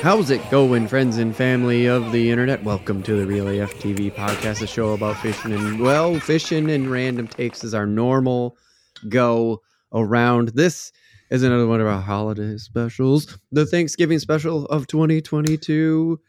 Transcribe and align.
How's 0.00 0.30
it 0.30 0.48
going, 0.48 0.86
friends 0.86 1.18
and 1.18 1.34
family 1.34 1.86
of 1.86 2.12
the 2.12 2.30
internet? 2.30 2.62
Welcome 2.62 3.02
to 3.02 3.16
the 3.16 3.26
Real 3.26 3.48
AF 3.48 3.74
TV 3.74 4.14
podcast, 4.14 4.62
a 4.62 4.66
show 4.68 4.92
about 4.92 5.16
fishing 5.16 5.52
and, 5.52 5.80
well, 5.80 6.20
fishing 6.20 6.70
and 6.70 6.88
random 6.88 7.26
takes 7.26 7.64
is 7.64 7.74
our 7.74 7.84
normal 7.84 8.56
go 9.08 9.60
around. 9.92 10.50
This 10.50 10.92
is 11.30 11.42
another 11.42 11.66
one 11.66 11.80
of 11.80 11.88
our 11.88 12.00
holiday 12.00 12.56
specials, 12.58 13.36
the 13.50 13.66
Thanksgiving 13.66 14.20
special 14.20 14.66
of 14.66 14.86
2022. 14.86 16.20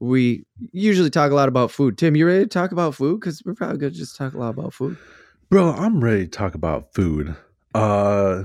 We 0.00 0.44
usually 0.72 1.10
talk 1.10 1.30
a 1.30 1.36
lot 1.36 1.48
about 1.48 1.70
food. 1.70 1.96
Tim, 1.96 2.16
you 2.16 2.26
ready 2.26 2.42
to 2.42 2.48
talk 2.48 2.72
about 2.72 2.96
food? 2.96 3.20
Because 3.20 3.42
we're 3.44 3.54
probably 3.54 3.78
going 3.78 3.92
to 3.92 3.98
just 3.98 4.16
talk 4.16 4.34
a 4.34 4.38
lot 4.38 4.50
about 4.50 4.74
food. 4.74 4.96
Bro, 5.50 5.70
I'm 5.70 6.02
ready 6.02 6.24
to 6.24 6.30
talk 6.30 6.56
about 6.56 6.92
food. 6.94 7.36
Uh 7.74 8.44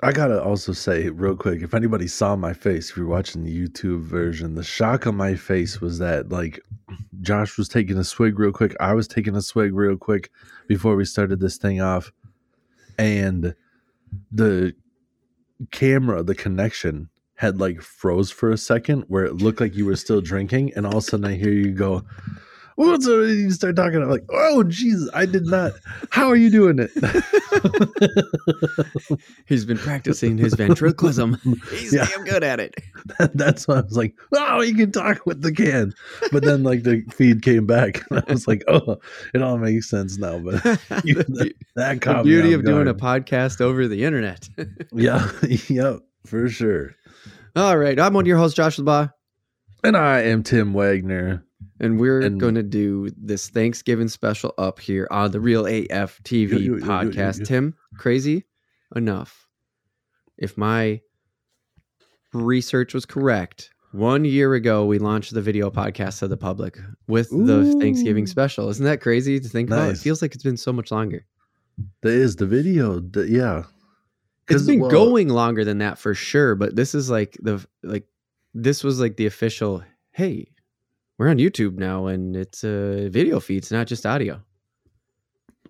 I 0.00 0.12
gotta 0.12 0.40
also 0.40 0.72
say 0.72 1.08
real 1.10 1.34
quick, 1.34 1.60
if 1.60 1.74
anybody 1.74 2.06
saw 2.06 2.36
my 2.36 2.52
face, 2.52 2.90
if 2.90 2.96
you're 2.96 3.06
watching 3.06 3.42
the 3.42 3.68
YouTube 3.68 4.02
version, 4.02 4.54
the 4.54 4.62
shock 4.62 5.08
on 5.08 5.16
my 5.16 5.34
face 5.34 5.80
was 5.80 5.98
that 5.98 6.28
like 6.28 6.60
Josh 7.20 7.58
was 7.58 7.68
taking 7.68 7.98
a 7.98 8.04
swig 8.04 8.38
real 8.38 8.52
quick. 8.52 8.76
I 8.78 8.94
was 8.94 9.08
taking 9.08 9.34
a 9.34 9.42
swig 9.42 9.74
real 9.74 9.96
quick 9.96 10.30
before 10.68 10.94
we 10.94 11.04
started 11.04 11.40
this 11.40 11.56
thing 11.56 11.80
off. 11.80 12.12
And 12.96 13.56
the 14.30 14.74
camera, 15.72 16.22
the 16.22 16.36
connection 16.36 17.08
had 17.34 17.58
like 17.58 17.82
froze 17.82 18.30
for 18.30 18.52
a 18.52 18.58
second 18.58 19.04
where 19.08 19.24
it 19.24 19.36
looked 19.36 19.60
like 19.60 19.74
you 19.74 19.84
were 19.84 19.96
still 19.96 20.20
drinking, 20.20 20.72
and 20.76 20.86
all 20.86 20.98
of 20.98 20.98
a 20.98 21.02
sudden 21.02 21.26
I 21.26 21.34
hear 21.34 21.52
you 21.52 21.72
go, 21.72 22.04
What's 22.78 23.08
up? 23.08 23.12
You 23.26 23.50
start 23.50 23.74
talking. 23.74 24.00
I'm 24.00 24.08
like, 24.08 24.24
oh, 24.30 24.62
Jesus, 24.62 25.10
I 25.12 25.26
did 25.26 25.46
not. 25.46 25.72
How 26.10 26.28
are 26.28 26.36
you 26.36 26.48
doing 26.48 26.78
it? 26.78 26.92
He's 29.46 29.64
been 29.64 29.78
practicing 29.78 30.38
his 30.38 30.54
ventriloquism. 30.54 31.38
He's 31.70 31.92
Yeah. 31.92 32.04
damn 32.06 32.22
good 32.24 32.44
at 32.44 32.60
it. 32.60 32.76
That's 33.34 33.66
why 33.66 33.78
I 33.78 33.80
was 33.80 33.96
like, 33.96 34.14
oh, 34.32 34.60
you 34.60 34.76
can 34.76 34.92
talk 34.92 35.26
with 35.26 35.42
the 35.42 35.50
can. 35.52 35.92
But 36.30 36.44
then, 36.44 36.62
like, 36.62 36.84
the 36.84 37.02
feed 37.10 37.42
came 37.42 37.66
back, 37.66 38.04
and 38.12 38.22
I 38.24 38.32
was 38.32 38.46
like, 38.46 38.62
oh, 38.68 38.98
it 39.34 39.42
all 39.42 39.58
makes 39.58 39.90
sense 39.90 40.16
now. 40.16 40.38
But 40.38 40.62
you, 41.04 41.16
that, 41.16 41.52
that 41.74 42.00
the 42.00 42.20
beauty 42.22 42.54
off 42.54 42.60
of 42.60 42.64
doing 42.64 42.86
a 42.86 42.94
podcast 42.94 43.60
over 43.60 43.88
the 43.88 44.04
internet. 44.04 44.48
yeah, 44.92 45.28
yep, 45.68 45.98
for 46.26 46.48
sure. 46.48 46.94
All 47.56 47.76
right, 47.76 47.98
I'm 47.98 48.14
one 48.14 48.22
of 48.22 48.28
your 48.28 48.38
hosts, 48.38 48.56
Josh 48.56 48.76
LaBaw, 48.76 49.12
And 49.82 49.96
I 49.96 50.20
am 50.20 50.44
Tim 50.44 50.72
Wagner. 50.74 51.42
And 51.80 51.98
we're 52.00 52.20
And- 52.20 52.40
going 52.40 52.54
to 52.56 52.62
do 52.62 53.10
this 53.16 53.48
Thanksgiving 53.48 54.08
special 54.08 54.54
up 54.58 54.78
here 54.80 55.06
on 55.10 55.30
the 55.30 55.40
Real 55.40 55.66
AF 55.66 56.20
TV 56.24 56.50
Yo, 56.52 56.56
yo, 56.58 56.58
yo, 56.58 56.72
yo, 56.72 56.76
yo, 56.78 56.86
podcast. 56.86 57.38
yo. 57.40 57.44
Tim, 57.44 57.74
crazy 57.96 58.44
enough. 58.96 59.46
If 60.36 60.56
my 60.56 61.00
research 62.32 62.94
was 62.94 63.06
correct, 63.06 63.70
one 63.92 64.24
year 64.24 64.54
ago 64.54 64.84
we 64.84 64.98
launched 64.98 65.32
the 65.34 65.40
video 65.42 65.70
podcast 65.70 66.18
to 66.20 66.28
the 66.28 66.36
public 66.36 66.78
with 67.06 67.30
the 67.30 67.74
Thanksgiving 67.80 68.26
special. 68.26 68.68
Isn't 68.68 68.84
that 68.84 69.00
crazy 69.00 69.40
to 69.40 69.48
think 69.48 69.68
about? 69.70 69.90
It 69.90 69.98
feels 69.98 70.20
like 70.22 70.34
it's 70.34 70.44
been 70.44 70.56
so 70.56 70.72
much 70.72 70.90
longer. 70.90 71.24
That 72.02 72.12
is 72.12 72.36
the 72.36 72.46
video. 72.46 73.00
The, 73.00 73.28
yeah, 73.28 73.64
It's 74.48 74.64
been 74.64 74.80
well, 74.80 74.90
going 74.90 75.28
longer 75.28 75.64
than 75.64 75.78
that 75.78 75.98
for 75.98 76.12
sure, 76.14 76.54
but 76.54 76.76
this 76.76 76.94
is 76.94 77.08
like 77.08 77.36
the 77.40 77.64
like 77.82 78.04
this 78.54 78.82
was 78.84 79.00
like 79.00 79.16
the 79.16 79.26
official. 79.26 79.82
Hey, 80.12 80.48
we're 81.18 81.28
on 81.28 81.36
YouTube 81.38 81.76
now, 81.76 82.06
and 82.06 82.36
it's 82.36 82.64
a 82.64 83.08
video 83.08 83.40
feed. 83.40 83.58
It's 83.58 83.72
not 83.72 83.86
just 83.86 84.06
audio. 84.06 84.40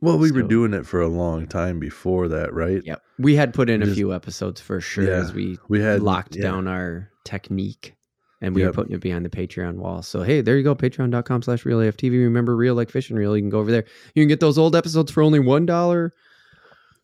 Well, 0.00 0.16
we 0.18 0.30
were 0.30 0.42
doing 0.42 0.74
it 0.74 0.86
for 0.86 1.00
a 1.00 1.08
long 1.08 1.48
time 1.48 1.80
before 1.80 2.28
that, 2.28 2.54
right? 2.54 2.80
Yep, 2.84 3.02
we 3.18 3.34
had 3.34 3.52
put 3.52 3.68
in 3.68 3.82
a 3.82 3.86
few 3.92 4.14
episodes 4.14 4.60
for 4.60 4.80
sure 4.80 5.04
Yeah, 5.04 5.16
as 5.16 5.32
we 5.32 5.58
We 5.68 5.80
had 5.80 6.02
locked 6.02 6.36
yeah. 6.36 6.42
down 6.42 6.68
our 6.68 7.10
technique, 7.24 7.96
and 8.40 8.54
we 8.54 8.64
were 8.64 8.72
putting 8.72 8.92
it 8.94 9.00
behind 9.00 9.24
the 9.24 9.30
Patreon 9.30 9.74
wall. 9.74 10.02
So 10.02 10.22
hey, 10.22 10.40
there 10.40 10.56
you 10.56 10.62
go, 10.62 10.76
Patreon.com/slash 10.76 11.64
Real 11.64 11.78
AFTV. 11.78 12.12
Remember, 12.12 12.54
real 12.54 12.76
like 12.76 12.90
fish 12.90 13.10
and 13.10 13.18
real. 13.18 13.36
You 13.36 13.42
can 13.42 13.50
go 13.50 13.58
over 13.58 13.72
there. 13.72 13.86
You 14.14 14.22
can 14.22 14.28
get 14.28 14.38
those 14.38 14.56
old 14.56 14.76
episodes 14.76 15.10
for 15.10 15.22
only 15.22 15.40
one 15.40 15.66
dollar 15.66 16.14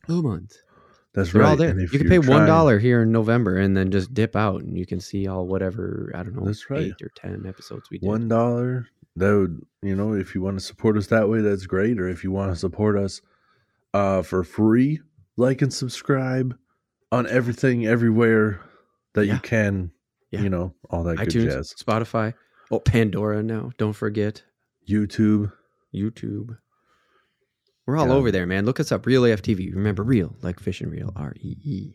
a 0.07 0.13
month. 0.13 0.55
That's 1.15 1.31
They're 1.31 1.41
right. 1.41 1.49
all 1.51 1.55
there. 1.55 1.79
You 1.79 1.87
can 1.87 2.09
pay 2.09 2.19
one 2.19 2.45
dollar 2.45 2.77
here 2.77 3.01
in 3.03 3.11
November 3.11 3.57
and 3.57 3.75
then 3.75 3.89
just 3.89 4.13
dip 4.13 4.35
out, 4.35 4.61
and 4.63 4.77
you 4.77 4.85
can 4.85 4.99
see 4.99 5.27
all 5.27 5.47
whatever 5.47 6.11
I 6.13 6.23
don't 6.23 6.35
know, 6.35 6.45
That's 6.45 6.69
right. 6.69 6.81
eight 6.87 7.01
or 7.01 7.09
ten 7.15 7.45
episodes 7.47 7.89
we 7.89 7.97
did. 7.99 8.07
one 8.07 8.27
dollar 8.27 8.87
that 9.15 9.31
would 9.31 9.65
you 9.81 9.95
know 9.95 10.13
if 10.13 10.35
you 10.35 10.41
want 10.41 10.59
to 10.59 10.63
support 10.65 10.97
us 10.97 11.07
that 11.07 11.29
way 11.29 11.39
that's 11.39 11.65
great 11.65 11.99
or 12.01 12.09
if 12.09 12.21
you 12.23 12.31
want 12.31 12.51
to 12.51 12.55
support 12.59 12.97
us 12.97 13.21
uh 13.93 14.21
for 14.21 14.43
free 14.43 14.99
like 15.37 15.61
and 15.61 15.73
subscribe 15.73 16.53
on 17.13 17.25
everything 17.27 17.85
everywhere 17.87 18.59
that 19.13 19.25
Yeah. 19.25 19.35
you 19.35 19.39
can 19.39 19.91
Yeah. 20.31 20.41
you 20.41 20.49
know 20.49 20.73
all 20.89 21.03
that 21.03 21.15
good 21.15 21.29
iTunes, 21.29 21.43
jazz 21.45 21.73
Spotify, 21.81 22.33
oh 22.71 22.81
Pandora 22.81 23.41
now. 23.41 23.71
Don't 23.77 23.93
forget 23.93 24.43
youtube 24.85 25.53
YouTube. 25.93 26.57
We're 27.87 27.97
all 27.97 28.07
Yeah. 28.07 28.13
over 28.13 28.31
there, 28.31 28.45
man. 28.47 28.65
Look 28.65 28.79
us 28.79 28.91
up, 28.91 29.05
Real 29.05 29.23
AFTV. 29.23 29.73
Remember, 29.75 30.03
real 30.03 30.35
like 30.41 30.59
fish 30.59 30.81
and 30.81 30.91
real, 30.91 31.11
R 31.15 31.33
E 31.39 31.55
E 31.63 31.93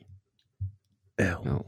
L. 1.19 1.43
Oh. 1.47 1.51
L. 1.51 1.67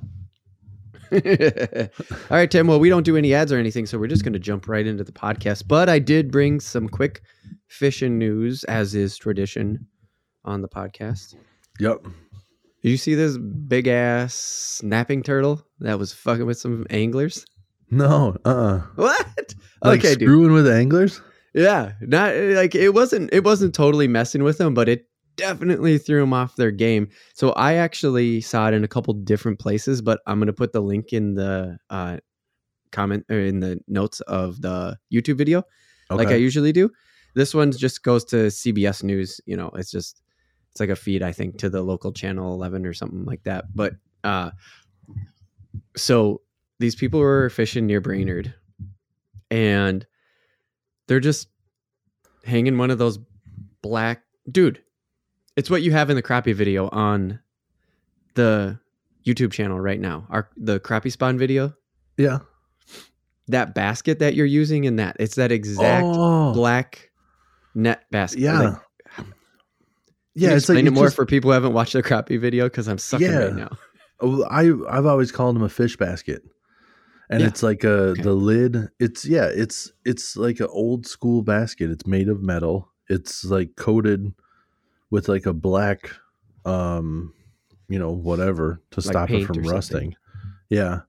All 1.12 2.36
right, 2.36 2.50
Tim. 2.50 2.66
Well, 2.66 2.80
we 2.80 2.88
don't 2.88 3.02
do 3.02 3.16
any 3.18 3.34
ads 3.34 3.52
or 3.52 3.58
anything, 3.58 3.84
so 3.84 3.98
we're 3.98 4.06
just 4.06 4.22
going 4.24 4.32
to 4.32 4.38
jump 4.38 4.66
right 4.68 4.86
into 4.86 5.04
the 5.04 5.12
podcast. 5.12 5.64
But 5.68 5.88
I 5.90 5.98
did 5.98 6.30
bring 6.30 6.58
some 6.60 6.88
quick 6.88 7.20
fishing 7.68 8.18
news, 8.18 8.64
as 8.64 8.94
is 8.94 9.16
tradition 9.18 9.86
on 10.44 10.62
the 10.62 10.68
podcast. 10.68 11.34
yep 11.80 12.02
Did 12.82 12.90
you 12.90 12.96
see 12.96 13.14
this 13.14 13.36
big 13.36 13.88
ass 13.88 14.34
snapping 14.34 15.22
turtle 15.22 15.62
that 15.80 15.98
was 15.98 16.12
fucking 16.14 16.46
with 16.46 16.58
some 16.58 16.86
anglers? 16.90 17.44
no 17.90 18.34
uh-uh 18.46 18.78
What? 18.94 19.54
like 19.84 19.98
okay, 20.00 20.14
dude. 20.14 20.26
screwing 20.26 20.52
with 20.52 20.66
anglers 20.66 21.20
Yeah, 21.54 21.92
not 22.00 22.34
like 22.34 22.74
it 22.74 22.94
wasn't. 22.94 23.30
It 23.32 23.44
wasn't 23.44 23.74
totally 23.74 24.08
messing 24.08 24.42
with 24.42 24.58
them, 24.58 24.72
but 24.74 24.88
it 24.88 25.06
definitely 25.36 25.98
threw 25.98 26.20
them 26.20 26.32
off 26.32 26.56
their 26.56 26.70
game. 26.70 27.08
So 27.34 27.50
I 27.52 27.74
actually 27.74 28.40
saw 28.40 28.68
it 28.68 28.74
in 28.74 28.84
a 28.84 28.88
couple 28.88 29.12
different 29.14 29.58
places, 29.58 30.00
but 30.00 30.20
I'm 30.26 30.38
gonna 30.38 30.52
put 30.52 30.72
the 30.72 30.80
link 30.80 31.12
in 31.12 31.34
the 31.34 31.78
uh, 31.90 32.18
comment 32.90 33.24
or 33.30 33.38
in 33.38 33.60
the 33.60 33.80
notes 33.88 34.20
of 34.22 34.60
the 34.62 34.98
YouTube 35.12 35.38
video, 35.38 35.58
okay 36.10 36.24
like 36.24 36.28
I 36.28 36.36
usually 36.36 36.72
do. 36.72 36.90
This 37.34 37.54
one 37.54 37.72
just 37.72 38.02
goes 38.02 38.24
to 38.26 38.46
CBS 38.46 39.02
News. 39.02 39.40
You 39.46 39.56
know, 39.56 39.70
it's 39.74 39.90
just 39.90 40.22
it's 40.70 40.80
like 40.80 40.90
a 40.90 40.96
feed, 40.96 41.22
I 41.22 41.32
think, 41.32 41.58
to 41.58 41.70
the 41.70 41.82
local 41.82 42.12
channel 42.12 42.54
11 42.54 42.86
or 42.86 42.94
something 42.94 43.24
like 43.24 43.42
that. 43.44 43.64
But 43.74 43.94
uh, 44.24 44.50
so 45.96 46.40
these 46.78 46.94
people 46.94 47.20
were 47.20 47.50
fishing 47.50 47.86
near 47.86 48.00
Brainerd, 48.00 48.54
and 49.50 50.06
they're 51.06 51.20
just 51.20 51.48
hanging 52.44 52.78
one 52.78 52.90
of 52.90 52.98
those 52.98 53.18
black 53.82 54.22
dude. 54.50 54.82
It's 55.56 55.68
what 55.70 55.82
you 55.82 55.92
have 55.92 56.10
in 56.10 56.16
the 56.16 56.22
crappie 56.22 56.54
video 56.54 56.88
on 56.88 57.40
the 58.34 58.78
YouTube 59.26 59.52
channel 59.52 59.78
right 59.80 60.00
now. 60.00 60.26
Our 60.30 60.48
the 60.56 60.80
crappie 60.80 61.12
spawn 61.12 61.38
video. 61.38 61.74
yeah 62.16 62.38
That 63.48 63.74
basket 63.74 64.18
that 64.20 64.34
you're 64.34 64.46
using 64.46 64.84
in 64.84 64.96
that 64.96 65.16
it's 65.20 65.34
that 65.36 65.52
exact 65.52 66.06
oh 66.08 66.52
black 66.52 67.10
net 67.74 68.04
basket. 68.10 68.40
yeah 68.40 68.58
Like, 68.60 68.76
yeah 70.34 70.50
it's 70.54 70.68
like 70.68 70.78
explain 70.78 70.86
it 70.86 70.92
more 70.92 71.06
just- 71.06 71.16
for 71.16 71.26
people 71.26 71.50
who 71.50 71.52
haven't 71.54 71.72
watched 71.74 71.92
the 71.92 72.02
crappie 72.02 72.40
video 72.40 72.66
because 72.66 72.88
I'm 72.88 72.98
sucking 72.98 73.26
Yeah. 73.30 73.38
right 73.44 73.54
now. 73.54 73.70
Oh, 74.20 74.44
I 74.44 74.70
I've 74.96 75.06
always 75.06 75.32
called 75.32 75.56
them 75.56 75.62
a 75.64 75.68
fish 75.68 75.96
basket, 75.96 76.42
and 77.32 77.40
Yeah. 77.40 77.48
it's 77.48 77.62
like 77.62 77.82
a 77.82 78.10
Okay. 78.12 78.22
the 78.22 78.34
lid. 78.34 78.88
It's 79.00 79.24
yeah, 79.24 79.46
it's 79.46 79.90
it's 80.04 80.36
like 80.36 80.60
an 80.60 80.68
old 80.70 81.06
school 81.06 81.42
basket. 81.42 81.90
It's 81.90 82.06
made 82.06 82.28
of 82.28 82.42
metal. 82.42 82.90
It's 83.08 83.44
like 83.44 83.74
coated 83.76 84.32
with 85.10 85.28
like 85.28 85.46
a 85.46 85.52
black, 85.52 86.10
um, 86.64 87.34
you 87.88 87.98
know, 87.98 88.12
whatever 88.12 88.80
to 88.92 89.00
Like 89.00 89.12
stop 89.12 89.30
it 89.30 89.44
from 89.46 89.58
or 89.58 89.64
something. 89.64 89.70
rusting. 89.72 90.16
Yeah, 90.70 91.00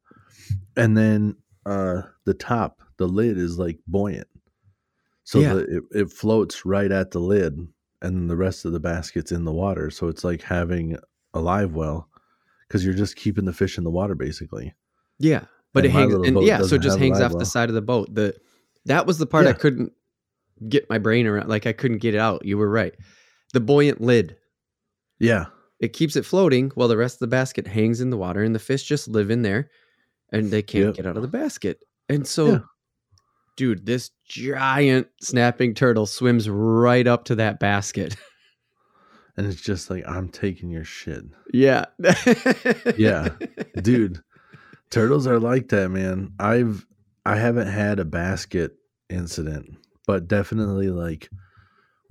and 0.75 0.97
then 0.97 1.35
uh 1.65 2.01
the 2.25 2.33
top, 2.33 2.81
the 2.97 3.07
lid 3.07 3.37
is 3.37 3.57
like 3.59 3.79
buoyant, 3.87 4.27
so 5.23 5.39
Yeah. 5.39 5.53
the, 5.53 5.59
it 5.77 5.83
it 5.91 6.11
floats 6.11 6.65
right 6.65 6.91
at 6.91 7.11
the 7.11 7.19
lid, 7.19 7.67
and 8.01 8.29
the 8.29 8.37
rest 8.37 8.65
of 8.65 8.71
the 8.71 8.79
basket's 8.79 9.31
in 9.31 9.43
the 9.45 9.53
water. 9.53 9.89
So 9.89 10.07
it's 10.07 10.23
like 10.23 10.41
having 10.41 10.97
a 11.33 11.39
live 11.41 11.75
well 11.75 12.09
because 12.67 12.83
you're 12.85 12.93
just 12.93 13.15
keeping 13.15 13.45
the 13.45 13.53
fish 13.53 13.77
in 13.77 13.83
the 13.83 13.91
water 13.91 14.15
basically. 14.15 14.73
Yeah, 15.19 15.45
but 15.73 15.85
And 15.85 15.93
it 15.93 15.97
hangs 15.97 16.13
and 16.13 16.41
yeah, 16.43 16.61
so 16.61 16.75
it 16.75 16.81
just 16.81 16.99
hangs 16.99 17.19
off 17.19 17.37
the 17.37 17.45
side 17.45 17.69
of 17.69 17.75
the 17.75 17.81
boat. 17.81 18.13
The 18.13 18.35
that 18.85 19.05
was 19.07 19.17
the 19.17 19.25
part 19.25 19.47
I 19.47 19.53
couldn't 19.53 19.91
get 20.69 20.89
my 20.89 20.97
brain 20.97 21.25
around. 21.27 21.49
Like 21.49 21.65
I 21.65 21.73
couldn't 21.73 21.97
get 21.99 22.13
it 22.15 22.19
out. 22.19 22.45
You 22.45 22.57
were 22.57 22.69
right. 22.69 22.93
The 23.53 23.59
buoyant 23.59 24.01
lid. 24.01 24.37
Yeah, 25.19 25.45
It 25.79 25.93
keeps 25.93 26.15
it 26.15 26.25
floating 26.25 26.71
while 26.75 26.87
the 26.87 26.97
rest 26.97 27.15
of 27.15 27.19
the 27.19 27.27
basket 27.27 27.65
hangs 27.67 28.01
in 28.01 28.09
the 28.09 28.17
water, 28.17 28.43
and 28.43 28.53
the 28.53 28.59
fish 28.59 28.83
just 28.83 29.07
live 29.07 29.29
in 29.31 29.41
there, 29.41 29.69
and 30.31 30.51
they 30.51 30.61
can't 30.61 30.85
Yep. 30.87 30.95
get 30.95 31.05
out 31.05 31.15
of 31.15 31.21
the 31.21 31.27
basket. 31.29 31.79
And 32.09 32.27
so, 32.27 32.47
Yeah. 32.47 32.59
dude, 33.55 33.85
this 33.85 34.11
giant 34.27 35.07
snapping 35.21 35.75
turtle 35.75 36.05
swims 36.07 36.49
right 36.49 37.07
up 37.07 37.23
to 37.25 37.35
that 37.35 37.59
basket. 37.59 38.17
and 39.37 39.45
it's 39.47 39.61
just 39.61 39.89
like 39.89 40.03
I'm 40.07 40.27
taking 40.29 40.69
your 40.69 40.83
shit, 40.83 41.23
yeah, 41.53 41.85
Yeah. 42.97 43.29
dude. 43.81 44.21
Turtles 44.93 45.25
are 45.25 45.39
like 45.39 45.69
that, 45.69 45.89
man. 45.89 46.33
I've 46.39 46.85
I 47.25 47.35
haven't 47.37 47.67
had 47.67 47.99
a 47.99 48.05
basket 48.05 48.75
incident, 49.09 49.75
but 50.05 50.27
definitely 50.27 50.89
like 50.91 51.29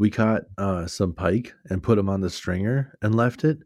we 0.01 0.11
caught 0.11 0.43
uh, 0.59 0.87
some 0.89 1.13
pike 1.15 1.55
and 1.71 1.81
put 1.83 1.95
them 1.97 2.09
on 2.09 2.23
the 2.23 2.31
stringer 2.31 2.99
and 3.03 3.15
left 3.15 3.45
it. 3.45 3.59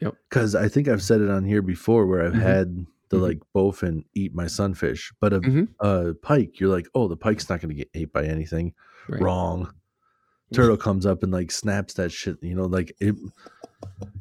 Yep. 0.00 0.14
Because 0.30 0.54
I 0.54 0.68
think 0.68 0.88
I've 0.88 1.02
said 1.02 1.20
it 1.20 1.28
on 1.30 1.44
here 1.44 1.60
before 1.60 2.06
where 2.06 2.24
I've 2.24 2.32
Mhm. 2.32 2.40
had 2.40 2.86
the 3.10 3.18
Mhm. 3.18 3.22
like 3.22 3.40
bowfin 3.54 4.04
eat 4.14 4.34
my 4.34 4.46
sunfish, 4.46 5.12
but 5.20 5.34
a, 5.34 5.40
Mhm. 5.40 5.68
a 5.80 6.14
pike, 6.14 6.58
you're 6.58 6.70
like, 6.74 6.88
oh, 6.94 7.08
the 7.08 7.16
pike's 7.16 7.50
not 7.50 7.60
going 7.60 7.68
to 7.68 7.74
get 7.74 7.90
ate 7.92 8.10
by 8.12 8.24
anything. 8.24 8.72
Right. 9.06 9.20
Wrong. 9.20 9.70
Turtle 10.54 10.78
comes 10.78 11.04
up 11.04 11.22
and 11.22 11.30
like 11.30 11.50
snaps 11.50 11.92
that 11.94 12.10
shit. 12.10 12.38
You 12.42 12.54
know, 12.54 12.64
like 12.66 12.94
it. 13.00 13.14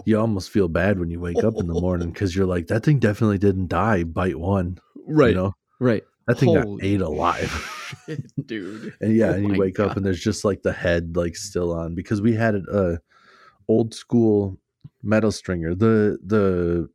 You 0.05 0.19
almost 0.19 0.49
feel 0.49 0.67
bad 0.67 0.99
when 0.99 1.09
you 1.09 1.19
wake 1.19 1.43
up 1.43 1.53
in 1.57 1.67
the 1.67 1.79
morning 1.79 2.09
because 2.13 2.35
you're 2.35 2.45
like, 2.45 2.67
that 2.67 2.83
thing 2.83 2.99
definitely 2.99 3.37
didn't 3.37 3.67
die. 3.67 4.03
Bite 4.03 4.39
one, 4.39 4.79
Right. 5.07 5.29
You 5.29 5.35
know, 5.35 5.53
Right. 5.79 6.03
that 6.27 6.37
thing 6.39 6.53
got 6.53 6.67
ate 6.83 7.01
alive. 7.01 7.51
shit, 8.07 8.31
dude. 8.47 8.93
And 9.01 9.15
yeah, 9.15 9.31
Oh 9.31 9.33
and 9.33 9.47
you 9.47 9.55
wake 9.59 9.79
up 9.79 9.97
and 9.97 10.05
there's 10.05 10.19
just 10.21 10.43
like 10.45 10.61
the 10.63 10.71
head 10.73 11.15
like 11.15 11.35
still 11.35 11.73
on 11.73 11.95
because 11.95 12.21
we 12.21 12.33
had 12.33 12.55
a 12.55 12.99
old 13.67 13.93
school 13.93 14.59
metal 15.03 15.31
stringer. 15.31 15.75
The 15.75 16.17
the 16.25 16.89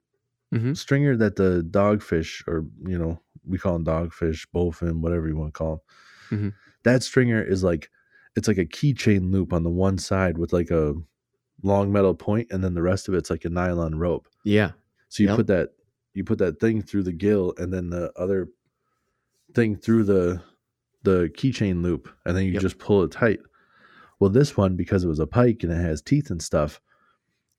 Mhm. 0.55 0.77
stringer 0.77 1.17
that 1.17 1.35
the 1.37 1.67
dogfish 1.69 2.47
or 2.47 2.65
you 2.87 2.97
know, 2.99 3.21
we 3.45 3.59
call 3.59 3.73
them 3.79 3.85
dogfish, 3.85 4.47
bowfin, 4.55 5.01
whatever 5.01 5.27
you 5.29 5.37
want 5.37 5.53
to 5.53 5.59
call 5.59 5.83
them. 6.31 6.39
Mhm. 6.39 6.53
That 6.85 7.03
stringer 7.03 7.43
is 7.43 7.63
like 7.65 7.91
it's 8.37 8.47
like 8.49 8.59
a 8.59 8.65
keychain 8.67 9.33
loop 9.33 9.53
on 9.53 9.65
the 9.65 9.71
one 9.71 9.99
side 9.99 10.39
with 10.39 10.53
like 10.53 10.71
a 10.71 10.95
long 11.67 11.93
metal 11.93 12.15
point 12.15 12.49
and 12.51 12.63
then 12.65 12.75
the 12.75 12.83
rest 12.83 13.09
of 13.09 13.15
it's 13.15 13.29
like 13.31 13.45
a 13.45 13.49
nylon 13.51 13.99
rope. 13.99 14.29
Yeah. 14.45 14.73
So 15.09 15.23
you 15.23 15.29
Yep. 15.31 15.37
put 15.37 15.47
that 15.49 15.71
you 16.15 16.25
put 16.25 16.39
that 16.39 16.61
thing 16.61 16.81
through 16.81 17.03
the 17.03 17.13
gill 17.13 17.53
and 17.59 17.73
then 17.73 17.91
the 17.91 18.11
other 18.17 18.49
thing 19.55 19.77
through 19.77 20.05
the 20.05 20.41
the 21.03 21.31
keychain 21.37 21.83
loop 21.83 22.09
and 22.25 22.37
then 22.37 22.45
you 22.45 22.53
Yep. 22.53 22.63
just 22.63 22.79
pull 22.79 23.03
it 23.05 23.13
tight. 23.13 23.41
Well, 24.19 24.31
this 24.31 24.57
one 24.57 24.77
because 24.77 25.05
it 25.05 25.09
was 25.09 25.21
a 25.21 25.27
pike 25.27 25.63
and 25.63 25.71
it 25.73 25.77
has 25.77 26.01
teeth 26.03 26.31
and 26.31 26.43
stuff, 26.43 26.81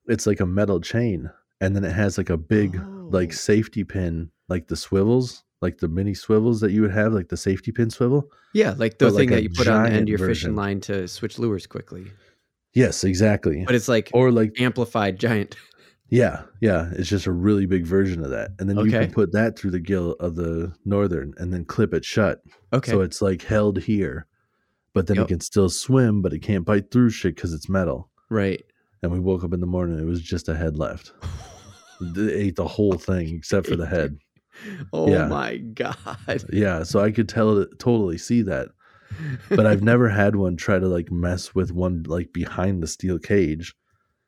it's 0.08 0.26
like 0.28 0.40
a 0.40 0.46
metal 0.46 0.82
chain 0.82 1.30
and 1.62 1.76
then 1.76 1.84
it 1.84 1.92
has 1.94 2.18
like 2.18 2.30
a 2.30 2.38
big 2.38 2.76
like 3.12 3.30
Oh. 3.30 3.36
safety 3.36 3.84
pin 3.84 4.32
like 4.50 4.68
the 4.68 4.76
swivels, 4.76 5.44
like 5.62 5.78
the 5.80 5.88
mini 5.88 6.14
swivels 6.14 6.60
that 6.62 6.72
you 6.72 6.82
would 6.82 6.92
have 6.92 7.14
like 7.14 7.30
the 7.30 7.38
safety 7.38 7.72
pin 7.72 7.90
swivel. 7.90 8.30
Yeah, 8.54 8.74
like 8.78 8.98
the 8.98 9.06
But 9.06 9.14
like 9.14 9.20
thing 9.22 9.32
a 9.32 9.36
that 9.36 9.44
you 9.44 9.50
put 9.50 9.68
on 9.68 9.84
the 9.84 9.90
end 9.92 10.04
of 10.04 10.20
your 10.20 10.28
fishing 10.28 10.56
line 10.56 10.82
to 10.82 11.08
switch 11.08 11.38
lures 11.40 11.68
quickly. 11.68 12.08
Yes, 12.78 13.04
exactly. 13.04 13.64
But 13.66 13.74
it's 13.76 13.88
like 13.88 14.10
Or 14.14 14.32
like 14.32 14.60
amplified 14.62 15.20
giant. 15.20 15.56
Yeah, 16.10 16.44
yeah. 16.62 16.90
It's 16.94 17.10
just 17.10 17.26
a 17.26 17.32
really 17.32 17.66
big 17.66 17.86
version 17.86 18.24
of 18.24 18.30
that. 18.30 18.52
And 18.60 18.70
then 18.70 18.78
you 18.78 18.92
can 18.92 19.12
put 19.12 19.32
that 19.34 19.58
through 19.58 19.72
the 19.72 19.80
gill 19.80 20.12
of 20.20 20.36
the 20.36 20.72
northern 20.86 21.34
and 21.38 21.52
then 21.52 21.66
clip 21.66 21.94
it 21.94 22.06
shut. 22.06 22.42
Okay. 22.72 22.92
So 22.92 23.02
it's 23.02 23.22
like 23.22 23.42
held 23.42 23.80
here. 23.80 24.28
But 24.94 25.08
then 25.08 25.18
Yep. 25.18 25.26
it 25.26 25.28
can 25.30 25.40
still 25.42 25.70
swim, 25.70 26.22
but 26.22 26.34
it 26.34 26.40
can't 26.40 26.66
bite 26.66 26.92
through 26.92 27.10
shit 27.10 27.36
because 27.36 27.54
it's 27.54 27.68
metal. 27.70 28.10
right. 28.30 28.64
And 29.04 29.12
we 29.12 29.20
woke 29.20 29.44
up 29.44 29.54
in 29.54 29.60
the 29.60 29.68
morning, 29.68 30.00
it 30.00 30.06
was 30.06 30.22
just 30.22 30.48
a 30.50 30.56
head 30.56 30.78
left. 30.78 31.14
They 32.00 32.32
ate 32.32 32.56
the 32.56 32.68
whole 32.68 32.94
thing 32.94 33.28
except 33.36 33.66
for 33.68 33.76
the 33.76 33.88
head. 33.88 34.18
Oh 34.94 35.08
Yeah. 35.12 35.28
my 35.28 35.58
god. 35.58 36.44
Yeah, 36.52 36.82
so 36.84 37.00
I 37.00 37.12
could 37.12 37.28
tell 37.30 37.66
totally 37.80 38.18
see 38.18 38.42
that. 38.44 38.70
But 39.50 39.66
I've 39.66 39.84
never 39.84 40.10
had 40.10 40.36
one 40.36 40.58
try 40.58 40.80
to 40.80 40.88
like 40.88 41.12
mess 41.12 41.56
with 41.56 41.72
one 41.72 42.04
like 42.08 42.34
behind 42.34 42.84
the 42.84 42.88
steel 42.88 43.18
cage. 43.20 43.74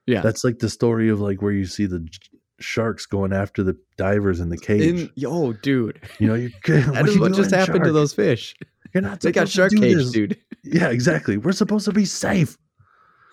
yeah. 0.08 0.22
That's 0.22 0.44
like 0.44 0.60
the 0.60 0.70
story 0.70 1.10
of 1.10 1.20
like 1.22 1.42
where 1.42 1.52
you 1.52 1.66
see 1.66 1.86
the 1.86 2.00
j- 2.00 2.20
sharks 2.60 3.06
going 3.06 3.32
after 3.34 3.64
the 3.64 3.78
divers 3.98 4.40
in 4.40 4.50
the 4.50 4.58
cage. 4.58 4.82
In, 4.84 5.10
yo, 5.16 5.54
dude. 5.54 6.02
You 6.20 6.28
know, 6.28 6.34
you're 6.36 6.50
That 6.66 7.06
is 7.08 7.20
what 7.20 7.34
just 7.34 7.52
happened 7.54 7.84
to 7.86 7.92
those 7.92 8.14
fish. 8.14 8.56
You're 8.94 9.02
not. 9.04 9.20
They 9.22 9.32
got 9.32 9.48
shark 9.50 9.72
cage, 9.72 9.96
this. 9.96 10.12
dude. 10.12 10.38
Yeah, 10.64 10.90
exactly. 10.90 11.38
We're 11.38 11.52
supposed 11.52 11.86
to 11.86 11.92
be 11.94 12.06
safe. 12.06 12.58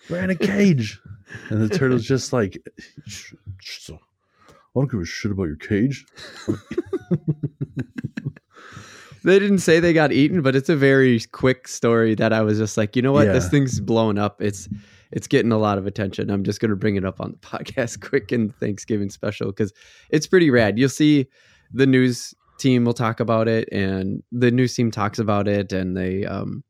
We're 0.09 0.21
in 0.23 0.29
a 0.29 0.35
cage, 0.35 0.99
and 1.49 1.61
the 1.61 1.75
turtle's 1.75 2.05
just 2.13 2.31
like, 2.31 2.57
"Sh- 3.07 3.33
sh- 3.59 3.79
so, 3.81 3.95
I 4.47 4.51
don't 4.75 4.89
give 4.91 5.01
a 5.01 5.05
shit 5.05 5.31
about 5.31 5.45
your 5.45 5.55
cage. 5.57 6.05
They 9.23 9.39
didn't 9.39 9.59
say 9.59 9.79
they 9.79 9.93
got 9.93 10.11
eaten, 10.11 10.41
but 10.41 10.55
it's 10.55 10.69
a 10.69 10.75
very 10.75 11.19
quick 11.31 11.67
story 11.67 12.15
that 12.15 12.33
I 12.33 12.41
was 12.41 12.57
just 12.57 12.77
like, 12.77 12.95
you 12.95 13.01
know 13.01 13.11
what? 13.11 13.25
This 13.33 13.49
thing's 13.49 13.79
blowing 13.79 14.17
up. 14.17 14.41
It's 14.41 14.69
it's 15.11 15.27
getting 15.27 15.51
a 15.51 15.57
lot 15.57 15.77
of 15.77 15.85
attention. 15.87 16.29
I'm 16.29 16.43
just 16.43 16.59
gonna 16.59 16.75
bring 16.75 16.95
it 16.95 17.05
up 17.05 17.19
on 17.21 17.31
the 17.31 17.37
podcast 17.47 18.01
quick 18.01 18.31
in 18.31 18.49
Thanksgiving 18.49 19.09
special 19.09 19.47
because 19.47 19.73
it's 20.09 20.27
pretty 20.27 20.49
rad. 20.49 20.77
You'll 20.77 20.89
see 20.89 21.27
the 21.73 21.85
news 21.85 22.33
team 22.59 22.85
will 22.85 22.93
talk 22.93 23.19
about 23.19 23.47
it 23.47 23.69
and 23.71 24.23
the 24.31 24.49
news 24.49 24.73
team 24.73 24.89
talks 24.89 25.19
about 25.19 25.47
it 25.47 25.71
and 25.71 25.95
they 25.95 26.25
um 26.25 26.63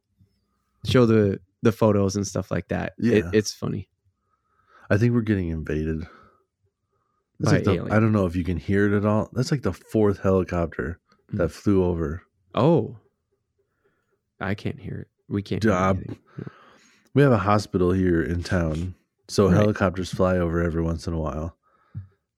show 0.85 1.05
the 1.05 1.39
the 1.63 1.71
photos 1.71 2.15
and 2.15 2.25
stuff 2.27 2.51
like 2.51 2.67
that. 2.69 2.93
It, 2.99 3.23
Yeah. 3.25 3.31
it's 3.33 3.53
funny. 3.53 3.89
I 4.89 4.97
think 4.97 5.13
we're 5.13 5.21
getting 5.21 5.49
invaded. 5.49 6.07
Like 7.39 7.63
the. 7.65 7.87
I 7.91 7.99
don't 7.99 8.11
know 8.11 8.25
if 8.25 8.35
you 8.35 8.43
can 8.43 8.57
hear 8.57 8.91
it 8.91 8.97
at 8.97 9.05
all. 9.05 9.29
That's 9.33 9.51
like 9.51 9.61
the 9.61 9.73
fourth 9.73 10.19
helicopter 10.19 10.99
that 11.33 11.49
flew 11.49 11.83
over. 11.83 12.23
Oh. 12.57 12.97
I 14.39 14.53
can't 14.55 14.79
hear 14.79 14.99
it. 15.01 15.07
We 15.29 15.41
can't. 15.41 15.63
We 17.13 17.21
have 17.23 17.31
a 17.31 17.37
hospital 17.37 17.91
here 17.91 18.21
in 18.21 18.43
town, 18.43 18.93
so 19.27 19.45
Right. 19.47 19.55
helicopters 19.57 20.13
fly 20.13 20.37
over 20.37 20.61
every 20.61 20.81
once 20.83 21.07
in 21.07 21.13
a 21.13 21.19
while. 21.19 21.55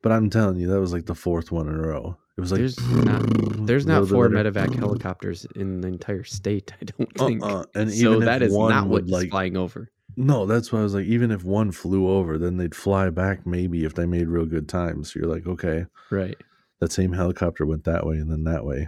But 0.01 0.11
I'm 0.13 0.29
telling 0.29 0.57
you, 0.57 0.67
that 0.69 0.79
was 0.79 0.93
like 0.93 1.05
the 1.05 1.15
fourth 1.15 1.51
one 1.51 1.67
in 1.67 1.75
a 1.75 1.81
row. 1.87 2.17
It 2.37 2.41
was 2.41 2.51
like 2.53 2.59
There's 2.59 2.79
not- 3.05 3.65
There's 3.67 3.85
not 3.85 4.07
four 4.07 4.29
later. 4.29 4.51
medevac 4.51 4.73
helicopters 4.79 5.45
in 5.55 5.81
the 5.81 5.89
entire 5.89 6.23
state. 6.23 6.71
I 6.81 6.85
don't 6.85 7.09
uh-uh. 7.19 7.27
think. 7.27 7.43
Uh-uh. 7.43 7.63
And 7.75 7.91
so 7.91 8.13
even 8.15 8.25
that 8.25 8.49
one 8.49 8.71
not 8.71 8.87
what's 8.87 9.09
like 9.11 9.29
flying 9.29 9.57
over. 9.57 9.89
no, 10.15 10.45
that's 10.45 10.71
why 10.71 10.79
I 10.79 10.83
was 10.83 10.93
like, 10.93 11.05
even 11.05 11.31
if 11.31 11.43
one 11.43 11.71
flew 11.73 12.09
over, 12.09 12.37
then 12.37 12.55
they'd 12.55 12.73
fly 12.75 13.09
back 13.09 13.45
maybe 13.45 13.83
if 13.83 13.93
they 13.95 14.05
made 14.05 14.29
real 14.29 14.45
good 14.45 14.69
time. 14.69 15.03
So 15.03 15.19
you're 15.19 15.29
like, 15.29 15.45
okay, 15.47 15.85
Right. 16.09 16.37
that 16.79 16.93
same 16.93 17.11
helicopter 17.11 17.65
went 17.65 17.83
that 17.83 18.05
way 18.05 18.15
and 18.15 18.31
then 18.31 18.45
that 18.45 18.63
way. 18.65 18.87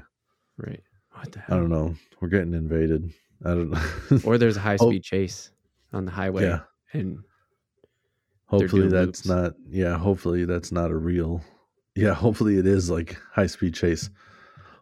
Right. 0.58 0.82
What 1.14 1.32
the 1.32 1.44
I 1.48 1.56
don't 1.58 1.70
know. 1.70 1.96
We're 2.20 2.30
getting 2.30 2.54
invaded. 2.54 3.12
I 3.44 3.50
don't 3.50 3.72
know. 3.72 4.20
Or 4.24 4.38
there's 4.38 4.58
a 4.58 4.62
high 4.62 4.78
Oh. 4.80 4.90
speed 4.90 5.04
chase 5.04 5.52
on 5.94 6.06
the 6.06 6.12
highway. 6.12 6.44
yeah. 6.44 6.60
And 6.94 7.20
Hopefully 8.46 8.88
that's 8.90 9.26
loops. 9.26 9.28
not 9.28 9.54
yeah, 9.70 9.98
hopefully 9.98 10.44
that's 10.46 10.72
not 10.72 10.92
a 10.92 10.96
real 10.98 11.42
yeah, 11.96 12.14
hopefully 12.14 12.58
it 12.58 12.66
is 12.66 12.90
like 12.90 13.18
high 13.34 13.48
speed 13.48 13.74
chase. 13.74 14.10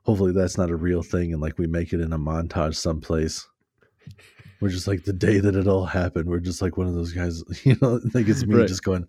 Hopefully 0.04 0.32
that's 0.32 0.58
not 0.58 0.70
a 0.72 0.76
real 0.76 1.04
thing 1.04 1.34
and 1.34 1.42
like 1.42 1.58
we 1.58 1.68
make 1.68 1.94
it 1.94 2.02
in 2.02 2.14
a 2.14 2.20
montage 2.20 2.76
someplace. 2.76 3.48
We're 4.60 4.70
just 4.70 4.88
like 4.88 5.04
the 5.04 5.14
day 5.14 5.40
that 5.40 5.56
it 5.56 5.68
all 5.68 5.86
happened. 5.86 6.28
We're 6.30 6.40
just 6.40 6.62
like 6.62 6.78
one 6.78 6.88
of 6.88 6.94
those 6.96 7.14
guys, 7.14 7.44
you 7.66 7.78
know, 7.82 8.00
like 8.14 8.28
it's 8.28 8.46
me 8.46 8.56
Right. 8.56 8.68
just 8.68 8.84
going, 8.84 9.08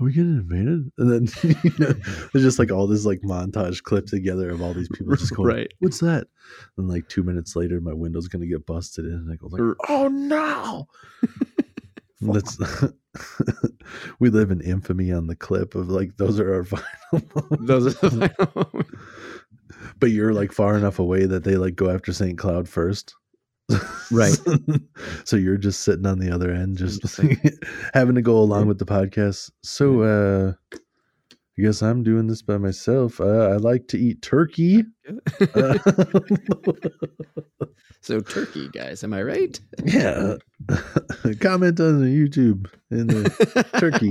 Are 0.00 0.04
we 0.04 0.12
getting 0.12 0.36
invaded? 0.36 0.90
And 0.98 1.12
then 1.12 1.28
you 1.62 1.72
know, 1.78 1.92
there's 2.32 2.44
just 2.44 2.58
like 2.58 2.72
all 2.72 2.86
this 2.86 3.04
like 3.04 3.20
montage 3.22 3.82
clipped 3.82 4.08
together 4.08 4.50
of 4.50 4.60
all 4.60 4.74
these 4.74 4.88
people 4.88 5.14
just 5.16 5.34
going, 5.34 5.48
Right. 5.48 5.72
What's 5.78 6.00
that? 6.00 6.26
And 6.76 6.88
like 6.88 7.08
two 7.08 7.22
minutes 7.22 7.54
later 7.56 7.80
my 7.80 7.92
window's 7.92 8.28
gonna 8.28 8.46
get 8.46 8.66
busted 8.66 9.04
in 9.04 9.12
and 9.12 9.32
I 9.32 9.36
go 9.36 9.48
like, 9.48 9.60
er 9.60 9.76
Oh 9.88 10.08
no. 10.08 10.88
That's 12.20 12.58
we 14.18 14.30
live 14.30 14.50
in 14.50 14.60
infamy 14.62 15.12
on 15.12 15.26
the 15.26 15.36
clip 15.36 15.74
of 15.74 15.88
like 15.88 16.16
those 16.16 16.40
are 16.40 16.54
our 16.54 16.64
final 16.64 17.48
those 17.60 17.86
are 17.86 18.08
the 18.08 18.28
final 18.36 18.84
but 19.98 20.10
you're 20.10 20.32
like 20.32 20.52
far 20.52 20.76
enough 20.76 20.98
away 20.98 21.26
that 21.26 21.44
they 21.44 21.56
like 21.56 21.76
go 21.76 21.90
after 21.90 22.12
St. 22.12 22.38
Cloud 22.38 22.68
first. 22.68 23.14
Right. 24.10 24.36
so 25.24 25.36
you're 25.36 25.56
just 25.56 25.80
sitting 25.80 26.06
on 26.06 26.18
the 26.18 26.30
other 26.30 26.50
end, 26.52 26.76
just, 26.76 27.00
just 27.02 27.18
like- 27.18 27.40
having 27.94 28.14
to 28.16 28.22
go 28.22 28.36
along 28.38 28.62
Yeah. 28.62 28.68
with 28.68 28.78
the 28.78 28.84
podcast. 28.84 29.50
So 29.62 30.02
uh 30.02 30.52
I 31.56 31.62
guess 31.62 31.82
I'm 31.82 32.02
doing 32.02 32.26
this 32.26 32.42
by 32.42 32.58
myself. 32.58 33.20
Uh, 33.20 33.48
I 33.50 33.56
like 33.58 33.86
to 33.88 33.98
eat 33.98 34.22
turkey. 34.22 34.84
Uh, 35.54 35.78
so 38.00 38.20
turkey, 38.20 38.68
guys, 38.68 39.04
am 39.04 39.12
I 39.14 39.22
right? 39.22 39.58
yeah. 39.84 40.36
Comment 41.40 41.78
on 41.80 42.00
the 42.02 42.08
YouTube 42.10 42.66
in 42.90 43.06
the 43.06 43.64
turkey. 43.78 44.10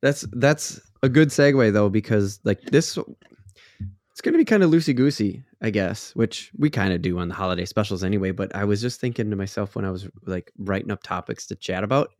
That's 0.00 0.22
that's 0.32 0.80
a 1.02 1.08
good 1.08 1.28
segue 1.28 1.72
though 1.72 1.88
because 1.88 2.38
like 2.44 2.60
this 2.62 2.96
it's 2.96 4.20
going 4.22 4.32
to 4.32 4.38
be 4.38 4.44
kind 4.44 4.62
of 4.62 4.70
loosey 4.70 4.94
goosey, 4.94 5.42
I 5.60 5.70
guess, 5.70 6.14
which 6.14 6.52
we 6.56 6.70
kind 6.70 6.92
of 6.92 7.02
do 7.02 7.18
on 7.18 7.28
the 7.28 7.34
holiday 7.34 7.64
specials 7.64 8.04
anyway. 8.04 8.30
But 8.30 8.54
I 8.54 8.64
was 8.64 8.80
just 8.80 9.00
thinking 9.00 9.28
to 9.30 9.36
myself 9.36 9.74
when 9.74 9.84
I 9.84 9.90
was 9.90 10.08
like 10.24 10.52
writing 10.58 10.90
up 10.90 11.02
topics 11.02 11.46
to 11.48 11.56
chat 11.56 11.82
about, 11.82 12.10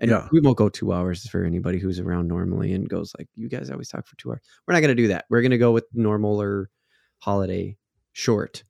and 0.00 0.10
Yeah. 0.10 0.28
we 0.32 0.40
won't 0.40 0.56
go 0.56 0.68
two 0.68 0.92
hours 0.92 1.26
for 1.28 1.44
anybody 1.44 1.78
who's 1.78 1.98
around 1.98 2.28
normally 2.28 2.72
and 2.72 2.88
goes 2.88 3.12
like, 3.18 3.28
"You 3.34 3.48
guys 3.48 3.70
always 3.70 3.88
talk 3.88 4.06
for 4.06 4.16
two 4.16 4.30
hours." 4.30 4.40
We're 4.66 4.74
not 4.74 4.80
going 4.80 4.96
to 4.96 5.02
do 5.02 5.08
that. 5.08 5.24
We're 5.28 5.42
going 5.42 5.50
to 5.50 5.58
go 5.58 5.72
with 5.72 5.86
normal 5.92 6.40
or 6.40 6.70
holiday 7.18 7.76
short. 8.12 8.62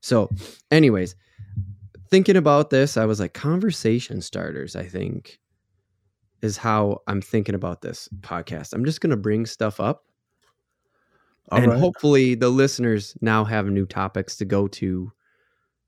So, 0.00 0.30
anyways, 0.70 1.16
thinking 2.10 2.36
about 2.36 2.70
this, 2.70 2.96
I 2.96 3.04
was 3.04 3.18
like, 3.20 3.34
conversation 3.34 4.20
starters. 4.20 4.76
I 4.76 4.84
think 4.84 5.38
is 6.40 6.56
how 6.56 7.00
I'm 7.06 7.20
thinking 7.22 7.54
about 7.54 7.82
this 7.82 8.08
podcast. 8.20 8.72
I'm 8.74 8.84
just 8.84 9.00
going 9.00 9.10
to 9.10 9.16
bring 9.16 9.46
stuff 9.46 9.78
up 9.80 10.04
All 11.50 11.58
and 11.58 11.72
right. 11.72 11.78
hopefully 11.78 12.34
the 12.34 12.48
listeners 12.48 13.16
now 13.20 13.44
have 13.44 13.66
new 13.66 13.86
topics 13.86 14.36
to 14.36 14.44
go 14.44 14.68
to 14.68 15.12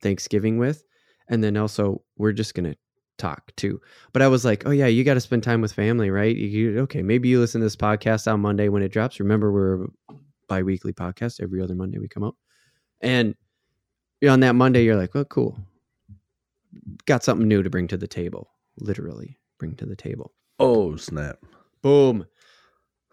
Thanksgiving 0.00 0.58
with. 0.58 0.84
And 1.28 1.42
then 1.42 1.56
also 1.56 2.02
we're 2.16 2.32
just 2.32 2.54
gonna 2.54 2.74
talk 3.18 3.54
too. 3.56 3.80
But 4.12 4.22
I 4.22 4.28
was 4.28 4.44
like, 4.44 4.66
oh 4.66 4.70
yeah, 4.70 4.86
you 4.86 5.04
got 5.04 5.14
to 5.14 5.20
spend 5.20 5.42
time 5.42 5.60
with 5.60 5.72
family, 5.72 6.10
right? 6.10 6.34
You, 6.34 6.80
okay, 6.80 7.02
maybe 7.02 7.28
you 7.28 7.40
listen 7.40 7.60
to 7.60 7.64
this 7.64 7.76
podcast 7.76 8.30
on 8.30 8.40
Monday 8.40 8.68
when 8.68 8.82
it 8.82 8.92
drops. 8.92 9.20
Remember, 9.20 9.52
we're 9.52 9.84
a 9.84 10.14
bi-weekly 10.48 10.92
podcast. 10.92 11.40
Every 11.42 11.62
other 11.62 11.74
Monday 11.74 11.98
we 11.98 12.08
come 12.08 12.24
out, 12.24 12.36
and 13.00 13.34
on 14.28 14.40
that 14.40 14.54
Monday 14.54 14.84
you're 14.84 14.96
like, 14.96 15.14
well, 15.14 15.24
cool, 15.24 15.58
got 17.06 17.24
something 17.24 17.46
new 17.46 17.62
to 17.62 17.70
bring 17.70 17.88
to 17.88 17.96
the 17.96 18.08
table. 18.08 18.50
Literally, 18.78 19.38
bring 19.58 19.76
to 19.76 19.86
the 19.86 19.96
table. 19.96 20.32
oh 20.58 20.96
snap! 20.96 21.38
Boom. 21.82 22.26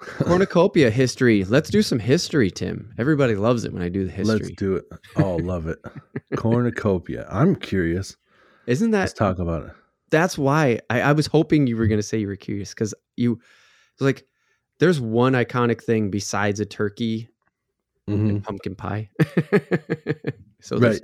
Cornucopia 0.19 0.89
history. 0.89 1.43
Let's 1.45 1.69
do 1.69 1.81
some 1.81 1.99
history, 1.99 2.49
Tim. 2.51 2.93
Everybody 2.97 3.35
loves 3.35 3.65
it 3.65 3.73
when 3.73 3.81
I 3.83 3.89
do 3.89 4.05
the 4.05 4.11
history. 4.11 4.39
Let's 4.39 4.51
do 4.55 4.75
it. 4.75 4.85
Oh, 5.15 5.35
love 5.35 5.67
it. 5.67 5.77
Cornucopia. 6.35 7.27
I'm 7.29 7.55
curious. 7.55 8.17
Isn't 8.67 8.91
that 8.91 8.99
Let's 9.01 9.13
talk 9.13 9.39
about 9.39 9.65
it. 9.65 9.71
that's 10.09 10.37
why 10.37 10.79
I, 10.89 11.01
I 11.01 11.11
was 11.13 11.27
hoping 11.27 11.67
you 11.67 11.77
were 11.77 11.87
going 11.87 11.99
to 11.99 12.03
say 12.03 12.17
you 12.17 12.27
were 12.27 12.35
curious 12.35 12.69
because 12.73 12.93
you 13.15 13.39
like 13.99 14.25
there's 14.79 14.99
one 14.99 15.33
iconic 15.33 15.83
thing 15.83 16.09
besides 16.09 16.59
a 16.59 16.65
turkey 16.65 17.27
Mhm. 18.09 18.29
and 18.29 18.43
pumpkin 18.43 18.75
pie. 18.75 19.09
so 20.61 20.77
Right. 20.77 21.01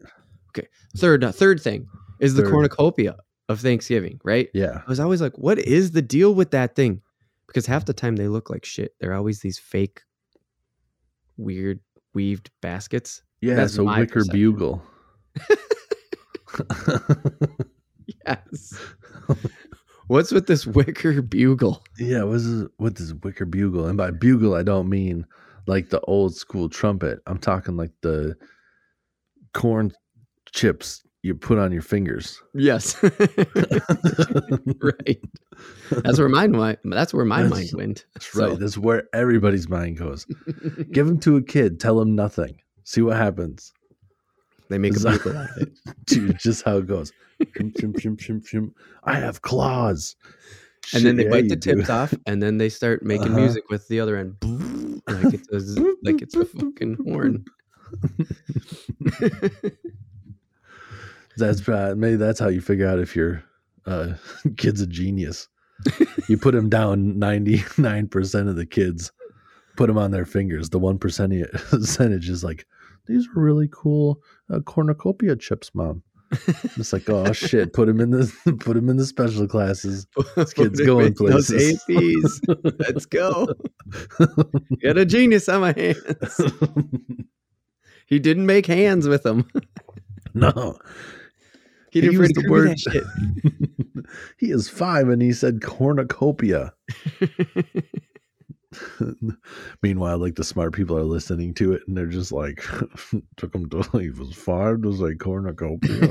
Okay. 0.58 0.68
third 0.98 1.24
uh, 1.24 1.32
third 1.32 1.62
thing 1.62 1.88
is 2.20 2.34
the 2.34 2.44
cornucopia 2.44 3.16
of 3.50 3.60
Thanksgiving, 3.60 4.20
right? 4.24 4.50
Yeah. 4.54 4.82
I 4.86 4.89
was 4.89 5.00
always 5.00 5.22
like, 5.22 5.38
what 5.38 5.60
is 5.60 5.92
the 5.92 6.01
deal 6.01 6.34
with 6.34 6.51
that 6.51 6.75
thing? 6.75 7.01
Because 7.48 7.66
half 7.66 7.86
the 7.86 7.94
time 7.94 8.16
they 8.16 8.27
look 8.27 8.50
like 8.50 8.66
shit. 8.66 8.94
They're 9.00 9.13
always 9.13 9.39
these 9.39 9.58
fake, 9.58 10.01
weird 11.38 11.80
weaved 12.13 12.51
baskets. 12.62 13.22
Yeah. 13.42 13.56
That's 13.56 13.75
so 13.75 13.86
my 13.86 14.01
wicker 14.01 14.13
perception. 14.16 14.51
bugle. 14.51 14.84
Yes. 18.25 18.80
What's 20.08 20.32
with 20.32 20.48
this 20.48 20.66
wicker 20.66 21.22
bugle? 21.22 21.84
yeah. 21.98 22.24
What's 22.24 22.46
this, 22.46 22.68
what 22.77 22.96
this 22.96 23.13
wicker 23.24 23.46
bugle? 23.46 23.88
And 23.88 23.98
by 23.98 24.12
bugle, 24.12 24.56
I 24.56 24.63
don't 24.63 24.89
mean 24.89 25.25
like 25.66 25.89
the 25.89 26.00
old 26.01 26.36
school 26.36 26.70
trumpet. 26.70 27.20
I'm 27.27 27.38
talking 27.38 27.75
like 27.75 27.92
the 28.01 28.36
corn 29.54 29.92
chips 30.54 31.04
you 31.27 31.36
put 31.36 31.60
on 31.60 31.72
your 31.72 31.81
fingers. 31.84 32.41
Yes. 32.55 33.01
right. 33.03 35.22
That's 35.91 36.17
where 36.19 36.29
mine 36.29 36.57
went. 36.57 36.79
That's 36.86 37.13
where 37.13 37.25
my 37.25 37.43
That's- 37.43 37.72
mind 37.74 37.77
went. 37.77 38.05
That's 38.15 38.36
right. 38.36 38.57
That's 38.60 38.77
where 38.77 39.03
everybody's 39.13 39.69
mind 39.69 39.98
goes. 39.98 40.25
Give 40.91 41.05
them 41.05 41.19
to 41.19 41.38
a 41.38 41.41
kid. 41.43 41.79
Tell 41.79 41.98
them 42.00 42.15
nothing. 42.15 42.60
See 42.84 43.01
what 43.01 43.17
happens. 43.17 43.72
they 44.69 44.77
make 44.77 44.96
a 44.96 45.00
bugle 45.00 45.38
out 45.38 45.50
of 45.51 45.57
it. 45.63 45.69
Dude, 46.05 46.39
just 46.39 46.63
how 46.63 46.77
it 46.77 46.88
goes. 46.88 47.12
I 49.03 49.13
have 49.15 49.41
claws. 49.41 50.15
And 50.93 51.05
then 51.05 51.17
they 51.17 51.24
Shit, 51.24 51.31
bite 51.31 51.50
the 51.50 51.55
do. 51.57 51.75
tips 51.75 51.89
off, 51.89 52.13
and 52.25 52.41
then 52.41 52.57
they 52.57 52.69
start 52.69 53.03
making 53.03 53.27
Uh-huh. 53.34 53.41
music 53.41 53.69
with 53.69 53.86
the 53.89 54.00
other 54.00 54.15
end, 54.15 54.36
like 55.07 55.34
it's 55.34 55.50
a, 55.51 55.57
like 56.03 56.22
it's 56.22 56.36
a 56.36 56.46
fucking 56.46 56.96
horn. 57.05 57.43
That's 61.38 61.67
uh, 61.67 61.94
maybe 61.98 62.15
that's 62.17 62.39
how 62.39 62.48
you 62.50 62.62
figure 62.62 62.88
out 62.88 63.00
if 63.00 63.15
your 63.15 63.44
uh, 63.86 64.13
kid's 64.58 64.82
a 64.82 64.88
genius. 64.88 65.48
You 66.27 66.38
put 66.38 66.56
him 66.56 66.70
down 66.70 67.20
ninety 67.20 67.63
nine 67.77 68.08
percent 68.08 68.50
of 68.50 68.56
the 68.56 68.65
kids. 68.65 69.12
Put 69.75 69.88
them 69.88 69.98
on 69.98 70.12
their 70.12 70.25
fingers. 70.25 70.70
The 70.70 70.79
one 70.79 70.98
percentage 70.98 71.50
percentage 71.70 72.29
is 72.29 72.44
like, 72.44 72.65
these 73.06 73.27
are 73.27 73.39
really 73.39 73.70
cool 73.72 74.22
uh, 74.51 74.60
cornucopia 74.62 75.36
chips, 75.36 75.70
mom. 75.75 76.01
It's 76.75 76.91
like, 76.91 77.10
oh 77.10 77.32
shit, 77.32 77.72
put 77.74 77.88
him 77.88 78.01
in 78.01 78.10
the 78.12 78.58
put 78.60 78.75
him 78.75 78.89
in 78.89 78.98
the 78.98 79.06
special 79.06 79.48
classes. 79.48 80.08
This 80.36 80.51
kid's 80.53 80.82
going 80.82 81.13
Those 81.13 81.48
places. 81.48 81.84
APs. 81.88 82.79
Let's 82.79 83.06
go. 83.06 83.48
Got 84.82 84.98
a 84.98 85.06
genius 85.06 85.48
on 85.48 85.62
my 85.62 85.74
hands. 85.74 86.41
He 88.08 88.20
didn't 88.20 88.46
make 88.46 88.65
hands 88.65 89.08
with 89.08 89.24
them. 89.24 89.48
no, 90.34 90.77
He 92.01 92.08
didn't 92.10 92.34
the 92.36 92.50
word- 92.50 92.77
he 94.38 94.51
is 94.51 94.70
five 94.70 95.10
and 95.10 95.22
he 95.22 95.34
said 95.34 95.62
cornucopia. 95.62 96.74
Meanwhile, 99.82 100.18
like 100.20 100.36
the 100.36 100.44
smart 100.44 100.74
people 100.74 100.98
are 100.98 101.04
listening 101.04 101.54
to 101.56 101.74
it 101.74 101.82
and 101.88 101.98
they're 101.98 102.06
just 102.08 102.32
like, 102.32 102.63
took 103.38 103.54
him 103.56 103.70
to 103.70 103.82
he 104.00 104.10
was 104.10 104.34
five 104.36 104.82
to 104.84 104.96
say 104.98 105.16
cornucopia. 105.16 106.08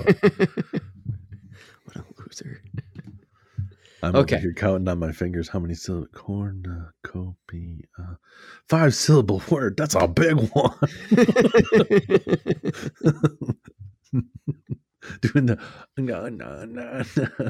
what 1.85 1.97
a 1.97 2.05
loser. 2.19 2.61
I'm 4.03 4.15
Okay. 4.15 4.37
okay. 4.37 4.43
here 4.43 4.53
counting 4.53 4.89
on 4.89 4.99
my 4.99 5.11
fingers 5.13 5.49
how 5.49 5.59
many 5.59 5.75
syllables. 5.75 6.09
Cornucopia. 6.13 7.83
Five 8.69 8.95
syllable 8.95 9.43
word. 9.51 9.77
That's 9.77 9.95
a 9.95 10.07
big 10.07 10.37
one. 10.53 10.75
Doing 15.21 15.47
the 15.47 15.59
no, 15.97 16.29
no, 16.29 16.65
no. 16.65 17.03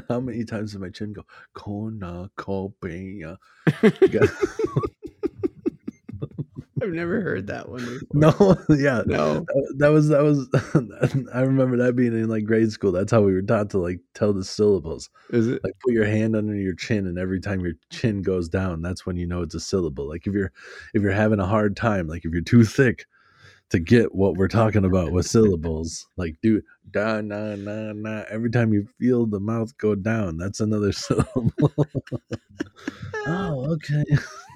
How 0.08 0.20
many 0.20 0.44
times 0.44 0.72
did 0.72 0.80
my 0.80 0.90
chin 0.90 1.12
go? 1.12 1.24
Cornucopia. 1.54 3.38
I've 6.82 6.90
never 6.90 7.22
heard 7.22 7.46
that 7.46 7.70
one. 7.70 8.00
Before. 8.20 8.56
No, 8.68 8.74
yeah. 8.76 9.02
No. 9.06 9.40
That- 9.40 9.74
That 9.78 9.88
was 9.88 10.08
that 10.08 10.22
was 10.22 10.48
I 11.34 11.40
remember 11.40 11.76
that 11.78 11.96
being 11.96 12.12
in 12.12 12.28
like 12.28 12.44
grade 12.44 12.70
school. 12.70 12.92
That's 12.92 13.10
how 13.12 13.22
we 13.22 13.32
were 13.32 13.42
taught 13.42 13.70
to 13.70 13.78
like 13.78 14.00
tell 14.14 14.32
the 14.34 14.44
syllables. 14.44 15.08
Is 15.30 15.48
it? 15.48 15.64
Like 15.64 15.72
put 15.82 15.92
your 15.94 16.04
hand 16.06 16.36
under 16.36 16.54
your 16.54 16.74
chin 16.74 17.06
and 17.06 17.18
every 17.18 17.40
time 17.40 17.60
your 17.60 17.72
chin 17.90 18.22
goes 18.22 18.48
down, 18.48 18.82
that's 18.82 19.06
when 19.06 19.16
you 19.16 19.26
know 19.26 19.42
it's 19.42 19.54
a 19.54 19.60
syllable. 19.60 20.06
Like 20.08 20.26
if 20.26 20.34
you're 20.34 20.52
if 20.94 21.02
you're 21.02 21.12
having 21.12 21.40
a 21.40 21.46
hard 21.46 21.76
time, 21.76 22.08
like 22.08 22.24
if 22.24 22.32
you're 22.32 22.42
too 22.42 22.64
thick 22.64 23.06
to 23.70 23.78
get 23.80 24.14
what 24.14 24.34
we're 24.34 24.48
talking 24.48 24.84
about 24.84 25.10
with 25.12 25.26
syllables, 25.26 26.06
like 26.16 26.36
do 26.42 26.62
da 26.90 27.20
na 27.20 27.56
na 27.56 27.92
na 27.92 28.22
every 28.30 28.50
time 28.50 28.72
you 28.72 28.86
feel 28.98 29.26
the 29.26 29.40
mouth 29.40 29.76
go 29.78 29.94
down, 29.94 30.36
that's 30.36 30.60
another 30.60 30.92
syllable. 30.92 31.72
oh, 33.26 33.72
okay. 33.72 34.04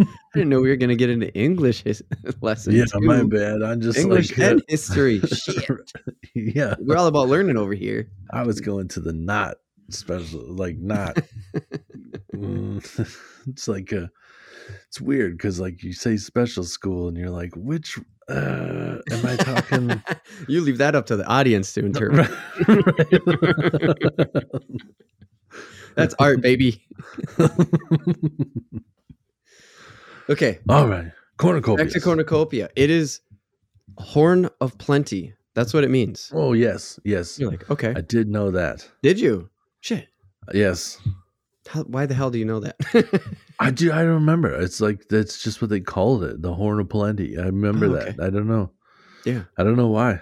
I 0.01 0.07
didn't 0.35 0.49
know 0.51 0.61
we 0.61 0.69
were 0.69 0.77
going 0.77 0.91
to 0.91 0.97
get 0.97 1.11
into 1.11 1.33
English 1.35 1.83
his- 1.83 2.05
lessons. 2.41 2.77
Yeah, 2.77 2.85
too. 2.85 3.01
my 3.01 3.23
bad. 3.25 3.63
I'm 3.63 3.81
just 3.81 3.99
English 3.99 4.37
like 4.39 4.51
and 4.53 4.63
history. 4.69 5.21
Shit. 5.21 5.93
yeah. 6.35 6.75
We're 6.79 6.97
all 6.97 7.09
about 7.09 7.29
learning 7.29 7.57
over 7.57 7.75
here. 7.75 8.09
I 8.33 8.45
was 8.45 8.61
going 8.61 8.89
to 8.89 9.01
the 9.01 9.13
not 9.13 9.57
special, 9.91 10.41
like 10.55 10.79
not. 10.79 11.19
Mm, 12.33 13.17
it's 13.49 13.67
like 13.67 13.91
a, 13.91 14.09
it's 14.87 15.01
weird 15.01 15.37
because 15.37 15.59
like 15.59 15.83
you 15.83 15.93
say 15.93 16.17
special 16.17 16.63
school 16.63 17.09
and 17.09 17.17
you're 17.17 17.31
like, 17.31 17.51
which 17.57 17.99
uh, 18.31 18.99
am 19.11 19.27
I 19.27 19.37
talking? 19.41 20.03
you 20.49 20.61
leave 20.61 20.79
that 20.79 20.95
up 20.95 21.07
to 21.07 21.17
the 21.17 21.27
audience 21.27 21.73
to 21.75 21.81
interpret. 21.85 22.31
That's 25.97 26.15
art, 26.19 26.41
baby. 26.41 26.83
Okay, 30.29 30.61
All 30.69 30.87
right, 30.87 31.11
cornucopia. 31.39 31.85
back 31.85 31.93
to 31.93 32.01
cornucopia. 32.01 32.69
It 32.77 32.89
is 32.91 33.21
horn 33.99 34.49
of 34.61 34.79
plenty. 34.79 35.35
That's 35.55 35.75
what 35.75 35.83
it 35.83 35.91
means. 35.91 36.31
Oh 36.33 36.53
yes, 36.53 37.01
yes. 37.05 37.39
You're 37.39 37.51
like, 37.51 37.69
okay, 37.69 37.93
I 37.97 38.01
did 38.01 38.29
know 38.29 38.53
that. 38.53 38.89
did 39.03 39.19
you? 39.19 39.51
Shit. 39.81 40.07
Yes, 40.55 40.99
How, 41.71 41.83
why 41.85 42.07
the 42.07 42.15
hell 42.15 42.31
do 42.31 42.39
you 42.39 42.45
know 42.45 42.61
that? 42.61 43.23
I 43.61 43.71
do. 43.81 43.93
I 43.93 44.01
remember. 44.03 44.53
It's 44.53 44.81
like 44.81 45.09
that's 45.09 45.43
just 45.43 45.61
what 45.63 45.71
they 45.71 45.81
called 45.81 46.25
it, 46.25 46.43
the 46.43 46.53
horn 46.55 46.81
of 46.81 46.89
plenty. 46.89 47.39
I 47.39 47.45
remember 47.47 47.87
Oh, 47.87 47.95
okay. 47.97 48.13
that. 48.13 48.25
I 48.27 48.31
don't 48.31 48.49
know. 48.49 48.71
yeah. 49.25 49.43
I 49.57 49.63
don't 49.63 49.77
know 49.77 49.89
why. 49.89 50.21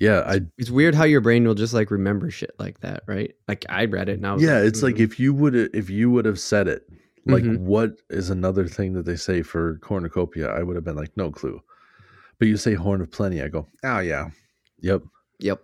Yeah, 0.00 0.20
I 0.26 0.40
It's 0.58 0.70
weird 0.70 0.94
how 0.94 1.04
your 1.04 1.20
brain 1.20 1.44
will 1.46 1.54
just 1.54 1.74
like 1.74 1.90
remember 1.90 2.30
shit 2.30 2.52
like 2.58 2.80
that, 2.80 3.02
right? 3.06 3.34
Like 3.48 3.64
I 3.68 3.84
read 3.86 4.08
it 4.08 4.18
and 4.18 4.26
I 4.26 4.32
was 4.34 4.42
yeah 4.42 4.58
like, 4.58 4.68
it's 4.68 4.82
like 4.82 4.94
"Mm." 4.96 5.00
if 5.00 5.18
you 5.20 5.34
would 5.34 5.54
if 5.54 5.88
you 5.90 6.10
would 6.10 6.24
have 6.24 6.38
said 6.40 6.68
it 6.68 6.82
like 7.26 7.42
Mhm. 7.44 7.58
what 7.58 7.92
is 8.08 8.30
another 8.30 8.66
thing 8.66 8.92
that 8.94 9.04
they 9.04 9.16
say 9.16 9.42
for 9.42 9.78
cornucopia 9.82 10.48
i 10.50 10.62
would 10.62 10.76
have 10.76 10.84
been 10.84 10.96
like 10.96 11.14
no 11.16 11.30
clue 11.30 11.60
but 12.38 12.48
you 12.48 12.56
say 12.56 12.72
horn 12.74 13.00
of 13.02 13.10
plenty 13.10 13.42
i 13.42 13.48
go 13.48 13.66
oh 13.84 13.98
yeah 13.98 14.30
yep 14.80 15.02
Yep. 15.40 15.60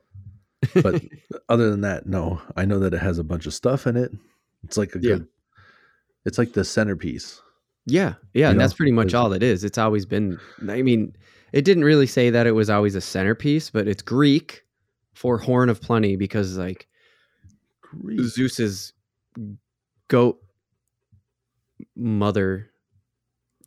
but 0.83 1.01
other 1.49 1.71
than 1.71 1.81
that 1.83 2.07
no 2.07 2.43
i 2.57 2.65
know 2.67 2.79
that 2.81 2.93
it 2.93 3.01
has 3.01 3.19
a 3.19 3.25
bunch 3.25 3.47
of 3.47 3.55
stuff 3.55 3.87
in 3.87 3.97
it 3.97 4.11
it's 4.65 4.77
like 4.77 4.95
a 4.95 4.99
Yeah. 5.01 5.15
good 5.17 5.29
it's 6.25 6.39
like 6.39 6.53
the 6.55 6.65
centerpiece 6.65 7.41
Yeah, 7.87 8.15
yeah, 8.33 8.49
and 8.49 8.59
know, 8.59 8.65
that's 8.65 8.75
pretty 8.75 8.93
much 8.93 9.09
there's- 9.13 9.23
all 9.25 9.33
it 9.35 9.43
is. 9.43 9.63
It's 9.63 9.77
always 9.77 10.07
been. 10.07 10.39
I 10.71 10.81
mean, 10.81 11.15
it 11.53 11.67
didn't 11.67 11.85
really 11.85 12.07
say 12.07 12.31
that 12.31 12.47
it 12.47 12.53
was 12.53 12.71
always 12.71 12.95
a 12.95 13.01
centerpiece, 13.03 13.69
but 13.69 13.87
it's 13.87 14.01
Greek 14.03 14.65
for 15.13 15.37
horn 15.37 15.69
of 15.69 15.83
plenty 15.83 16.17
because 16.17 16.57
like 16.57 16.89
Zeus's 18.23 18.95
goat 20.09 20.41
mother 21.95 22.71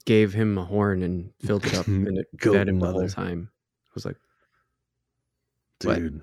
gave 0.06 0.34
him 0.34 0.58
a 0.58 0.66
horn 0.66 1.04
and 1.04 1.32
filled 1.46 1.66
it 1.66 1.76
up 1.76 1.86
and 1.88 2.18
it 2.18 2.26
Goat 2.38 2.54
fed 2.54 2.70
him 2.70 2.80
the 2.80 2.92
whole 2.92 3.08
time. 3.08 3.50
I 3.88 3.92
was 3.94 4.06
like, 4.06 4.18
What? 5.84 5.96
Dude, 6.00 6.22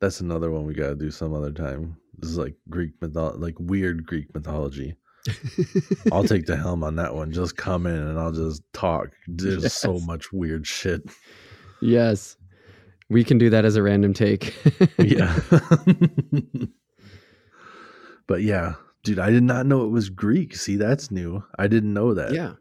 that's 0.00 0.20
another 0.20 0.50
one 0.50 0.66
we 0.66 0.74
gotta 0.74 0.96
do 0.96 1.10
some 1.10 1.32
other 1.32 1.50
time. 1.52 1.96
This 2.18 2.30
is 2.30 2.36
like 2.38 2.54
Greek 2.68 2.92
mythology, 3.00 3.38
like 3.38 3.54
weird 3.58 4.06
Greek 4.06 4.32
mythology. 4.34 4.96
I'll 6.12 6.24
take 6.24 6.46
the 6.46 6.56
helm 6.56 6.82
on 6.84 6.96
that 6.96 7.14
one. 7.14 7.32
Just 7.32 7.56
come 7.56 7.86
in 7.86 7.94
and 7.96 8.18
I'll 8.18 8.32
just 8.32 8.62
talk. 8.72 9.10
There's 9.28 9.72
so 9.72 9.98
much 10.00 10.32
weird 10.32 10.66
shit. 10.66 11.02
yes, 11.80 12.36
we 13.08 13.22
can 13.24 13.38
do 13.38 13.48
that 13.50 13.64
as 13.64 13.76
a 13.76 13.82
random 13.82 14.14
take. 14.14 14.54
Yeah. 14.98 15.38
but 18.26 18.42
yeah, 18.42 18.74
dude, 19.04 19.18
I 19.18 19.30
did 19.30 19.42
not 19.42 19.66
know 19.66 19.84
it 19.84 19.90
was 19.90 20.08
Greek. 20.10 20.56
See, 20.56 20.76
that's 20.76 21.10
new. 21.10 21.42
I 21.58 21.66
didn't 21.66 21.92
know 21.94 22.14
that. 22.14 22.32
yeah, 22.32 22.54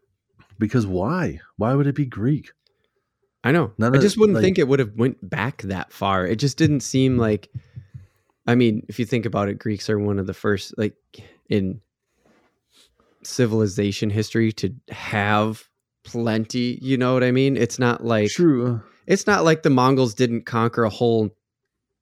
Because 0.60 0.86
why? 0.86 1.40
Why 1.58 1.74
would 1.74 1.88
it 1.88 1.96
be 1.96 2.06
Greek? 2.06 2.52
I 3.44 3.52
know. 3.52 3.72
None 3.78 3.94
I 3.94 3.98
of- 3.98 4.04
just 4.04 4.18
wouldn't 4.18 4.36
like- 4.36 4.44
think 4.44 4.60
it 4.60 4.68
would 4.68 4.80
have 4.80 4.94
went 4.96 5.18
back 5.28 5.62
that 5.64 5.92
far. 5.92 6.26
It 6.28 6.36
just 6.38 6.58
didn't 6.58 6.82
seem 6.82 7.18
like. 7.18 7.50
I 8.48 8.56
mean, 8.56 8.86
if 8.90 9.00
you 9.00 9.06
think 9.06 9.26
about 9.26 9.50
it, 9.50 9.60
Greeks 9.60 9.90
are 9.90 10.00
one 10.00 10.20
of 10.20 10.28
the 10.28 10.34
first, 10.34 10.78
like 10.78 10.96
in 11.50 11.82
civilization 13.24 14.10
history, 14.10 14.52
to 14.54 14.74
have 14.90 15.64
plenty. 16.04 16.80
You 16.82 16.98
know 16.98 17.14
what 17.14 17.24
I 17.24 17.32
mean? 17.32 17.56
It's 17.58 17.80
not 17.80 18.04
like 18.04 18.32
True. 18.32 18.82
it's 19.08 19.28
not 19.28 19.44
like 19.44 19.64
the 19.64 19.70
Mongols 19.70 20.14
didn't 20.14 20.46
conquer 20.46 20.84
a 20.84 20.90
whole 20.90 21.30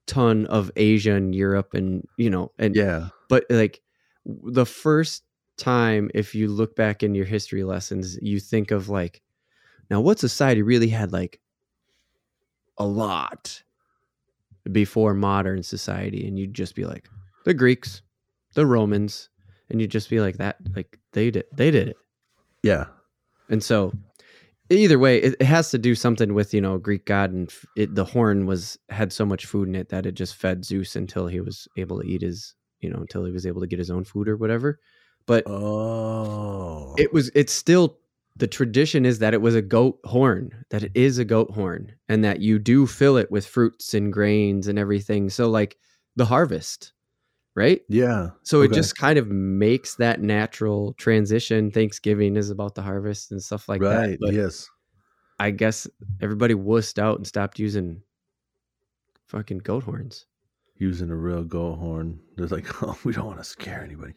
ton 0.07 0.45
of 0.47 0.71
Asia 0.75 1.13
and 1.13 1.35
Europe 1.35 1.73
and 1.73 2.07
you 2.17 2.29
know 2.29 2.51
and 2.57 2.75
Yeah. 2.75 3.09
but 3.29 3.45
like 3.49 3.81
the 4.25 4.65
first 4.65 5.23
time 5.57 6.09
if 6.15 6.33
you 6.33 6.47
look 6.47 6.75
back 6.75 7.03
in 7.03 7.13
your 7.13 7.25
history 7.25 7.63
lessons 7.63 8.17
you 8.21 8.39
think 8.39 8.71
of 8.71 8.89
like 8.89 9.21
now 9.91 9.99
what 10.01 10.17
society 10.17 10.61
really 10.63 10.87
had 10.87 11.11
like 11.11 11.39
a 12.77 12.85
lot 12.87 13.61
before 14.71 15.13
modern 15.13 15.63
society 15.63 16.27
and 16.27 16.37
you'd 16.39 16.53
just 16.53 16.75
be 16.75 16.85
like 16.85 17.07
the 17.45 17.53
Greeks 17.53 18.01
the 18.53 18.65
Romans 18.65 19.29
and 19.69 19.79
you'd 19.79 19.91
just 19.91 20.09
be 20.09 20.19
like 20.19 20.37
that 20.37 20.57
like 20.75 20.97
they 21.13 21.29
did 21.31 21.45
they 21.53 21.71
did 21.71 21.89
it 21.89 21.97
Yeah. 22.63 22.85
and 23.49 23.63
so, 23.63 23.93
either 24.69 24.99
way, 24.99 25.17
it, 25.19 25.35
it 25.39 25.45
has 25.45 25.71
to 25.71 25.77
do 25.77 25.95
something 25.95 26.33
with 26.33 26.53
you 26.53 26.61
know 26.61 26.77
Greek 26.77 27.05
god, 27.05 27.31
and 27.31 27.51
it, 27.75 27.93
the 27.95 28.05
horn 28.05 28.45
was 28.45 28.77
had 28.89 29.11
so 29.13 29.25
much 29.25 29.45
food 29.45 29.67
in 29.67 29.75
it 29.75 29.89
that 29.89 30.05
it 30.05 30.13
just 30.13 30.35
fed 30.35 30.65
Zeus 30.65 30.95
until 30.95 31.27
he 31.27 31.39
was 31.41 31.67
able 31.77 31.99
to 32.01 32.07
eat 32.07 32.21
his 32.21 32.55
you 32.79 32.89
know 32.89 32.99
until 32.99 33.23
he 33.25 33.31
was 33.31 33.45
able 33.45 33.61
to 33.61 33.67
get 33.67 33.79
his 33.79 33.89
own 33.91 34.03
food 34.03 34.27
or 34.27 34.37
whatever. 34.37 34.79
But 35.25 35.43
Oh. 35.47 36.95
it 36.97 37.13
was 37.13 37.29
it's 37.35 37.53
still 37.53 37.98
the 38.39 38.47
tradition 38.47 39.05
is 39.05 39.19
that 39.19 39.33
it 39.33 39.41
was 39.41 39.53
a 39.53 39.61
goat 39.61 39.99
horn, 40.05 40.65
that 40.69 40.83
it 40.83 40.91
is 40.95 41.17
a 41.17 41.25
goat 41.25 41.51
horn, 41.51 41.93
and 42.07 42.23
that 42.23 42.39
you 42.39 42.57
do 42.57 42.87
fill 42.87 43.17
it 43.17 43.29
with 43.29 43.45
fruits 43.45 43.93
and 43.93 44.11
grains 44.11 44.67
and 44.67 44.79
everything. 44.79 45.29
So 45.29 45.49
like 45.49 45.77
the 46.15 46.25
harvest, 46.25 46.93
right? 47.55 47.81
yeah. 47.89 48.29
So 48.43 48.61
it 48.61 48.71
just 48.71 48.97
kind 48.97 49.19
of 49.19 49.27
makes 49.27 49.95
that 49.95 50.21
natural 50.21 50.93
transition. 50.93 51.69
Thanksgiving 51.69 52.37
is 52.37 52.49
about 52.49 52.75
the 52.75 52.81
harvest 52.81 53.31
and 53.31 53.43
stuff 53.43 53.67
like 53.67 53.81
that. 53.81 53.97
right. 53.97 54.17
Yes. 54.21 54.67
I 55.37 55.51
guess 55.51 55.87
everybody 56.21 56.53
wussed 56.53 56.97
out 56.97 57.17
and 57.17 57.27
stopped 57.27 57.59
using 57.59 58.01
fucking 59.27 59.59
goat 59.59 59.83
horns. 59.83 60.25
Using 60.79 61.09
a 61.11 61.15
real 61.15 61.43
goat 61.43 61.75
horn. 61.75 62.19
They're 62.37 62.47
like, 62.47 62.65
oh, 62.83 62.97
we 63.03 63.11
don't 63.13 63.25
want 63.25 63.37
to 63.39 63.43
scare 63.43 63.83
anybody. 63.83 64.13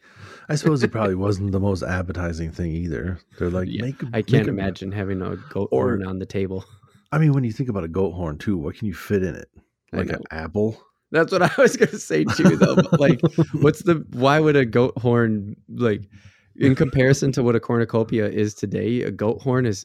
I 0.48 0.54
suppose 0.54 0.82
it 0.82 0.92
probably 0.92 1.16
wasn't 1.16 1.50
the 1.52 1.58
most 1.60 1.82
appetizing 1.82 2.52
thing 2.52 2.70
either. 2.72 3.18
They're 3.38 3.50
like, 3.50 3.68
Yeah, 3.68 3.82
make. 3.82 4.00
I 4.12 4.22
can't 4.22 4.46
a- 4.46 4.50
imagine 4.50 4.92
having 4.92 5.22
a 5.22 5.36
goat 5.50 5.68
Or- 5.72 5.88
horn 5.88 6.06
on 6.06 6.18
the 6.20 6.26
table. 6.26 6.64
I 7.10 7.18
mean, 7.18 7.32
when 7.32 7.44
you 7.44 7.52
think 7.52 7.68
about 7.68 7.84
a 7.84 7.88
goat 7.88 8.12
horn 8.12 8.38
too, 8.38 8.56
what 8.56 8.76
can 8.76 8.86
you 8.86 8.94
fit 8.94 9.22
in 9.22 9.34
it? 9.34 9.48
Like 9.92 10.08
an 10.10 10.22
apple? 10.30 10.80
That's 11.10 11.30
what 11.30 11.42
I 11.58 11.60
was 11.60 11.76
gonna 11.76 11.98
say 11.98 12.24
too, 12.24 12.56
though. 12.56 12.76
Like, 12.92 13.20
what's 13.60 13.82
the? 13.82 14.06
Why 14.12 14.40
would 14.40 14.56
a 14.56 14.64
goat 14.64 14.96
horn 14.96 15.56
like, 15.68 16.08
in 16.56 16.74
comparison 16.74 17.32
to 17.32 17.42
what 17.42 17.54
a 17.54 17.60
cornucopia 17.60 18.28
is 18.30 18.54
today? 18.54 19.02
A 19.02 19.10
goat 19.10 19.42
horn 19.42 19.66
is 19.66 19.84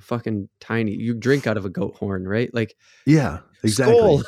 fucking 0.00 0.48
tiny. 0.60 0.92
You 0.94 1.12
drink 1.12 1.46
out 1.46 1.58
of 1.58 1.66
a 1.66 1.70
goat 1.70 1.96
horn, 1.96 2.26
right? 2.26 2.48
Like 2.54 2.76
yeah, 3.04 3.40
exactly. 3.62 4.22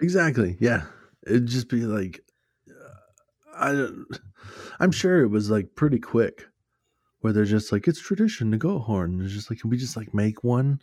Exactly. 0.00 0.56
Yeah. 0.60 0.84
It'd 1.26 1.46
just 1.46 1.68
be 1.68 1.82
like, 1.82 2.20
I 3.54 3.88
I'm 4.80 4.92
sure 4.92 5.22
it 5.22 5.28
was 5.28 5.50
like 5.50 5.74
pretty 5.74 5.98
quick 5.98 6.46
where 7.20 7.32
they're 7.32 7.44
just 7.44 7.72
like, 7.72 7.88
it's 7.88 8.00
tradition 8.00 8.50
to 8.52 8.56
go 8.56 8.78
horn. 8.78 9.14
And 9.14 9.22
it's 9.22 9.34
just 9.34 9.50
like, 9.50 9.60
can 9.60 9.70
we 9.70 9.76
just 9.76 9.96
like 9.96 10.14
make 10.14 10.44
one 10.44 10.80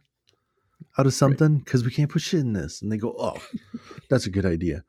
out 0.97 1.05
of 1.05 1.13
something? 1.13 1.61
Cause 1.61 1.85
we 1.85 1.91
can't 1.91 2.11
put 2.11 2.21
shit 2.21 2.41
in 2.41 2.51
this. 2.53 2.81
And 2.81 2.91
they 2.91 2.97
go, 2.97 3.15
oh, 3.17 3.41
that's 4.09 4.25
a 4.25 4.29
good 4.31 4.45
idea. 4.45 4.83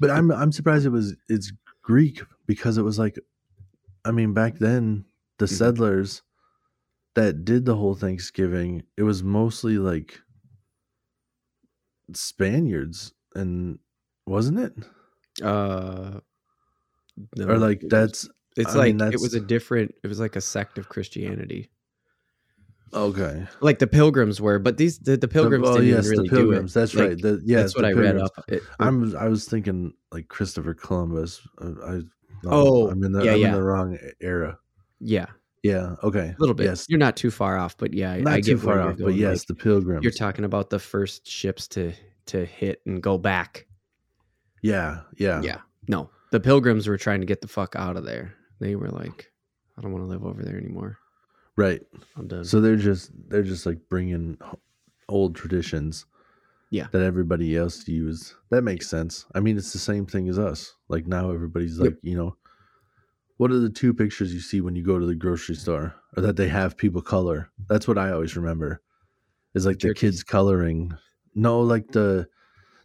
But 0.00 0.10
I'm, 0.10 0.30
I'm 0.32 0.50
surprised 0.52 0.84
it 0.86 0.90
was, 0.90 1.14
it's 1.28 1.52
Greek 1.82 2.22
because 2.46 2.78
it 2.78 2.82
was 2.82 2.98
like, 2.98 3.16
I 4.04 4.10
mean, 4.10 4.34
back 4.34 4.58
then 4.58 5.04
the 5.38 5.46
Mhm. 5.46 5.56
settlers 5.56 6.22
that 7.14 7.44
did 7.44 7.64
the 7.64 7.76
whole 7.76 7.94
Thanksgiving, 7.94 8.82
it 8.96 9.02
was 9.04 9.22
mostly 9.22 9.78
like 9.78 10.20
Spaniards 12.12 13.12
and 13.34 13.78
wasn't 14.26 14.58
it? 14.58 14.72
Uh, 15.42 16.20
no, 17.36 17.46
or 17.46 17.58
like 17.58 17.82
it 17.82 17.90
that's 17.90 18.28
It's 18.56 18.74
I 18.74 18.78
like 18.78 18.96
mean, 18.96 19.12
it 19.12 19.20
was 19.20 19.34
a 19.34 19.40
different. 19.40 19.94
It 20.02 20.06
was 20.08 20.20
like 20.20 20.36
a 20.36 20.40
sect 20.40 20.78
of 20.78 20.88
Christianity, 20.88 21.70
okay. 22.94 23.46
like 23.60 23.78
the 23.78 23.86
Pilgrims 23.86 24.40
were. 24.40 24.58
But 24.58 24.76
these 24.78 24.98
the, 24.98 25.16
the 25.16 25.28
Pilgrims 25.28 25.68
oh 25.68 25.74
didn't 25.78 25.88
yes, 25.88 26.08
really 26.08 26.28
the 26.28 26.34
pilgrims. 26.36 26.72
do 26.74 26.78
it. 26.78 26.80
That's 26.82 26.94
Like, 26.94 27.08
right. 27.08 27.20
The, 27.22 27.42
yeah, 27.44 27.58
that's 27.58 27.74
what 27.76 27.82
the 27.82 27.88
I 27.88 27.92
read 27.92 28.18
up. 28.18 28.32
It, 28.48 28.62
I'm 28.80 29.16
I 29.16 29.28
was 29.28 29.46
thinking 29.46 29.92
like 30.10 30.28
Christopher 30.28 30.74
Columbus. 30.74 31.40
Uh, 31.60 31.72
I 31.86 31.92
no, 32.44 32.50
Oh, 32.50 32.90
I'm 32.90 33.02
in 33.04 33.12
the 33.12 33.24
yeah, 33.24 33.32
I'm 33.32 33.38
yeah. 33.40 33.46
in 33.48 33.52
the 33.54 33.62
wrong 33.62 33.98
era. 34.20 34.58
yeah, 35.00 35.26
Yeah. 35.62 35.94
Okay. 36.02 36.34
a 36.36 36.40
little 36.40 36.54
bit. 36.56 36.64
Yes. 36.64 36.86
You're 36.88 36.98
not 36.98 37.16
too 37.16 37.30
far 37.30 37.56
off, 37.56 37.76
but 37.76 37.94
yeah, 37.94 38.12
I- 38.12 38.20
Not 38.20 38.32
I 38.34 38.40
too 38.40 38.56
get 38.56 38.64
far 38.64 38.80
off, 38.80 38.96
but 38.98 39.14
yes, 39.14 39.40
like, 39.40 39.46
the 39.46 39.54
pilgrims. 39.54 40.02
you're 40.02 40.12
talking 40.12 40.44
about 40.44 40.68
the 40.70 40.78
first 40.80 41.28
ships 41.28 41.68
to 41.68 41.92
to 42.32 42.44
hit 42.44 42.82
and 42.86 43.02
go 43.02 43.16
back. 43.18 43.66
yeah. 44.62 45.00
Yeah. 45.16 45.40
Yeah, 45.42 45.60
no, 45.88 46.10
the 46.30 46.40
Pilgrims 46.40 46.86
were 46.88 46.98
trying 46.98 47.20
to 47.20 47.26
get 47.26 47.40
the 47.40 47.48
fuck 47.48 47.74
out 47.76 47.96
of 47.96 48.04
there. 48.04 48.34
They 48.60 48.76
were 48.76 48.88
like, 48.90 49.30
I 49.78 49.82
don't 49.82 49.92
want 49.92 50.04
to 50.04 50.08
live 50.08 50.24
over 50.24 50.42
there 50.42 50.56
anymore. 50.58 50.98
Right. 51.56 51.82
I'm 52.16 52.28
done. 52.28 52.44
So 52.44 52.60
they're 52.60 52.76
just 52.76 53.10
they're 53.28 53.42
just 53.42 53.66
like 53.66 53.78
bringing 53.88 54.38
old 55.08 55.34
traditions. 55.36 56.06
Yeah. 56.70 56.86
That 56.92 57.02
everybody 57.02 57.54
else 57.56 57.86
used. 57.86 58.32
That 58.50 58.62
makes 58.62 58.88
sense. 58.88 59.26
I 59.34 59.40
mean, 59.40 59.58
it's 59.58 59.74
the 59.74 59.78
same 59.78 60.06
thing 60.06 60.28
as 60.30 60.38
us. 60.38 60.74
Like 60.88 61.06
now, 61.06 61.30
everybody's 61.30 61.76
Yep. 61.78 61.84
like, 61.86 61.98
you 62.02 62.16
know, 62.16 62.36
what 63.36 63.50
are 63.50 63.58
the 63.58 63.68
two 63.68 63.92
pictures 63.92 64.32
you 64.32 64.40
see 64.40 64.62
when 64.62 64.74
you 64.74 64.82
go 64.82 64.98
to 64.98 65.04
the 65.04 65.14
grocery 65.14 65.54
store, 65.54 65.94
or 66.16 66.22
that 66.22 66.36
they 66.36 66.48
have 66.48 66.78
people 66.78 67.02
color? 67.02 67.50
That's 67.68 67.86
what 67.86 67.98
I 67.98 68.10
always 68.12 68.36
remember. 68.36 68.80
Is 69.54 69.66
like 69.66 69.80
the 69.80 69.92
kids 69.92 70.22
coloring. 70.22 70.94
No, 71.34 71.60
like 71.60 71.92
the 71.92 72.26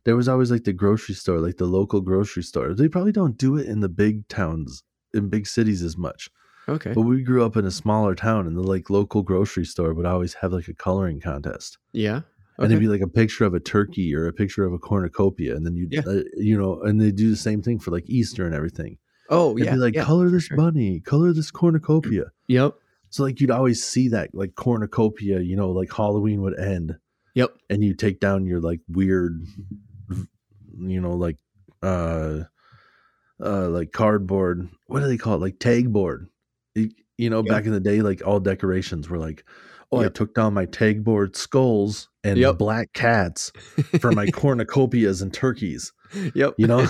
there 0.03 0.15
was 0.15 0.27
always 0.29 0.51
like 0.51 0.63
the 0.63 0.73
grocery 0.73 1.15
store, 1.15 1.39
like 1.39 1.57
the 1.57 1.65
local 1.65 1.99
grocery 2.01 2.43
store. 2.43 2.73
They 2.73 2.87
probably 2.87 3.11
don't 3.11 3.37
do 3.37 3.57
it 3.57 3.67
in 3.67 3.81
the 3.81 3.89
big 3.89 4.27
towns, 4.29 4.83
in 5.13 5.27
big 5.29 5.45
cities 5.47 5.83
as 5.83 5.97
much. 5.97 6.29
okay, 6.69 6.93
But 6.93 7.01
we 7.01 7.23
grew 7.23 7.43
up 7.43 7.57
in 7.57 7.65
a 7.65 7.71
smaller 7.71 8.15
town, 8.15 8.47
and 8.47 8.55
the 8.55 8.61
like 8.63 8.89
local 8.89 9.21
grocery 9.23 9.65
store 9.65 9.93
would 9.93 10.05
always 10.05 10.35
have 10.35 10.53
like 10.53 10.67
a 10.69 10.73
coloring 10.73 11.19
contest, 11.19 11.77
yeah, 11.91 12.21
and 12.57 12.67
it'd 12.71 12.79
be 12.79 12.87
like 12.87 13.01
a 13.01 13.07
picture 13.07 13.43
of 13.45 13.53
a 13.53 13.59
turkey 13.59 14.15
or 14.15 14.27
a 14.27 14.33
picture 14.33 14.63
of 14.65 14.71
a 14.73 14.79
cornucopia, 14.79 15.55
and 15.55 15.65
then 15.65 15.75
you, 15.75 15.87
Yeah. 15.91 16.01
uh, 16.07 16.21
you 16.37 16.57
know, 16.57 16.81
and 16.81 16.99
they 17.01 17.11
do 17.11 17.29
the 17.29 17.35
same 17.35 17.61
thing 17.61 17.77
for 17.79 17.91
like 17.91 18.09
Easter 18.09 18.45
and 18.45 18.55
everything. 18.55 18.97
oh 19.29 19.55
It'd 19.57 19.65
yeah, 19.65 19.73
be 19.73 19.77
like 19.77 19.95
yeah, 19.95 20.05
color 20.05 20.29
this 20.29 20.43
sure. 20.45 20.55
bunny, 20.57 21.01
color 21.01 21.33
this 21.33 21.51
cornucopia. 21.51 22.31
yep, 22.47 22.75
So 23.09 23.23
like 23.23 23.41
you'd 23.41 23.51
always 23.51 23.83
see 23.83 24.07
that 24.09 24.33
like 24.33 24.55
cornucopia, 24.55 25.39
you 25.41 25.55
know, 25.57 25.69
like 25.71 25.91
Halloween 25.93 26.41
would 26.43 26.57
end, 26.57 26.97
yep, 27.37 27.51
and 27.69 27.83
you 27.83 27.93
take 27.93 28.19
down 28.19 28.45
your 28.45 28.59
like 28.59 28.79
weird, 28.89 29.45
you 30.79 31.01
know, 31.01 31.11
like 31.13 31.37
uh, 31.83 32.43
uh, 33.43 33.69
like 33.69 33.91
cardboard. 33.91 34.67
What 34.87 35.01
do 35.01 35.07
they 35.07 35.17
call 35.17 35.35
it? 35.35 35.41
Like 35.41 35.59
tag 35.59 35.91
board. 35.93 36.27
You, 36.75 36.89
you 37.17 37.29
know, 37.29 37.43
Yeah. 37.45 37.53
back 37.53 37.65
in 37.65 37.71
the 37.71 37.79
day, 37.79 38.01
like 38.01 38.21
all 38.25 38.39
decorations 38.39 39.09
were 39.09 39.17
like, 39.19 39.43
oh, 39.91 40.01
I 40.03 40.09
took 40.09 40.33
down 40.35 40.53
my 40.53 40.65
tag 40.65 41.03
board 41.03 41.35
skulls 41.35 42.09
and 42.23 42.37
Yep. 42.37 42.57
black 42.57 42.93
cats 42.93 43.51
for 44.01 44.11
my 44.11 44.25
cornucopias 44.31 45.21
and 45.21 45.33
turkeys. 45.33 45.93
yep. 46.33 46.53
You 46.57 46.67
know, 46.67 46.79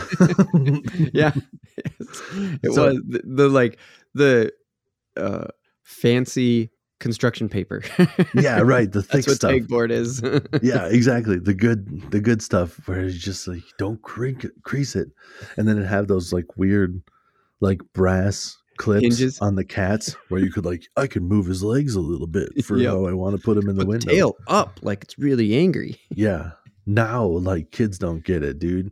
yeah, 1.13 1.33
it 2.63 2.73
So- 2.73 2.87
was 2.87 3.01
the, 3.07 3.21
the 3.25 3.49
like 3.49 3.77
the 4.13 4.51
uh 5.15 5.47
fancy 5.83 6.71
construction 6.99 7.49
paper. 7.49 7.81
yeah, 8.33 8.59
right. 8.63 8.91
The 8.91 9.01
thick 9.01 9.25
That's 9.25 9.27
what 9.27 9.35
stuff. 9.37 9.51
pegboard 9.51 9.91
is. 9.91 10.21
yeah, 10.63 10.85
exactly. 10.87 11.39
The 11.39 11.53
good, 11.53 12.11
the 12.11 12.19
good 12.21 12.41
stuff 12.41 12.87
where 12.87 13.01
it's 13.01 13.17
just 13.17 13.47
like 13.47 13.61
don't 13.77 14.01
creak, 14.01 14.45
crease 14.63 14.95
it, 14.95 15.09
and 15.57 15.67
then 15.67 15.77
it 15.77 15.85
have 15.85 16.07
those 16.07 16.33
like 16.33 16.57
weird, 16.57 17.01
like 17.61 17.81
brass 17.93 18.57
clips 18.77 19.01
Hinges. 19.01 19.39
on 19.39 19.55
the 19.55 19.65
cats 19.65 20.15
where 20.29 20.39
you 20.39 20.51
could 20.51 20.63
like 20.65 20.83
I 20.95 21.07
could 21.07 21.23
move 21.23 21.47
his 21.47 21.63
legs 21.63 21.95
a 21.95 21.99
little 21.99 22.27
bit 22.27 22.63
for 22.63 22.77
Yep. 22.77 22.91
how 22.91 23.05
I 23.07 23.13
want 23.13 23.35
to 23.35 23.41
put 23.41 23.57
him 23.57 23.69
in 23.69 23.75
the 23.75 23.83
Put 23.83 23.85
the 23.85 23.89
window. 24.07 24.11
tail 24.13 24.35
up 24.47 24.79
like 24.83 25.03
it's 25.03 25.17
really 25.17 25.55
angry. 25.55 25.99
Yeah. 26.11 26.51
Now, 26.85 27.25
like 27.25 27.71
kids 27.71 27.97
don't 27.99 28.23
get 28.23 28.43
it, 28.43 28.59
dude. 28.59 28.91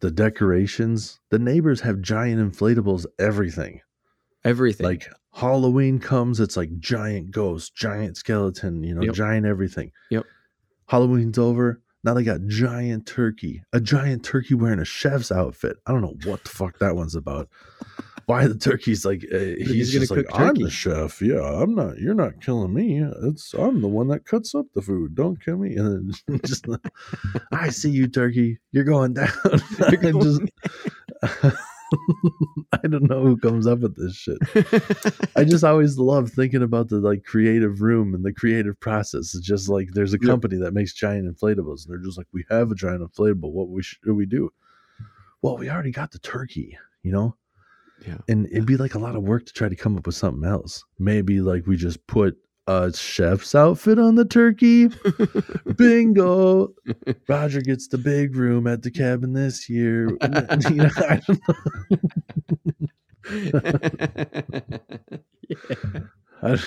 The 0.00 0.10
decorations, 0.10 1.20
the 1.30 1.38
neighbors 1.38 1.80
have 1.82 2.00
giant 2.02 2.40
inflatables, 2.40 3.06
everything. 3.18 3.80
Everything. 4.44 4.84
Like 4.86 5.06
Halloween 5.34 5.98
comes, 5.98 6.40
it's 6.40 6.56
like 6.56 6.78
giant 6.78 7.30
ghost, 7.30 7.74
giant 7.74 8.16
skeleton, 8.16 8.82
you 8.82 8.94
know, 8.94 9.02
Yep. 9.02 9.14
giant 9.14 9.46
everything. 9.46 9.92
Yep. 10.10 10.24
Halloween's 10.86 11.38
over. 11.38 11.80
Now 12.02 12.14
they 12.14 12.24
got 12.24 12.40
giant 12.46 13.06
turkey, 13.06 13.62
a 13.74 13.80
giant 13.80 14.24
turkey 14.24 14.54
wearing 14.54 14.78
a 14.80 14.84
chef's 14.86 15.30
outfit. 15.30 15.76
I 15.86 15.92
don't 15.92 16.00
know 16.00 16.16
what 16.24 16.42
the 16.44 16.48
fuck 16.50 16.78
that 16.78 16.96
one's 16.96 17.14
about. 17.14 17.48
Why 18.26 18.46
the 18.46 18.56
turkey's 18.56 19.04
like 19.04 19.24
uh, 19.32 19.38
he's, 19.38 19.68
he's 19.68 19.92
gonna 19.92 20.00
just 20.06 20.10
like 20.12 20.26
cook 20.28 20.40
I'm 20.40 20.54
the 20.54 20.70
chef. 20.70 21.20
Yeah, 21.20 21.42
I'm 21.42 21.74
not. 21.74 21.98
You're 21.98 22.14
not 22.14 22.40
killing 22.40 22.72
me. 22.72 23.02
It's 23.24 23.52
I'm 23.54 23.82
the 23.82 23.88
one 23.88 24.08
that 24.08 24.24
cuts 24.24 24.54
up 24.54 24.66
the 24.72 24.80
food. 24.82 25.14
Don't 25.14 25.42
kill 25.44 25.58
me. 25.58 25.74
And 25.76 26.14
then 26.26 26.40
just 26.46 26.64
I 27.52 27.68
see 27.70 27.90
you, 27.90 28.06
turkey. 28.08 28.58
You're 28.72 28.84
going 28.84 29.14
down. 29.14 29.28
I 29.84 29.96
going 29.96 30.20
just 30.22 30.42
I 32.72 32.86
don't 32.86 33.08
know 33.08 33.22
who 33.22 33.36
comes 33.36 33.66
up 33.66 33.80
with 33.80 33.96
this 33.96 34.14
shit. 34.14 34.38
I 35.36 35.44
just 35.44 35.64
always 35.64 35.98
love 35.98 36.30
thinking 36.30 36.62
about 36.62 36.88
the 36.88 36.96
like 36.96 37.24
creative 37.24 37.80
room 37.80 38.14
and 38.14 38.24
the 38.24 38.32
creative 38.32 38.78
process. 38.80 39.34
It's 39.34 39.46
just 39.46 39.68
like 39.68 39.88
there's 39.92 40.14
a 40.14 40.18
company 40.18 40.56
that 40.58 40.74
makes 40.74 40.94
giant 40.94 41.26
inflatables, 41.26 41.84
and 41.84 41.88
they're 41.88 42.04
just 42.04 42.18
like, 42.18 42.28
we 42.32 42.44
have 42.50 42.70
a 42.70 42.74
giant 42.74 43.02
inflatable. 43.02 43.52
What 43.52 43.68
we 43.68 43.82
should 43.82 44.12
we 44.12 44.26
do? 44.26 44.50
Well, 45.42 45.56
we 45.56 45.70
already 45.70 45.90
got 45.90 46.12
the 46.12 46.18
turkey, 46.18 46.78
you 47.02 47.12
know. 47.12 47.36
Yeah. 48.06 48.18
And 48.28 48.46
it'd 48.46 48.66
be 48.66 48.76
like 48.76 48.94
a 48.94 48.98
lot 48.98 49.16
of 49.16 49.22
work 49.22 49.46
to 49.46 49.52
try 49.52 49.68
to 49.68 49.76
come 49.76 49.96
up 49.96 50.06
with 50.06 50.14
something 50.14 50.48
else. 50.48 50.84
Maybe 50.98 51.40
like 51.40 51.66
we 51.66 51.76
just 51.76 52.06
put 52.06 52.36
a 52.70 52.92
chef's 52.92 53.54
outfit 53.54 53.98
on 53.98 54.14
the 54.14 54.24
turkey. 54.24 54.88
Bingo! 55.76 56.72
Roger 57.28 57.60
gets 57.60 57.88
the 57.88 57.98
big 57.98 58.36
room 58.36 58.66
at 58.66 58.82
the 58.82 58.90
cabin 58.90 59.32
this 59.32 59.68
year. 59.68 60.08
you 60.70 60.76
know, 60.76 60.90
I 60.98 61.20
don't 61.26 61.40
yeah. 63.52 64.40
I, 66.42 66.58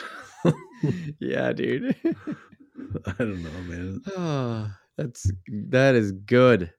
yeah, 1.19 1.53
dude. 1.53 1.95
I 2.03 3.13
don't 3.17 3.41
know, 3.41 3.61
man. 3.63 4.01
oh, 4.15 4.71
that's 4.97 5.31
that 5.47 5.95
is 5.95 6.11
good. 6.11 6.71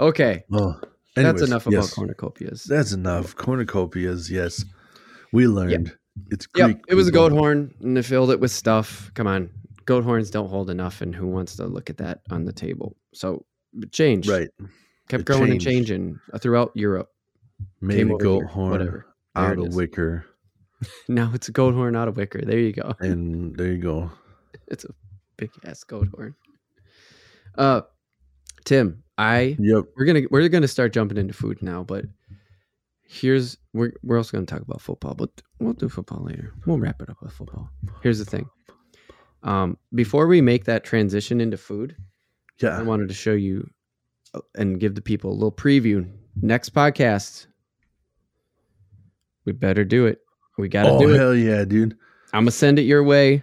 Okay, 0.00 0.42
Oh, 0.52 0.80
that's 1.14 1.42
enough 1.42 1.68
about 1.68 1.76
yes. 1.76 1.94
cornucopias. 1.94 2.64
That's 2.64 2.92
enough. 2.92 3.36
Cornucopias, 3.36 4.28
yes. 4.28 4.64
We 5.32 5.46
learned. 5.46 5.96
It's 6.30 6.46
Yep, 6.56 6.80
it 6.88 6.94
was 6.94 7.08
a 7.08 7.12
goat 7.12 7.32
horn, 7.32 7.74
and 7.80 7.96
they 7.96 8.02
filled 8.02 8.30
it 8.30 8.40
with 8.40 8.50
stuff. 8.50 9.10
Come 9.14 9.26
on, 9.26 9.50
goat 9.84 10.04
horns 10.04 10.30
don't 10.30 10.48
hold 10.48 10.70
enough, 10.70 11.00
and 11.00 11.14
who 11.14 11.26
wants 11.26 11.56
to 11.56 11.66
look 11.66 11.90
at 11.90 11.98
that 11.98 12.20
on 12.30 12.44
the 12.44 12.52
table? 12.52 12.96
So 13.12 13.44
change. 13.90 14.28
Right. 14.28 14.48
Kept 15.08 15.22
it 15.22 15.26
growing 15.26 15.50
and 15.50 15.60
changing 15.60 16.18
throughout 16.38 16.72
Europe. 16.74 17.10
Made 17.80 18.06
a 18.10 18.16
goat 18.16 18.38
here, 18.40 18.46
horn 18.46 18.70
whatever. 18.70 19.06
Out 19.36 19.58
of 19.58 19.74
wicker. 19.74 20.26
Now 21.08 21.30
it's 21.32 21.48
a 21.48 21.52
goat 21.52 21.72
horn 21.72 21.96
out 21.96 22.08
of 22.08 22.16
wicker. 22.18 22.42
There 22.44 22.58
you 22.58 22.72
go. 22.72 22.94
And 23.00 23.56
there 23.56 23.72
you 23.72 23.78
go. 23.78 24.10
It's 24.68 24.84
a 24.84 24.88
big 25.38 25.50
ass 25.64 25.82
goat 25.84 26.08
horn. 26.14 26.34
Uh, 27.56 27.82
Tim, 28.64 29.02
I 29.16 29.56
Yep. 29.58 29.84
we're 29.96 30.04
gonna 30.04 30.22
we're 30.30 30.48
gonna 30.48 30.68
start 30.68 30.92
jumping 30.92 31.16
into 31.18 31.32
food 31.34 31.62
now, 31.62 31.84
but 31.84 32.04
here's 33.06 33.56
we're 33.72 33.92
we're 34.02 34.16
also 34.18 34.36
gonna 34.36 34.46
talk 34.46 34.60
about 34.60 34.80
football, 34.80 35.14
but 35.14 35.30
we'll 35.60 35.72
do 35.74 35.88
football 35.88 36.24
later. 36.24 36.52
We'll 36.66 36.78
wrap 36.78 37.00
it 37.02 37.10
up 37.10 37.18
with 37.22 37.32
football. 37.32 37.70
Here's 38.02 38.18
the 38.18 38.24
thing. 38.24 38.48
Um, 39.42 39.76
before 39.94 40.26
we 40.26 40.40
make 40.40 40.64
that 40.64 40.84
transition 40.84 41.40
into 41.40 41.56
food, 41.56 41.96
yeah, 42.60 42.78
I 42.78 42.82
wanted 42.82 43.08
to 43.08 43.14
show 43.14 43.32
you 43.34 43.68
uh, 44.34 44.40
and 44.54 44.80
give 44.80 44.94
the 44.94 45.02
people 45.02 45.30
a 45.30 45.34
little 45.34 45.52
preview. 45.52 46.10
Next 46.40 46.74
podcast, 46.74 47.46
we 49.44 49.52
better 49.52 49.84
do 49.84 50.06
it. 50.06 50.18
We 50.58 50.68
got 50.68 50.84
to 50.84 50.90
Oh, 50.90 50.98
do 51.00 51.14
it. 51.14 51.18
hell 51.18 51.34
yeah, 51.34 51.64
dude. 51.64 51.96
I'm 52.32 52.42
gonna 52.44 52.50
send 52.52 52.78
it 52.78 52.82
your 52.82 53.02
way. 53.04 53.42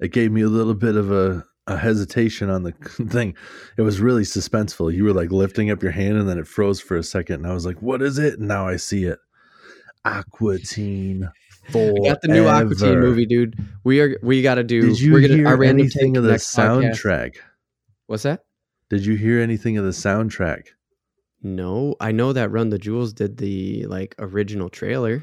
It 0.00 0.12
gave 0.12 0.30
me 0.30 0.42
a 0.42 0.48
little 0.48 0.74
bit 0.74 0.94
of 0.96 1.10
a, 1.10 1.44
a 1.68 1.76
hesitation 1.76 2.50
on 2.50 2.64
the 2.64 2.72
thing. 3.10 3.36
It 3.76 3.82
was 3.82 4.00
really 4.00 4.22
suspenseful. 4.22 4.92
You 4.92 5.04
were 5.04 5.12
like 5.12 5.30
lifting 5.30 5.70
up 5.70 5.82
your 5.82 5.92
hand 5.92 6.16
and 6.16 6.28
then 6.28 6.38
it 6.38 6.48
froze 6.48 6.80
for 6.80 6.96
a 6.96 7.02
second. 7.02 7.36
And 7.36 7.46
I 7.46 7.54
was 7.54 7.66
like, 7.66 7.80
what 7.80 8.02
is 8.02 8.18
it? 8.18 8.38
And 8.38 8.48
now 8.48 8.66
I 8.66 8.76
see 8.76 9.04
it. 9.04 9.18
Aqua 10.04 10.58
Teen. 10.58 11.30
I 11.68 11.92
got 12.02 12.22
the 12.22 12.28
new 12.28 12.48
Aqua 12.48 12.74
Teen 12.74 12.98
movie, 12.98 13.26
dude. 13.26 13.56
We 13.84 14.00
are 14.00 14.18
we 14.22 14.42
got 14.42 14.54
to 14.54 14.64
do. 14.64 14.80
Did 14.80 15.00
you 15.00 15.12
we're 15.12 15.20
gonna, 15.20 15.34
hear 15.34 15.48
our 15.48 15.56
random 15.56 15.86
anything 15.86 16.16
of 16.16 16.24
the 16.24 16.30
next 16.30 16.54
podcast. 16.54 16.94
soundtrack? 16.94 17.36
What's 18.06 18.22
that? 18.22 18.44
Did 18.88 19.04
you 19.04 19.16
hear 19.16 19.40
anything 19.40 19.76
of 19.76 19.84
the 19.84 19.90
soundtrack? 19.90 20.68
No, 21.42 21.94
I 22.00 22.10
know 22.10 22.32
that 22.32 22.50
Run 22.50 22.70
the 22.70 22.78
Jewels 22.78 23.12
did 23.12 23.36
the 23.36 23.84
like 23.86 24.14
original 24.18 24.70
trailer. 24.70 25.22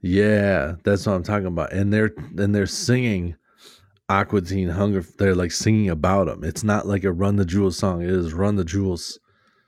Yeah, 0.00 0.76
that's 0.82 1.06
what 1.06 1.12
I'm 1.12 1.22
talking 1.22 1.46
about. 1.46 1.72
And 1.72 1.92
they're 1.92 2.12
and 2.38 2.54
they're 2.54 2.66
singing 2.66 3.36
Aqua 4.12 4.40
Teen 4.42 4.68
Hunger. 4.68 5.04
They're 5.18 5.34
like 5.34 5.52
singing 5.52 5.88
about 5.90 6.26
them. 6.26 6.44
It's 6.44 6.62
not 6.64 6.86
like 6.86 7.04
a 7.04 7.12
Run 7.12 7.36
the 7.36 7.44
Jewels 7.44 7.76
song. 7.78 8.02
It 8.02 8.10
is 8.10 8.32
Run 8.32 8.56
the 8.56 8.64
Jewels 8.64 9.18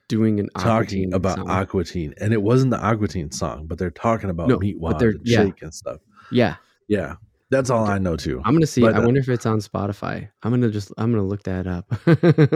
doing 0.09 0.39
an 0.41 0.49
talking 0.59 0.71
Aqua 0.71 0.87
Teen 0.87 1.13
about 1.15 1.37
song. 1.39 1.51
Aqua 1.51 1.85
Teen. 1.85 2.15
And 2.21 2.33
it 2.33 2.43
wasn't 2.43 2.71
the 2.71 2.79
Aqua 2.79 3.09
Teen 3.09 3.31
song, 3.33 3.67
but 3.67 3.79
they're 3.79 3.91
talking 3.91 4.31
about 4.31 4.49
No, 4.49 4.59
Meat 4.59 4.77
but 4.81 4.83
Wad 4.93 4.99
they're- 4.99 5.11
and 5.11 5.21
yeah. 5.25 5.45
Shake 5.45 5.63
and 5.63 5.73
stuff. 5.75 5.99
yeah, 6.31 6.57
Yeah, 6.89 7.15
that's 7.51 7.71
all 7.71 7.87
I 7.87 7.99
know 7.99 8.17
too. 8.17 8.43
I'm 8.45 8.55
gonna 8.55 8.67
see. 8.67 8.81
But, 8.83 8.95
I 8.95 8.99
uh, 8.99 9.05
wonder 9.07 9.21
if 9.21 9.29
it's 9.29 9.47
on 9.47 9.59
Spotify. 9.61 10.29
I'm 10.43 10.51
gonna 10.51 10.71
just. 10.71 10.93
I'm 10.99 11.11
gonna 11.13 11.25
look 11.27 11.45
that 11.45 11.67
up. 11.67 11.87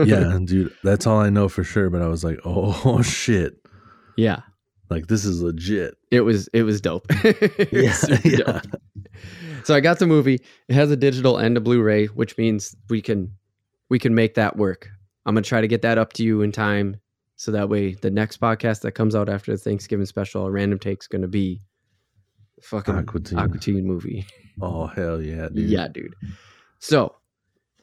yeah, 0.05 0.37
dude, 0.43 0.73
that's 0.83 1.07
all 1.07 1.19
I 1.19 1.29
know 1.29 1.47
for 1.49 1.63
sure. 1.63 1.89
But 1.89 2.01
I 2.01 2.07
was 2.07 2.23
like, 2.23 2.39
oh 2.45 3.01
shit, 3.01 3.55
yeah. 4.17 4.41
like 4.89 5.07
this 5.07 5.23
is 5.25 5.41
legit. 5.41 5.95
It 6.11 6.21
was. 6.21 6.47
It 6.53 6.63
was 6.63 6.81
dope. 6.81 7.05
It 7.23 7.71
was 7.71 8.09
Yeah, 8.09 8.19
yeah. 8.25 8.37
dope. 8.61 8.81
So 9.63 9.75
I 9.75 9.79
got 9.79 9.99
the 9.99 10.07
movie. 10.07 10.41
It 10.67 10.73
has 10.73 10.91
a 10.91 10.95
digital 10.95 11.37
and 11.37 11.55
a 11.57 11.61
Blu-ray, 11.61 12.07
which 12.07 12.37
means 12.37 12.75
we 12.89 13.01
can 13.01 13.31
we 13.89 13.99
can 13.99 14.13
make 14.13 14.35
that 14.35 14.55
work. 14.57 14.89
I'm 15.25 15.35
gonna 15.35 15.43
try 15.43 15.61
to 15.61 15.67
get 15.67 15.81
that 15.81 15.97
up 15.97 16.13
to 16.13 16.23
you 16.23 16.41
in 16.41 16.51
time, 16.51 16.99
so 17.35 17.51
that 17.51 17.69
way 17.69 17.93
the 17.93 18.11
next 18.11 18.39
podcast 18.39 18.81
that 18.81 18.93
comes 18.93 19.15
out 19.15 19.29
after 19.29 19.51
the 19.51 19.57
Thanksgiving 19.57 20.05
special, 20.05 20.45
a 20.45 20.51
random 20.51 20.79
take's 20.79 21.07
gonna 21.07 21.27
be 21.27 21.61
fucking 22.61 22.95
Aqua 22.95 23.19
Teen. 23.19 23.37
Aquatine 23.39 23.83
movie. 23.83 24.25
Oh 24.61 24.87
hell 24.87 25.21
yeah, 25.21 25.49
dude. 25.49 25.69
Yeah, 25.69 25.87
dude. 25.87 26.15
So 26.79 27.15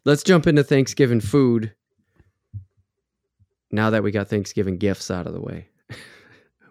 let's 0.04 0.22
jump 0.22 0.46
into 0.46 0.64
Thanksgiving 0.64 1.20
food. 1.20 1.72
Now 3.70 3.90
that 3.90 4.02
we 4.02 4.10
got 4.10 4.28
Thanksgiving 4.28 4.78
gifts 4.78 5.10
out 5.10 5.26
of 5.26 5.32
the 5.32 5.40
way, 5.40 5.68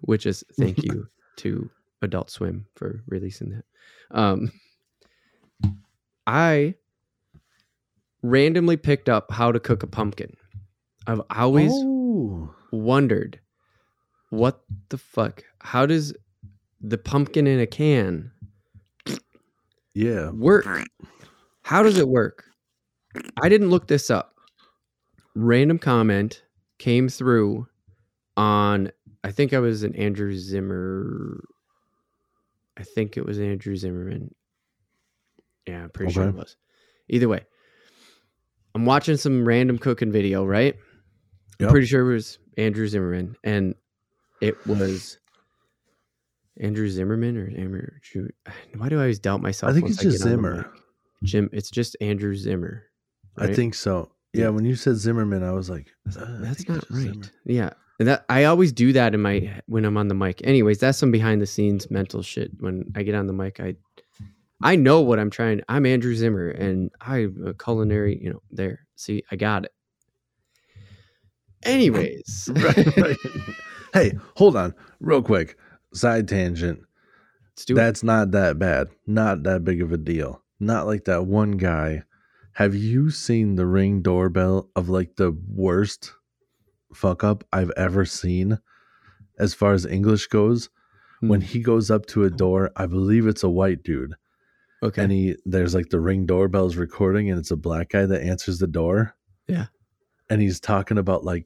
which 0.01 0.25
is 0.25 0.43
thank 0.57 0.83
you 0.83 1.07
to 1.37 1.69
Adult 2.01 2.29
Swim 2.29 2.65
for 2.75 3.01
releasing 3.07 3.49
that. 3.49 3.65
Um, 4.11 4.51
I 6.27 6.75
randomly 8.21 8.77
picked 8.77 9.09
up 9.09 9.31
how 9.31 9.51
to 9.51 9.59
cook 9.59 9.83
a 9.83 9.87
pumpkin. 9.87 10.35
I've 11.07 11.21
always 11.29 11.71
Oh. 11.73 12.53
wondered 12.71 13.39
what 14.29 14.63
the 14.89 14.97
fuck? 14.97 15.43
How 15.61 15.85
does 15.85 16.13
the 16.81 16.97
pumpkin 16.97 17.47
in 17.47 17.59
a 17.59 17.67
can 17.67 18.31
Yeah. 19.93 20.31
work? 20.31 20.65
How 21.61 21.83
does 21.83 21.97
it 21.97 22.07
work? 22.07 22.43
I 23.41 23.47
didn't 23.49 23.69
look 23.69 23.87
this 23.87 24.09
up. 24.09 24.35
Random 25.35 25.77
comment 25.79 26.43
came 26.79 27.07
through 27.07 27.67
on 28.37 28.91
I 29.23 29.31
think 29.31 29.53
I 29.53 29.59
was 29.59 29.83
an 29.83 29.95
Andrew 29.95 30.33
Zimmer 30.33 31.43
I 32.77 32.83
think 32.83 33.15
it 33.15 33.25
was 33.25 33.39
Andrew 33.39 33.75
Zimmerman. 33.77 34.33
Yeah, 35.67 35.83
I'm 35.83 35.89
pretty 35.89 36.13
sure 36.13 36.27
it 36.27 36.35
was. 36.35 36.55
Either 37.09 37.27
way. 37.27 37.45
I'm 38.73 38.85
watching 38.85 39.17
some 39.17 39.47
random 39.47 39.77
cooking 39.77 40.11
video, 40.11 40.45
right? 40.45 40.75
I'm 41.61 41.69
pretty 41.69 41.87
sure 41.87 42.09
it 42.09 42.13
was 42.13 42.39
Andrew 42.57 42.87
Zimmerman 42.87 43.37
and 43.43 43.75
it 44.41 44.65
was 44.67 45.17
Andrew 46.59 46.89
Zimmerman 46.89 47.37
or 47.37 47.51
Amber 47.57 48.01
Why 48.77 48.89
do 48.89 48.97
I 48.97 49.01
always 49.01 49.19
doubt 49.19 49.41
myself? 49.41 49.71
I 49.71 49.73
think 49.73 49.89
it's 49.89 50.01
just 50.01 50.21
on 50.23 50.29
the 50.29 50.35
Zimmer. 50.35 50.73
Jim, 51.23 51.49
it's 51.53 51.69
just 51.69 51.95
Andrew 52.01 52.35
Zimmer. 52.35 52.83
I 53.37 53.53
think 53.53 53.75
so. 53.75 54.11
Yeah, 54.33 54.49
when 54.49 54.65
you 54.65 54.75
said 54.75 54.95
Zimmerman, 54.95 55.43
I 55.43 55.51
was 55.51 55.69
like, 55.69 55.87
uh, 56.17 56.21
I 56.21 56.37
that's 56.39 56.67
not 56.67 56.83
right. 56.89 57.03
Zimmer. 57.03 57.25
Yeah, 57.45 57.69
and 57.99 58.07
that 58.09 58.25
I 58.27 58.45
always 58.45 58.73
do 58.73 58.91
that 58.93 59.13
in 59.13 59.21
my 59.21 59.61
when 59.67 59.85
I'm 59.85 59.97
on 59.97 60.09
the 60.09 60.15
mic. 60.15 60.41
Anyways, 60.43 60.79
that's 60.79 60.97
some 60.97 61.11
behind 61.11 61.41
the 61.41 61.45
scenes 61.45 61.89
mental 61.89 62.21
shit. 62.21 62.51
When 62.59 62.91
I 62.95 63.03
get 63.03 63.15
on 63.15 63.27
the 63.27 63.33
mic, 63.33 63.59
I 63.59 63.75
I 64.61 64.75
know 64.75 65.01
what 65.01 65.19
I'm 65.19 65.29
trying. 65.29 65.61
I'm 65.67 65.85
Andrew 65.85 66.15
Zimmer, 66.15 66.49
and 66.49 66.89
I'm 67.01 67.43
a 67.45 67.53
culinary. 67.53 68.19
You 68.21 68.31
know, 68.33 68.41
there. 68.51 68.87
See, 68.95 69.23
I 69.31 69.35
got 69.35 69.65
it. 69.65 69.71
Anyways, 71.63 72.49
right, 72.55 72.97
right. 72.97 73.17
hey, 73.93 74.11
hold 74.35 74.55
on, 74.55 74.73
real 74.99 75.21
quick. 75.21 75.57
Side 75.93 76.27
tangent. 76.27 76.81
It. 77.67 77.73
That's 77.73 78.03
not 78.03 78.31
that 78.31 78.59
bad. 78.59 78.89
Not 79.07 79.43
that 79.43 79.63
big 79.63 79.81
of 79.81 79.91
a 79.91 79.97
deal. 79.97 80.43
Not 80.59 80.85
like 80.87 81.05
that 81.05 81.25
one 81.25 81.51
guy. 81.51 82.03
Have 82.53 82.75
you 82.75 83.09
seen 83.09 83.55
the 83.55 83.65
ring 83.65 84.01
doorbell 84.01 84.69
of 84.75 84.89
like 84.89 85.15
the 85.15 85.35
worst 85.53 86.13
fuck 86.93 87.23
up 87.23 87.43
I've 87.51 87.71
ever 87.77 88.05
seen 88.05 88.59
as 89.39 89.53
far 89.53 89.73
as 89.73 89.85
English 89.85 90.27
goes? 90.27 90.69
When 91.21 91.41
Hmm. 91.41 91.47
he 91.47 91.59
goes 91.61 91.89
up 91.89 92.05
to 92.07 92.25
a 92.25 92.29
door, 92.29 92.71
I 92.75 92.85
believe 92.85 93.25
it's 93.25 93.43
a 93.43 93.49
white 93.49 93.83
dude. 93.83 94.15
Okay. 94.85 95.03
And 95.03 95.11
he 95.11 95.35
there's 95.45 95.75
like 95.75 95.89
the 95.89 95.99
ring 95.99 96.25
doorbell's 96.25 96.75
recording 96.75 97.29
and 97.29 97.39
it's 97.39 97.51
a 97.51 97.55
black 97.57 97.89
guy 97.89 98.05
that 98.05 98.21
answers 98.21 98.59
the 98.59 98.67
door. 98.67 99.15
Yeah. 99.47 99.65
And 100.29 100.41
he's 100.41 100.59
talking 100.59 100.97
about 100.97 101.23
like 101.23 101.45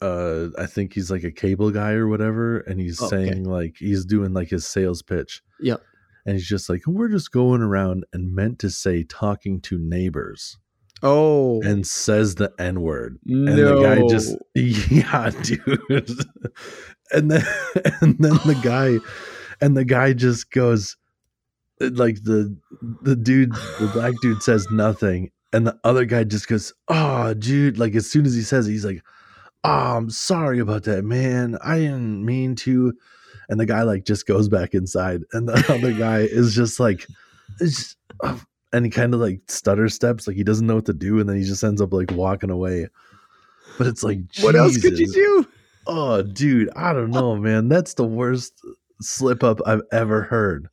uh 0.00 0.48
I 0.58 0.66
think 0.66 0.94
he's 0.94 1.10
like 1.10 1.24
a 1.24 1.30
cable 1.30 1.70
guy 1.70 1.92
or 1.92 2.08
whatever 2.08 2.58
and 2.60 2.80
he's 2.80 3.00
Oh, 3.02 3.06
okay. 3.06 3.16
saying 3.28 3.44
like 3.44 3.74
he's 3.78 4.04
doing 4.04 4.32
like 4.32 4.48
his 4.48 4.66
sales 4.66 5.02
pitch 5.02 5.42
Yep. 5.60 5.80
and 6.26 6.36
he's 6.36 6.48
just 6.48 6.68
like 6.70 6.82
we're 6.86 7.08
just 7.10 7.30
going 7.32 7.60
around 7.60 8.04
and 8.12 8.34
meant 8.34 8.58
to 8.60 8.70
say 8.70 9.02
talking 9.04 9.60
to 9.62 9.78
neighbors 9.78 10.58
Oh. 11.02 11.60
and 11.62 11.86
says 11.86 12.34
the 12.36 12.52
n 12.58 12.80
word 12.82 13.18
No. 13.24 13.52
and 13.52 13.58
the 13.58 13.82
guy 13.82 14.08
just 14.08 14.36
yeah 14.90 15.30
dude 15.42 16.10
and 17.12 17.30
then 17.30 17.44
and 18.00 18.16
then 18.18 18.38
the 18.46 18.58
guy 18.62 18.98
and 19.60 19.76
the 19.76 19.84
guy 19.84 20.12
just 20.14 20.50
goes 20.50 20.96
like 21.80 22.22
the 22.24 22.54
the 23.02 23.16
dude 23.16 23.52
the 23.52 23.90
black 23.92 24.12
dude 24.20 24.42
says 24.42 24.66
nothing 24.70 25.30
and 25.52 25.66
the 25.66 25.78
other 25.84 26.04
guy 26.04 26.24
just 26.24 26.46
goes 26.46 26.72
oh 26.88 27.34
dude 27.34 27.78
like 27.78 27.94
as 27.94 28.10
soon 28.10 28.26
as 28.26 28.34
he 28.34 28.42
says 28.42 28.68
it 28.68 28.72
he's 28.72 28.84
like 28.84 29.02
oh 29.64 29.96
i'm 29.96 30.10
sorry 30.10 30.58
about 30.58 30.84
that 30.84 31.04
man. 31.04 31.58
I 31.62 31.78
didn't 31.78 32.24
mean 32.24 32.54
to. 32.56 32.92
And 33.48 33.58
the 33.58 33.66
guy 33.66 33.82
like 33.82 34.04
just 34.04 34.26
goes 34.26 34.48
back 34.48 34.74
inside 34.74 35.22
and 35.32 35.48
the 35.48 35.64
other 35.74 35.92
guy 35.92 36.20
is 36.20 36.54
just 36.54 36.78
like 36.78 37.06
it's 37.60 37.96
oh, 38.22 38.28
uh, 38.28 38.38
and 38.72 38.84
he 38.84 38.90
kind 38.90 39.12
of 39.12 39.18
like 39.20 39.40
stutter 39.48 39.88
steps 39.88 40.28
like 40.28 40.36
he 40.36 40.44
doesn't 40.44 40.68
know 40.68 40.76
what 40.76 40.86
to 40.86 40.92
do 40.92 41.18
and 41.18 41.28
then 41.28 41.36
he 41.36 41.42
just 41.42 41.64
ends 41.64 41.80
up 41.80 41.92
like 41.92 42.12
walking 42.12 42.50
away. 42.50 42.86
But 43.76 43.88
it's 43.88 44.04
like 44.04 44.18
what 44.40 44.54
else 44.54 44.80
could 44.80 44.98
you 44.98 45.10
do? 45.12 45.48
oh 45.86 46.22
dude 46.22 46.70
i 46.76 46.92
don't 46.92 47.10
know 47.10 47.34
man. 47.36 47.68
That's 47.68 47.94
the 47.94 48.04
worst 48.04 48.52
slip 49.00 49.42
up 49.42 49.60
i've 49.66 49.82
ever 49.92 50.22
heard 50.22 50.68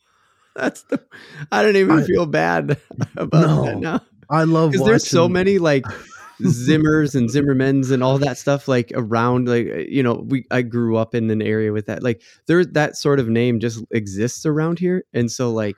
That's 0.61 0.81
the. 0.83 1.03
I 1.51 1.61
don't 1.63 1.75
even 1.75 1.99
I- 1.99 2.03
feel 2.03 2.25
bad 2.25 2.77
about 3.17 3.41
No. 3.41 3.65
that 3.65 3.77
now 3.77 4.01
i 4.29 4.43
love 4.43 4.71
because 4.73 4.85
there's 4.85 5.07
so 5.07 5.29
many 5.29 5.57
like 5.57 5.85
Zimmers 6.41 7.15
and 7.15 7.29
Zimmermans 7.29 7.91
and 7.91 8.03
all 8.03 8.17
that 8.19 8.37
stuff 8.37 8.67
like 8.67 8.91
around 8.93 9.47
like 9.47 9.67
uh, 9.67 9.77
you 9.89 10.03
know 10.03 10.23
we 10.27 10.45
I 10.51 10.61
grew 10.61 10.97
up 10.97 11.15
in 11.15 11.29
an 11.31 11.41
area 11.41 11.71
with 11.73 11.87
that 11.87 12.03
like 12.03 12.21
there 12.45 12.63
that 12.65 12.95
sort 12.95 13.19
of 13.19 13.27
name 13.29 13.59
just 13.59 13.83
exists 13.91 14.45
around 14.45 14.77
here 14.79 15.03
and 15.13 15.31
so 15.31 15.51
like 15.51 15.75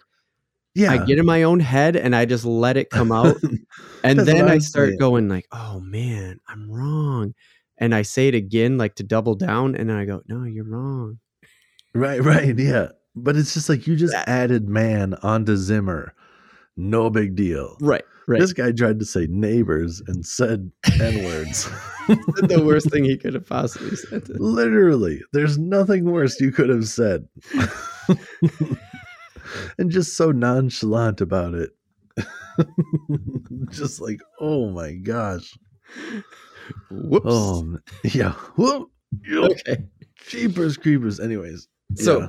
yeah 0.75 0.91
I 0.91 1.05
get 1.05 1.17
in 1.17 1.25
my 1.25 1.43
own 1.43 1.59
head 1.61 1.95
and 1.95 2.13
I 2.15 2.25
just 2.25 2.43
let 2.43 2.75
it 2.75 2.89
come 2.89 3.11
out 3.11 3.37
and 4.03 4.19
then 4.19 4.49
I 4.49 4.55
I'm 4.55 4.59
start 4.61 4.89
saying. 4.89 4.99
going 4.99 5.29
like 5.29 5.45
oh 5.53 5.79
man 5.79 6.39
I'm 6.47 6.69
wrong 6.69 7.35
and 7.77 7.95
I 7.95 8.01
say 8.01 8.27
it 8.27 8.35
again 8.35 8.77
like 8.77 8.95
to 8.95 9.03
double 9.03 9.35
down 9.35 9.75
and 9.75 9.89
then 9.89 9.95
I 9.95 10.03
go 10.05 10.23
no 10.27 10.43
you're 10.43 10.65
wrong 10.65 11.19
right 11.93 12.21
right 12.21 12.57
yeah 12.59 12.89
but 13.23 13.35
it's 13.35 13.53
just 13.53 13.69
like 13.69 13.87
you 13.87 13.95
just 13.95 14.13
That- 14.13 14.27
added 14.29 14.67
man 14.69 15.15
onto 15.23 15.55
zimmer. 15.55 16.13
No 16.77 17.09
big 17.09 17.35
deal. 17.35 17.77
Right 17.81 18.03
right. 18.27 18.39
This 18.39 18.53
guy 18.53 18.71
tried 18.71 18.99
to 18.99 19.05
say 19.05 19.27
neighbors 19.29 20.01
and 20.07 20.25
said 20.25 20.71
n 21.01 21.23
words 21.25 21.65
the 22.07 22.61
worst 22.63 22.89
thing 22.91 23.03
he 23.03 23.17
could 23.17 23.33
have 23.33 23.45
possibly 23.47 23.95
said 23.95 24.29
literally 24.39 25.21
there's 25.33 25.57
nothing 25.57 26.05
worse 26.05 26.39
you 26.39 26.51
could 26.51 26.69
have 26.69 26.87
said. 26.87 27.27
And 29.79 29.89
just 29.89 30.15
so 30.15 30.31
nonchalant 30.31 31.21
about 31.21 31.55
it. 31.55 31.71
Just 33.71 33.99
like 33.99 34.21
oh 34.39 34.69
my 34.69 34.93
gosh. 34.93 35.57
Whoops. 36.91 37.25
Oh 37.27 37.77
yeah 38.03 38.33
Whoa. 38.55 38.89
Yup. 39.25 39.51
okay. 39.51 39.77
Jeepers 40.27 40.77
creepers. 40.77 41.19
Anyways 41.19 41.67
So 41.95 42.19
yeah. 42.21 42.27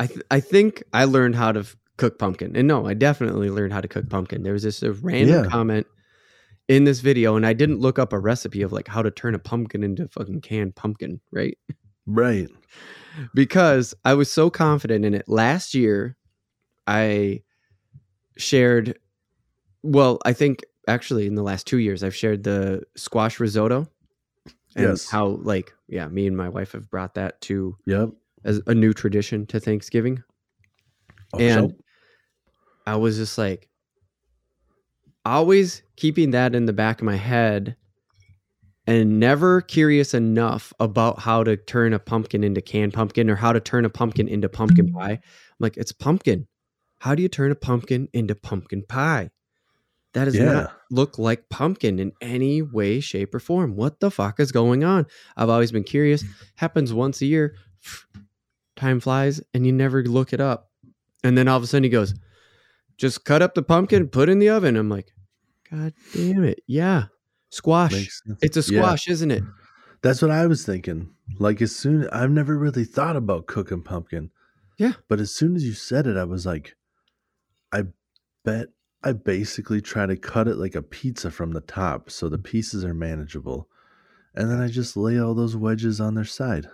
I 0.00 0.06
th- 0.06 0.22
I 0.30 0.40
think 0.40 0.82
I 0.92 1.04
learned 1.04 1.36
how 1.36 1.52
to 1.52 1.60
f- 1.60 1.76
cook 1.96 2.18
pumpkin, 2.18 2.54
and 2.56 2.68
no, 2.68 2.86
I 2.86 2.94
definitely 2.94 3.50
learned 3.50 3.72
how 3.72 3.80
to 3.80 3.88
cook 3.88 4.08
pumpkin. 4.10 4.42
There 4.42 4.52
was 4.52 4.62
this 4.62 4.82
a 4.82 4.92
random 4.92 5.44
Yeah. 5.44 5.50
comment 5.50 5.86
in 6.68 6.84
this 6.84 7.00
video, 7.00 7.36
and 7.36 7.46
I 7.46 7.52
didn't 7.52 7.78
look 7.80 7.98
up 7.98 8.12
a 8.12 8.18
recipe 8.18 8.62
of 8.62 8.72
like 8.72 8.88
how 8.88 9.02
to 9.02 9.10
turn 9.10 9.34
a 9.34 9.38
pumpkin 9.38 9.82
into 9.82 10.08
fucking 10.08 10.40
canned 10.42 10.74
pumpkin, 10.74 11.20
right? 11.32 11.56
right 12.06 12.48
Because 13.34 13.94
I 14.04 14.14
was 14.14 14.30
so 14.30 14.50
confident 14.50 15.04
in 15.04 15.14
it. 15.14 15.28
Last 15.28 15.74
year, 15.74 16.16
I 16.86 17.42
shared. 18.36 18.98
Well, 19.82 20.18
I 20.24 20.32
think 20.32 20.64
actually 20.88 21.26
in 21.26 21.34
the 21.36 21.42
last 21.42 21.66
two 21.66 21.78
years, 21.78 22.02
I've 22.02 22.14
shared 22.14 22.42
the 22.44 22.82
squash 22.96 23.40
risotto. 23.40 23.88
And 24.74 24.88
Yes. 24.88 25.08
how 25.08 25.26
like 25.26 25.72
yeah, 25.88 26.06
me 26.08 26.26
and 26.26 26.36
my 26.36 26.48
wife 26.50 26.72
have 26.72 26.90
brought 26.90 27.14
that 27.14 27.40
to 27.42 27.76
yep 27.86 28.10
as 28.44 28.60
a 28.66 28.74
new 28.74 28.92
tradition 28.92 29.46
to 29.46 29.60
Thanksgiving. 29.60 30.22
Oh, 31.32 31.38
and 31.38 31.70
so- 31.70 31.76
I 32.86 32.96
was 32.96 33.16
just 33.16 33.36
like, 33.38 33.68
always 35.24 35.82
keeping 35.96 36.30
that 36.30 36.54
in 36.54 36.66
the 36.66 36.72
back 36.72 37.00
of 37.00 37.04
my 37.04 37.16
head 37.16 37.76
and 38.86 39.18
never 39.18 39.60
curious 39.60 40.14
enough 40.14 40.72
about 40.78 41.18
how 41.18 41.42
to 41.42 41.56
turn 41.56 41.92
a 41.92 41.98
pumpkin 41.98 42.44
into 42.44 42.60
canned 42.60 42.92
pumpkin 42.92 43.28
or 43.28 43.34
how 43.34 43.52
to 43.52 43.58
turn 43.58 43.84
a 43.84 43.90
pumpkin 43.90 44.28
into 44.28 44.48
pumpkin 44.48 44.92
pie. 44.92 45.12
I'm 45.12 45.20
like, 45.58 45.76
it's 45.76 45.90
pumpkin. 45.90 46.46
How 47.00 47.16
do 47.16 47.22
you 47.22 47.28
turn 47.28 47.50
a 47.50 47.56
pumpkin 47.56 48.08
into 48.12 48.36
pumpkin 48.36 48.84
pie? 48.88 49.30
That 50.14 50.26
does 50.26 50.36
Yeah. 50.36 50.44
not 50.52 50.76
look 50.90 51.18
like 51.18 51.48
pumpkin 51.50 51.98
in 51.98 52.12
any 52.22 52.62
way, 52.62 53.00
shape, 53.00 53.34
or 53.34 53.40
form. 53.40 53.74
What 53.74 53.98
the 53.98 54.10
fuck 54.10 54.38
is 54.38 54.52
going 54.52 54.84
on? 54.84 55.06
I've 55.36 55.50
always 55.50 55.72
been 55.72 55.84
curious. 55.84 56.24
Happens 56.54 56.92
once 56.94 57.20
a 57.20 57.26
year. 57.26 57.56
Time 58.76 59.00
flies 59.00 59.40
and 59.54 59.66
you 59.66 59.72
never 59.72 60.02
look 60.04 60.32
it 60.32 60.40
up. 60.40 60.70
And 61.24 61.36
then 61.36 61.48
all 61.48 61.56
of 61.56 61.62
a 61.62 61.66
sudden 61.66 61.84
he 61.84 61.90
goes, 61.90 62.14
just 62.98 63.24
cut 63.24 63.42
up 63.42 63.54
the 63.54 63.62
pumpkin, 63.62 64.08
put 64.08 64.28
it 64.28 64.32
in 64.32 64.38
the 64.38 64.50
oven. 64.50 64.76
I'm 64.76 64.88
like, 64.88 65.12
God 65.70 65.92
damn 66.12 66.44
it. 66.44 66.60
Yeah. 66.66 67.04
Squash. 67.50 68.20
It's 68.42 68.56
a 68.56 68.72
Yeah. 68.72 68.80
squash, 68.82 69.08
isn't 69.08 69.30
it? 69.30 69.42
That's 70.02 70.22
what 70.22 70.30
I 70.30 70.46
was 70.46 70.64
thinking. 70.64 71.10
Like 71.38 71.60
as 71.62 71.74
soon 71.74 72.08
I've 72.10 72.30
never 72.30 72.56
really 72.56 72.84
thought 72.84 73.16
about 73.16 73.46
cooking 73.46 73.82
pumpkin. 73.82 74.30
Yeah. 74.78 74.92
But 75.08 75.20
as 75.20 75.34
soon 75.34 75.56
as 75.56 75.64
you 75.64 75.72
said 75.72 76.06
it, 76.06 76.16
I 76.16 76.24
was 76.24 76.44
like, 76.46 76.76
I 77.72 77.84
bet 78.44 78.68
I 79.02 79.12
basically 79.12 79.80
try 79.80 80.06
to 80.06 80.16
cut 80.16 80.48
it 80.48 80.56
like 80.56 80.74
a 80.74 80.82
pizza 80.82 81.30
from 81.30 81.52
the 81.52 81.60
top 81.60 82.10
so 82.10 82.28
the 82.28 82.38
pieces 82.38 82.84
are 82.84 82.94
manageable. 82.94 83.68
And 84.34 84.50
then 84.50 84.60
I 84.60 84.68
just 84.68 84.96
lay 84.96 85.18
all 85.18 85.34
those 85.34 85.56
wedges 85.56 86.00
on 86.00 86.14
their 86.14 86.24
side. 86.24 86.68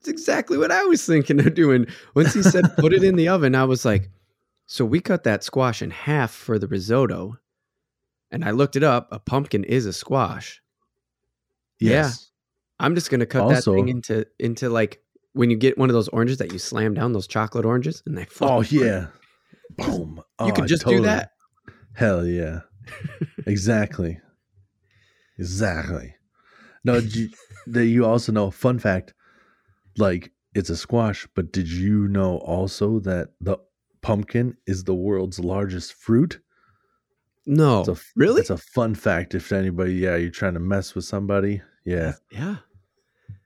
It's 0.00 0.08
exactly 0.08 0.56
what 0.58 0.72
I 0.72 0.82
was 0.84 1.04
thinking 1.04 1.40
of 1.46 1.54
doing. 1.54 1.86
Once 2.14 2.32
he 2.34 2.42
said 2.42 2.64
put 2.78 2.92
it 2.94 3.04
in 3.04 3.16
the 3.16 3.28
oven, 3.28 3.54
I 3.54 3.64
was 3.64 3.84
like, 3.84 4.10
so 4.66 4.84
we 4.84 5.00
cut 5.00 5.24
that 5.24 5.44
squash 5.44 5.82
in 5.82 5.90
half 5.90 6.30
for 6.30 6.58
the 6.58 6.66
risotto. 6.66 7.36
And 8.30 8.44
I 8.44 8.52
looked 8.52 8.76
it 8.76 8.82
up. 8.82 9.08
A 9.12 9.18
pumpkin 9.18 9.64
is 9.64 9.84
a 9.86 9.92
squash. 9.92 10.62
Yeah. 11.80 11.90
Yes. 11.90 12.30
I'm 12.78 12.94
just 12.94 13.10
gonna 13.10 13.26
cut 13.26 13.42
Also- 13.42 13.72
that 13.72 13.76
thing 13.76 13.88
into 13.88 14.26
into 14.38 14.70
like 14.70 15.02
when 15.32 15.50
you 15.50 15.56
get 15.56 15.76
one 15.76 15.90
of 15.90 15.94
those 15.94 16.08
oranges 16.08 16.38
that 16.38 16.52
you 16.52 16.58
slam 16.58 16.94
down, 16.94 17.12
those 17.12 17.26
chocolate 17.26 17.64
oranges, 17.64 18.02
and 18.06 18.16
they 18.16 18.24
fall. 18.24 18.58
Oh 18.58 18.62
yeah. 18.62 19.08
Boom. 19.76 20.16
You 20.16 20.24
Oh, 20.38 20.50
could 20.52 20.64
I 20.64 20.66
just 20.66 20.86
do 20.86 21.02
that. 21.02 21.32
Hell 21.94 22.26
yeah. 22.26 22.60
exactly. 23.46 24.18
Exactly. 25.38 26.14
No, 26.84 26.96
you, 26.96 27.28
that 27.66 27.84
you 27.86 28.06
also 28.06 28.32
know, 28.32 28.50
fun 28.50 28.78
fact, 28.78 29.12
like 30.00 30.32
it's 30.54 30.70
a 30.70 30.76
squash, 30.76 31.28
but 31.34 31.52
did 31.52 31.68
you 31.70 32.08
know 32.08 32.38
also 32.38 32.98
that 33.00 33.28
the 33.40 33.58
pumpkin 34.02 34.56
is 34.66 34.84
the 34.84 34.94
world's 34.94 35.38
largest 35.38 35.92
fruit? 35.94 36.40
No, 37.46 37.80
It's 37.80 37.88
a, 37.88 37.96
really? 38.16 38.40
It's 38.40 38.50
a 38.50 38.56
fun 38.58 38.94
fact 38.94 39.34
if 39.34 39.50
anybody, 39.52 39.94
yeah, 39.94 40.16
you're 40.16 40.30
trying 40.30 40.54
to 40.54 40.60
mess 40.60 40.94
with 40.94 41.04
somebody. 41.04 41.62
Yeah. 41.84 42.14
yeah. 42.30 42.56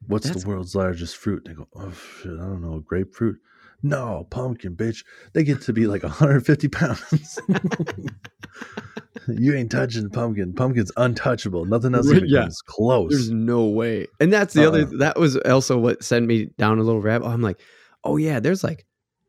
What's 0.06 0.26
that's- 0.26 0.42
the 0.42 0.48
world's 0.48 0.74
largest 0.74 1.16
fruit? 1.16 1.44
They 1.46 1.54
go, 1.54 1.68
oh, 1.74 1.92
shit, 1.92 2.32
I 2.32 2.36
don't 2.42 2.62
know, 2.62 2.80
grapefruit. 2.80 3.38
No, 3.84 4.26
pumpkin, 4.30 4.74
bitch. 4.74 5.04
They 5.34 5.44
get 5.44 5.60
to 5.62 5.72
be 5.74 5.86
like 5.86 6.02
150 6.02 6.68
pounds. 6.68 7.38
you 9.28 9.54
ain't 9.54 9.70
touching 9.70 10.08
pumpkin. 10.10 10.54
Pumpkin's 10.54 10.90
untouchable. 10.96 11.66
Nothing 11.66 11.94
else 11.94 12.10
even 12.10 12.24
Yeah. 12.26 12.40
comes 12.42 12.62
close. 12.62 13.10
There's 13.12 13.30
no 13.30 13.66
way. 13.66 14.06
And 14.20 14.32
that's 14.32 14.54
the 14.54 14.66
other 14.66 14.82
Uh-uh. 14.84 14.98
that 14.98 15.18
was 15.18 15.36
also 15.36 15.78
what 15.78 16.02
sent 16.02 16.26
me 16.26 16.46
down 16.58 16.78
a 16.78 16.82
little 16.82 17.00
rabbit. 17.02 17.26
I'm 17.26 17.42
like, 17.42 17.60
oh 18.04 18.16
yeah, 18.16 18.40
there's 18.40 18.64
like 18.64 18.86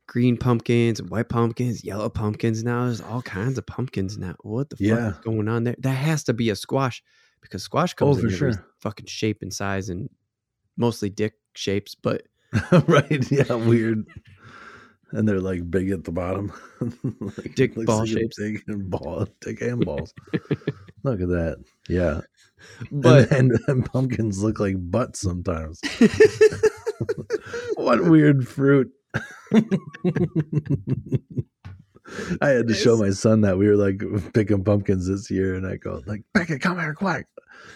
green 0.07 0.37
pumpkins, 0.37 1.01
white 1.03 1.27
pumpkins, 1.29 1.83
yellow 1.83 2.07
pumpkins 2.09 2.63
now. 2.63 2.85
There's 2.85 3.01
all 3.01 3.21
kinds 3.21 3.57
of 3.57 3.65
pumpkins 3.65 4.17
now. 4.17 4.35
What 4.41 4.69
the 4.69 4.77
fuck 4.77 5.13
is 5.15 5.19
going 5.19 5.47
on 5.49 5.65
there? 5.65 5.75
That 5.79 5.91
has 5.95 6.23
to 6.25 6.33
be 6.33 6.49
a 6.49 6.55
squash 6.55 7.03
because 7.41 7.61
squash 7.63 7.93
oh, 7.99 8.05
comes 8.05 8.17
Oh, 8.17 8.19
in 8.21 8.25
every 8.33 8.53
sure. 8.53 8.65
fucking 8.79 9.07
shape 9.07 9.39
and 9.41 9.53
size 9.53 9.89
and 9.89 10.09
mostly 10.77 11.09
dick 11.09 11.33
shapes, 11.55 11.93
but 11.95 12.23
right? 12.87 13.29
Yeah, 13.31 13.53
weird. 13.55 14.05
And 15.15 15.27
they're 15.27 15.39
like 15.39 15.69
big 15.71 15.89
at 15.91 16.03
the 16.03 16.11
bottom. 16.11 16.51
like, 17.37 17.55
Dick 17.55 17.73
ball 17.75 17.99
like 17.99 18.09
a 18.09 18.11
shapes. 18.11 18.37
Big 18.37 18.63
and 18.67 18.89
ball, 18.91 19.27
dick 19.39 19.61
and 19.61 19.83
balls. 19.85 20.13
Look 21.03 21.21
at 21.21 21.29
that. 21.29 21.63
Yeah. 21.87 22.21
But 22.91 23.31
and, 23.31 23.57
and 23.67 23.85
pumpkins 23.85 24.43
look 24.43 24.59
like 24.59 24.75
butts 24.77 25.21
sometimes. 25.21 25.79
what 27.75 28.03
weird 28.03 28.47
fruit. 28.47 28.91
I 32.41 32.49
had 32.49 32.67
to 32.67 32.73
show 32.73 32.97
my 32.97 33.11
son 33.11 33.41
that 33.41 33.57
we 33.57 33.67
were 33.67 33.77
like 33.77 34.03
picking 34.33 34.63
pumpkins 34.63 35.07
this 35.07 35.31
year, 35.31 35.55
and 35.55 35.65
I 35.65 35.77
go 35.77 36.01
like, 36.05 36.23
"Beckett, 36.33 36.61
come 36.61 36.79
here, 36.79 36.93
quick!" 36.93 37.25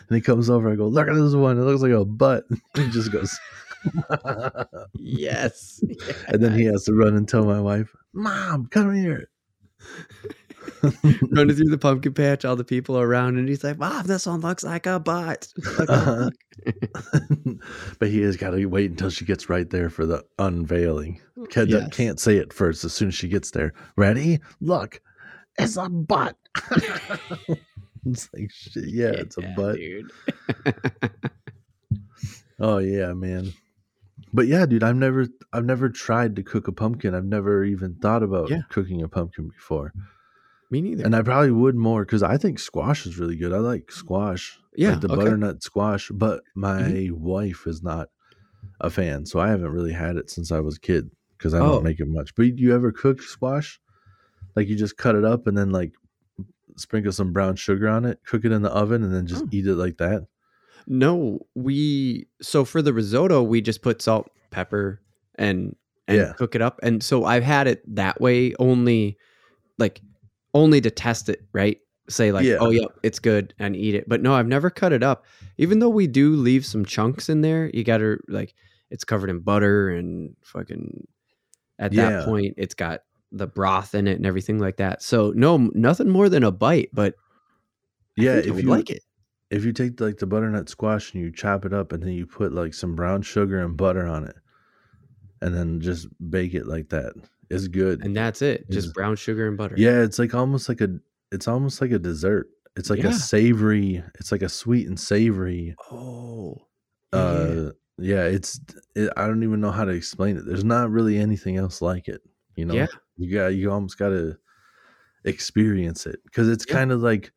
And 0.09 0.15
he 0.15 0.21
comes 0.21 0.49
over. 0.49 0.71
I 0.71 0.75
go, 0.75 0.87
"Look 0.87 1.07
at 1.07 1.15
this 1.15 1.35
one. 1.35 1.57
It 1.57 1.63
looks 1.63 1.81
like 1.81 1.91
a 1.91 2.03
butt." 2.05 2.45
he 2.75 2.89
just 2.89 3.11
goes, 3.11 3.37
yes. 4.93 5.83
and 6.27 6.43
then 6.43 6.53
he 6.57 6.65
has 6.65 6.83
to 6.85 6.93
run 6.93 7.15
and 7.15 7.27
tell 7.27 7.45
my 7.45 7.59
wife, 7.61 7.95
"Mom, 8.13 8.67
come 8.67 8.93
here." 8.95 9.29
running 11.31 11.55
through 11.55 11.69
the 11.69 11.77
pumpkin 11.79 12.13
patch, 12.13 12.43
all 12.43 12.55
the 12.55 12.63
people 12.65 12.99
around, 12.99 13.37
and 13.37 13.47
he's 13.47 13.63
like, 13.63 13.77
"Mom, 13.77 14.05
this 14.05 14.25
one 14.25 14.41
looks 14.41 14.63
like 14.63 14.85
a 14.85 14.99
butt." 14.99 15.47
Like, 15.77 15.89
Uh-huh. 15.89 16.29
but 17.99 18.09
he 18.09 18.21
has 18.21 18.35
got 18.37 18.51
to 18.51 18.65
wait 18.65 18.91
until 18.91 19.09
she 19.09 19.23
gets 19.25 19.49
right 19.49 19.69
there 19.69 19.89
for 19.89 20.05
the 20.05 20.23
unveiling. 20.37 21.21
Can't, 21.49 21.69
Yes. 21.69 21.89
can't 21.95 22.19
say 22.19 22.37
it 22.37 22.51
first. 22.53 22.83
As 22.83 22.93
soon 22.93 23.07
as 23.07 23.15
she 23.15 23.29
gets 23.29 23.51
there, 23.51 23.73
ready? 23.95 24.39
Look, 24.59 25.01
it's 25.57 25.77
a 25.77 25.87
butt. 25.89 26.35
it's 28.05 28.29
like 28.33 28.51
shit. 28.51 28.83
Yeah, 28.89 29.11
it's 29.11 29.37
a 29.37 29.41
butt. 29.55 29.75
dude. 29.77 30.11
Oh 32.59 32.79
yeah, 32.79 33.13
man. 33.13 33.53
But 34.33 34.47
yeah, 34.47 34.65
dude, 34.65 34.83
I've 34.83 34.95
never, 34.95 35.27
I've 35.53 35.65
never 35.65 35.89
tried 35.89 36.35
to 36.35 36.43
cook 36.43 36.67
a 36.67 36.71
pumpkin. 36.71 37.15
I've 37.15 37.25
never 37.25 37.63
even 37.63 37.95
thought 37.95 38.23
about 38.23 38.49
Yeah. 38.49 38.61
cooking 38.69 39.01
a 39.01 39.07
pumpkin 39.07 39.47
before, 39.49 39.91
Me 40.69 40.81
neither. 40.81 41.03
and 41.03 41.15
I 41.15 41.21
probably 41.23 41.51
would 41.51 41.75
more 41.75 42.05
because 42.05 42.21
I 42.23 42.37
think 42.37 42.59
squash 42.59 43.05
is 43.05 43.17
really 43.17 43.35
good. 43.35 43.53
I 43.53 43.57
like 43.57 43.91
squash. 43.91 44.59
yeah, 44.75 44.91
like 44.91 45.01
the 45.01 45.07
okay. 45.07 45.15
Mm-hmm. 45.15 45.23
butternut 45.25 45.63
squash, 45.63 46.09
but 46.13 46.43
my 46.55 47.09
wife 47.11 47.65
is 47.65 47.81
not 47.81 48.09
a 48.81 48.89
fan, 48.89 49.25
so 49.25 49.39
I 49.39 49.49
haven't 49.49 49.71
really 49.71 49.93
had 49.93 50.15
it 50.15 50.29
since 50.29 50.51
I 50.51 50.59
was 50.59 50.77
a 50.77 50.79
kid 50.79 51.09
because 51.37 51.53
I 51.53 51.59
Oh. 51.59 51.73
don't 51.73 51.83
make 51.83 51.99
it 51.99 52.07
much. 52.07 52.35
But 52.35 52.57
you 52.59 52.73
ever 52.75 52.91
cook 52.91 53.21
squash? 53.21 53.79
Like 54.55 54.67
you 54.67 54.75
just 54.75 54.97
cut 54.97 55.15
it 55.15 55.25
up 55.25 55.47
and 55.47 55.57
then 55.57 55.71
like 55.71 55.93
sprinkle 56.77 57.11
some 57.11 57.33
brown 57.33 57.55
sugar 57.55 57.87
on 57.87 58.05
it, 58.05 58.19
cook 58.25 58.45
it 58.45 58.51
in 58.51 58.61
the 58.61 58.69
oven, 58.71 59.03
and 59.03 59.13
then 59.13 59.25
just 59.25 59.43
Oh. 59.45 59.49
eat 59.51 59.65
it 59.65 59.75
like 59.75 59.97
that. 59.97 60.27
No, 60.89 61.39
we 61.55 62.27
so 62.41 62.65
for 62.65 62.81
the 62.81 62.91
risotto 62.93 63.43
we 63.43 63.61
just 63.61 63.81
put 63.83 64.01
salt, 64.01 64.29
pepper, 64.51 65.01
and 65.35 65.75
and 66.07 66.17
Yeah. 66.17 66.33
cook 66.33 66.55
it 66.55 66.61
up. 66.61 66.79
And 66.81 67.03
so 67.03 67.23
I've 67.25 67.43
had 67.43 67.67
it 67.67 67.83
that 67.95 68.19
way 68.19 68.55
only, 68.57 69.17
like 69.77 70.01
only 70.55 70.81
to 70.81 70.89
test 70.89 71.29
it, 71.29 71.45
right? 71.53 71.77
Say 72.09 72.31
like, 72.31 72.45
Yeah. 72.45 72.57
oh 72.59 72.71
yeah, 72.71 72.87
it's 73.03 73.19
good, 73.19 73.53
and 73.59 73.75
eat 73.75 73.93
it. 73.93 74.09
But 74.09 74.21
no, 74.23 74.33
I've 74.33 74.47
never 74.47 74.71
cut 74.71 74.91
it 74.91 75.03
up. 75.03 75.25
Even 75.59 75.77
though 75.77 75.89
we 75.89 76.07
do 76.07 76.35
leave 76.35 76.65
some 76.65 76.83
chunks 76.83 77.29
in 77.29 77.41
there, 77.41 77.69
you 77.73 77.83
got 77.83 77.99
to 77.99 78.17
like 78.27 78.55
it's 78.89 79.03
covered 79.05 79.29
in 79.29 79.39
butter 79.41 79.89
and 79.89 80.35
fucking. 80.41 81.07
At 81.77 81.93
Yeah. 81.93 82.09
that 82.09 82.25
point, 82.25 82.55
it's 82.57 82.73
got 82.73 83.01
the 83.31 83.45
broth 83.45 83.93
in 83.93 84.07
it 84.07 84.17
and 84.17 84.25
everything 84.25 84.57
like 84.57 84.77
that. 84.77 85.03
So 85.03 85.31
no, 85.35 85.69
nothing 85.75 86.09
more 86.09 86.27
than 86.29 86.43
a 86.43 86.51
bite, 86.51 86.89
but 86.91 87.13
Yeah, 88.17 88.37
if 88.37 88.47
you 88.47 88.63
like 88.63 88.89
it. 88.89 89.03
If 89.51 89.65
you 89.65 89.73
take 89.73 89.99
like 89.99 90.17
the 90.17 90.27
butternut 90.27 90.69
squash 90.69 91.13
and 91.13 91.23
you 91.23 91.31
chop 91.31 91.65
it 91.65 91.73
up 91.73 91.91
and 91.91 92.03
then 92.03 92.13
you 92.13 92.25
put 92.27 92.53
like 92.53 92.73
some 92.73 92.95
brown 92.95 93.21
sugar 93.21 93.59
and 93.61 93.75
butter 93.77 94.05
on 94.07 94.25
it, 94.25 94.35
and 95.41 95.53
then 95.55 95.79
just 95.81 96.07
bake 96.29 96.53
it 96.53 96.67
like 96.67 96.89
that, 96.89 97.13
it's 97.49 97.67
good. 97.67 98.03
and 98.03 98.15
that's 98.15 98.41
it. 98.41 98.65
Is- 98.69 98.83
Just 98.85 98.93
brown 98.93 99.15
sugar 99.15 99.47
and 99.47 99.57
butter. 99.57 99.75
Yeah, 99.77 100.01
it's 100.01 100.19
like 100.19 100.33
almost 100.33 100.69
like 100.69 100.81
a 100.81 100.89
it's 101.31 101.47
almost 101.47 101.81
like 101.81 101.91
a 101.91 101.99
dessert. 101.99 102.47
It's 102.75 102.89
like 102.89 102.99
Yeah. 103.03 103.09
a 103.09 103.13
savory, 103.13 104.03
it's 104.19 104.31
like 104.31 104.41
a 104.43 104.49
sweet 104.49 104.87
and 104.87 104.99
savory 104.99 105.75
Oh. 105.91 106.55
uh 107.13 107.71
yeah, 107.97 108.23
it's 108.23 108.59
it, 108.95 109.11
I 109.17 109.27
don't 109.27 109.43
even 109.43 109.59
know 109.59 109.71
how 109.71 109.83
to 109.83 109.91
explain 109.91 110.37
it. 110.37 110.45
There's 110.45 110.63
not 110.63 110.89
really 110.91 111.17
anything 111.17 111.57
else 111.57 111.81
like 111.81 112.07
it, 112.07 112.21
you 112.55 112.65
know. 112.65 112.73
Yeah. 112.75 112.87
You 113.17 113.33
got 113.33 113.47
you 113.47 113.71
almost 113.71 113.97
got 113.97 114.09
to 114.09 114.37
experience 115.25 116.05
it 116.05 116.19
cuz 116.33 116.47
it's 116.47 116.65
Yeah. 116.67 116.75
kind 116.75 116.91
of 116.91 117.01
like 117.01 117.31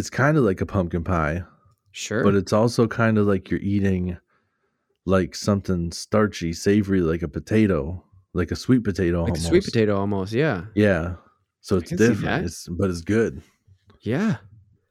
it's 0.00 0.10
kind 0.10 0.36
of 0.38 0.44
like 0.44 0.60
a 0.60 0.66
pumpkin 0.66 1.04
pie, 1.04 1.44
Sure. 1.92 2.24
but 2.24 2.34
it's 2.34 2.52
also 2.52 2.86
kind 2.88 3.18
of 3.18 3.26
like 3.26 3.50
you're 3.50 3.60
eating 3.60 4.16
like 5.04 5.34
something 5.34 5.92
starchy, 5.92 6.52
savory 6.52 7.00
like 7.02 7.22
a 7.22 7.28
potato, 7.28 8.02
like 8.32 8.50
a 8.50 8.56
sweet 8.56 8.82
potato 8.84 9.18
like 9.20 9.30
almost. 9.32 9.46
sweet 9.46 9.64
potato 9.64 9.96
almost. 9.96 10.32
Yeah. 10.32 10.64
Yeah. 10.74 11.16
So 11.60 11.76
it's 11.76 11.90
different. 11.90 12.46
It's 12.46 12.66
but 12.68 12.88
it's 12.90 13.02
good. 13.02 13.42
Yeah. 14.00 14.36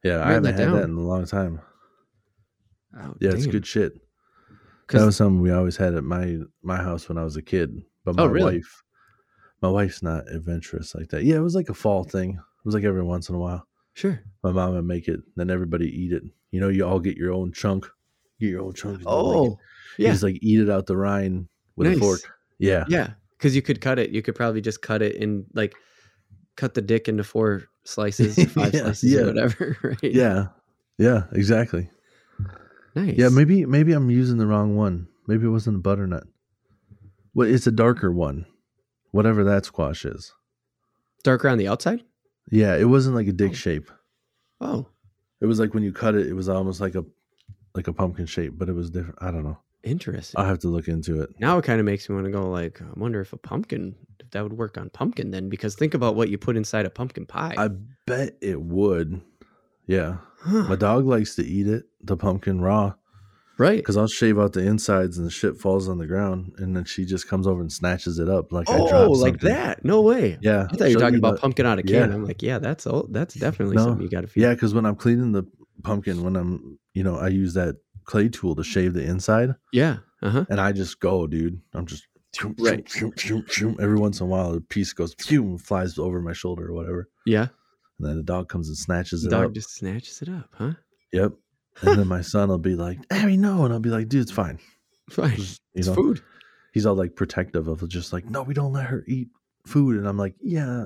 Yeah, 0.03 0.23
I 0.23 0.33
haven't 0.33 0.55
that 0.55 0.59
had 0.65 0.73
that 0.75 0.83
in 0.83 0.95
a 0.95 1.01
long 1.01 1.25
time. 1.25 1.59
Oh, 2.97 3.15
Yeah, 3.19 3.31
it's 3.31 3.47
good 3.47 3.65
shit. 3.65 3.93
That 4.89 5.05
was 5.05 5.17
something 5.17 5.41
we 5.41 5.51
always 5.51 5.77
had 5.77 5.93
at 5.95 6.03
my 6.03 6.37
my 6.63 6.77
house 6.77 7.09
when 7.09 7.17
I 7.17 7.23
was 7.23 7.35
a 7.37 7.41
kid. 7.41 7.81
But 8.05 8.15
my 8.15 8.23
Oh, 8.23 8.27
really? 8.27 8.57
wife, 8.57 8.83
my 9.61 9.69
wife's 9.69 10.01
not 10.01 10.29
adventurous 10.31 10.95
like 10.95 11.09
that. 11.09 11.23
Yeah, 11.23 11.35
it 11.35 11.41
was 11.41 11.55
like 11.55 11.69
a 11.69 11.73
fall 11.73 12.03
thing. 12.03 12.31
It 12.35 12.65
was 12.65 12.73
like 12.75 12.83
every 12.85 13.03
once 13.03 13.29
in 13.29 13.35
a 13.35 13.39
while. 13.39 13.67
Sure. 13.99 14.21
My 14.43 14.51
mom 14.51 14.73
would 14.73 14.85
make 14.85 15.07
it, 15.07 15.19
then 15.35 15.49
everybody 15.49 15.87
eat 15.87 16.13
it. 16.13 16.23
You 16.51 16.59
know, 16.61 16.69
you 16.69 16.85
all 16.85 16.99
get 16.99 17.17
your 17.17 17.33
own 17.33 17.51
chunk. 17.51 17.85
Get 18.39 18.49
your 18.49 18.61
own 18.63 18.73
chunk. 18.73 18.97
then, 18.99 19.05
like, 19.05 19.13
Oh, 19.13 19.59
yeah, 19.97 20.11
just 20.11 20.23
like 20.23 20.39
eat 20.41 20.59
it 20.61 20.69
out 20.69 20.85
the 20.87 20.95
rind 20.97 21.47
with 21.75 21.87
Nice. 21.87 21.97
a 21.97 21.99
fork. 21.99 22.19
Yeah, 22.57 22.85
yeah. 22.87 23.11
Because 23.37 23.55
you 23.55 23.61
could 23.61 23.81
cut 23.81 23.99
it. 23.99 24.09
You 24.11 24.21
could 24.21 24.35
probably 24.35 24.61
just 24.61 24.81
cut 24.81 25.01
it 25.01 25.15
in 25.15 25.45
like 25.53 25.73
cut 26.55 26.73
the 26.73 26.81
dick 26.81 27.07
into 27.07 27.23
four 27.23 27.63
slices, 27.83 28.37
or 28.39 28.45
five 28.47 28.73
Yeah, 28.73 28.81
slices, 28.81 29.11
yeah. 29.13 29.19
or 29.21 29.25
whatever. 29.27 29.77
Right. 29.83 30.03
yeah, 30.03 30.47
yeah, 30.97 31.23
exactly. 31.33 31.89
Nice. 32.95 33.15
Yeah, 33.17 33.29
maybe 33.29 33.65
maybe 33.65 33.93
I'm 33.93 34.09
using 34.09 34.37
the 34.37 34.47
wrong 34.47 34.75
one. 34.75 35.07
Maybe 35.27 35.45
it 35.45 35.49
wasn't 35.49 35.77
a 35.77 35.79
butternut. 35.79 36.23
Well, 37.35 37.47
it's 37.47 37.67
a 37.67 37.71
darker 37.71 38.11
one, 38.11 38.45
whatever 39.11 39.43
that 39.43 39.65
squash 39.65 40.03
is. 40.05 40.33
darker 41.23 41.47
on 41.49 41.57
the 41.59 41.67
outside. 41.67 42.03
Yeah, 42.49 42.75
it 42.75 42.85
wasn't 42.85 43.15
like 43.15 43.27
a 43.27 43.31
dick 43.33 43.51
Oh. 43.51 43.55
shape. 43.55 43.91
Oh, 44.61 44.87
It 45.41 45.45
was 45.45 45.59
like 45.59 45.73
when 45.73 45.83
you 45.83 45.93
cut 45.93 46.15
it, 46.15 46.27
it 46.27 46.33
was 46.33 46.49
almost 46.49 46.81
like 46.81 46.95
a 46.95 47.05
like 47.75 47.87
a 47.87 47.93
pumpkin 47.93 48.25
shape, 48.25 48.53
but 48.57 48.67
it 48.67 48.73
was 48.73 48.89
different. 48.89 49.17
I 49.21 49.31
don't 49.31 49.43
know. 49.43 49.57
interesting. 49.83 50.37
I'll 50.39 50.45
have 50.47 50.59
to 50.59 50.67
look 50.67 50.87
into 50.89 51.21
it. 51.21 51.29
now 51.39 51.57
it 51.57 51.63
kind 51.63 51.79
of 51.79 51.85
makes 51.85 52.09
me 52.09 52.15
want 52.15 52.25
to 52.25 52.31
go 52.31 52.49
like, 52.49 52.81
I 52.81 52.85
wonder 52.97 53.21
if 53.21 53.31
a 53.31 53.37
pumpkin, 53.37 53.95
if 54.19 54.29
that 54.31 54.43
would 54.43 54.53
work 54.57 54.77
on 54.77 54.89
pumpkin 54.89 55.31
then, 55.31 55.47
because 55.47 55.75
think 55.75 55.93
about 55.93 56.15
what 56.15 56.27
you 56.29 56.37
put 56.37 56.57
inside 56.57 56.85
a 56.85 56.89
pumpkin 56.89 57.25
pie. 57.25 57.55
I 57.57 57.69
bet 58.05 58.35
it 58.41 58.59
would. 58.61 59.21
Yeah, 59.87 60.17
Huh. 60.41 60.63
my 60.67 60.75
dog 60.75 61.05
likes 61.05 61.35
to 61.35 61.45
eat 61.45 61.67
it, 61.67 61.85
the 62.01 62.17
pumpkin 62.17 62.59
raw, 62.59 62.95
right. 63.59 63.77
because 63.77 63.97
I'll 63.97 64.07
shave 64.07 64.39
out 64.39 64.53
the 64.53 64.61
insides 64.65 65.17
and 65.19 65.27
the 65.27 65.31
shit 65.31 65.57
falls 65.57 65.87
on 65.87 65.99
the 65.99 66.07
ground, 66.07 66.53
and 66.57 66.75
then 66.75 66.85
she 66.85 67.05
just 67.05 67.27
comes 67.27 67.45
over 67.45 67.61
and 67.61 67.71
snatches 67.71 68.17
it 68.17 68.27
up 68.29 68.51
like 68.51 68.67
I 68.69 68.77
Oh, 68.79 68.89
dropped 68.89 69.17
like 69.17 69.33
something. 69.33 69.49
that? 69.49 69.85
No 69.85 70.01
way. 70.01 70.39
Yeah, 70.41 70.67
I 70.71 70.75
thought 70.75 70.89
you 70.89 70.95
were 70.95 71.01
talking 71.01 71.19
about 71.19 71.35
the- 71.35 71.41
pumpkin 71.41 71.65
out 71.67 71.77
of 71.79 71.85
can. 71.85 71.93
yeah. 72.09 72.15
I'm 72.15 72.25
like, 72.25 72.41
yeah, 72.41 72.57
that's 72.57 72.87
oh, 72.87 73.07
that's 73.11 73.35
definitely 73.35 73.75
No. 73.75 73.83
something 73.83 74.01
you 74.03 74.09
got 74.09 74.21
to 74.21 74.27
feel. 74.27 74.43
Yeah, 74.43 74.53
because 74.55 74.73
when 74.73 74.85
I'm 74.85 74.95
cleaning 74.95 75.33
the 75.33 75.43
pumpkin, 75.83 76.23
when 76.23 76.35
I'm 76.35 76.79
you 76.95 77.03
know 77.03 77.17
I 77.17 77.27
use 77.27 77.53
that 77.53 77.75
clay 78.05 78.29
tool 78.29 78.55
to 78.55 78.63
shave 78.63 78.93
the 78.95 79.03
inside, 79.03 79.53
Yeah. 79.71 79.97
Uh 80.21 80.29
huh. 80.31 80.45
and 80.49 80.59
I 80.59 80.71
just 80.71 80.99
go, 80.99 81.27
dude. 81.27 81.61
I'm 81.73 81.85
just 81.85 82.05
Right. 82.59 82.87
Every 83.79 83.97
once 83.97 84.19
in 84.19 84.25
a 84.25 84.29
while, 84.29 84.53
a 84.53 84.61
piece 84.61 84.93
goes 84.93 85.15
phew, 85.19 85.43
and 85.43 85.61
flies 85.61 85.97
over 85.97 86.21
my 86.21 86.33
shoulder 86.33 86.67
or 86.69 86.73
whatever, 86.73 87.09
Yeah. 87.25 87.47
and 87.99 88.07
then 88.07 88.17
the 88.17 88.23
dog 88.23 88.49
comes 88.49 88.67
and 88.67 88.77
snatches 88.77 89.23
The 89.23 89.29
it 89.29 89.31
dog 89.31 89.45
up. 89.45 89.53
just 89.53 89.71
snatches 89.75 90.21
it 90.21 90.29
up, 90.29 90.47
huh? 90.53 90.73
Yep. 91.11 91.33
And 91.81 91.99
then 91.99 92.07
my 92.07 92.21
son 92.21 92.49
will 92.49 92.57
be 92.57 92.75
like, 92.75 92.99
"Harry, 93.11 93.37
no," 93.37 93.63
and 93.65 93.73
I'll 93.73 93.79
be 93.79 93.89
like, 93.89 94.09
"Dude, 94.09 94.21
it's 94.23 94.31
fine." 94.31 94.59
Fine. 95.09 95.35
Just, 95.37 95.61
you 95.73 95.79
It's 95.79 95.87
know, 95.87 95.95
food. 95.95 96.21
he's 96.73 96.85
all 96.85 96.95
like 96.95 97.15
protective 97.15 97.67
of 97.67 97.87
just 97.89 98.11
like, 98.13 98.25
"No, 98.29 98.43
we 98.43 98.53
don't 98.53 98.73
let 98.73 98.87
her 98.87 99.03
eat 99.07 99.29
food," 99.65 99.97
and 99.97 100.07
I'm 100.07 100.17
like, 100.17 100.35
"Yeah, 100.41 100.85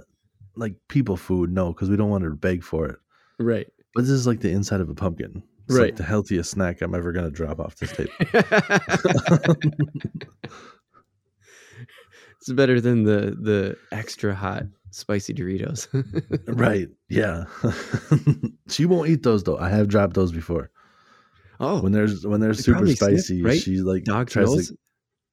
like 0.56 0.76
people 0.90 1.18
food, 1.18 1.52
no, 1.52 1.74
because 1.74 1.90
we 1.90 1.98
don't 1.98 2.10
want 2.10 2.24
her 2.24 2.30
to 2.30 2.36
beg 2.36 2.64
for 2.64 2.86
it." 2.88 2.98
Right. 3.40 3.68
But 3.96 4.02
this 4.02 4.12
is 4.12 4.28
like 4.28 4.40
the 4.42 4.52
inside 4.52 4.82
of 4.82 4.90
a 4.90 4.96
pumpkin. 4.96 5.44
It's 5.68 5.76
Right. 5.78 5.86
like 5.86 5.96
the 5.96 6.04
healthiest 6.04 6.52
snack 6.52 6.82
I'm 6.82 6.94
ever 6.94 7.12
gonna 7.12 7.32
drop 7.32 7.60
off 7.60 7.76
this 7.78 7.92
table. 7.94 8.12
it's 12.40 12.52
better 12.54 12.82
than 12.82 13.04
the 13.04 13.36
the 13.40 13.78
extra 13.92 14.36
hot 14.36 14.64
spicy 14.92 15.34
Doritos. 15.34 15.88
right? 16.48 16.88
Yeah. 17.10 17.46
she 18.68 18.86
won't 18.86 19.10
eat 19.10 19.24
those 19.24 19.44
though. 19.44 19.58
I 19.58 19.70
have 19.70 19.88
dropped 19.88 20.14
those 20.14 20.32
before. 20.32 20.70
Oh, 21.64 21.82
When 21.82 21.92
there's 21.92 22.26
when 22.28 22.40
they're 22.40 22.54
They 22.54 22.62
super 22.62 22.78
probably 22.80 22.96
sniff, 22.96 23.20
spicy, 23.22 23.42
right? 23.42 23.62
she 23.62 23.78
like 23.78 24.04
dog 24.04 24.30
tries 24.30 24.48
nose. 24.54 24.68
to. 24.70 24.78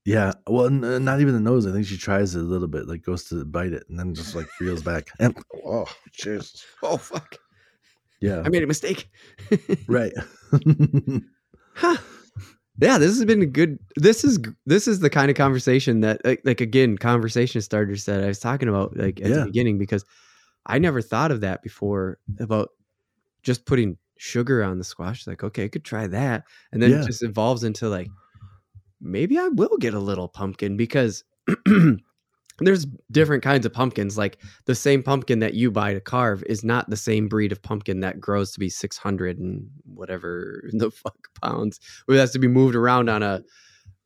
Yeah, 0.07 0.33
well, 0.47 0.67
n- 0.67 0.83
uh, 0.83 0.99
not 0.99 1.21
even 1.21 1.35
the 1.35 1.41
nose. 1.41 1.67
I 1.67 1.73
think 1.73 1.87
she 1.87 1.99
tries 1.99 2.35
it 2.35 2.41
a 2.41 2.43
little 2.43 2.69
bit, 2.69 2.89
like 2.89 3.03
goes 3.03 3.25
to 3.25 3.45
bite 3.45 3.73
it, 3.75 3.85
and 3.91 3.99
then 3.99 4.15
just 4.15 4.35
like 4.35 4.47
reels 4.61 4.83
back. 4.83 5.09
And, 5.21 5.37
oh, 5.67 5.87
Jesus! 6.13 6.65
Oh 6.83 6.97
fuck! 6.97 7.37
Yeah, 8.21 8.43
I 8.45 8.49
made 8.49 8.63
a 8.63 8.67
mistake. 8.67 9.11
right. 9.89 10.13
huh. 11.75 11.97
yeah, 12.79 12.99
this 12.99 13.11
has 13.17 13.25
been 13.27 13.43
a 13.43 13.47
good. 13.47 13.79
This 13.97 14.25
is 14.25 14.39
this 14.67 14.89
is 14.89 15.01
the 15.01 15.11
kind 15.11 15.31
of 15.31 15.37
conversation 15.37 16.01
that 16.01 16.25
like, 16.25 16.41
like 16.45 16.61
again 16.61 16.97
conversation 16.97 17.61
starters 17.61 18.07
that 18.07 18.23
I 18.23 18.27
was 18.27 18.39
talking 18.39 18.69
about 18.69 18.97
like 18.97 19.21
at 19.21 19.29
Yeah. 19.29 19.37
the 19.41 19.45
beginning 19.47 19.79
because 19.79 20.05
I 20.67 20.79
never 20.79 21.03
thought 21.03 21.31
of 21.31 21.41
that 21.43 21.63
before 21.63 22.19
about 22.39 22.71
just 23.43 23.67
putting 23.67 23.97
sugar 24.23 24.63
on 24.63 24.77
the 24.77 24.85
squash. 24.85 25.27
Like, 25.27 25.43
okay, 25.43 25.65
I 25.65 25.69
could 25.69 25.83
try 25.85 26.07
that, 26.07 26.45
and 26.73 26.83
then 26.83 26.91
Yeah. 26.91 27.01
it 27.03 27.07
just 27.07 27.23
evolves 27.23 27.65
into 27.65 27.89
like 27.89 28.09
maybe 29.01 29.39
I 29.39 29.49
will 29.49 29.79
get 29.79 29.95
a 29.95 29.99
little 29.99 30.29
pumpkin 30.29 30.77
because 30.77 31.25
there's 32.59 32.87
different 33.11 33.43
kinds 33.43 33.65
of 33.65 33.73
pumpkins. 33.73 34.19
Like 34.19 34.39
the 34.67 34.75
same 34.75 35.03
pumpkin 35.03 35.39
that 35.39 35.55
you 35.55 35.71
buy 35.71 35.95
to 35.95 36.01
carve 36.01 36.43
is 36.47 36.63
not 36.63 36.91
the 36.91 36.97
same 36.99 37.27
breed 37.29 37.51
of 37.53 37.63
pumpkin 37.63 38.01
that 38.01 38.21
grows 38.21 38.53
to 38.53 38.61
be 38.61 38.69
600 38.69 39.39
and 39.39 39.67
whatever 39.87 40.69
the 40.75 40.91
fuck 41.03 41.17
pounds. 41.43 41.81
It 42.09 42.17
has 42.17 42.33
to 42.33 42.39
be 42.39 42.49
moved 42.49 42.77
around 42.77 43.09
on 43.09 43.23
a 43.23 43.43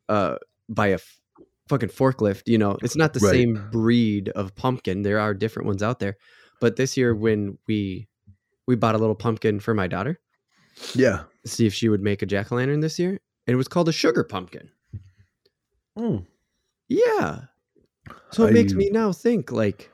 uh 0.08 0.36
by 0.68 0.88
a 0.88 0.94
f- 0.94 1.20
fucking 1.68 1.88
forklift. 1.88 2.42
You 2.46 2.58
know, 2.58 2.78
it's 2.82 2.96
not 2.96 3.14
the 3.14 3.20
Right. 3.20 3.32
same 3.32 3.68
breed 3.72 4.28
of 4.30 4.54
pumpkin. 4.54 5.02
There 5.02 5.18
are 5.18 5.34
different 5.34 5.66
ones 5.66 5.82
out 5.82 5.98
there. 5.98 6.16
But 6.60 6.76
this 6.76 6.96
year, 6.96 7.14
when 7.16 7.58
we 7.66 8.06
we 8.66 8.76
bought 8.76 8.94
a 8.94 8.98
little 8.98 9.14
pumpkin 9.14 9.60
for 9.60 9.74
my 9.74 9.86
daughter, 9.86 10.18
Yeah. 10.94 11.24
see 11.46 11.66
if 11.66 11.74
she 11.74 11.88
would 11.88 12.02
make 12.02 12.22
a 12.22 12.26
jack 12.26 12.50
o' 12.52 12.56
lantern 12.56 12.80
this 12.80 12.98
year, 12.98 13.10
and 13.46 13.54
it 13.54 13.56
was 13.56 13.68
called 13.68 13.88
a 13.88 13.92
sugar 13.92 14.24
pumpkin. 14.24 14.70
Mm. 15.98 16.26
Yeah. 16.88 17.40
So 18.32 18.46
it 18.46 18.52
makes 18.52 18.72
me 18.74 18.90
now 18.90 19.12
think 19.12 19.52
like, 19.52 19.90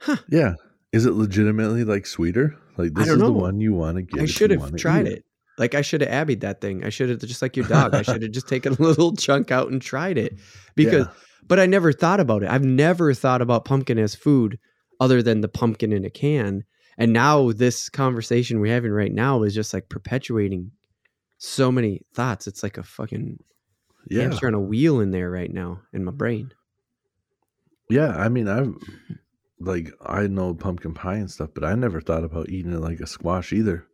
huh. 0.00 0.16
Yeah. 0.28 0.54
Is 0.92 1.06
it 1.06 1.12
legitimately 1.12 1.84
like 1.84 2.06
sweeter? 2.06 2.56
Like 2.76 2.94
this 2.94 3.08
is 3.08 3.18
the 3.18 3.32
one 3.32 3.60
you 3.60 3.72
want 3.74 3.96
to 3.96 4.02
get. 4.02 4.22
I 4.22 4.26
should 4.26 4.50
have 4.50 4.74
tried 4.76 5.06
eat 5.06 5.12
it. 5.12 5.24
Like 5.58 5.74
I 5.74 5.82
should 5.82 6.00
have 6.00 6.10
abbied 6.28 6.40
that 6.40 6.60
thing. 6.60 6.84
I 6.84 6.88
should 6.88 7.10
have 7.10 7.20
just 7.20 7.42
like 7.42 7.56
your 7.56 7.66
dog. 7.66 7.94
I 7.94 8.02
should 8.02 8.22
have 8.22 8.30
just 8.32 8.48
taken 8.48 8.72
a 8.72 8.76
little 8.82 9.14
chunk 9.14 9.50
out 9.50 9.70
and 9.70 9.80
tried 9.80 10.18
it 10.18 10.38
because. 10.74 11.06
Yeah. 11.06 11.12
But 11.46 11.58
I 11.58 11.66
never 11.66 11.92
thought 11.92 12.20
about 12.20 12.42
it. 12.42 12.48
I've 12.50 12.64
never 12.64 13.12
thought 13.12 13.42
about 13.42 13.64
pumpkin 13.64 13.98
as 13.98 14.14
food 14.14 14.58
other 15.00 15.22
than 15.22 15.40
the 15.40 15.48
pumpkin 15.48 15.92
in 15.92 16.04
a 16.04 16.10
can. 16.10 16.64
And 17.00 17.12
now 17.14 17.50
this 17.50 17.88
conversation 17.88 18.60
we're 18.60 18.74
having 18.74 18.92
right 18.92 19.12
now 19.12 19.42
is 19.42 19.54
just 19.54 19.72
like 19.72 19.88
perpetuating 19.88 20.70
so 21.38 21.72
many 21.72 22.02
thoughts. 22.14 22.46
It's 22.46 22.62
like 22.62 22.76
a 22.76 22.82
fucking 22.82 23.42
yeah. 24.08 24.22
hamster 24.22 24.46
on 24.46 24.54
a 24.54 24.60
wheel 24.60 25.00
in 25.00 25.10
there 25.10 25.30
right 25.30 25.52
now 25.52 25.80
in 25.94 26.04
my 26.04 26.12
brain. 26.12 26.52
Yeah, 27.88 28.10
I 28.10 28.28
mean, 28.28 28.48
I've 28.48 28.74
like 29.58 29.90
I 30.04 30.26
know 30.26 30.54
pumpkin 30.54 30.94
pie 30.94 31.16
and 31.16 31.30
stuff, 31.30 31.50
but 31.54 31.64
I 31.64 31.74
never 31.74 32.00
thought 32.00 32.22
about 32.22 32.50
eating 32.50 32.72
it 32.72 32.80
like 32.80 33.00
a 33.00 33.06
squash 33.06 33.52
either. 33.52 33.86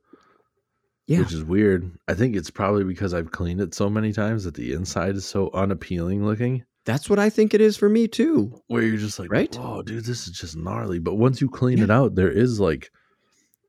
Yeah. 1.07 1.21
Which 1.21 1.33
is 1.33 1.45
weird. 1.45 1.97
I 2.09 2.15
think 2.15 2.35
it's 2.35 2.51
probably 2.51 2.83
because 2.83 3.15
I've 3.15 3.31
cleaned 3.31 3.61
it 3.61 3.73
so 3.75 3.89
many 3.89 4.13
times 4.13 4.43
that 4.43 4.55
the 4.55 4.73
inside 4.73 5.15
is 5.15 5.25
so 5.25 5.51
unappealing 5.55 6.25
looking. 6.27 6.65
That's 6.85 7.09
what 7.09 7.19
I 7.21 7.31
think 7.31 7.55
it 7.55 7.61
is 7.61 7.77
for 7.77 7.89
me 7.89 8.09
too. 8.09 8.61
Where 8.67 8.83
you're 8.83 8.97
just 8.97 9.19
like, 9.19 9.31
Right? 9.31 9.55
"Whoa, 9.55 9.83
dude, 9.83 10.05
this 10.05 10.27
is 10.27 10.33
just 10.33 10.57
gnarly." 10.57 10.99
But 10.99 11.15
once 11.15 11.41
you 11.41 11.49
clean 11.49 11.79
Yeah. 11.79 11.85
it 11.85 11.91
out, 11.91 12.15
there 12.17 12.31
is 12.31 12.59
like, 12.61 12.91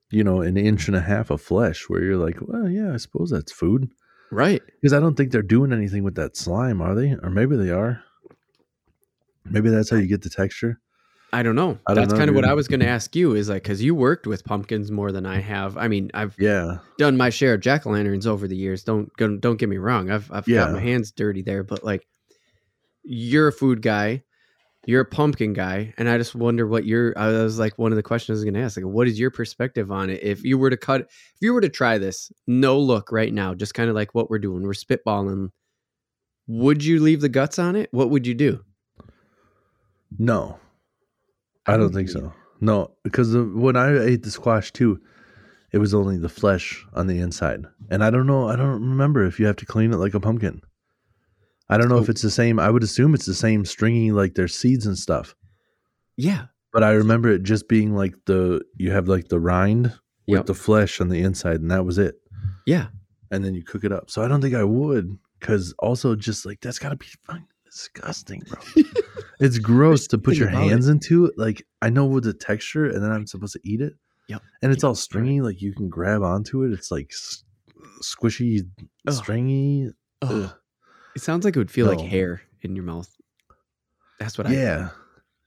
you 0.10 0.24
know, 0.24 0.42
an 0.42 0.58
inch 0.58 0.88
and 0.88 0.96
a 0.96 1.02
half 1.02 1.30
of 1.30 1.42
flesh 1.42 1.86
where 1.88 2.04
you're 2.04 2.18
like, 2.18 2.38
"Well, 2.42 2.70
yeah, 2.70 2.94
I 2.94 2.98
suppose 2.98 3.30
that's 3.30 3.52
food." 3.52 3.90
Right. 4.32 4.62
Because 4.82 4.94
I 4.94 5.00
don't 5.00 5.16
think 5.16 5.32
they're 5.32 5.42
doing 5.42 5.72
anything 5.74 6.04
with 6.04 6.16
that 6.16 6.36
slime, 6.36 6.82
are 6.82 6.96
they? 6.96 7.16
Or 7.24 7.30
maybe 7.30 7.56
they 7.56 7.70
are. 7.70 8.04
Maybe 9.46 9.70
that's 9.70 9.90
how 9.90 9.98
you 9.98 10.08
get 10.08 10.22
the 10.22 10.30
texture. 10.30 10.80
I 11.34 11.44
don't 11.44 11.56
know. 11.56 11.78
I 11.88 11.94
don't 11.94 12.04
That's 12.04 12.14
know, 12.14 12.18
kind 12.18 12.30
of 12.30 12.36
what. 12.36 12.46
I 12.46 12.54
was 12.54 12.68
going 12.68 12.80
to 12.80 12.88
ask 12.88 13.16
you 13.16 13.36
is 13.36 13.50
like, 13.50 13.64
because 13.64 13.84
you 13.84 13.94
worked 13.96 14.28
with 14.28 14.46
pumpkins 14.46 14.92
more 14.92 15.12
than 15.12 15.26
I 15.26 15.40
have. 15.40 15.78
I 15.78 15.88
mean, 15.88 16.10
I've 16.14 16.36
Yeah, 16.40 16.78
done 16.98 17.18
my 17.18 17.30
share 17.30 17.54
of 17.54 17.62
jack 17.62 17.86
o' 17.86 17.90
lanterns 17.90 18.26
over 18.26 18.48
the 18.48 18.56
years. 18.56 18.84
Don't 18.84 19.10
don't 19.18 19.40
don't 19.40 19.58
get 19.58 19.68
me 19.70 19.78
wrong. 19.78 20.10
I've 20.10 20.32
I've 20.32 20.46
got 20.48 20.72
my 20.72 20.80
hands 20.80 21.12
dirty 21.12 21.42
there, 21.42 21.64
but 21.64 21.84
like, 21.84 22.08
you're 23.04 23.50
a 23.50 23.54
food 23.54 23.82
guy, 23.82 24.24
you're 24.88 25.02
a 25.02 25.06
pumpkin 25.06 25.52
guy, 25.52 25.94
and 25.98 26.10
I 26.10 26.18
just 26.18 26.34
wonder 26.34 26.66
what 26.66 26.86
your. 26.86 27.14
I 27.18 27.28
was 27.28 27.60
like 27.60 27.78
one 27.78 27.92
of 27.92 27.98
the 27.98 28.04
questions 28.04 28.38
I 28.38 28.38
was 28.38 28.44
going 28.46 28.54
to 28.54 28.62
ask. 28.62 28.78
Like, 28.78 28.86
what 28.86 29.06
is 29.06 29.20
your 29.20 29.30
perspective 29.30 29.92
on 29.92 30.10
it? 30.10 30.24
If 30.24 30.46
you 30.46 30.58
were 30.58 30.70
to 30.70 30.78
cut, 30.78 31.02
if 31.02 31.38
you 31.42 31.54
were 31.54 31.60
to 31.60 31.68
try 31.68 31.98
this, 31.98 32.32
no 32.48 32.80
look 32.80 33.12
right 33.12 33.34
now, 33.34 33.54
just 33.54 33.74
kind 33.74 33.90
of 33.90 33.96
like 33.96 34.16
what 34.16 34.30
we're 34.30 34.40
doing, 34.40 34.64
we're 34.64 34.72
spitballing. 34.72 35.50
Would 36.48 36.86
you 36.86 37.02
leave 37.02 37.20
the 37.20 37.28
guts 37.28 37.60
on 37.60 37.76
it? 37.76 37.90
What 37.92 38.10
would 38.10 38.26
you 38.26 38.34
do? 38.34 38.64
no, 40.18 40.58
I 41.66 41.76
don't 41.76 41.94
think 41.94 42.08
so. 42.08 42.32
No, 42.62 42.92
because 43.04 43.36
when 43.36 43.76
I 43.76 44.02
ate 44.02 44.24
the 44.24 44.32
squash 44.32 44.72
too, 44.72 45.02
it 45.74 45.80
was 45.80 45.94
only 45.94 46.18
the 46.18 46.30
flesh 46.30 46.86
on 46.94 47.08
the 47.08 47.20
inside, 47.20 47.66
and 47.92 48.06
I 48.06 48.10
don't 48.10 48.26
know. 48.26 48.48
I 48.48 48.56
don't 48.56 48.82
remember 48.82 49.26
if 49.26 49.38
you 49.38 49.48
have 49.48 49.58
to 49.58 49.66
clean 49.66 49.92
it 49.92 49.98
like 49.98 50.14
a 50.14 50.22
pumpkin. 50.22 50.62
I 51.70 51.78
don't 51.78 51.90
know 51.90 51.98
if 52.00 52.10
it's 52.10 52.22
the 52.22 52.30
same. 52.32 52.60
I 52.60 52.70
would 52.70 52.84
assume 52.84 53.14
it's 53.14 53.26
the 53.26 53.34
same 53.34 53.66
stringy, 53.66 54.12
like 54.12 54.36
their 54.36 54.48
seeds 54.48 54.86
and 54.86 54.98
stuff. 54.98 55.36
Yeah. 56.16 56.46
But 56.74 56.84
I 56.84 56.92
remember 56.92 57.30
it 57.30 57.44
just 57.44 57.68
being 57.68 57.96
like 57.96 58.14
the 58.26 58.62
you 58.76 58.92
have 58.92 59.08
like 59.08 59.28
the 59.30 59.40
rind 59.40 59.86
with 60.28 60.38
Yep. 60.40 60.46
the 60.48 60.54
flesh 60.54 61.02
on 61.02 61.10
the 61.10 61.22
inside, 61.22 61.62
and 61.62 61.72
that 61.72 61.86
was 61.86 61.98
it. 61.98 62.16
Yeah. 62.66 62.88
And 63.32 63.44
then 63.44 63.54
you 63.56 63.64
cook 63.64 63.84
it 63.84 63.92
up. 63.92 64.10
So 64.10 64.22
I 64.24 64.28
don't 64.28 64.42
think 64.42 64.56
I 64.56 64.64
would, 64.64 65.18
because 65.40 65.74
also 65.80 66.16
just 66.16 66.46
like 66.46 66.60
that's 66.62 66.80
got 66.80 66.90
to 66.90 66.96
be 66.96 67.08
fucking 67.26 67.46
disgusting, 67.66 68.44
bro. 68.48 68.84
it's 69.40 69.58
gross 69.60 70.08
to 70.08 70.18
put 70.18 70.36
your 70.38 70.50
about 70.50 70.64
it. 70.64 70.70
hands 70.70 70.88
into 70.88 71.26
it. 71.26 71.34
Like 71.38 71.66
I 71.82 71.90
know 71.90 72.06
with 72.06 72.24
the 72.26 72.34
texture, 72.34 72.86
and 72.86 73.04
then 73.04 73.12
I'm 73.12 73.28
supposed 73.28 73.54
to 73.54 73.60
eat 73.64 73.82
it. 73.82 73.94
Yep. 74.28 74.42
And 74.62 74.72
it's 74.72 74.84
Yep. 74.84 74.88
all 74.88 74.96
stringy. 74.96 75.42
Like 75.42 75.62
you 75.62 75.74
can 75.74 75.90
grab 75.90 76.22
onto 76.24 76.64
it. 76.64 76.72
It's 76.74 76.92
like 76.92 77.10
s- 77.12 77.44
squishy, 78.02 78.68
Ugh. 79.08 79.14
stringy. 79.14 79.90
Ugh. 80.22 80.32
Ugh. 80.32 80.54
It 81.18 81.24
sounds 81.24 81.44
like 81.46 81.56
it 81.56 81.60
would 81.60 81.72
feel 81.72 81.88
like 81.88 82.00
hair 82.00 82.44
in 82.62 82.76
your 82.76 82.86
mouth. 82.86 83.10
That's 84.20 84.38
what 84.38 84.46
I. 84.46 84.52
Yeah. 84.52 84.90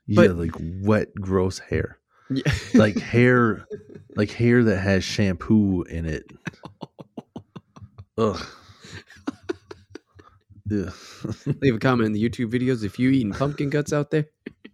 But- 0.08 0.26
yeah, 0.26 0.32
like 0.32 0.50
wet, 0.82 1.14
gross 1.14 1.60
hair. 1.60 1.98
Yeah. 2.28 2.52
Like 2.74 2.98
hair, 2.98 3.64
like 4.16 4.32
hair 4.32 4.64
that 4.64 4.78
has 4.78 5.04
shampoo 5.04 5.82
in 5.84 6.06
it. 6.06 6.24
Ugh. 8.18 8.44
Yeah. 10.68 10.90
Leave 11.60 11.74
a 11.74 11.78
comment 11.80 12.06
in 12.06 12.12
the 12.12 12.22
YouTube 12.28 12.52
videos 12.52 12.84
if 12.84 12.96
you 12.96 13.10
eating 13.10 13.32
pumpkin 13.32 13.70
guts 13.70 13.92
out 13.92 14.12
there. 14.12 14.26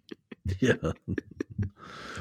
yeah. 0.59 0.73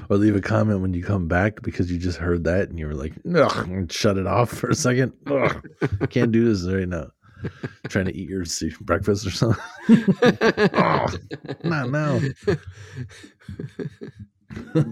Or 0.09 0.17
leave 0.17 0.35
a 0.35 0.41
comment 0.41 0.81
when 0.81 0.95
you 0.95 1.03
come 1.05 1.29
back 1.29 1.61
because 1.61 1.91
you 1.93 1.99
just 1.99 2.17
heard 2.17 2.45
that 2.45 2.71
and 2.71 2.79
you 2.79 2.87
were 2.87 2.95
like, 2.95 3.13
Ugh, 3.35 3.93
shut 3.93 4.17
it 4.17 4.27
off 4.27 4.49
for 4.51 4.71
a 4.71 4.75
second. 4.75 5.13
Ugh, 5.27 5.69
I 6.01 6.07
can't 6.07 6.33
do 6.33 6.47
this 6.47 6.67
right 6.73 6.89
now. 6.89 7.09
Trying 7.89 8.07
to 8.07 8.17
eat 8.17 8.29
your 8.29 8.45
se- 8.45 8.75
breakfast 8.81 9.27
or 9.27 9.31
something. 9.31 9.63
Oh, 10.75 11.07
not 11.65 11.91
now. 11.91 12.21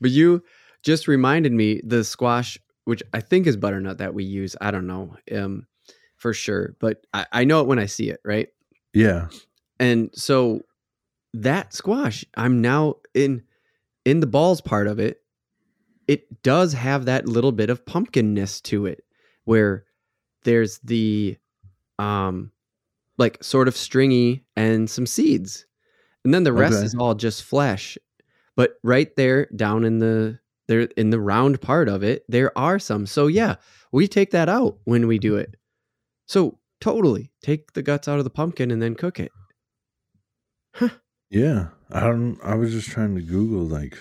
but 0.00 0.10
you 0.10 0.42
just 0.82 1.08
reminded 1.08 1.52
me 1.52 1.80
the 1.84 2.04
squash, 2.04 2.58
which 2.84 3.02
I 3.12 3.20
think 3.20 3.46
is 3.46 3.56
butternut 3.56 3.98
that 3.98 4.14
we 4.14 4.24
use. 4.24 4.56
I 4.60 4.70
don't 4.70 4.86
know, 4.86 5.16
um, 5.34 5.66
for 6.16 6.32
sure, 6.32 6.76
but 6.80 7.04
I, 7.12 7.26
I 7.32 7.44
know 7.44 7.60
it 7.60 7.66
when 7.66 7.78
I 7.78 7.86
see 7.86 8.10
it, 8.10 8.20
right? 8.24 8.48
Yeah. 8.92 9.28
And 9.78 10.10
so 10.14 10.62
that 11.34 11.72
squash, 11.72 12.24
I'm 12.34 12.60
now 12.60 12.96
in 13.14 13.42
in 14.04 14.20
the 14.20 14.26
balls 14.26 14.60
part 14.60 14.86
of 14.86 14.98
it. 14.98 15.20
It 16.06 16.42
does 16.42 16.72
have 16.72 17.04
that 17.04 17.28
little 17.28 17.52
bit 17.52 17.68
of 17.70 17.84
pumpkinness 17.84 18.62
to 18.62 18.86
it, 18.86 19.04
where 19.44 19.84
there's 20.44 20.78
the 20.80 21.36
um 21.98 22.52
like 23.18 23.42
sort 23.42 23.68
of 23.68 23.76
stringy 23.76 24.44
and 24.56 24.88
some 24.88 25.06
seeds. 25.06 25.66
And 26.24 26.32
then 26.34 26.44
the 26.44 26.52
rest 26.52 26.76
Okay. 26.76 26.84
is 26.86 26.94
all 26.94 27.14
just 27.14 27.42
flesh. 27.42 27.98
But 28.56 28.78
right 28.82 29.14
there 29.16 29.46
down 29.56 29.84
in 29.84 29.98
the 29.98 30.38
there 30.66 30.82
in 30.96 31.10
the 31.10 31.20
round 31.20 31.60
part 31.60 31.88
of 31.88 32.02
it, 32.02 32.24
there 32.28 32.56
are 32.58 32.78
some. 32.78 33.06
So 33.06 33.26
yeah, 33.26 33.56
we 33.92 34.06
take 34.08 34.30
that 34.32 34.48
out 34.48 34.78
when 34.84 35.06
we 35.06 35.18
do 35.18 35.36
it. 35.36 35.56
So 36.26 36.58
totally 36.80 37.30
take 37.42 37.72
the 37.72 37.82
guts 37.82 38.06
out 38.08 38.18
of 38.18 38.24
the 38.24 38.30
pumpkin 38.30 38.70
and 38.70 38.80
then 38.82 38.94
cook 38.94 39.18
it. 39.20 39.32
Yeah. 41.30 41.68
I 41.90 42.00
don't 42.00 42.38
I 42.42 42.54
was 42.54 42.72
just 42.72 42.88
trying 42.90 43.14
to 43.14 43.22
Google 43.22 43.64
like 43.64 43.98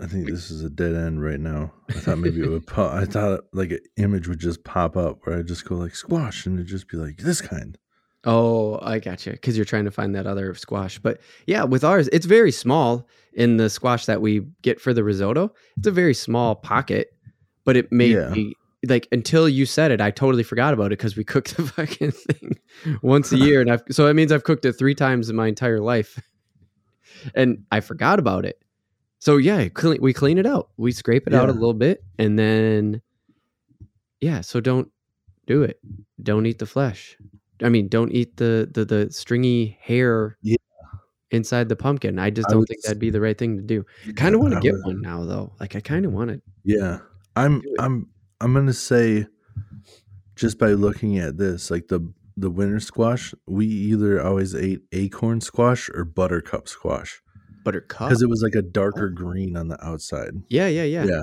I 0.00 0.06
think 0.06 0.26
this 0.28 0.50
is 0.50 0.62
a 0.62 0.68
dead 0.70 0.94
end 0.94 1.22
right 1.22 1.40
now. 1.40 1.72
I 1.88 1.94
thought 1.94 2.18
maybe 2.18 2.42
it 2.42 2.48
would 2.50 2.66
pop 2.66 2.92
I 2.92 3.04
thought 3.06 3.40
like 3.52 3.70
an 3.70 3.80
image 3.96 4.28
would 4.28 4.38
just 4.38 4.62
pop 4.64 4.96
up 4.96 5.20
where 5.24 5.38
I 5.38 5.42
just 5.42 5.64
go 5.64 5.76
like 5.76 5.94
squash 5.94 6.44
and 6.46 6.56
it'd 6.58 6.66
just 6.68 6.88
be 6.88 6.96
like 6.96 7.16
this 7.18 7.40
kind. 7.40 7.78
Oh, 8.24 8.78
I 8.82 8.98
gotcha. 8.98 9.30
Because 9.30 9.56
you're 9.56 9.64
trying 9.64 9.84
to 9.84 9.90
find 9.92 10.14
that 10.16 10.26
other 10.26 10.52
squash. 10.56 10.98
But 10.98 11.20
yeah, 11.46 11.62
with 11.62 11.84
ours, 11.84 12.08
it's 12.12 12.26
very 12.26 12.50
small 12.50 13.08
in 13.32 13.56
the 13.56 13.70
squash 13.70 14.06
that 14.06 14.20
we 14.20 14.40
get 14.62 14.80
for 14.80 14.92
the 14.92 15.04
risotto. 15.04 15.54
It's 15.76 15.86
a 15.86 15.92
very 15.92 16.12
small 16.14 16.56
pocket, 16.56 17.08
but 17.64 17.76
it 17.76 17.90
made 17.92 18.12
Yeah. 18.14 18.30
me 18.30 18.54
like 18.88 19.08
until 19.12 19.48
you 19.48 19.64
said 19.64 19.90
it, 19.92 20.00
I 20.00 20.10
totally 20.10 20.42
forgot 20.42 20.74
about 20.74 20.86
it 20.86 20.98
because 20.98 21.16
we 21.16 21.24
cook 21.32 21.48
the 21.48 21.62
fucking 21.62 22.10
thing 22.10 22.58
once 23.00 23.32
a 23.32 23.36
year, 23.38 23.60
and 23.60 23.70
I've 23.70 23.82
so 23.90 24.06
it 24.08 24.14
means 24.14 24.30
I've 24.32 24.44
cooked 24.44 24.64
it 24.64 24.72
three 24.74 24.94
times 24.94 25.30
in 25.30 25.36
my 25.36 25.46
entire 25.46 25.80
life, 25.80 26.20
and 27.34 27.64
I 27.70 27.80
forgot 27.80 28.18
about 28.18 28.44
it. 28.44 28.58
So 29.18 29.36
yeah, 29.38 29.68
clean, 29.68 29.98
we 30.00 30.12
clean 30.12 30.38
it 30.38 30.46
out. 30.46 30.70
We 30.76 30.92
scrape 30.92 31.26
it 31.26 31.34
out 31.34 31.48
a 31.48 31.52
little 31.52 31.72
bit, 31.74 32.04
and 32.18 32.38
then 32.38 33.00
yeah. 34.20 34.40
So 34.40 34.60
don't 34.60 34.90
do 35.46 35.62
it. 35.62 35.80
Don't 36.22 36.46
eat 36.46 36.58
the 36.58 36.66
flesh. 36.66 37.16
I 37.62 37.68
mean, 37.68 37.88
don't 37.88 38.12
eat 38.12 38.36
the 38.36 38.68
the, 38.72 38.84
the 38.84 39.10
stringy 39.12 39.78
hair 39.80 40.36
Yeah. 40.42 40.56
inside 41.30 41.68
the 41.68 41.76
pumpkin. 41.76 42.18
I 42.18 42.30
just 42.30 42.48
don't 42.48 42.58
would 42.60 42.68
think 42.68 42.82
that'd 42.82 42.98
be 42.98 43.10
the 43.10 43.20
right 43.20 43.36
thing 43.36 43.56
to 43.56 43.62
do. 43.62 43.84
Kind 44.14 44.34
of 44.34 44.40
want 44.42 44.54
to 44.54 44.60
get 44.60 44.74
would- 44.74 44.84
one 44.84 45.00
now 45.00 45.24
though. 45.24 45.52
Like 45.60 45.74
I 45.76 45.80
kind 45.80 46.04
of 46.04 46.12
want 46.12 46.30
it. 46.30 46.42
Yeah. 46.64 46.98
I'm. 47.36 47.62
I'm 47.78 48.08
I'm 48.40 48.52
gonna 48.52 48.72
say 48.74 49.26
just 50.36 50.58
by 50.58 50.72
looking 50.72 51.18
at 51.18 51.38
this, 51.38 51.70
like 51.70 51.88
the 51.88 52.00
the 52.36 52.50
winter 52.50 52.80
squash, 52.80 53.34
we 53.46 53.66
either 53.66 54.22
always 54.22 54.54
ate 54.54 54.82
acorn 54.92 55.40
squash 55.40 55.88
or 55.94 56.04
buttercup 56.04 56.68
squash. 56.68 57.22
Buttercup. 57.66 58.08
Because 58.08 58.22
it 58.22 58.28
was 58.30 58.42
like 58.42 58.54
a 58.54 58.62
darker 58.62 59.08
green 59.10 59.56
on 59.56 59.68
the 59.68 59.84
outside. 59.84 60.30
Yeah, 60.48 60.68
yeah, 60.68 60.84
yeah. 60.84 61.04
Yeah. 61.04 61.22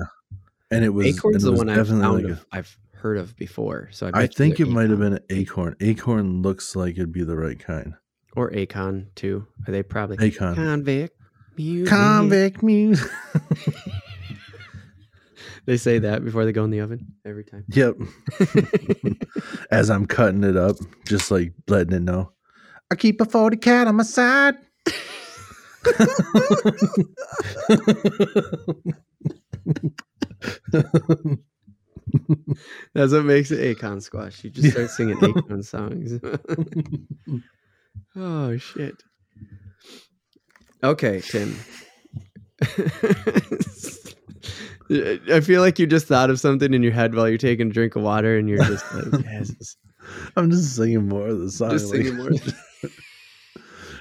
And 0.70 0.84
it 0.84 0.90
was 0.90 1.06
Acorn's 1.06 1.42
it 1.42 1.46
the 1.46 1.50
was 1.52 1.58
one 1.60 1.68
I've 1.70 1.90
like 1.90 2.24
of, 2.24 2.46
I've 2.52 2.76
heard 2.92 3.18
of 3.18 3.36
before. 3.36 3.88
So 3.92 4.10
I, 4.14 4.22
I 4.22 4.26
think 4.26 4.60
it 4.60 4.68
might 4.68 4.90
have 4.90 4.98
been 4.98 5.14
an 5.14 5.24
acorn. 5.30 5.76
Acorn 5.80 6.42
looks 6.42 6.76
like 6.76 6.94
it'd 6.94 7.12
be 7.12 7.24
the 7.24 7.36
right 7.36 7.58
kind. 7.58 7.94
or 8.36 8.50
Akon 8.50 9.06
too. 9.14 9.46
Are 9.66 9.72
they 9.72 9.82
probably 9.82 10.16
Acorn. 10.24 10.54
convict 10.54 11.16
music? 11.56 11.88
Convict 11.88 12.62
music. 12.62 13.10
They 15.66 15.78
say 15.78 15.98
that 15.98 16.22
before 16.24 16.44
they 16.44 16.52
go 16.52 16.64
in 16.64 16.70
the 16.70 16.80
oven 16.80 17.14
every 17.24 17.44
time. 17.44 17.64
yep. 17.70 17.96
As 19.70 19.88
I'm 19.90 20.04
cutting 20.06 20.44
it 20.44 20.56
up, 20.58 20.76
just 21.06 21.30
like 21.30 21.54
letting 21.68 21.94
it 21.94 22.02
know. 22.02 22.32
I 22.90 22.96
keep 22.96 23.20
a 23.20 23.24
40 23.24 23.56
cat 23.56 23.86
on 23.88 23.96
my 23.96 24.02
side. 24.02 24.56
That's 32.94 33.12
what 33.12 33.24
makes 33.24 33.50
it 33.50 33.76
Akon 33.76 34.00
squash. 34.02 34.44
You 34.44 34.50
just 34.50 34.72
start 34.72 34.90
singing 34.90 35.16
Akon 35.16 35.64
songs. 35.64 36.20
oh 38.16 38.56
shit. 38.56 39.02
Okay, 40.82 41.20
Tim. 41.20 41.56
I 44.90 45.40
feel 45.40 45.62
like 45.62 45.78
you 45.78 45.86
just 45.86 46.06
thought 46.06 46.28
of 46.30 46.38
something 46.38 46.74
in 46.74 46.82
your 46.82 46.92
head 46.92 47.14
while 47.14 47.28
you're 47.28 47.38
taking 47.38 47.70
a 47.70 47.72
drink 47.72 47.96
of 47.96 48.02
water, 48.02 48.36
and 48.36 48.48
you're 48.48 48.62
just 48.64 48.84
like, 48.94 49.24
yes, 49.24 49.76
I'm 50.36 50.50
just 50.50 50.76
singing 50.76 51.08
more 51.08 51.28
of 51.28 51.40
the 51.40 51.50
song. 51.50 51.70
just 51.70 51.92
like- 51.92 52.04
singing 52.04 52.16
more. 52.18 52.30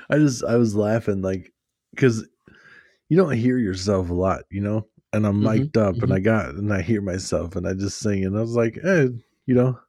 I 0.09 0.17
just 0.17 0.43
I 0.43 0.57
was 0.57 0.75
laughing 0.75 1.21
like 1.21 1.52
because 1.95 2.27
you 3.09 3.17
don't 3.17 3.33
hear 3.33 3.57
yourself 3.57 4.09
a 4.09 4.13
lot, 4.13 4.43
you 4.49 4.61
know. 4.61 4.87
And 5.13 5.27
I'm 5.27 5.41
Mhm, 5.41 5.53
mic'd 5.53 5.77
up, 5.77 5.95
and 6.01 6.11
mhm. 6.11 6.15
I 6.15 6.19
got 6.19 6.49
and 6.55 6.73
I 6.73 6.81
hear 6.81 7.01
myself, 7.01 7.55
and 7.55 7.67
I 7.67 7.73
just 7.73 7.99
sing, 7.99 8.25
and 8.25 8.35
I 8.37 8.41
was 8.41 8.55
like, 8.55 8.79
eh, 8.83 9.07
you 9.45 9.53
know, 9.55 9.79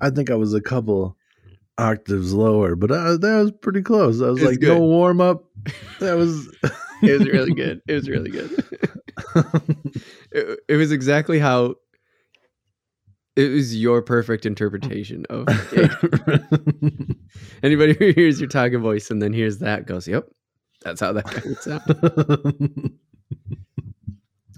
I 0.00 0.10
think 0.10 0.30
I 0.30 0.34
was 0.36 0.54
a 0.54 0.60
couple 0.60 1.16
octaves 1.76 2.32
lower, 2.32 2.74
but 2.74 2.90
uh, 2.90 3.16
that 3.18 3.38
was 3.40 3.52
pretty 3.60 3.82
close. 3.82 4.22
I 4.22 4.28
was 4.28 4.40
It's 4.40 4.50
like, 4.52 4.60
good. 4.60 4.68
no 4.68 4.80
warm 4.80 5.20
up. 5.20 5.44
That 6.00 6.14
was 6.14 6.48
It 7.02 7.12
was 7.12 7.24
really 7.28 7.52
good. 7.52 7.80
It 7.86 7.92
was 7.94 8.08
really 8.08 8.30
good. 8.30 8.50
it, 10.32 10.60
it 10.68 10.76
was 10.76 10.92
exactly 10.92 11.38
how. 11.38 11.74
It 13.36 13.50
was 13.52 13.76
your 13.76 14.02
perfect 14.02 14.46
interpretation 14.46 15.24
of 15.30 15.46
anybody 17.62 17.94
who 17.94 18.10
hears 18.10 18.40
your 18.40 18.48
talking 18.48 18.80
voice 18.80 19.10
and 19.12 19.22
then 19.22 19.32
hears 19.32 19.58
that 19.58 19.86
goes, 19.86 20.08
"Yep, 20.08 20.28
that's 20.82 21.00
how 21.00 21.12
that 21.12 21.44
would 21.44 21.58
sound." 21.58 22.98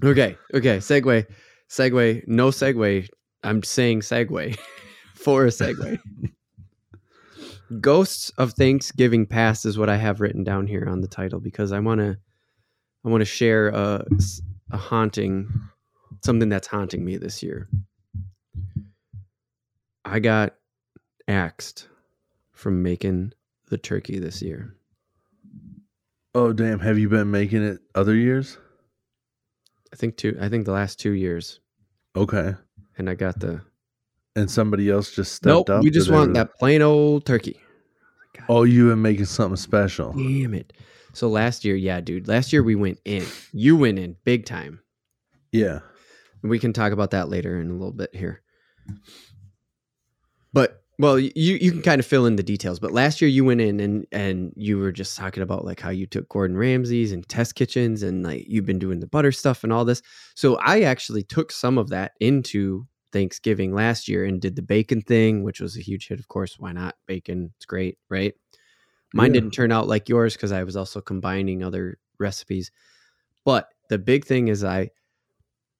Okay, 0.03 0.35
okay. 0.53 0.77
Segue, 0.77 1.27
segue. 1.69 2.27
No 2.27 2.47
segue. 2.47 3.07
I'm 3.43 3.61
saying 3.61 4.01
segue 4.01 4.57
for 5.13 5.45
a 5.45 5.49
segue. 5.49 5.99
Ghosts 7.81 8.31
of 8.31 8.53
Thanksgiving 8.53 9.25
Past 9.25 9.65
is 9.65 9.77
what 9.77 9.89
I 9.89 9.97
have 9.97 10.19
written 10.19 10.43
down 10.43 10.67
here 10.67 10.87
on 10.89 11.01
the 11.01 11.07
title 11.07 11.39
because 11.39 11.71
I 11.71 11.79
want 11.79 11.99
to, 12.01 12.17
I 13.05 13.09
want 13.09 13.21
to 13.21 13.25
share 13.25 13.69
a, 13.69 14.05
a 14.71 14.77
haunting, 14.77 15.49
something 16.21 16.49
that's 16.49 16.67
haunting 16.67 17.05
me 17.05 17.17
this 17.17 17.41
year. 17.41 17.69
I 20.03 20.19
got 20.19 20.55
axed 21.27 21.87
from 22.51 22.83
making 22.83 23.33
the 23.69 23.77
turkey 23.77 24.19
this 24.19 24.41
year. 24.41 24.75
Oh 26.35 26.53
damn! 26.53 26.79
Have 26.79 26.97
you 26.97 27.09
been 27.09 27.31
making 27.31 27.63
it 27.63 27.79
other 27.95 28.15
years? 28.15 28.57
I 29.93 29.95
think 29.95 30.17
two. 30.17 30.37
I 30.39 30.49
think 30.49 30.65
the 30.65 30.71
last 30.71 30.99
two 30.99 31.11
years, 31.11 31.59
Okay, 32.15 32.55
and 32.97 33.09
I 33.09 33.15
got 33.15 33.39
the 33.39 33.61
and 34.35 34.49
somebody 34.49 34.89
else 34.89 35.11
just 35.11 35.33
stepped 35.33 35.45
Nope, 35.47 35.69
up. 35.69 35.83
we 35.83 35.89
just 35.89 36.09
want 36.09 36.33
that 36.35 36.55
plain 36.57 36.81
old 36.81 37.25
turkey. 37.25 37.59
God 38.37 38.45
Oh, 38.47 38.63
you 38.63 38.87
been 38.89 39.01
making 39.01 39.25
something 39.25 39.57
special. 39.57 40.13
damn 40.13 40.53
it. 40.53 40.71
So 41.13 41.27
last 41.27 41.65
year, 41.65 41.75
yeah, 41.75 41.99
dude. 41.99 42.29
Last 42.29 42.53
year 42.53 42.63
we 42.63 42.75
went 42.75 42.99
in. 43.03 43.25
You 43.51 43.75
went 43.75 43.99
in 43.99 44.15
big 44.23 44.45
time. 44.45 44.79
Yeah. 45.51 45.79
We 46.41 46.57
can 46.57 46.71
talk 46.71 46.93
about 46.93 47.11
that 47.11 47.27
later 47.27 47.59
in 47.59 47.69
a 47.69 47.73
little 47.73 47.91
bit 47.91 48.15
here. 48.15 48.41
But 50.53 50.80
well, 51.01 51.17
you 51.19 51.31
you 51.55 51.71
can 51.71 51.81
kind 51.81 51.99
of 51.99 52.05
fill 52.05 52.25
in 52.27 52.35
the 52.35 52.43
details. 52.43 52.79
But 52.79 52.91
last 52.91 53.21
year 53.21 53.29
you 53.29 53.43
went 53.43 53.59
in 53.61 53.79
and 53.79 54.05
and 54.11 54.53
you 54.55 54.77
were 54.77 54.91
just 54.91 55.17
talking 55.17 55.41
about 55.43 55.65
like 55.65 55.79
how 55.79 55.89
you 55.89 56.05
took 56.05 56.29
Gordon 56.29 56.55
Ramsay's 56.57 57.11
and 57.11 57.27
test 57.27 57.55
kitchens 57.55 58.03
and 58.03 58.23
like 58.23 58.45
you've 58.47 58.65
been 58.65 58.79
doing 58.79 58.99
the 58.99 59.07
butter 59.07 59.31
stuff 59.31 59.63
and 59.63 59.73
all 59.73 59.83
this. 59.83 60.01
So 60.35 60.55
I 60.57 60.81
actually 60.81 61.23
took 61.23 61.51
some 61.51 61.77
of 61.77 61.89
that 61.89 62.11
into 62.19 62.87
Thanksgiving 63.11 63.73
last 63.73 64.07
year 64.07 64.23
and 64.25 64.39
did 64.39 64.55
the 64.55 64.61
bacon 64.61 65.01
thing, 65.01 65.43
which 65.43 65.59
was 65.59 65.75
a 65.75 65.81
huge 65.81 66.07
hit. 66.07 66.19
Of 66.19 66.27
course, 66.27 66.57
why 66.59 66.71
not? 66.71 66.95
Bacon, 67.07 67.51
it's 67.57 67.65
great, 67.65 67.97
right? 68.09 68.33
Mine 69.13 69.33
Yeah. 69.33 69.41
didn't 69.41 69.51
turn 69.51 69.71
out 69.71 69.87
like 69.87 70.07
yours 70.07 70.33
because 70.35 70.51
I 70.51 70.63
was 70.63 70.77
also 70.77 71.01
combining 71.01 71.63
other 71.63 71.97
recipes. 72.19 72.71
But 73.43 73.67
the 73.89 73.97
big 73.97 74.25
thing 74.25 74.47
is 74.49 74.63
I 74.63 74.91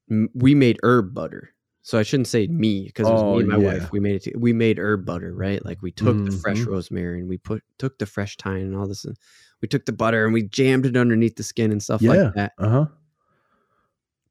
m- 0.09 0.29
we 0.33 0.55
made 0.55 0.77
herb 0.83 1.13
butter. 1.13 1.51
So 1.83 1.97
I 1.97 2.03
shouldn't 2.03 2.27
say 2.27 2.45
me 2.47 2.85
because 2.85 3.07
it 3.07 3.11
was 3.11 3.21
Oh, 3.23 3.33
me 3.35 3.39
and 3.41 3.47
my 3.49 3.57
yeah. 3.57 3.79
wife. 3.79 3.91
We 3.91 3.99
made 3.99 4.15
it. 4.15 4.23
To, 4.23 4.37
we 4.37 4.53
made 4.53 4.77
herb 4.77 5.03
butter, 5.05 5.33
right? 5.33 5.63
Like 5.65 5.81
we 5.81 5.91
took 5.91 6.25
the 6.25 6.31
fresh 6.31 6.59
Mhm. 6.59 6.67
rosemary 6.67 7.19
and 7.19 7.27
we 7.29 7.37
put 7.37 7.63
took 7.79 7.97
the 7.97 8.05
fresh 8.05 8.37
thyme 8.37 8.61
and 8.67 8.75
all 8.75 8.87
this, 8.87 9.03
and 9.03 9.17
we 9.61 9.67
took 9.67 9.85
the 9.85 9.91
butter 9.91 10.23
and 10.25 10.33
we 10.33 10.43
jammed 10.43 10.85
it 10.85 10.95
underneath 10.95 11.35
the 11.37 11.43
skin 11.43 11.71
and 11.71 11.81
stuff 11.81 12.01
Yeah. 12.01 12.11
like 12.11 12.33
that. 12.35 12.53
Uh 12.59 12.69
huh. 12.69 12.85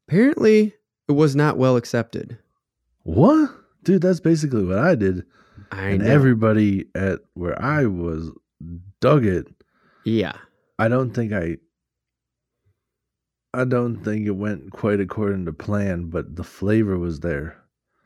Apparently, 0.08 0.74
it 1.08 1.12
was 1.12 1.36
not 1.36 1.56
well 1.56 1.76
accepted. 1.76 2.38
What, 3.02 3.50
dude? 3.84 4.02
That's 4.02 4.20
basically 4.20 4.64
what 4.64 4.78
I 4.78 4.94
did. 4.94 5.24
I 5.72 5.90
and 5.90 6.02
know. 6.04 6.10
everybody 6.10 6.86
at 6.94 7.20
where 7.34 7.60
I 7.60 7.86
was 7.86 8.30
dug 9.00 9.24
it. 9.24 9.46
yeah, 10.04 10.32
I 10.78 10.88
don't 10.88 11.10
think 11.12 11.32
I 11.32 11.58
I 13.52 13.64
don't 13.64 14.02
think 14.04 14.26
it 14.26 14.30
went 14.36 14.70
quite 14.70 15.00
according 15.00 15.44
to 15.46 15.52
plan, 15.52 16.06
but 16.06 16.36
the 16.36 16.44
flavor 16.44 16.96
was 16.98 17.20
there. 17.20 17.56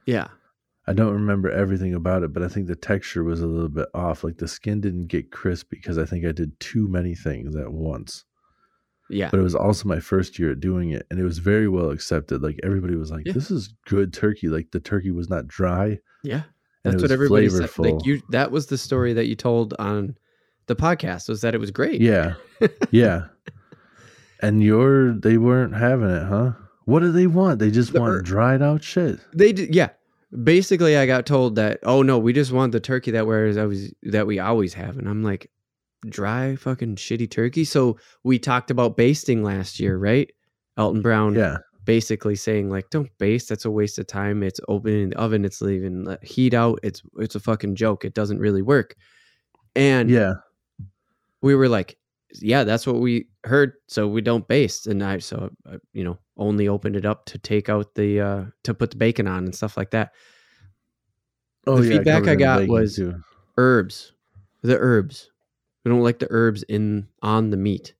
yeah, 0.06 0.28
I 0.86 0.92
don't 0.92 1.12
remember 1.14 1.50
everything 1.50 1.94
about 1.94 2.22
it, 2.22 2.32
but 2.32 2.42
I 2.42 2.48
think 2.48 2.66
the 2.66 2.76
texture 2.76 3.24
was 3.24 3.40
a 3.40 3.46
little 3.46 3.68
bit 3.70 3.88
off. 3.94 4.22
Like 4.24 4.38
the 4.38 4.48
skin 4.48 4.80
didn't 4.80 5.06
get 5.08 5.30
crisp 5.30 5.68
because 5.70 5.96
I 5.98 6.04
think 6.04 6.24
I 6.26 6.32
did 6.32 6.58
too 6.60 6.88
many 6.88 7.14
things 7.14 7.56
at 7.56 7.72
once. 7.72 8.24
yeah. 9.10 9.28
But 9.30 9.40
it 9.40 9.42
was 9.42 9.54
also 9.54 9.88
my 9.88 10.00
first 10.00 10.38
year 10.38 10.52
at 10.52 10.60
doing 10.60 10.90
it, 10.90 11.06
and 11.10 11.18
it 11.20 11.24
was 11.24 11.38
very 11.38 11.68
well 11.68 11.90
accepted. 11.90 12.42
Like 12.42 12.58
everybody 12.62 12.96
was 12.96 13.10
like, 13.10 13.26
Yeah. 13.26 13.32
"This 13.32 13.50
is 13.50 13.74
good 13.86 14.12
turkey." 14.12 14.48
Like 14.48 14.70
the 14.72 14.80
turkey 14.80 15.10
was 15.10 15.28
not 15.30 15.46
dry. 15.48 15.98
Yeah. 16.22 16.42
That's 16.84 17.00
what 17.00 17.10
everybody 17.10 17.48
said. 17.48 17.70
Like 17.78 18.04
you 18.04 18.20
that 18.30 18.50
was 18.50 18.66
the 18.66 18.76
story 18.78 19.14
that 19.14 19.26
you 19.26 19.34
told 19.36 19.72
on 19.78 20.16
the 20.66 20.76
podcast 20.76 21.28
was 21.30 21.40
that 21.42 21.54
it 21.54 21.58
was 21.58 21.70
great. 21.70 22.00
Yeah. 22.00 22.34
yeah. 22.90 23.26
And 24.46 24.62
your 24.62 25.12
they 25.14 25.36
weren't 25.38 25.74
having 25.74 26.10
it, 26.10 26.24
huh? 26.26 26.52
What 26.84 27.00
do 27.00 27.10
they 27.12 27.26
want? 27.26 27.58
They 27.60 27.70
just 27.70 27.92
The 27.92 28.00
want 28.00 28.14
er- 28.14 28.22
dried 28.22 28.62
out 28.62 28.82
shit. 28.84 29.18
They 29.34 29.52
did 29.52 29.74
yeah. 29.74 29.90
Basically 30.42 30.96
I 30.96 31.06
got 31.06 31.26
told 31.26 31.54
that, 31.56 31.78
oh 31.84 32.02
no, 32.02 32.18
we 32.18 32.32
just 32.32 32.52
want 32.52 32.72
the 32.72 32.80
turkey 32.80 33.12
that 33.12 33.26
wears 33.26 33.56
always 33.56 33.92
that 34.02 34.26
we 34.26 34.38
always 34.38 34.74
have. 34.74 34.98
And 34.98 35.08
I'm 35.08 35.22
like, 35.22 35.50
dry 36.08 36.56
fucking 36.56 36.96
shitty 36.96 37.30
turkey. 37.30 37.64
So 37.64 37.98
we 38.24 38.38
talked 38.38 38.70
about 38.70 38.96
basting 38.96 39.42
last 39.42 39.80
year, 39.80 39.96
right? 39.96 40.30
Alton 40.76 41.02
Brown 41.02 41.34
Yeah. 41.34 41.58
basically 41.84 42.34
saying 42.34 42.68
like, 42.68 42.90
don't 42.90 43.10
baste. 43.18 43.48
That's 43.48 43.64
a 43.64 43.70
waste 43.70 43.98
of 43.98 44.06
time. 44.08 44.42
It's 44.42 44.60
opening 44.68 45.10
the 45.10 45.16
oven. 45.18 45.44
It's 45.44 45.60
leaving 45.62 46.16
heat 46.22 46.52
out. 46.52 46.80
It's 46.82 47.00
it's 47.18 47.36
a 47.36 47.40
fucking 47.40 47.76
joke. 47.76 48.04
It 48.04 48.12
doesn't 48.14 48.40
really 48.40 48.62
work. 48.62 48.96
And 49.76 50.10
Yeah. 50.10 50.34
we 51.40 51.54
were 51.54 51.68
like, 51.68 51.96
yeah, 52.40 52.64
that's 52.64 52.86
what 52.86 52.96
we 53.00 53.28
heard. 53.44 53.74
So 53.88 54.06
we 54.08 54.20
don't 54.20 54.46
baste. 54.48 54.86
And 54.86 55.02
I, 55.02 55.18
so, 55.18 55.50
I, 55.70 55.76
you 55.92 56.04
know, 56.04 56.18
only 56.36 56.68
opened 56.68 56.96
it 56.96 57.04
up 57.04 57.26
to 57.26 57.38
take 57.38 57.68
out 57.68 57.94
the, 57.94 58.20
uh, 58.20 58.44
to 58.64 58.74
put 58.74 58.90
the 58.90 58.96
bacon 58.96 59.26
on 59.26 59.44
and 59.44 59.54
stuff 59.54 59.76
like 59.76 59.90
that. 59.90 60.12
Oh 61.66 61.80
The 61.80 61.88
yeah. 61.88 61.96
feedback 61.98 62.26
I 62.28 62.34
got 62.34 62.66
was- 62.68 62.96
too. 62.96 63.14
Herbs, 63.56 64.12
the 64.62 64.76
herbs. 64.78 65.30
We 65.84 65.90
don't 65.90 66.00
like 66.02 66.18
the 66.18 66.26
herbs 66.30 66.62
in 66.64 67.06
on 67.22 67.50
the 67.50 67.56
meat 67.56 67.94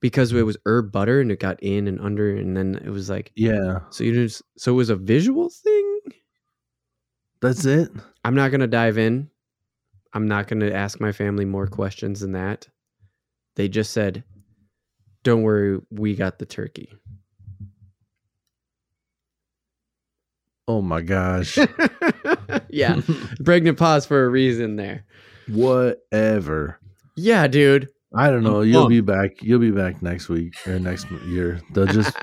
because 0.00 0.32
it 0.32 0.42
was 0.42 0.56
herb 0.66 0.90
butter 0.92 1.20
and 1.20 1.30
it 1.32 1.40
got 1.40 1.62
in 1.62 1.86
and 1.88 2.00
under. 2.00 2.34
And 2.36 2.56
then 2.56 2.74
it 2.84 2.90
was 2.90 3.08
like, 3.08 3.32
Yeah. 3.34 3.80
so 3.90 4.04
you 4.04 4.12
just, 4.12 4.42
so 4.58 4.72
it 4.72 4.76
was 4.76 4.90
a 4.90 4.96
visual 4.96 5.48
thing. 5.48 6.00
That's 7.40 7.64
it. 7.64 7.88
I'm 8.24 8.34
not 8.34 8.50
going 8.50 8.60
to 8.60 8.66
dive 8.66 8.98
in. 8.98 9.30
I'm 10.12 10.26
not 10.28 10.48
going 10.48 10.60
to 10.60 10.74
ask 10.74 11.00
my 11.00 11.12
family 11.12 11.44
more 11.44 11.66
questions 11.66 12.20
than 12.20 12.32
that. 12.32 12.68
They 13.60 13.68
just 13.68 13.92
said, 13.92 14.24
"Don't 15.22 15.42
worry, 15.42 15.78
we 15.90 16.16
got 16.16 16.38
the 16.38 16.46
turkey." 16.46 16.88
Oh 20.66 20.80
my 20.80 21.02
gosh. 21.02 21.58
yeah, 22.70 23.02
pregnant 23.44 23.76
pause 23.76 24.06
for 24.06 24.24
a 24.24 24.30
reason 24.30 24.76
there. 24.76 25.04
Whatever. 25.46 26.80
Yeah, 27.18 27.48
dude. 27.48 27.90
I 28.14 28.30
don't 28.30 28.44
know. 28.44 28.62
You'll 28.62 28.88
be 28.88 29.02
back. 29.02 29.42
You'll 29.42 29.58
be 29.58 29.72
back 29.72 30.00
next 30.00 30.30
week 30.30 30.54
or 30.66 30.78
next 30.78 31.06
year. 31.26 31.60
They'll 31.74 31.84
just 31.84 32.16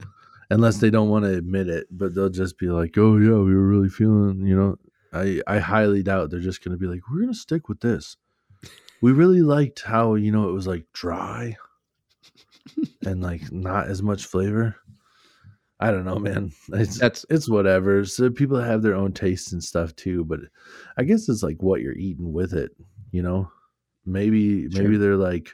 unless 0.50 0.78
they 0.78 0.88
don't 0.88 1.10
want 1.10 1.26
to 1.26 1.36
admit 1.36 1.68
it, 1.68 1.86
but 1.90 2.14
they'll 2.14 2.30
just 2.30 2.56
be 2.56 2.68
like, 2.68 2.96
"Oh 2.96 3.18
yeah, 3.18 3.36
we 3.44 3.54
were 3.54 3.68
really 3.68 3.90
feeling." 3.90 4.46
You 4.46 4.56
know, 4.56 4.76
I 5.12 5.42
I 5.46 5.58
highly 5.58 6.02
doubt 6.02 6.30
they're 6.30 6.40
just 6.40 6.64
gonna 6.64 6.78
be 6.78 6.86
like, 6.86 7.00
"We're 7.10 7.20
gonna 7.20 7.34
stick 7.34 7.68
with 7.68 7.80
this." 7.80 8.16
We 9.00 9.12
really 9.12 9.42
liked 9.42 9.82
how 9.82 10.14
you 10.14 10.32
know 10.32 10.48
it 10.48 10.52
was 10.52 10.66
like 10.66 10.84
dry 10.92 11.56
and 13.04 13.22
like 13.22 13.50
not 13.52 13.88
as 13.88 14.02
much 14.02 14.26
flavor. 14.26 14.76
I 15.80 15.92
don't 15.92 16.04
know, 16.04 16.18
man. 16.18 16.50
It's 16.72 16.98
That's 16.98 17.24
it's 17.30 17.48
whatever. 17.48 18.04
So 18.04 18.30
people 18.30 18.58
have 18.58 18.82
their 18.82 18.94
own 18.96 19.12
tastes 19.12 19.52
and 19.52 19.62
stuff 19.62 19.94
too, 19.94 20.24
but 20.24 20.40
I 20.96 21.04
guess 21.04 21.28
it's 21.28 21.42
like 21.42 21.62
what 21.62 21.80
you're 21.80 21.96
eating 21.96 22.32
with 22.32 22.52
it. 22.52 22.72
You 23.12 23.22
know, 23.22 23.50
maybe 24.04 24.68
Sure. 24.70 24.82
maybe 24.82 24.96
they're 24.96 25.16
like. 25.16 25.50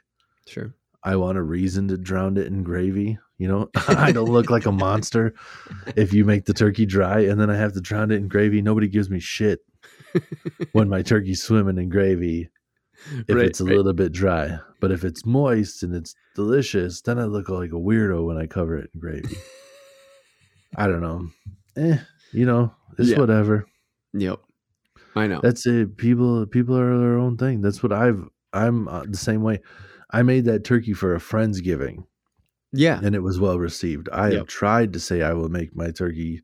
sure. 0.46 0.74
I 1.06 1.16
want 1.16 1.36
a 1.36 1.42
reason 1.42 1.88
to 1.88 1.98
drown 1.98 2.38
it 2.38 2.46
in 2.46 2.62
gravy. 2.62 3.18
You 3.36 3.48
know, 3.48 3.68
I 3.88 4.10
don't 4.12 4.30
look 4.30 4.48
like 4.48 4.64
a 4.64 4.72
monster 4.72 5.34
if 5.96 6.14
you 6.14 6.24
make 6.24 6.46
the 6.46 6.54
turkey 6.54 6.86
dry 6.86 7.20
and 7.20 7.38
then 7.38 7.50
I 7.50 7.56
have 7.56 7.74
to 7.74 7.80
drown 7.82 8.10
it 8.10 8.16
in 8.16 8.28
gravy. 8.28 8.62
Nobody 8.62 8.88
gives 8.88 9.10
me 9.10 9.20
shit 9.20 9.60
when 10.72 10.88
my 10.88 11.02
turkey's 11.02 11.42
swimming 11.42 11.76
in 11.76 11.90
gravy 11.90 12.48
if 13.28 13.34
Right, 13.36 13.46
it's 13.46 13.60
a 13.60 13.64
right. 13.64 13.76
little 13.76 13.92
bit 13.92 14.12
dry. 14.12 14.58
But 14.80 14.90
if 14.92 15.04
it's 15.04 15.24
moist 15.26 15.82
and 15.82 15.94
it's 15.94 16.14
delicious, 16.34 17.00
then 17.00 17.18
I 17.18 17.24
look 17.24 17.48
like 17.48 17.70
a 17.70 17.74
weirdo 17.76 18.24
when 18.26 18.36
I 18.36 18.46
cover 18.46 18.76
it 18.78 18.90
in 18.94 19.00
gravy. 19.00 19.36
I 20.76 20.86
don't 20.86 21.00
know. 21.02 21.28
Eh, 21.76 21.98
you 22.32 22.46
know, 22.46 22.74
it's 22.98 23.10
Yeah. 23.10 23.18
whatever. 23.20 23.66
Yep. 24.12 24.40
I 25.16 25.26
know. 25.28 25.40
That's 25.42 25.66
it. 25.66 25.96
People 25.96 26.46
people 26.46 26.76
are 26.76 26.98
their 26.98 27.18
own 27.18 27.36
thing. 27.36 27.60
That's 27.60 27.82
what 27.82 27.92
I've 27.92 28.22
I'm 28.52 28.88
uh, 28.88 29.04
the 29.08 29.16
same 29.16 29.42
way. 29.42 29.60
I 30.10 30.22
made 30.22 30.44
that 30.46 30.64
turkey 30.64 30.92
for 30.92 31.14
a 31.14 31.18
friendsgiving 31.18 32.04
yeah. 32.72 33.00
and 33.02 33.14
it 33.14 33.20
was 33.22 33.40
well 33.40 33.58
received. 33.58 34.08
I 34.12 34.28
Yep. 34.30 34.36
have 34.38 34.46
tried 34.48 34.92
to 34.94 35.00
say 35.00 35.22
I 35.22 35.32
will 35.32 35.48
make 35.48 35.74
my 35.74 35.90
turkey 35.90 36.42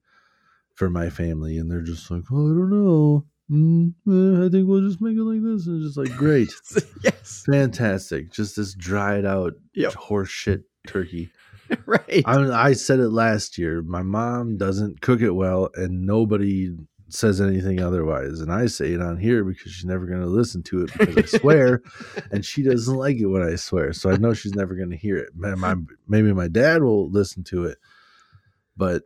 for 0.77 0.89
my 0.91 1.11
family, 1.11 1.59
and 1.59 1.71
they're 1.71 1.83
just 1.83 2.11
like, 2.11 2.23
"Oh, 2.33 2.51
I 2.51 2.55
don't 2.55 2.71
know. 2.71 3.27
Mm, 3.51 3.95
eh, 4.09 4.47
I 4.47 4.49
think 4.49 4.69
we'll 4.69 4.81
just 4.87 5.01
make 5.01 5.17
it 5.17 5.23
like 5.23 5.43
this." 5.43 5.67
And 5.67 5.83
it's 5.85 5.95
just 5.95 5.99
like, 5.99 6.17
great, 6.17 6.53
yes. 7.03 7.43
fantastic, 7.51 8.31
just 8.33 8.57
this 8.57 8.75
dried 8.75 9.25
out 9.25 9.55
Yep. 9.75 9.95
horse 9.95 10.29
shit 10.31 10.65
turkey. 10.87 11.31
right. 11.87 12.23
I, 12.27 12.69
I 12.69 12.73
said 12.73 12.99
it 13.01 13.11
last 13.11 13.57
year. 13.59 13.83
My 13.83 14.03
mom 14.03 14.57
doesn't 14.57 15.01
cook 15.01 15.21
it 15.21 15.31
well, 15.31 15.71
and 15.75 16.05
nobody 16.07 16.71
says 17.09 17.41
anything 17.41 17.81
otherwise. 17.81 18.41
And 18.41 18.53
I 18.53 18.67
say 18.67 18.93
it 18.93 19.01
on 19.03 19.19
here 19.19 19.43
because 19.45 19.73
she's 19.73 19.85
never 19.85 20.07
going 20.07 20.21
to 20.21 20.27
listen 20.27 20.63
to 20.65 20.83
it 20.85 20.93
because 20.97 21.17
I 21.17 21.39
swear, 21.39 21.83
and 22.31 22.45
she 22.45 22.63
doesn't 22.63 22.95
like 22.97 23.17
it 23.17 23.27
when 23.27 23.43
I 23.43 23.57
swear. 23.57 23.93
So 23.93 24.11
I 24.11 24.17
know 24.17 24.33
she's 24.33 24.55
never 24.55 24.75
going 24.75 24.91
to 24.91 24.97
hear 24.97 25.17
it. 25.17 25.31
My, 25.35 25.55
my, 25.57 25.75
maybe 26.09 26.33
my 26.33 26.47
dad 26.49 26.83
will 26.83 27.11
listen 27.11 27.43
to 27.45 27.65
it, 27.67 27.79
but 28.77 29.03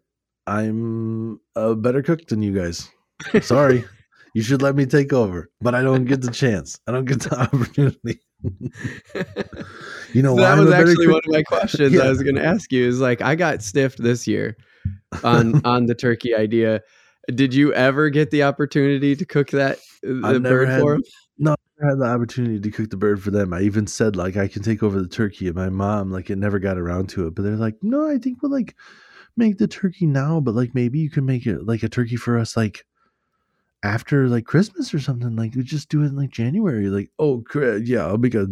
I'm 0.47 1.41
a 1.57 1.75
better 1.75 2.03
cook 2.03 2.27
than 2.27 2.43
you 2.43 2.55
guys. 2.55 2.91
Sorry. 3.43 3.85
You 4.35 4.43
should 4.43 4.63
let 4.63 4.75
me 4.75 4.85
take 4.85 5.13
over, 5.13 5.49
but 5.61 5.75
I 5.75 5.83
don't 5.83 6.05
get 6.05 6.21
the 6.21 6.31
chance. 6.31 6.79
I 6.87 6.93
don't 6.93 7.05
get 7.05 7.21
the 7.21 7.41
opportunity. 7.55 8.21
You 10.13 10.23
know 10.23 10.37
So 10.37 10.43
that 10.43 10.59
was 10.59 10.73
actually 10.73 11.07
one 11.07 11.23
of 11.25 11.29
my 11.29 11.43
questions 11.43 11.93
Yeah. 11.95 12.03
I 12.03 12.09
was 12.09 12.23
going 12.23 12.35
to 12.35 12.45
ask 12.45 12.71
you. 12.73 12.87
Is 12.87 13.01
like 13.01 13.23
I 13.23 13.37
got 13.37 13.63
stiffed 13.63 14.03
this 14.03 14.27
year 14.27 14.57
on 15.23 15.61
on 15.65 15.87
the 15.87 15.95
turkey 15.95 16.35
idea. 16.35 16.83
Did 17.35 17.55
you 17.55 17.73
ever 17.73 18.11
get 18.11 18.31
the 18.31 18.43
opportunity 18.43 19.17
to 19.17 19.25
cook 19.25 19.51
that 19.51 19.79
uh, 20.07 20.33
the 20.33 20.41
bird 20.41 20.69
had- 20.69 20.81
for 20.81 20.95
him? 20.97 21.03
No, 21.39 21.57
I 21.83 21.89
had 21.89 21.99
the 21.99 22.05
opportunity 22.05 22.61
to 22.61 22.71
cook 22.71 22.91
the 22.91 22.97
bird 22.97 23.23
for 23.23 23.31
them. 23.31 23.53
I 23.53 23.63
even 23.63 23.87
said 23.87 24.15
like 24.15 24.37
I 24.37 24.47
can 24.47 24.63
take 24.63 24.83
over 24.83 25.01
the 25.01 25.09
turkey, 25.09 25.47
and 25.47 25.57
my 25.57 25.69
mom 25.69 26.11
like 26.11 26.29
it 26.29 26.37
never 26.37 26.59
got 26.59 26.77
around 26.77 27.09
to 27.11 27.27
it. 27.27 27.35
But 27.35 27.43
they're 27.43 27.57
like, 27.57 27.77
no, 27.83 28.09
I 28.09 28.19
think 28.19 28.43
we'll 28.43 28.53
like 28.53 28.75
make 29.37 29.59
the 29.59 29.67
turkey 29.69 30.07
now, 30.07 30.41
but 30.41 30.55
like 30.55 30.75
maybe 30.75 30.99
you 30.99 31.11
can 31.11 31.25
make 31.25 31.47
it 31.47 31.67
like 31.67 31.83
a 31.83 31.89
turkey 31.89 32.17
for 32.17 32.39
us 32.39 32.57
like 32.57 32.85
after 33.85 34.29
like 34.29 34.47
Christmas 34.47 34.93
or 34.93 34.99
something. 34.99 35.37
Like 35.37 35.55
we 35.55 35.63
just 35.63 35.89
do 35.89 36.03
it 36.03 36.07
in 36.07 36.17
like 36.17 36.31
January. 36.31 36.89
Like 36.89 37.11
oh 37.19 37.45
yeah, 37.55 38.07
I'll 38.07 38.19
make 38.19 38.35
a 38.35 38.49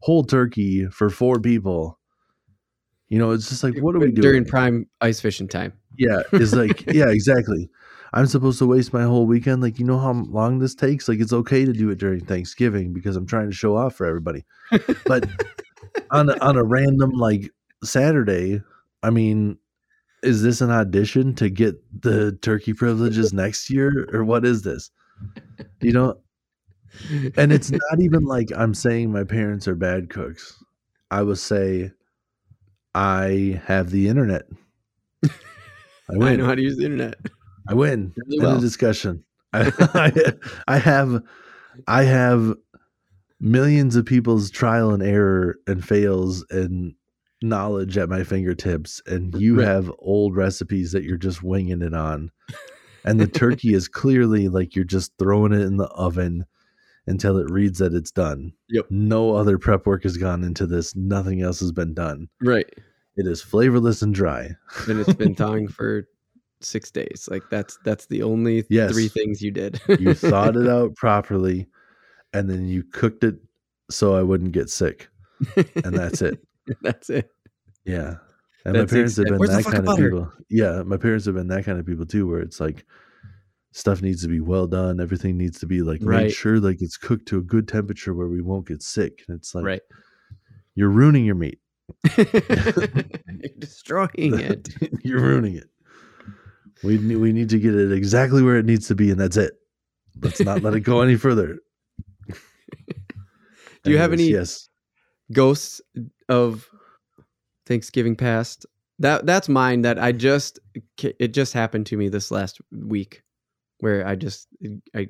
whole 0.00 0.24
turkey 0.24 0.86
for 0.86 1.10
four 1.10 1.38
people. 1.38 2.00
You 3.08 3.18
know, 3.18 3.30
it's 3.30 3.48
just 3.48 3.62
like 3.62 3.78
what 3.78 3.94
are 3.94 4.00
we 4.00 4.06
doing? 4.06 4.22
during 4.22 4.44
prime 4.44 4.88
ice 5.00 5.20
fishing 5.20 5.46
time? 5.46 5.74
Yeah, 5.96 6.22
it's 6.32 6.54
like 6.54 6.84
yeah, 6.92 7.08
exactly. 7.08 7.70
I'm 8.14 8.26
supposed 8.26 8.60
to 8.60 8.66
waste 8.66 8.92
my 8.92 9.02
whole 9.02 9.26
weekend. 9.26 9.60
Like, 9.60 9.80
you 9.80 9.84
know 9.84 9.98
how 9.98 10.12
long 10.12 10.60
this 10.60 10.76
takes? 10.76 11.08
Like, 11.08 11.18
it's 11.18 11.32
okay 11.32 11.64
to 11.64 11.72
do 11.72 11.90
it 11.90 11.98
during 11.98 12.24
Thanksgiving 12.24 12.92
because 12.92 13.16
I'm 13.16 13.26
trying 13.26 13.50
to 13.50 13.56
show 13.56 13.76
off 13.76 13.96
for 13.96 14.06
everybody. 14.06 14.44
But 15.04 15.28
on 16.12 16.30
a, 16.30 16.38
on 16.38 16.56
a 16.56 16.62
random 16.62 17.10
like 17.10 17.50
Saturday, 17.82 18.62
I 19.02 19.10
mean, 19.10 19.58
is 20.24 20.42
this 20.42 20.60
an 20.60 20.70
audition 20.70 21.34
to 21.36 21.48
get 21.50 21.76
the 22.02 22.32
turkey 22.42 22.72
privileges 22.72 23.32
next 23.34 23.70
year, 23.70 24.08
or 24.12 24.24
what 24.24 24.44
is 24.44 24.62
this? 24.62 24.90
You 25.80 25.92
know, 25.92 26.16
and 27.36 27.52
it's 27.52 27.70
not 27.70 28.00
even 28.00 28.24
like 28.24 28.50
I'm 28.56 28.74
saying 28.74 29.12
my 29.12 29.24
parents 29.24 29.68
are 29.68 29.74
bad 29.74 30.10
cooks. 30.10 30.62
I 31.10 31.22
will 31.22 31.36
say 31.36 31.92
I 32.94 33.60
have 33.66 33.90
the 33.90 34.08
internet. 34.08 34.46
I 35.24 35.28
I 36.12 36.16
win. 36.16 36.38
know 36.38 36.46
how 36.46 36.54
to 36.54 36.62
use 36.62 36.76
the 36.76 36.84
internet. 36.84 37.14
I 37.68 37.74
win 37.74 38.12
Really 38.16 38.36
in 38.38 38.42
well. 38.42 38.54
the 38.56 38.60
discussion. 38.60 39.24
I, 39.52 39.72
I, 39.94 40.32
I 40.68 40.78
have, 40.78 41.22
I 41.86 42.04
have 42.04 42.54
millions 43.40 43.96
of 43.96 44.06
people's 44.06 44.50
trial 44.50 44.90
and 44.90 45.02
error 45.02 45.56
and 45.66 45.84
fails 45.84 46.44
and 46.50 46.94
knowledge 47.44 47.96
at 47.98 48.08
my 48.08 48.24
fingertips, 48.24 49.00
and 49.06 49.34
you 49.40 49.58
Right. 49.58 49.66
have 49.68 49.92
old 50.00 50.34
recipes 50.36 50.90
that 50.92 51.04
you're 51.04 51.16
just 51.16 51.42
winging 51.42 51.82
it 51.82 51.94
on. 51.94 52.30
And 53.06 53.20
the 53.20 53.26
turkey 53.26 53.74
is 53.74 53.86
clearly 53.86 54.48
like 54.48 54.74
you're 54.74 54.86
just 54.86 55.12
throwing 55.18 55.52
it 55.52 55.60
in 55.60 55.76
the 55.76 55.88
oven 55.88 56.46
until 57.06 57.36
it 57.36 57.50
reads 57.50 57.78
that 57.80 57.92
it's 57.92 58.10
done. 58.10 58.54
Yep. 58.70 58.86
No 58.88 59.34
other 59.36 59.58
prep 59.58 59.84
work 59.84 60.04
has 60.04 60.16
gone 60.16 60.42
into 60.42 60.66
this. 60.66 60.96
Nothing 60.96 61.42
else 61.42 61.60
has 61.60 61.70
been 61.70 61.92
done. 61.92 62.28
Right. 62.40 62.64
It 63.18 63.26
is 63.26 63.42
flavorless 63.42 64.00
and 64.00 64.14
dry. 64.14 64.56
And 64.88 64.98
it's 64.98 65.12
been 65.12 65.34
thawing 65.36 65.68
for 65.68 66.08
six 66.62 66.90
days. 66.90 67.28
Like 67.30 67.42
that's 67.50 67.78
that's 67.84 68.06
the 68.06 68.22
only 68.22 68.64
Yes. 68.70 68.92
three 68.94 69.08
things 69.08 69.42
you 69.42 69.50
did. 69.50 69.78
you 70.00 70.14
thought 70.14 70.56
it 70.56 70.66
out 70.66 70.94
properly 70.96 71.66
and 72.32 72.48
then 72.48 72.64
you 72.66 72.84
cooked 72.84 73.22
it 73.22 73.36
so 73.90 74.14
I 74.14 74.22
wouldn't 74.22 74.52
get 74.52 74.70
sick. 74.70 75.08
And 75.84 75.94
that's 75.94 76.22
it. 76.22 76.38
that's 76.80 77.10
it. 77.10 77.30
Yeah. 77.84 78.14
And 78.64 78.74
That's 78.76 78.90
my 78.92 78.96
parents 78.96 79.16
have 79.16 79.26
been 79.26 79.38
Where's 79.38 79.50
that 79.50 79.64
kind 79.64 79.78
of 79.78 79.84
butter? 79.84 80.10
people. 80.10 80.32
Yeah, 80.48 80.82
my 80.84 80.96
parents 80.96 81.26
have 81.26 81.34
been 81.34 81.48
that 81.48 81.64
kind 81.64 81.78
of 81.78 81.84
people 81.86 82.06
too, 82.06 82.26
where 82.26 82.40
it's 82.40 82.60
like 82.60 82.86
stuff 83.72 84.00
needs 84.00 84.22
to 84.22 84.28
be 84.28 84.40
well 84.40 84.66
done. 84.66 85.00
Everything 85.00 85.36
needs 85.36 85.58
to 85.60 85.66
be 85.66 85.82
like 85.82 86.00
Right. 86.02 86.24
made 86.24 86.32
sure 86.32 86.58
like 86.60 86.80
it's 86.80 86.96
cooked 86.96 87.26
to 87.28 87.38
a 87.38 87.42
good 87.42 87.68
temperature 87.68 88.14
where 88.14 88.28
we 88.28 88.40
won't 88.40 88.66
get 88.66 88.82
sick. 88.82 89.22
And 89.28 89.36
it's 89.36 89.54
like 89.54 89.64
right. 89.64 89.82
you're 90.74 90.88
ruining 90.88 91.24
your 91.26 91.34
meat. 91.34 91.58
You're 92.16 92.26
destroying 93.58 94.08
it. 94.40 94.70
you're 95.04 95.20
ruining 95.20 95.56
it. 95.56 95.68
We 96.82 96.96
need 96.96 97.16
we 97.16 97.32
need 97.32 97.50
to 97.50 97.58
get 97.58 97.74
it 97.74 97.92
exactly 97.92 98.42
where 98.42 98.56
it 98.56 98.64
needs 98.64 98.88
to 98.88 98.94
be, 98.94 99.10
and 99.10 99.20
that's 99.20 99.36
it. 99.36 99.52
Let's 100.22 100.40
not 100.40 100.62
let 100.62 100.72
it 100.74 100.80
go 100.80 101.02
any 101.02 101.16
further. 101.16 101.58
Do 103.82 103.90
you 103.90 103.98
have 103.98 104.12
any- 104.14 104.30
Yes. 104.30 104.68
Ghosts 105.32 105.80
of 106.30 106.66
Thanksgiving 107.66 108.16
past. 108.16 108.66
That 108.98 109.26
that's 109.26 109.48
mine. 109.48 109.82
That 109.82 109.98
I 109.98 110.12
just 110.12 110.58
it 110.98 111.28
just 111.34 111.52
happened 111.52 111.86
to 111.86 111.96
me 111.96 112.08
this 112.08 112.30
last 112.30 112.60
week, 112.70 113.22
where 113.80 114.06
I 114.06 114.14
just 114.14 114.48
I 114.94 115.08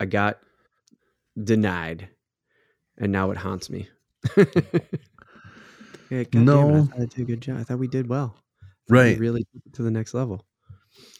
I 0.00 0.06
got 0.06 0.38
denied, 1.42 2.08
and 2.98 3.12
now 3.12 3.30
it 3.30 3.36
haunts 3.36 3.68
me. 3.70 3.88
Yeah, 6.10 6.24
No. 6.34 6.76
I 6.76 6.80
thought 6.82 7.00
I 7.00 7.04
did 7.06 7.18
a 7.18 7.24
good 7.24 7.40
job. 7.40 7.58
I 7.58 7.64
thought 7.64 7.78
we 7.78 7.88
did 7.88 8.08
well. 8.08 8.36
I 8.62 8.66
thought 8.66 8.74
we 8.88 8.96
Right. 8.98 9.18
really 9.18 9.46
to 9.72 9.82
the 9.82 9.90
next 9.90 10.14
level. 10.14 10.44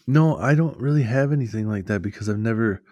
No, 0.07 0.37
I 0.37 0.55
don't 0.55 0.79
really 0.79 1.03
have 1.03 1.33
anything 1.33 1.69
like 1.69 1.87
that 1.87 2.03
because 2.03 2.29
I've 2.29 2.39
never. 2.39 2.83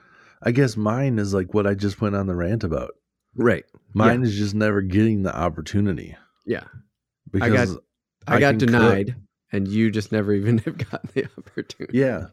I 0.43 0.51
guess 0.51 0.77
mine 0.77 1.19
is 1.19 1.33
like 1.35 1.55
what 1.55 1.67
I 1.67 1.75
just 1.75 2.01
went 2.01 2.17
on 2.17 2.27
the 2.27 2.35
rant 2.35 2.65
about. 2.65 2.93
Right. 3.37 3.65
Mine 3.95 4.23
is 4.23 4.37
just 4.37 4.55
never 4.55 4.81
getting 4.83 5.23
the 5.23 5.37
opportunity 5.37 6.17
Yeah. 6.47 6.65
Because 7.33 7.77
I, 8.27 8.37
I 8.37 8.41
got 8.41 8.51
can 8.53 8.61
cook. 8.61 8.69
denied, 8.69 9.17
and 9.53 9.67
you 9.69 9.91
just 9.91 10.13
never 10.13 10.33
even 10.33 10.59
have 10.67 10.79
gotten 10.79 11.11
the 11.15 11.27
opportunity. 11.39 11.99
yeah, 11.99 12.27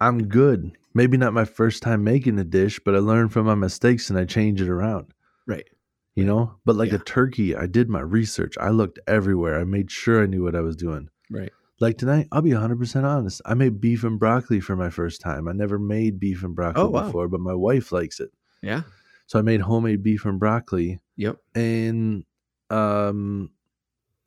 I'm 0.00 0.28
good. 0.28 0.72
maybe 0.94 1.16
not 1.16 1.32
my 1.34 1.44
first 1.44 1.82
time 1.82 2.02
making 2.04 2.38
a 2.38 2.44
dish, 2.44 2.80
but 2.84 2.94
I 2.94 2.98
learned 2.98 3.32
from 3.32 3.46
my 3.46 3.54
mistakes 3.54 4.10
and 4.10 4.18
I 4.18 4.24
change 4.24 4.60
it 4.60 4.68
around. 4.68 5.12
Right. 5.46 5.68
You 6.16 6.24
know, 6.24 6.56
but 6.64 6.74
like 6.76 6.90
Yeah. 6.90 6.96
a 6.96 7.04
turkey, 7.04 7.54
I 7.54 7.66
did 7.66 7.88
my 7.88 8.00
research. 8.00 8.54
I 8.60 8.70
looked 8.70 8.98
everywhere. 9.06 9.60
I 9.60 9.64
made 9.64 9.90
sure 9.90 10.22
I 10.22 10.26
knew 10.26 10.42
what 10.42 10.56
I 10.56 10.60
was 10.60 10.74
doing. 10.76 11.08
Right. 11.30 11.52
Like 11.78 11.96
tonight, 11.96 12.26
I'll 12.32 12.42
be 12.42 12.50
100% 12.50 13.04
honest. 13.04 13.40
I 13.46 13.54
made 13.54 13.80
beef 13.80 14.02
and 14.04 14.18
broccoli 14.18 14.60
for 14.60 14.74
my 14.76 14.90
first 14.90 15.20
time. 15.20 15.46
I 15.48 15.52
never 15.52 15.78
made 15.78 16.18
beef 16.20 16.42
and 16.42 16.54
broccoli 16.54 16.82
Oh, 16.84 16.88
wow. 16.88 17.06
before, 17.06 17.28
but 17.28 17.40
my 17.40 17.54
wife 17.54 17.92
likes 17.92 18.18
it. 18.20 18.30
Yeah. 18.60 18.82
So 19.28 19.38
I 19.38 19.42
made 19.42 19.60
homemade 19.60 20.02
beef 20.02 20.24
and 20.24 20.38
broccoli 20.40 21.00
Yep. 21.16 21.36
and 21.54 22.24
um 22.68 23.50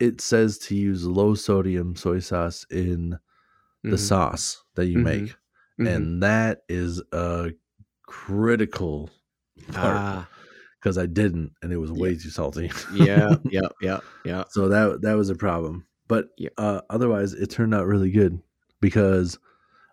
it 0.04 0.22
says 0.22 0.58
to 0.60 0.76
use 0.76 1.06
low 1.06 1.36
sodium 1.36 1.96
soy 1.96 2.20
sauce 2.20 2.66
in 2.72 3.18
the 3.84 3.98
Mhm. 3.98 4.00
sauce 4.00 4.64
that 4.76 4.88
you 4.88 5.00
Mhm. 5.00 5.04
make. 5.04 5.36
Mhm. 5.80 5.88
And 5.88 6.24
that 6.24 6.64
is 6.70 7.02
a 7.14 7.52
critical 8.08 9.10
part 9.72 9.96
ah, 10.08 10.30
because 10.80 10.98
I 10.98 11.06
didn't 11.06 11.54
and 11.62 11.72
it 11.74 11.78
was 11.78 11.92
way 11.92 12.12
Yeah. 12.14 12.18
too 12.18 12.30
salty. 12.30 12.72
yeah, 12.90 13.36
yeah, 13.52 13.70
yeah, 13.82 14.00
yeah. 14.26 14.44
So 14.50 14.68
that 14.70 15.02
that 15.02 15.16
was 15.16 15.30
a 15.30 15.36
problem. 15.36 15.88
But 16.08 16.30
Yeah. 16.38 16.50
uh, 16.58 16.82
otherwise, 16.90 17.34
it 17.34 17.50
turned 17.50 17.74
out 17.74 17.88
really 17.88 18.12
good 18.12 18.42
because 18.82 19.40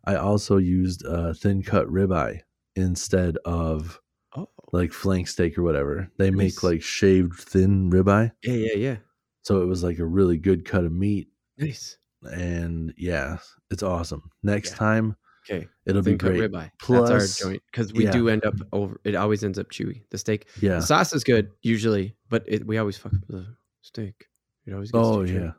I 0.04 0.16
also 0.16 0.56
used 0.58 1.06
uh, 1.06 1.34
thin 1.34 1.62
cut 1.62 1.86
ribeye 1.88 2.40
instead 2.76 3.36
of 3.44 4.00
Oh, 4.36 4.48
like 4.72 4.92
flank 4.92 5.28
steak 5.28 5.58
or 5.58 5.62
whatever. 5.62 6.11
They 6.18 6.30
make 6.30 6.62
like 6.62 6.82
shaved 6.82 7.40
thin 7.40 7.90
ribeye, 7.90 8.32
yeah, 8.42 8.54
yeah, 8.54 8.76
yeah. 8.76 8.96
So 9.43 9.62
it 9.62 9.66
was 9.66 9.82
like 9.82 9.99
a 9.99 10.05
really 10.07 10.36
good 10.38 10.64
cut 10.64 10.84
of 10.84 10.93
meat. 10.93 11.28
Nice. 11.59 11.97
And 12.22 12.93
yeah, 12.97 13.38
it's 13.70 13.82
awesome. 13.82 14.30
Next 14.43 14.70
Yeah. 14.72 14.76
time 14.76 15.16
Okay. 15.49 15.68
it'll 15.86 16.03
be 16.03 16.14
great. 16.16 16.41
ribeye. 16.51 16.70
Plus- 16.78 17.09
That's 17.09 17.43
our 17.43 17.49
joint 17.51 17.62
because 17.72 17.93
we 17.93 18.05
yeah. 18.05 18.11
do 18.12 18.28
end 18.28 18.45
up 18.45 18.55
over. 18.72 19.01
It 19.05 19.14
always 19.14 19.43
ends 19.43 19.59
up 19.59 19.70
chewy. 19.70 20.03
The 20.11 20.18
steak. 20.18 20.47
Yeah. 20.61 20.76
The 20.76 20.82
sauce 20.82 21.12
is 21.14 21.24
good 21.24 21.51
usually, 21.62 22.14
but 22.28 22.45
it, 22.47 22.66
we 22.66 22.76
always 22.78 22.97
fuck 22.99 23.14
up 23.14 23.26
the 23.28 23.47
steak. 23.80 24.26
It 24.66 24.74
always 24.74 24.91
gets 24.93 25.03
Oh 25.05 25.22
yeah. 25.22 25.53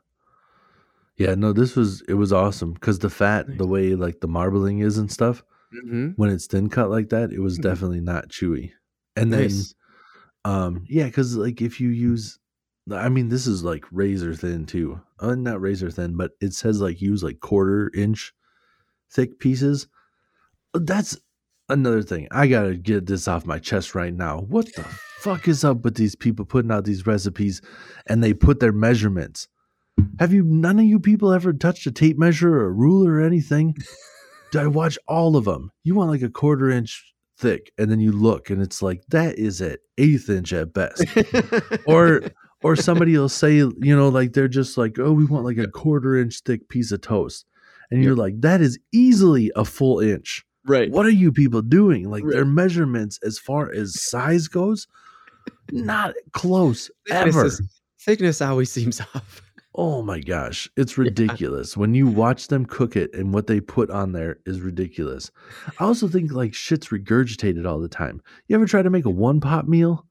Yeah, 1.16 1.34
no, 1.34 1.52
this 1.52 1.76
was 1.76 2.00
it 2.02 2.14
was 2.14 2.32
awesome 2.32 2.72
because 2.72 2.98
the 3.00 3.10
fat, 3.10 3.58
the 3.58 3.66
way 3.66 3.94
like 3.94 4.20
the 4.20 4.28
marbling 4.28 4.78
is 4.78 4.98
and 4.98 5.10
stuff, 5.10 5.42
Mhm. 5.84 6.14
when 6.16 6.30
it's 6.30 6.46
thin 6.46 6.68
cut 6.68 6.90
like 6.90 7.10
that, 7.10 7.32
it 7.32 7.40
was 7.40 7.58
Mhm. 7.58 7.62
definitely 7.62 8.00
not 8.00 8.28
chewy. 8.28 8.72
And 9.16 9.32
then 9.32 9.50
Um, 10.44 10.84
yeah, 10.88 11.04
because 11.04 11.36
like 11.36 11.60
if 11.62 11.80
you 11.80 11.90
use, 11.90 12.38
I 12.90 13.08
mean, 13.08 13.28
this 13.28 13.46
is 13.46 13.62
like 13.62 13.84
razor 13.92 14.34
thin 14.34 14.66
too. 14.66 15.00
Uh, 15.20 15.34
not 15.34 15.60
razor 15.60 15.90
thin, 15.90 16.16
but 16.16 16.32
it 16.40 16.52
says 16.52 16.80
like 16.80 17.00
use 17.00 17.22
like 17.22 17.40
quarter 17.40 17.90
inch 17.94 18.34
thick 19.10 19.38
pieces. 19.38 19.86
That's 20.74 21.16
another 21.68 22.02
thing. 22.02 22.28
I 22.30 22.48
gotta 22.48 22.74
get 22.74 23.06
this 23.06 23.28
off 23.28 23.46
my 23.46 23.58
chest 23.58 23.94
right 23.94 24.12
now. 24.12 24.40
What 24.40 24.74
the 24.74 24.82
fuck 24.82 25.46
is 25.46 25.64
up 25.64 25.84
with 25.84 25.96
these 25.96 26.16
people 26.16 26.44
putting 26.44 26.72
out 26.72 26.84
these 26.84 27.06
recipes 27.06 27.62
and 28.08 28.22
they 28.22 28.34
put 28.34 28.58
their 28.58 28.72
measurements? 28.72 29.48
Have 30.18 30.32
you 30.32 30.42
none 30.42 30.78
of 30.78 30.84
you 30.84 30.98
people 30.98 31.32
ever 31.32 31.52
touched 31.52 31.86
a 31.86 31.92
tape 31.92 32.18
measure 32.18 32.52
or 32.52 32.66
a 32.66 32.72
ruler 32.72 33.14
or 33.14 33.20
anything? 33.20 33.76
Did 34.50 34.62
I 34.62 34.66
watch 34.66 34.98
all 35.06 35.36
of 35.36 35.44
them. 35.44 35.70
You 35.84 35.94
want 35.94 36.10
like 36.10 36.22
a 36.22 36.28
quarter 36.28 36.68
inch 36.70 37.14
thick, 37.38 37.72
and 37.78 37.90
then 37.90 38.00
you 38.00 38.12
look, 38.12 38.50
and 38.50 38.60
it's 38.60 38.82
like 38.82 39.02
that 39.08 39.38
is 39.38 39.60
at 39.62 39.80
eighth 39.98 40.28
inch 40.28 40.52
at 40.52 40.72
best. 40.72 41.04
or 41.86 42.22
or 42.62 42.76
somebody 42.88 43.16
will 43.16 43.28
say, 43.28 43.56
you 43.56 43.74
know, 43.96 44.08
like 44.08 44.32
they're 44.32 44.48
just 44.48 44.76
like, 44.78 44.98
oh, 44.98 45.12
we 45.12 45.24
want 45.24 45.44
like 45.44 45.58
a 45.58 45.68
quarter 45.68 46.16
inch 46.16 46.40
thick 46.40 46.68
piece 46.68 46.92
of 46.92 47.00
toast, 47.00 47.44
and 47.90 48.02
you're 48.02 48.16
like, 48.16 48.40
that 48.40 48.60
is 48.60 48.78
easily 48.92 49.50
a 49.56 49.64
full 49.64 50.00
inch. 50.00 50.44
right. 50.66 50.90
What 50.90 51.06
are 51.06 51.10
you 51.10 51.32
people 51.32 51.62
doing? 51.62 52.10
Like 52.10 52.24
their 52.26 52.44
measurements 52.44 53.18
as 53.24 53.38
far 53.38 53.72
as 53.72 54.02
size 54.02 54.48
goes, 54.48 54.86
not 55.70 56.14
close 56.32 56.90
Thickness 57.08 57.36
ever. 57.36 57.46
is- 57.46 57.80
thickness 58.00 58.40
always 58.42 58.70
seems 58.70 59.00
off. 59.14 59.42
Oh 59.74 60.02
my 60.02 60.20
gosh, 60.20 60.68
it's 60.76 60.98
ridiculous. 60.98 61.78
When 61.78 61.94
you 61.94 62.06
watch 62.06 62.48
them 62.48 62.66
cook 62.66 62.94
it 62.94 63.14
and 63.14 63.32
what 63.32 63.46
they 63.46 63.58
put 63.58 63.88
on 63.90 64.12
there 64.12 64.38
is 64.44 64.60
ridiculous. 64.60 65.30
I 65.80 65.84
also 65.84 66.08
think 66.08 66.30
like 66.30 66.52
shit's 66.52 66.88
regurgitated 66.88 67.66
all 67.66 67.80
the 67.80 67.88
time. 67.88 68.20
You 68.48 68.56
ever 68.56 68.66
try 68.66 68.82
to 68.82 68.90
make 68.90 69.06
a 69.06 69.10
one 69.10 69.40
pot 69.40 69.66
meal 69.66 70.04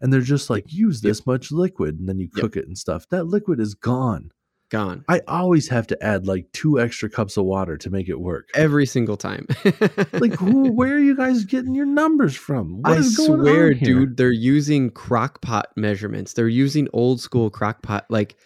and 0.00 0.12
they're 0.12 0.20
just 0.20 0.50
like 0.50 0.72
use 0.72 1.02
Yep. 1.02 1.10
this 1.10 1.26
much 1.26 1.52
liquid 1.52 1.98
and 1.98 2.08
then 2.08 2.18
you 2.18 2.28
Yep. 2.34 2.42
cook 2.42 2.56
it 2.56 2.66
and 2.66 2.76
stuff. 2.78 3.08
That 3.10 3.24
liquid 3.24 3.60
is 3.60 3.74
gone. 3.74 4.30
Gone 4.70 5.04
I 5.08 5.20
always 5.26 5.66
have 5.70 5.88
to 5.88 6.00
add 6.00 6.28
like 6.28 6.46
two 6.52 6.78
extra 6.78 7.10
cups 7.10 7.36
of 7.36 7.44
water 7.44 7.76
to 7.76 7.90
make 7.90 8.08
it 8.08 8.20
work. 8.20 8.48
every 8.54 8.86
single 8.86 9.16
time. 9.16 9.46
Like 10.12 10.34
who 10.34 10.70
where 10.72 10.94
are 10.94 10.98
you 11.00 11.16
guys 11.16 11.44
getting 11.44 11.74
your 11.74 11.86
numbers 11.86 12.36
from? 12.36 12.80
What 12.82 12.98
I 12.98 13.00
swear, 13.02 13.74
dude, 13.74 14.16
they're 14.16 14.30
using 14.30 14.90
crock 14.90 15.40
pot 15.40 15.68
measurements. 15.76 16.34
They're 16.34 16.46
using 16.48 16.86
old 16.92 17.20
school 17.20 17.50
crock 17.50 17.82
pot. 17.82 18.06
Like 18.10 18.36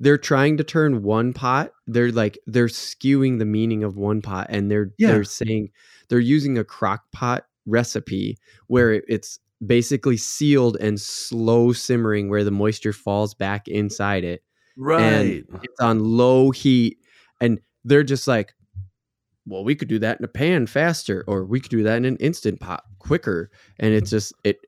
they're 0.00 0.16
trying 0.16 0.56
to 0.58 0.64
turn 0.64 1.02
one 1.02 1.32
pot. 1.34 1.72
They're 1.86 2.12
like 2.12 2.38
they're 2.46 2.68
skewing 2.68 3.38
the 3.38 3.44
meaning 3.44 3.84
of 3.84 3.96
one 3.96 4.22
pot, 4.22 4.46
and 4.48 4.70
they're 4.70 4.92
Yeah. 4.96 5.08
they're 5.12 5.24
saying 5.24 5.68
they're 6.08 6.18
using 6.18 6.56
a 6.56 6.64
crock 6.64 7.02
pot 7.12 7.44
recipe 7.66 8.38
where 8.68 8.92
it's 9.08 9.38
basically 9.64 10.16
sealed 10.16 10.76
and 10.80 11.00
slow 11.00 11.72
simmering, 11.72 12.28
where 12.28 12.44
the 12.44 12.50
moisture 12.50 12.92
falls 12.92 13.34
back 13.34 13.68
inside 13.68 14.24
it. 14.24 14.42
Right. 14.76 15.02
And 15.02 15.44
It's 15.62 15.80
on 15.80 16.00
low 16.00 16.50
heat, 16.50 16.98
and 17.40 17.60
they're 17.84 18.04
just 18.04 18.28
like, 18.28 18.54
well, 19.46 19.64
we 19.64 19.74
could 19.74 19.88
do 19.88 19.98
that 20.00 20.18
in 20.18 20.24
a 20.24 20.28
pan 20.28 20.66
faster, 20.66 21.24
or 21.26 21.44
we 21.44 21.58
could 21.60 21.70
do 21.70 21.82
that 21.82 21.96
in 21.96 22.04
an 22.04 22.16
instant 22.18 22.60
pot 22.60 22.84
quicker. 22.98 23.50
And 23.78 23.94
it's 23.94 24.10
just 24.10 24.32
it 24.44 24.58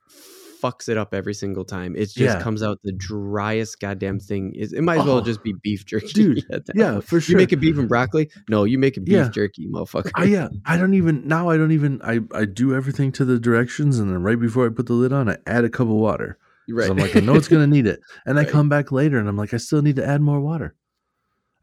fucks 0.62 0.88
it 0.88 0.96
up 0.96 1.14
every 1.14 1.34
single 1.34 1.64
time. 1.64 1.94
It 1.96 2.06
just 2.06 2.18
Yeah. 2.18 2.40
comes 2.42 2.62
out 2.62 2.78
the 2.84 2.92
driest 2.92 3.80
goddamn 3.80 4.18
thing. 4.20 4.54
Is 4.54 4.72
it 4.72 4.82
might 4.82 5.00
as 5.00 5.06
well 5.06 5.18
Oh, 5.18 5.20
just 5.22 5.42
be 5.42 5.54
beef 5.62 5.84
jerky. 5.86 6.08
dude, 6.12 6.44
yeah, 6.74 6.92
point. 6.92 7.04
for 7.04 7.16
You 7.16 7.20
sure. 7.20 7.36
make 7.36 7.52
it 7.52 7.56
beef 7.56 7.78
and 7.78 7.88
broccoli? 7.88 8.30
No, 8.48 8.64
you 8.64 8.78
make 8.78 8.96
it 8.96 9.04
beef 9.04 9.14
Yeah. 9.14 9.28
jerky, 9.28 9.68
motherfucker. 9.68 10.10
I 10.14 10.24
yeah, 10.24 10.48
I 10.66 10.76
don't 10.76 10.94
even 10.94 11.26
now. 11.26 11.48
I 11.50 11.56
don't 11.56 11.72
even. 11.72 12.00
I 12.02 12.20
I 12.32 12.44
do 12.44 12.74
everything 12.74 13.12
to 13.12 13.24
the 13.24 13.38
directions, 13.38 13.98
and 13.98 14.10
then 14.10 14.22
right 14.22 14.38
before 14.38 14.66
I 14.66 14.68
put 14.70 14.86
the 14.86 14.92
lid 14.94 15.12
on, 15.12 15.28
I 15.28 15.36
add 15.46 15.64
a 15.64 15.70
cup 15.70 15.86
of 15.88 15.94
water. 15.94 16.38
right. 16.68 16.88
I'm 16.90 16.96
like, 16.98 17.16
I 17.16 17.20
know 17.20 17.34
it's 17.34 17.48
gonna 17.48 17.66
need 17.66 17.86
it, 17.86 18.00
and 18.26 18.38
I 18.38 18.44
come 18.44 18.68
back 18.68 18.92
later, 18.92 19.18
and 19.18 19.28
I'm 19.28 19.36
like, 19.36 19.52
I 19.52 19.56
still 19.56 19.82
need 19.82 19.96
to 19.96 20.06
add 20.06 20.20
more 20.20 20.40
water. 20.40 20.74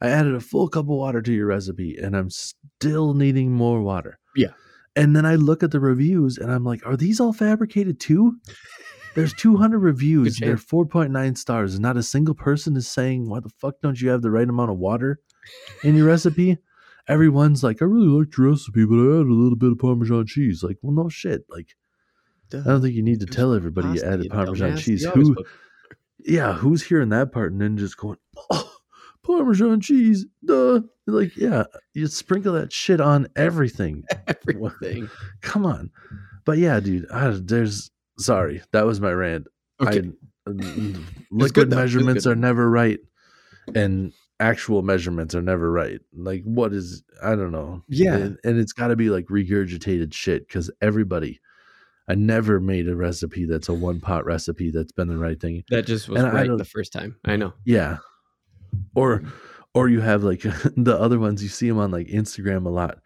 I 0.02 0.10
added 0.10 0.36
a 0.36 0.40
full 0.42 0.68
cup 0.68 0.86
of 0.86 0.90
water 0.90 1.22
to 1.22 1.34
your 1.34 1.48
recipe, 1.48 1.98
and 1.98 2.16
I'm 2.16 2.30
still 2.30 3.14
needing 3.14 3.52
more 3.54 3.82
water. 3.82 4.20
Yeah. 4.36 4.50
And 4.96 5.16
then 5.16 5.26
I 5.26 5.36
look 5.36 5.64
at 5.64 5.72
the 5.72 5.80
reviews, 5.80 6.38
and 6.38 6.52
I'm 6.52 6.64
like, 6.64 6.86
are 6.86 6.98
these 6.98 7.20
all 7.20 7.32
fabricated 7.34 8.00
too? 8.00 8.38
There's 9.16 9.34
200 9.34 9.80
reviews, 9.80 10.38
they're 10.38 10.58
4.9 10.58 11.38
stars, 11.38 11.74
and 11.74 11.82
not 11.82 11.98
a 11.98 12.04
single 12.04 12.36
person 12.36 12.76
is 12.76 12.88
saying, 12.88 13.28
"Why 13.28 13.40
the 13.40 13.50
fuck 13.50 13.76
don't 13.82 14.00
you 14.00 14.10
have 14.10 14.22
the 14.22 14.32
right 14.32 14.48
amount 14.48 14.72
of 14.72 14.78
water 14.78 15.20
in 15.84 15.96
your 15.96 16.08
recipe?" 16.08 16.58
Everyone's 17.08 17.64
like, 17.64 17.82
"I 17.82 17.86
really 17.86 18.08
liked 18.08 18.38
your 18.38 18.50
recipe, 18.50 18.86
but 18.86 18.96
I 18.96 19.20
added 19.20 19.28
a 19.28 19.34
little 19.34 19.56
bit 19.56 19.72
of 19.72 19.80
Parmesan 19.80 20.28
cheese." 20.28 20.62
Like, 20.62 20.78
well, 20.82 20.94
no 20.94 21.10
shit. 21.10 21.46
Like, 21.50 21.76
Duh. 22.50 22.60
I 22.60 22.64
don't 22.64 22.82
think 22.82 22.96
you 22.96 23.04
need 23.04 23.20
to 23.22 23.26
tell 23.26 23.54
everybody 23.54 24.00
you 24.00 24.02
added 24.04 24.30
Parmesan 24.30 24.74
dumbass. 24.74 24.80
cheese. 24.80 25.06
Who, 25.06 25.36
put 25.36 25.48
yeah, 26.20 26.54
who's 26.54 26.84
hearing 26.84 27.10
that 27.10 27.32
part 27.32 27.52
and 27.52 27.62
then 27.62 27.78
just 27.78 27.98
going, 27.98 28.18
"Oh, 28.50 28.72
Parmesan 29.24 29.82
cheese, 29.82 30.26
duh." 30.46 30.82
Like, 31.06 31.36
yeah, 31.38 31.64
you 31.94 32.08
sprinkle 32.08 32.54
that 32.54 32.74
shit 32.74 33.00
on 33.00 33.28
everything. 33.36 34.04
everything. 34.28 35.10
Come 35.42 35.66
on, 35.66 35.92
but 36.46 36.58
yeah, 36.58 36.80
dude, 36.80 37.10
I, 37.12 37.30
there's 37.32 37.92
sorry 38.20 38.62
that 38.72 38.86
was 38.86 39.00
my 39.02 39.12
rant. 39.12 39.48
Okay. 39.82 40.10
I, 40.48 40.52
liquid 41.32 41.70
though. 41.70 41.76
Measurements 41.76 42.26
are 42.26 42.36
never 42.36 42.70
right, 42.70 43.00
and 43.76 44.14
actual 44.40 44.82
measurements 44.82 45.36
are 45.36 45.42
never 45.42 45.70
right. 45.72 46.00
Like, 46.16 46.44
what 46.44 46.72
is 46.74 47.04
I 47.22 47.32
don't 47.36 47.52
know. 47.52 47.84
Yeah. 47.90 48.16
and, 48.16 48.38
and 48.44 48.60
it's 48.60 48.72
got 48.74 48.88
to 48.88 48.96
be 48.96 49.10
like 49.10 49.26
regurgitated 49.26 50.14
shit 50.14 50.48
because 50.48 50.72
everybody. 50.82 51.40
I 52.10 52.16
never 52.16 52.62
made 52.62 52.88
a 52.88 52.96
recipe 52.96 53.44
that's 53.44 53.68
a 53.68 53.74
one 53.74 54.00
pot 54.00 54.24
recipe 54.24 54.72
that's 54.72 54.94
been 54.94 55.10
the 55.10 55.18
right 55.18 55.38
thing. 55.38 55.66
That 55.70 55.86
just 55.86 56.08
was 56.08 56.24
And 56.24 56.32
right 56.34 56.48
don't- 56.48 56.56
the 56.58 56.64
first 56.64 56.94
time. 56.94 57.18
I 57.26 57.36
know. 57.36 57.52
Yeah. 57.66 57.98
Or 58.96 59.24
or 59.74 59.90
you 59.90 60.00
have 60.00 60.24
like 60.24 60.42
the 60.78 60.98
other 60.98 61.20
ones 61.20 61.44
you 61.44 61.50
see 61.50 61.68
them 61.68 61.80
on 61.80 61.92
like 61.92 62.08
Instagram 62.08 62.66
a 62.66 62.70
lot 62.70 63.00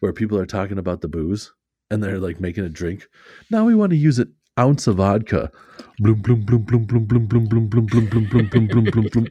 where 0.00 0.14
people 0.14 0.38
are 0.38 0.46
talking 0.46 0.78
about 0.78 1.02
the 1.02 1.08
booze 1.08 1.52
and 1.90 2.02
they're 2.02 2.18
like 2.18 2.40
making 2.40 2.64
a 2.64 2.70
drink. 2.70 3.06
Now 3.50 3.66
we 3.66 3.74
want 3.74 3.90
to 3.90 3.96
use 3.96 4.18
an 4.18 4.32
ounce 4.58 4.86
of 4.86 4.96
vodka. 4.96 5.50
Bloom 5.98 6.20
bloom 6.22 6.44
bloom 6.44 6.62
bloom 6.62 6.84
bloom 6.84 7.06
bloom 7.06 7.26
bloom 7.26 7.46
bloom 7.46 7.66
bloom 7.66 7.86
bloom 7.86 8.06
bloom 8.06 8.26
bloom 8.28 8.48
bloom 8.48 8.66
bloom 8.68 8.84
bloom 8.84 9.08
bloom. 9.12 9.28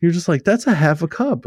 You're 0.00 0.12
just 0.12 0.28
like 0.28 0.44
that's 0.44 0.66
a 0.66 0.74
half 0.74 1.02
a 1.02 1.08
cup 1.08 1.46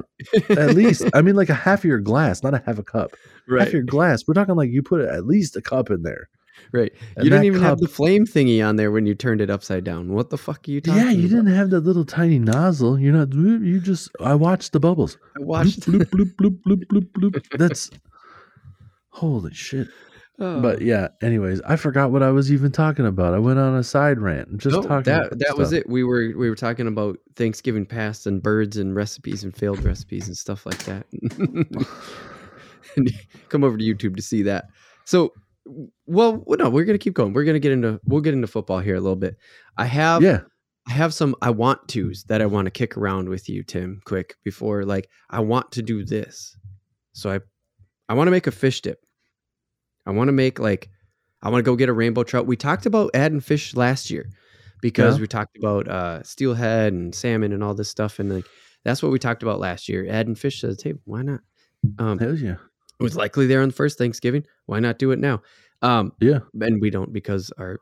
at 0.49 0.75
least. 0.75 1.03
I 1.13 1.21
mean 1.21 1.35
like 1.35 1.49
a 1.49 1.53
half 1.53 1.79
of 1.79 1.85
your 1.85 1.99
glass, 1.99 2.43
not 2.43 2.53
a 2.53 2.61
half 2.65 2.77
a 2.77 2.83
cup. 2.83 3.15
Half 3.49 3.71
your 3.73 3.83
glass. 3.83 4.23
We're 4.27 4.33
talking 4.33 4.55
like 4.55 4.71
you 4.71 4.83
put 4.83 5.01
at 5.01 5.25
least 5.25 5.55
a 5.55 5.61
cup 5.61 5.89
in 5.89 6.03
there. 6.03 6.27
Right. 6.73 6.91
And 7.15 7.23
you 7.25 7.29
didn't 7.29 7.45
even 7.45 7.61
have 7.61 7.79
the 7.79 7.87
flame 7.87 8.25
thingy 8.25 8.65
on 8.65 8.75
there 8.75 8.91
when 8.91 9.05
you 9.05 9.15
turned 9.15 9.41
it 9.41 9.49
upside 9.49 9.83
down. 9.83 10.13
What 10.13 10.29
the 10.29 10.37
fuck 10.37 10.67
are 10.67 10.71
you 10.71 10.81
talking 10.81 11.01
Yeah, 11.01 11.09
you 11.09 11.27
about? 11.27 11.35
didn't 11.45 11.55
have 11.55 11.69
that 11.71 11.81
little 11.81 12.05
tiny 12.05 12.39
nozzle. 12.39 12.99
You're 12.99 13.13
not. 13.13 13.33
You 13.33 13.79
just. 13.79 14.09
I 14.19 14.35
watched 14.35 14.71
the 14.73 14.79
bubbles. 14.79 15.17
I 15.39 15.43
watched 15.43 15.81
bloop, 15.81 16.05
bloop, 16.11 16.35
bloop, 16.35 16.61
bloop, 16.65 16.85
bloop, 16.85 17.09
bloop, 17.13 17.31
bloop. 17.41 17.57
That's 17.57 17.89
holy 19.09 19.53
shit. 19.53 19.87
Oh. 20.43 20.59
But 20.59 20.81
yeah, 20.81 21.09
anyways, 21.21 21.61
I 21.61 21.75
forgot 21.75 22.09
what 22.11 22.23
I 22.23 22.31
was 22.31 22.51
even 22.51 22.71
talking 22.71 23.05
about. 23.05 23.35
I 23.35 23.37
went 23.37 23.59
on 23.59 23.75
a 23.75 23.83
side 23.83 24.19
rant, 24.19 24.57
just 24.57 24.75
No, 24.75 24.81
talking. 24.81 25.03
that 25.03 25.37
that 25.37 25.55
was 25.55 25.71
it. 25.71 25.87
We 25.87 26.03
were 26.03 26.33
we 26.35 26.49
were 26.49 26.55
talking 26.55 26.87
about 26.87 27.19
Thanksgiving 27.35 27.85
past 27.85 28.25
and 28.25 28.41
birds 28.41 28.75
and 28.77 28.95
recipes 28.95 29.43
and 29.43 29.55
failed 29.55 29.83
recipes 29.83 30.27
and 30.27 30.35
stuff 30.35 30.65
like 30.65 30.79
that. 30.85 31.05
Come 33.49 33.63
over 33.63 33.77
to 33.77 33.83
YouTube 33.83 34.15
to 34.15 34.21
see 34.23 34.41
that. 34.41 34.65
So, 35.05 35.31
well, 36.07 36.43
well, 36.45 36.57
no, 36.57 36.69
we're 36.71 36.85
gonna 36.85 36.97
keep 36.97 37.13
going. 37.13 37.33
We're 37.33 37.43
gonna 37.45 37.59
get 37.59 37.71
into 37.71 37.99
we'll 38.05 38.21
get 38.21 38.33
into 38.33 38.47
football 38.47 38.79
here 38.79 38.95
a 38.95 38.99
little 38.99 39.15
bit. 39.15 39.37
I 39.77 39.85
have 39.85 40.23
Yeah, 40.23 40.41
I 40.87 40.93
have 40.93 41.13
some 41.13 41.35
I 41.43 41.51
want 41.51 41.87
tos 41.87 42.23
that 42.29 42.41
I 42.41 42.47
want 42.47 42.65
to 42.65 42.71
kick 42.71 42.97
around 42.97 43.29
with 43.29 43.47
you, 43.47 43.61
Tim, 43.63 44.01
quick 44.05 44.37
before 44.43 44.85
like 44.85 45.07
I 45.29 45.41
want 45.41 45.71
to 45.73 45.83
do 45.83 46.03
this. 46.03 46.57
So 47.13 47.29
I 47.31 47.39
I 48.09 48.15
want 48.15 48.25
to 48.25 48.31
make 48.31 48.47
a 48.47 48.51
fish 48.51 48.81
dip. 48.81 48.99
I 50.05 50.11
want 50.11 50.27
to 50.29 50.33
make 50.33 50.59
like 50.59 50.89
I 51.41 51.49
want 51.49 51.63
to 51.63 51.69
go 51.71 51.75
get 51.75 51.89
a 51.89 51.93
rainbow 51.93 52.23
trout. 52.23 52.45
We 52.45 52.55
talked 52.55 52.85
about 52.85 53.11
adding 53.13 53.39
fish 53.39 53.75
last 53.75 54.09
year 54.11 54.29
because 54.81 55.15
Yeah. 55.17 55.21
we 55.21 55.27
talked 55.27 55.57
about 55.57 55.87
uh 55.87 56.23
steelhead 56.23 56.93
and 56.93 57.13
salmon 57.13 57.53
and 57.53 57.63
all 57.63 57.73
this 57.73 57.89
stuff 57.89 58.19
and 58.19 58.33
like 58.33 58.45
that's 58.83 59.03
what 59.03 59.11
we 59.11 59.19
talked 59.19 59.43
about 59.43 59.59
last 59.59 59.87
year, 59.89 60.07
adding 60.09 60.35
fish 60.35 60.61
to 60.61 60.67
the 60.67 60.75
table. 60.75 61.01
Why 61.05 61.21
not? 61.21 61.41
Um 61.99 62.17
hell 62.19 62.35
yeah, 62.35 62.55
it 62.99 63.03
was 63.03 63.15
likely 63.15 63.47
there 63.47 63.61
on 63.61 63.69
the 63.69 63.75
first 63.75 63.97
Thanksgiving. 63.97 64.45
Why 64.65 64.79
not 64.79 64.97
do 64.99 65.11
it 65.11 65.19
now? 65.19 65.41
Um 65.81 66.13
yeah, 66.19 66.39
and 66.59 66.81
we 66.81 66.89
don't 66.89 67.11
because 67.13 67.51
our 67.57 67.79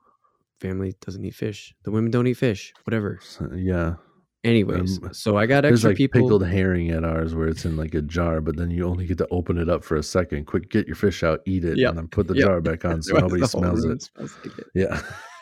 family 0.61 0.93
doesn't 1.05 1.23
eat 1.23 1.35
fish. 1.35 1.73
The 1.83 1.91
women 1.91 2.11
don't 2.11 2.27
eat 2.27 2.33
fish, 2.35 2.73
whatever. 2.83 3.19
Yeah. 3.55 3.95
Anyways, 4.43 4.99
Um, 5.01 5.09
so 5.11 5.37
I 5.37 5.45
got 5.45 5.65
extra 5.65 5.91
like 5.91 5.97
people. 5.97 6.09
pickled 6.13 6.45
herring 6.45 6.89
at 6.91 7.03
ours 7.03 7.33
where 7.35 7.47
it's 7.47 7.65
in 7.65 7.75
like 7.75 7.93
a 7.95 8.01
jar, 8.01 8.39
but 8.41 8.55
then 8.57 8.69
you 8.71 8.85
only 8.85 9.05
get 9.05 9.17
to 9.19 9.27
open 9.31 9.57
it 9.57 9.69
up 9.69 9.83
for 9.83 9.95
a 9.97 10.03
second. 10.03 10.45
Quick, 10.45 10.69
get 10.69 10.87
your 10.87 10.95
fish 10.95 11.23
out, 11.23 11.41
eat 11.45 11.65
it, 11.65 11.79
Yep. 11.79 11.87
and 11.87 11.97
then 11.97 12.07
put 12.07 12.27
the 12.27 12.35
Yep. 12.35 12.45
jar 12.45 12.61
back 12.61 12.85
on 12.85 13.01
so 13.01 13.17
nobody 13.17 13.43
smells 13.43 13.85
it. 13.85 14.01
smells 14.01 14.37
like 14.43 14.57
it. 14.57 14.67
Yeah, 14.75 15.01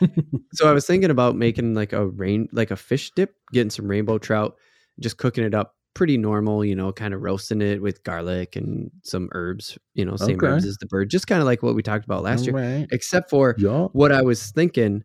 So 0.52 0.68
I 0.68 0.72
was 0.72 0.86
thinking 0.86 1.10
about 1.10 1.36
making 1.36 1.74
like 1.74 1.92
a 1.92 2.06
rain, 2.06 2.48
like 2.52 2.70
a 2.70 2.76
fish 2.76 3.10
dip, 3.12 3.34
getting 3.52 3.70
some 3.70 3.86
rainbow 3.86 4.18
trout, 4.18 4.56
just 5.00 5.18
cooking 5.18 5.44
it 5.44 5.54
up 5.54 5.76
pretty 5.94 6.16
normal, 6.16 6.64
you 6.64 6.76
know, 6.76 6.92
kind 6.92 7.12
of 7.12 7.22
roasting 7.22 7.60
it 7.60 7.82
with 7.82 8.02
garlic 8.04 8.56
and 8.56 8.90
some 9.02 9.28
herbs, 9.32 9.76
you 9.94 10.04
know, 10.04 10.16
same 10.16 10.40
Okay. 10.40 10.46
herbs 10.46 10.64
as 10.64 10.76
the 10.78 10.86
bird, 10.86 11.10
just 11.10 11.26
kind 11.26 11.40
of 11.40 11.46
like 11.46 11.62
what 11.62 11.74
we 11.74 11.82
talked 11.82 12.04
about 12.04 12.22
last 12.22 12.46
year. 12.46 12.56
Alright. 12.56 12.88
Except 12.92 13.28
for 13.30 13.58
Yeah, 13.58 13.88
what 13.92 14.12
I 14.12 14.22
was 14.22 14.50
thinking 14.52 15.04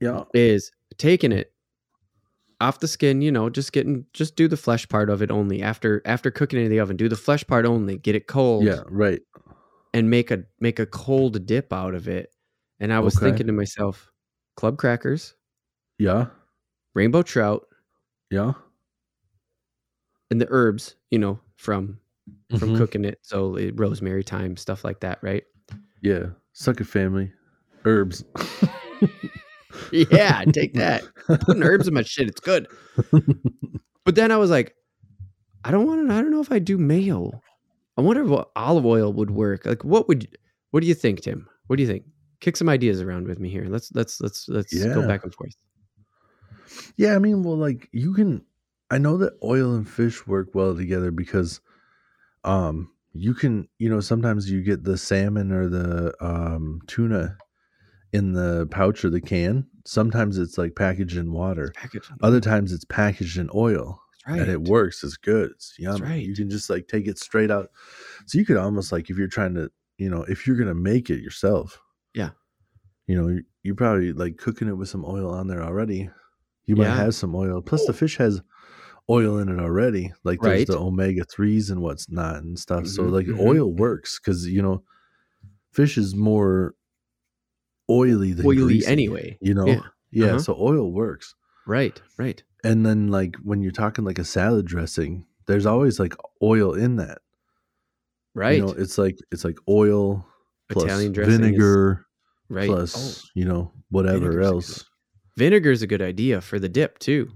yeah, 0.00 0.24
is 0.34 0.70
taking 0.98 1.32
it 1.32 1.51
off 2.62 2.78
the 2.80 2.88
skin, 2.88 3.20
you 3.22 3.30
know, 3.32 3.50
just 3.50 3.72
getting 3.72 4.06
just 4.14 4.36
do 4.36 4.48
the 4.48 4.56
flesh 4.56 4.88
part 4.88 5.10
of 5.10 5.20
it 5.22 5.30
only 5.30 5.62
after 5.62 6.00
after 6.04 6.30
cooking 6.30 6.60
it 6.60 6.64
in 6.64 6.70
the 6.70 6.80
oven. 6.80 6.96
Do 6.96 7.08
the 7.08 7.16
flesh 7.16 7.46
part 7.46 7.66
only, 7.66 7.98
get 7.98 8.14
it 8.14 8.26
cold. 8.26 8.64
yeah. 8.64 8.82
Right. 8.88 9.20
and 9.94 10.08
make 10.08 10.30
a 10.30 10.44
make 10.60 10.78
a 10.78 10.86
cold 10.86 11.44
dip 11.44 11.72
out 11.72 11.94
of 11.94 12.08
it. 12.08 12.30
And 12.80 12.92
I 12.92 13.00
was 13.00 13.16
Okay. 13.16 13.26
thinking 13.26 13.46
to 13.48 13.52
myself, 13.52 14.10
club 14.56 14.78
crackers, 14.78 15.34
Yeah, 15.98 16.26
rainbow 16.94 17.22
trout, 17.22 17.66
yeah. 18.30 18.52
and 20.30 20.40
the 20.40 20.46
herbs, 20.50 20.96
you 21.10 21.18
know, 21.18 21.38
from 21.56 21.98
from 22.58 22.70
Mhm. 22.70 22.76
cooking 22.78 23.04
it. 23.04 23.18
So 23.22 23.56
eh, 23.56 23.70
rosemary, 23.74 24.22
thyme, 24.22 24.56
stuff 24.56 24.84
like 24.84 25.00
that, 25.00 25.18
right? 25.22 25.44
Yeah, 26.02 26.30
suck 26.54 26.80
it, 26.80 26.84
family. 26.84 27.32
Herbs. 27.84 28.24
Yeah, 29.92 30.44
take 30.44 30.74
that. 30.74 31.04
Putting 31.26 31.62
herbs 31.62 31.88
in 31.88 31.94
my 31.94 32.02
shit, 32.02 32.28
it's 32.28 32.40
good. 32.40 32.68
But 34.04 34.14
then 34.16 34.32
I 34.32 34.36
was 34.36 34.50
like, 34.50 34.74
I 35.64 35.70
don't 35.70 35.86
want 35.86 36.08
to. 36.08 36.14
I 36.14 36.20
don't 36.20 36.30
know 36.30 36.40
if 36.40 36.50
I 36.50 36.58
do 36.58 36.76
mayo. 36.76 37.40
I 37.96 38.00
wonder 38.00 38.24
what 38.24 38.50
olive 38.56 38.86
oil 38.86 39.12
would 39.12 39.30
work. 39.30 39.64
Like, 39.64 39.84
what 39.84 40.08
would? 40.08 40.36
What 40.70 40.80
do 40.80 40.86
you 40.86 40.94
think, 40.94 41.20
Tim? 41.20 41.46
What 41.66 41.76
do 41.76 41.82
you 41.82 41.88
think? 41.88 42.04
Kick 42.40 42.56
some 42.56 42.68
ideas 42.68 43.00
around 43.00 43.28
with 43.28 43.38
me 43.38 43.48
here. 43.48 43.66
Let's 43.68 43.92
let's 43.94 44.20
let's 44.20 44.48
let's 44.48 44.74
go 44.74 45.06
back 45.06 45.22
and 45.22 45.32
forth. 45.32 45.54
Yeah, 46.96 47.14
I 47.14 47.18
mean, 47.18 47.42
well, 47.42 47.56
like 47.56 47.88
you 47.92 48.12
can. 48.14 48.44
I 48.90 48.98
know 48.98 49.16
that 49.18 49.34
oil 49.42 49.74
and 49.74 49.88
fish 49.88 50.26
work 50.26 50.48
well 50.54 50.76
together 50.76 51.10
because, 51.10 51.60
um, 52.44 52.90
you 53.12 53.34
can. 53.34 53.68
You 53.78 53.88
know, 53.88 54.00
sometimes 54.00 54.50
you 54.50 54.62
get 54.62 54.82
the 54.82 54.98
salmon 54.98 55.52
or 55.52 55.68
the 55.68 56.12
um 56.20 56.80
tuna 56.88 57.36
in 58.12 58.32
the 58.32 58.66
pouch 58.70 59.04
or 59.04 59.10
the 59.10 59.20
can. 59.20 59.66
Sometimes 59.84 60.38
it's 60.38 60.58
like 60.58 60.76
packaged 60.76 61.16
in 61.16 61.32
water. 61.32 61.72
Packaging. 61.74 62.16
Other 62.22 62.40
times 62.40 62.72
it's 62.72 62.84
packaged 62.84 63.38
in 63.38 63.48
oil, 63.54 64.00
That's 64.26 64.40
and 64.40 64.50
it 64.50 64.62
works. 64.62 65.02
It's 65.02 65.16
good. 65.16 65.50
It's 65.52 65.74
yummy. 65.78 66.00
right. 66.02 66.22
You 66.24 66.34
can 66.34 66.50
just 66.50 66.70
like 66.70 66.86
take 66.88 67.06
it 67.06 67.18
straight 67.18 67.50
out. 67.50 67.70
So 68.26 68.38
you 68.38 68.44
could 68.44 68.56
almost 68.58 68.92
like 68.92 69.10
if 69.10 69.16
you're 69.18 69.28
trying 69.28 69.54
to, 69.54 69.70
you 69.98 70.08
know, 70.10 70.22
if 70.24 70.46
you're 70.46 70.56
gonna 70.56 70.74
make 70.74 71.10
it 71.10 71.20
yourself. 71.20 71.80
Yeah. 72.14 72.30
You 73.06 73.20
know, 73.20 73.28
you, 73.28 73.42
you 73.62 73.74
probably 73.74 74.12
like 74.12 74.36
cooking 74.36 74.68
it 74.68 74.74
with 74.76 74.88
some 74.88 75.04
oil 75.04 75.30
on 75.30 75.48
there 75.48 75.62
already. 75.62 76.08
You 76.66 76.76
might 76.76 76.84
Yeah. 76.84 76.96
have 76.96 77.14
some 77.16 77.34
oil. 77.34 77.60
Plus, 77.60 77.84
the 77.86 77.92
fish 77.92 78.16
has 78.18 78.40
oil 79.10 79.38
in 79.38 79.48
it 79.48 79.58
already. 79.58 80.12
Like 80.22 80.40
there's 80.40 80.58
Right. 80.60 80.66
the 80.68 80.78
omega 80.78 81.24
threes 81.24 81.70
and 81.70 81.82
what's 81.82 82.08
not 82.08 82.36
and 82.36 82.56
stuff. 82.56 82.86
So 82.86 83.02
Mhm, 83.04 83.10
like 83.10 83.26
mhm. 83.26 83.40
oil 83.40 83.72
works 83.72 84.20
because 84.20 84.46
you 84.46 84.62
know, 84.62 84.84
fish 85.72 85.98
is 85.98 86.14
more 86.14 86.74
oily 87.92 88.32
than 88.32 88.46
oily 88.46 88.56
greasy, 88.56 88.86
anyway. 88.86 89.38
You 89.40 89.54
know, 89.54 89.66
Yeah. 89.66 89.80
yeah. 90.10 90.26
Uh-huh. 90.26 90.38
So 90.40 90.56
oil 90.58 90.90
works. 90.92 91.34
Right, 91.66 92.00
right. 92.18 92.42
And 92.64 92.84
then 92.86 93.08
like 93.08 93.36
when 93.42 93.60
you're 93.62 93.72
talking 93.72 94.04
like 94.04 94.18
a 94.18 94.24
salad 94.24 94.66
dressing, 94.66 95.26
there's 95.46 95.66
always 95.66 96.00
like 96.00 96.14
oil 96.42 96.74
in 96.74 96.96
that. 96.96 97.18
Right. 98.34 98.56
You 98.58 98.66
know, 98.66 98.72
it's 98.72 98.96
like 98.98 99.18
it's 99.30 99.44
like 99.44 99.58
oil 99.68 100.26
plus 100.70 100.84
Italian 100.86 101.12
dressing 101.12 101.34
is- 101.34 101.38
vinegar 101.40 102.06
right. 102.48 102.68
plus 102.68 103.24
oh, 103.24 103.28
you 103.34 103.44
know 103.44 103.70
whatever 103.90 104.18
vinegar's 104.32 104.44
a 104.46 104.48
else. 104.48 104.84
vinegar's 105.36 105.82
a 105.82 105.86
good 105.86 106.00
idea 106.02 106.40
for 106.40 106.58
the 106.58 106.68
dip 106.68 106.98
too. 106.98 107.30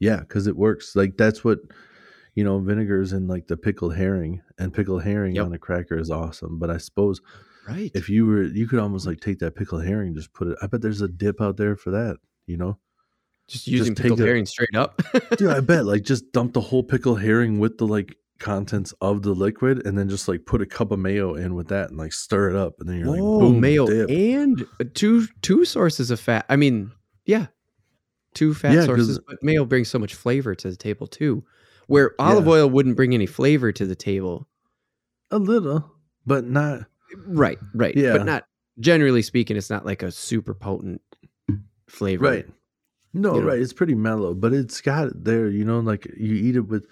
Yeah, 0.00 0.20
because 0.20 0.46
it 0.46 0.56
works. 0.56 0.94
Like 0.94 1.16
that's 1.16 1.42
what 1.42 1.58
you 2.36 2.44
know. 2.44 2.60
Vinegar's 2.60 3.12
in 3.12 3.26
like 3.26 3.48
the 3.48 3.56
pickled 3.56 3.96
herring, 3.96 4.40
and 4.58 4.72
pickled 4.72 5.02
herring 5.02 5.34
Yep. 5.34 5.44
on 5.46 5.52
a 5.54 5.58
cracker 5.58 5.98
is 5.98 6.10
awesome. 6.10 6.60
But 6.60 6.70
I 6.70 6.76
suppose 6.78 7.20
Right. 7.68 7.90
if 7.94 8.08
you 8.08 8.26
were, 8.26 8.42
you 8.44 8.66
could 8.66 8.78
almost 8.78 9.06
like 9.06 9.20
take 9.20 9.38
that 9.40 9.54
pickled 9.56 9.84
herring, 9.84 10.14
just 10.14 10.32
put 10.32 10.48
it. 10.48 10.58
I 10.62 10.66
bet 10.66 10.80
there's 10.80 11.02
a 11.02 11.08
dip 11.08 11.40
out 11.40 11.56
there 11.58 11.76
for 11.76 11.90
that. 11.90 12.16
You 12.46 12.56
know, 12.56 12.78
just 13.46 13.66
using 13.66 13.94
take 13.94 14.04
pickled 14.04 14.20
herring 14.20 14.46
straight 14.46 14.74
up. 14.74 15.00
dude. 15.36 15.50
I 15.50 15.60
bet 15.60 15.84
like 15.84 16.02
just 16.02 16.32
dump 16.32 16.54
the 16.54 16.60
whole 16.62 16.82
pickled 16.82 17.20
herring 17.20 17.58
with 17.58 17.76
the 17.78 17.86
like 17.86 18.16
contents 18.38 18.94
of 19.00 19.22
the 19.22 19.32
liquid, 19.34 19.84
and 19.86 19.98
then 19.98 20.08
just 20.08 20.28
like 20.28 20.46
put 20.46 20.62
a 20.62 20.66
cup 20.66 20.90
of 20.92 20.98
mayo 20.98 21.34
in 21.34 21.54
with 21.54 21.68
that, 21.68 21.90
and 21.90 21.98
like 21.98 22.12
stir 22.12 22.50
it 22.50 22.56
up, 22.56 22.74
and 22.80 22.88
then 22.88 22.96
you're 22.98 23.08
like, 23.08 23.20
oh, 23.22 23.40
boom, 23.40 23.60
mayo 23.60 23.86
dip. 23.86 24.08
and 24.08 24.64
uh, 24.80 24.84
two 24.94 25.26
two 25.42 25.64
sources 25.66 26.10
of 26.10 26.18
fat. 26.20 26.46
I 26.48 26.56
mean, 26.56 26.90
yeah, 27.26 27.46
two 28.34 28.54
fat 28.54 28.72
Yeah, 28.72 28.84
sources, 28.86 29.18
but 29.26 29.42
mayo 29.42 29.64
brings 29.66 29.88
so 29.88 29.98
much 29.98 30.14
flavor 30.14 30.54
to 30.54 30.70
the 30.70 30.76
table 30.76 31.06
too. 31.06 31.44
Where 31.86 32.14
olive 32.18 32.44
Yeah. 32.46 32.52
oil 32.52 32.70
wouldn't 32.70 32.96
bring 32.96 33.12
any 33.14 33.26
flavor 33.26 33.72
to 33.72 33.84
the 33.86 33.94
table. 33.96 34.46
a 35.30 35.38
little, 35.38 35.90
but 36.26 36.46
not. 36.46 36.86
Right, 37.26 37.58
right. 37.74 37.96
Yeah. 37.96 38.12
But 38.16 38.26
not 38.26 38.44
generally 38.80 39.22
speaking, 39.22 39.56
it's 39.56 39.70
not 39.70 39.86
like 39.86 40.02
a 40.02 40.10
super 40.12 40.54
potent 40.54 41.00
flavor. 41.88 42.24
Right. 42.24 42.46
No, 43.14 43.34
You 43.36 43.40
know? 43.40 43.46
right. 43.48 43.58
It's 43.58 43.72
pretty 43.72 43.94
mellow, 43.94 44.34
but 44.34 44.52
it's 44.52 44.80
got 44.80 45.08
it 45.08 45.24
there. 45.24 45.48
You 45.48 45.64
know, 45.64 45.80
like 45.80 46.06
you 46.16 46.34
eat 46.34 46.56
it 46.56 46.68
with 46.68 46.86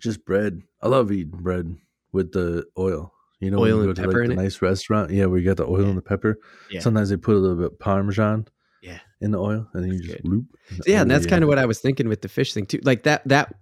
just 0.00 0.24
bread. 0.24 0.62
I 0.82 0.88
love 0.88 1.10
eating 1.10 1.40
bread 1.40 1.76
with 2.12 2.32
the 2.32 2.64
oil. 2.78 3.12
You 3.40 3.50
know, 3.52 3.60
when 3.60 3.70
Oil 3.70 3.76
you 3.76 3.88
and 3.88 3.94
go 3.96 4.02
to 4.02 4.08
pepper 4.08 4.20
like 4.26 4.36
the 4.36 4.42
nice 4.42 4.60
restaurant, 4.60 5.10
yeah, 5.12 5.26
where 5.26 5.38
you 5.38 5.44
got 5.44 5.56
the 5.58 5.66
oil 5.66 5.82
Yeah. 5.82 5.88
and 5.90 5.96
the 5.98 6.02
pepper. 6.02 6.38
Yeah. 6.70 6.80
Sometimes 6.80 7.08
they 7.08 7.16
put 7.16 7.36
a 7.36 7.38
little 7.38 7.56
bit 7.56 7.78
parmesan, 7.78 8.46
Yeah. 8.82 8.98
in 9.20 9.30
the 9.30 9.38
oil, 9.38 9.68
and 9.74 9.84
then 9.84 9.92
you 9.92 9.98
That's 9.98 10.06
just 10.12 10.22
good. 10.24 10.30
loop. 10.30 10.46
yeah, 10.86 11.02
and 11.02 11.10
that's 11.10 11.24
kind 11.26 11.44
of 11.44 11.48
what 11.48 11.58
I 11.58 11.64
was 11.64 11.78
thinking 11.78 12.08
with 12.08 12.20
the 12.20 12.28
fish 12.28 12.52
thing 12.52 12.66
too. 12.66 12.80
Like 12.82 13.04
that 13.04 13.26
that 13.28 13.54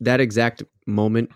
that 0.00 0.20
exact 0.20 0.62
moment, 0.86 1.30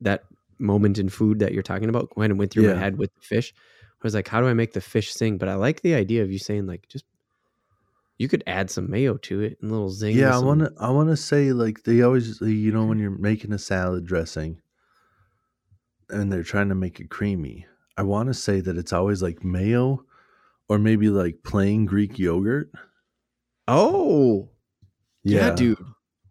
that 0.00 0.24
moment 0.64 0.98
in 0.98 1.08
food 1.08 1.38
that 1.38 1.52
you're 1.52 1.62
talking 1.62 1.88
about, 1.88 2.10
kind 2.16 2.32
of 2.32 2.38
went 2.38 2.52
through 2.52 2.64
Yeah. 2.64 2.74
my 2.74 2.80
head 2.80 2.98
with 2.98 3.14
the 3.14 3.20
fish. 3.20 3.54
I 3.56 4.02
was 4.02 4.14
like, 4.14 4.28
how 4.28 4.40
do 4.40 4.48
I 4.48 4.54
make 4.54 4.72
the 4.72 4.80
fish 4.80 5.14
sing? 5.14 5.38
But 5.38 5.48
I 5.48 5.54
like 5.54 5.80
the 5.82 5.94
idea 5.94 6.22
of 6.22 6.30
you 6.30 6.38
saying 6.38 6.66
like 6.66 6.88
just 6.88 7.04
you 8.18 8.28
could 8.28 8.44
add 8.46 8.70
some 8.70 8.90
mayo 8.90 9.16
to 9.16 9.40
it 9.40 9.58
and 9.60 9.70
a 9.70 9.74
little 9.74 9.90
zing. 9.90 10.16
Yeah, 10.16 10.36
I 10.36 10.38
want 10.38 10.60
to. 10.60 10.72
I 10.78 10.90
want 10.90 11.08
to 11.08 11.16
say 11.16 11.52
like 11.52 11.82
they 11.84 12.02
always, 12.02 12.40
uh, 12.40 12.46
you 12.46 12.70
know, 12.70 12.84
when 12.84 12.98
mm-hmm. 12.98 13.02
you're 13.02 13.18
making 13.18 13.52
a 13.52 13.58
salad 13.58 14.06
dressing, 14.06 14.60
and 16.10 16.32
they're 16.32 16.42
trying 16.42 16.68
to 16.68 16.74
make 16.74 17.00
it 17.00 17.10
creamy. 17.10 17.66
I 17.96 18.02
want 18.02 18.28
to 18.28 18.34
say 18.34 18.60
that 18.60 18.76
it's 18.76 18.92
always 18.92 19.22
like 19.22 19.44
mayo, 19.44 20.04
or 20.68 20.78
maybe 20.78 21.08
like 21.08 21.42
plain 21.42 21.86
Greek 21.86 22.18
yogurt. 22.18 22.70
Oh, 23.66 24.50
yeah. 25.22 25.54
dude. 25.54 25.78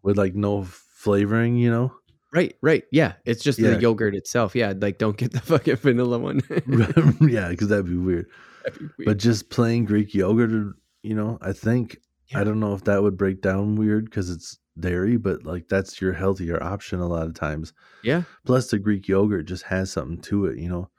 with 0.03 0.17
like 0.17 0.35
no 0.35 0.63
flavoring, 0.63 1.57
you 1.57 1.71
know. 1.71 1.93
Right, 2.33 2.55
right. 2.61 2.83
Yeah, 2.91 3.13
it's 3.25 3.43
just 3.43 3.59
Yeah. 3.59 3.71
the 3.75 3.81
yogurt 3.81 4.15
itself. 4.15 4.55
Yeah, 4.55 4.73
like 4.75 4.97
don't 4.97 5.15
get 5.17 5.31
the 5.33 5.39
fucking 5.51 5.75
vanilla 5.77 6.17
one. 6.17 6.41
yeah, 7.29 7.49
because 7.49 7.67
that'd 7.67 7.85
be 7.85 7.95
weird. 7.97 8.25
That'd 8.65 8.79
be 8.79 8.85
weird. 8.97 9.05
But 9.05 9.17
just 9.17 9.49
plain 9.49 9.83
Greek 9.85 10.13
yogurt, 10.15 10.75
you 11.03 11.13
know, 11.15 11.37
I 11.41 11.51
think 11.53 11.97
Yeah. 12.29 12.39
I 12.39 12.43
don't 12.43 12.59
know 12.61 12.73
if 12.73 12.85
that 12.85 13.03
would 13.03 13.17
break 13.17 13.41
down 13.41 13.75
weird 13.75 14.05
because 14.05 14.29
it's 14.29 14.57
dairy, 14.79 15.17
but 15.17 15.43
like 15.43 15.67
that's 15.67 16.01
your 16.01 16.13
healthier 16.13 16.61
option 16.63 16.99
a 16.99 17.07
lot 17.07 17.27
of 17.27 17.33
times. 17.35 17.73
yeah, 18.03 18.23
Plus, 18.45 18.69
the 18.71 18.79
Greek 18.79 19.07
yogurt 19.07 19.45
just 19.47 19.63
has 19.65 19.91
something 19.91 20.19
to 20.23 20.45
it, 20.47 20.57
you 20.57 20.69
know. 20.69 20.89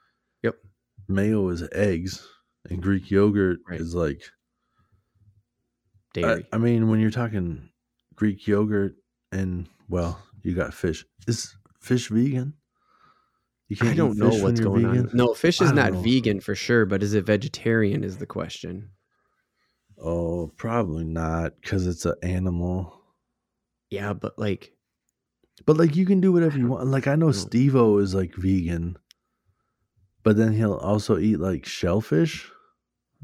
Yep. 0.43 0.55
mayo 1.09 1.49
is 1.49 1.67
eggs, 1.73 2.25
and 2.69 2.81
Greek 2.81 3.09
yogurt 3.11 3.59
Right. 3.67 3.81
is 3.81 3.93
like. 3.95 4.21
I, 6.17 6.21
Dairy. 6.21 6.47
I 6.53 6.57
mean, 6.57 6.89
when 6.89 6.99
you're 6.99 7.11
talking 7.11 7.69
Greek 8.15 8.47
yogurt 8.47 8.95
and 9.31 9.67
well, 9.89 10.19
you 10.45 10.53
got 10.53 10.73
fish. 10.73 11.05
Is 11.27 11.55
fish 11.81 12.09
vegan? 12.09 12.53
You 13.67 13.77
I 13.81 13.95
don't 13.95 14.17
know 14.17 14.29
what's 14.29 14.59
you're 14.59 14.69
going 14.69 14.85
on. 14.85 15.09
No, 15.11 15.33
fish 15.33 15.59
is 15.59 15.71
don't 15.71 15.93
know. 15.93 16.01
vegan 16.01 16.39
for 16.39 16.53
sure, 16.53 16.85
but 16.85 17.01
is 17.01 17.15
it 17.15 17.25
vegetarian? 17.25 18.03
Is 18.03 18.17
the 18.17 18.27
question. 18.27 18.91
Oh, 19.97 20.51
probably 20.55 21.03
not, 21.03 21.53
because 21.59 21.87
it's 21.87 22.05
an 22.05 22.15
animal. 22.21 23.01
Yeah, 23.89 24.13
but 24.13 24.37
like, 24.37 24.73
But 25.65 25.77
like, 25.77 25.95
you 25.95 26.05
can 26.05 26.21
do 26.21 26.31
whatever 26.31 26.57
you 26.57 26.67
want. 26.67 26.87
Like, 26.87 27.07
I 27.07 27.15
know 27.15 27.27
know. 27.27 27.31
Steve-O 27.31 27.97
is 27.97 28.13
like 28.13 28.35
vegan, 28.35 28.97
but 30.23 30.37
then 30.37 30.53
he'll 30.53 30.75
also 30.75 31.17
eat 31.17 31.39
like 31.39 31.65
shellfish 31.65 32.51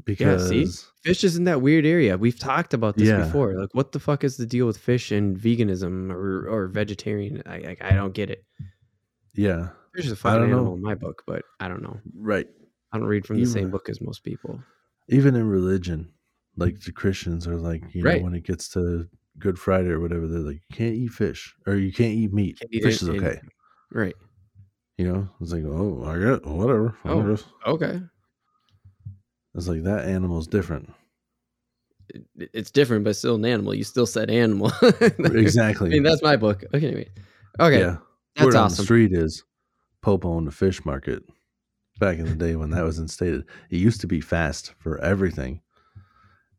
Yeah, 0.06 0.14
because 0.14 0.48
see? 0.48 0.66
fish 1.02 1.24
is 1.24 1.36
in 1.36 1.44
that 1.44 1.60
weird 1.62 1.86
area. 1.86 2.16
We've 2.18 2.38
talked 2.38 2.74
about 2.74 2.96
this 2.96 3.08
Yeah. 3.08 3.24
before. 3.24 3.54
Like, 3.58 3.74
what 3.74 3.92
the 3.92 4.00
fuck 4.00 4.24
is 4.24 4.36
the 4.36 4.46
deal 4.46 4.66
with 4.66 4.76
fish 4.78 5.10
and 5.12 5.36
veganism 5.36 6.10
or 6.12 6.48
or 6.48 6.66
vegetarian? 6.68 7.42
I 7.46 7.54
I, 7.56 7.76
I 7.80 7.92
don't 7.92 8.12
get 8.14 8.30
it. 8.30 8.44
yeah, 9.34 9.68
Fish 9.94 10.06
is 10.06 10.12
a 10.12 10.14
I 10.14 10.16
fucking 10.16 10.40
don't 10.40 10.50
know. 10.50 10.56
animal 10.56 10.74
in 10.74 10.82
my 10.82 10.94
book, 10.94 11.22
but 11.26 11.42
I 11.60 11.68
don't 11.68 11.82
know. 11.82 11.98
right. 12.16 12.46
I 12.92 12.98
don't 12.98 13.06
read 13.08 13.26
from 13.26 13.36
the 13.36 13.42
Even- 13.42 13.52
same 13.52 13.70
book 13.70 13.88
as 13.88 14.00
most 14.02 14.22
people. 14.24 14.60
Even 15.08 15.34
in 15.34 15.46
religion, 15.48 16.12
like 16.56 16.80
the 16.80 16.92
Christians 16.92 17.46
are 17.46 17.56
like, 17.56 17.82
you 17.94 18.02
Right. 18.02 18.18
know, 18.18 18.24
when 18.24 18.34
it 18.34 18.44
gets 18.44 18.68
to 18.70 19.08
Good 19.38 19.58
Friday 19.58 19.88
or 19.88 19.98
whatever, 20.00 20.26
they're 20.28 20.40
like, 20.40 20.60
you 20.68 20.76
can't 20.76 20.94
eat 20.94 21.08
fish 21.12 21.54
or 21.66 21.74
you 21.76 21.90
can't 21.92 22.12
eat 22.12 22.32
meat. 22.34 22.58
Can't 22.60 22.72
eat 22.72 22.82
fish 22.82 22.96
it- 22.96 23.02
is 23.02 23.08
it- 23.08 23.16
okay. 23.16 23.40
Right. 23.90 24.14
You 24.98 25.10
know, 25.10 25.28
it's 25.40 25.52
like, 25.52 25.64
oh, 25.64 26.04
I 26.04 26.18
get 26.18 26.46
whatever. 26.46 26.96
Oh. 27.06 27.36
Okay. 27.66 28.00
It's 29.54 29.68
like 29.68 29.82
that 29.84 30.04
animal's 30.06 30.46
different. 30.46 30.92
It- 32.08 32.50
it's 32.52 32.70
different, 32.70 33.04
but 33.04 33.16
still 33.16 33.36
an 33.36 33.44
animal. 33.44 33.74
You 33.74 33.84
still 33.84 34.06
said 34.06 34.30
animal. 34.30 34.72
Exactly. 35.18 35.88
I 35.88 35.90
mean, 35.90 36.02
that's 36.02 36.22
my 36.22 36.36
book. 36.36 36.64
Okay. 36.74 36.86
Anyway. 36.86 37.08
Okay. 37.60 37.80
Yeah. 37.80 37.96
That's 38.36 38.46
Word 38.46 38.54
on 38.56 38.60
the 38.62 38.72
awesome. 38.72 38.84
street 38.84 39.12
is 39.12 39.44
Pope 40.02 40.24
owned 40.24 40.48
a 40.48 40.50
fish 40.50 40.84
market 40.84 41.22
back 42.00 42.18
in 42.18 42.24
the 42.24 42.34
day 42.34 42.56
when 42.56 42.70
that 42.70 42.82
was 42.84 42.98
instated. 42.98 43.44
It 43.70 43.76
used 43.76 44.00
to 44.00 44.06
be 44.06 44.20
fast 44.20 44.74
for 44.78 44.98
everything. 44.98 45.60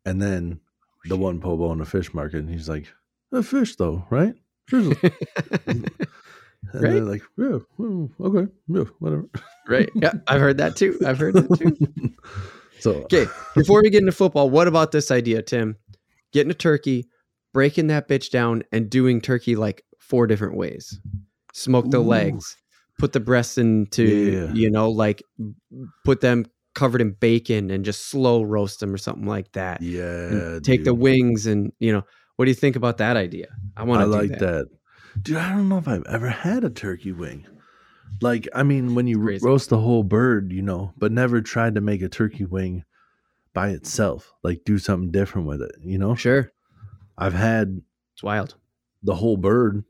And 0.05 0.21
then 0.21 0.59
oh, 1.05 1.09
the 1.09 1.17
one 1.17 1.39
Pope 1.41 1.59
owned 1.61 1.81
a 1.81 1.85
fish 1.85 2.13
market, 2.13 2.37
and 2.39 2.49
he's 2.49 2.69
like, 2.69 2.87
a 3.31 3.41
fish 3.43 3.75
though, 3.75 4.05
right? 4.09 4.35
Fish 4.67 4.85
is-" 4.85 5.11
and 5.67 5.89
they're 6.73 7.01
like, 7.01 7.23
yeah, 7.37 7.57
okay, 8.21 8.51
yeah, 8.67 8.83
whatever. 8.99 9.27
right. 9.67 9.89
Yeah. 9.95 10.13
I've 10.27 10.41
heard 10.41 10.57
that 10.59 10.75
too. 10.75 10.99
I've 11.05 11.17
heard 11.19 11.33
that 11.33 11.57
too. 11.57 12.13
so, 12.83 12.91
Okay, 13.03 13.25
before 13.55 13.81
we 13.81 13.89
get 13.89 14.01
into 14.01 14.11
football, 14.11 14.49
what 14.49 14.67
about 14.67 14.91
this 14.91 15.09
idea, 15.11 15.41
Tim? 15.41 15.77
Getting 16.31 16.51
a 16.51 16.55
turkey, 16.55 17.07
breaking 17.53 17.87
that 17.87 18.07
bitch 18.07 18.29
down, 18.29 18.63
and 18.71 18.89
doing 18.89 19.21
turkey 19.21 19.55
like 19.55 19.83
four 19.99 20.27
different 20.27 20.55
ways. 20.57 20.99
Smoke 21.53 21.89
the 21.91 21.99
Ooh. 21.99 22.03
legs, 22.03 22.57
put 22.99 23.13
the 23.13 23.19
breasts 23.19 23.57
into, 23.57 24.03
Yeah. 24.03 24.53
you 24.53 24.69
know, 24.71 24.89
like 24.89 25.23
put 26.05 26.21
them 26.21 26.45
covered 26.75 27.01
in 27.01 27.11
bacon 27.11 27.69
and 27.69 27.85
just 27.85 28.07
slow 28.09 28.41
roast 28.41 28.79
them 28.79 28.91
or 28.93 28.97
something 28.97 29.27
like 29.27 29.51
that. 29.51 29.79
And 29.81 29.89
yeah, 29.91 30.59
take 30.63 30.83
the 30.83 30.93
wings 30.95 31.45
and, 31.45 31.71
you 31.79 31.91
know, 31.93 32.01
what 32.35 32.45
do 32.45 32.49
you 32.51 32.55
think 32.55 32.75
about 32.75 32.97
that 32.97 33.15
idea? 33.15 33.45
I 33.77 33.83
want 33.83 34.01
I 34.01 34.05
to 34.05 34.09
like 34.09 34.29
that. 34.31 34.39
that. 34.39 34.65
Dude, 35.21 35.37
I 35.37 35.49
don't 35.49 35.69
know 35.69 35.77
if 35.77 35.87
I've 35.87 36.03
ever 36.09 36.29
had 36.29 36.63
a 36.63 36.71
turkey 36.71 37.11
wing. 37.11 37.45
Like, 38.23 38.47
I 38.55 38.63
mean, 38.63 38.95
when 38.95 39.05
you 39.07 39.19
roast 39.41 39.69
the 39.69 39.79
whole 39.79 40.03
bird, 40.03 40.51
you 40.51 40.61
know, 40.61 40.93
but 40.97 41.11
never 41.11 41.41
tried 41.41 41.75
to 41.75 41.81
make 41.81 42.01
a 42.01 42.09
turkey 42.09 42.45
wing 42.45 42.83
by 43.53 43.69
itself. 43.69 44.33
Like, 44.43 44.63
do 44.65 44.79
something 44.79 45.11
different 45.11 45.47
with 45.47 45.61
it, 45.61 45.75
you 45.83 45.97
know? 45.97 46.15
Sure. 46.15 46.51
I've 47.17 47.33
had 47.33 47.81
It's 48.15 48.23
wild. 48.23 48.55
the 49.03 49.15
whole 49.15 49.37
bird, 49.37 49.83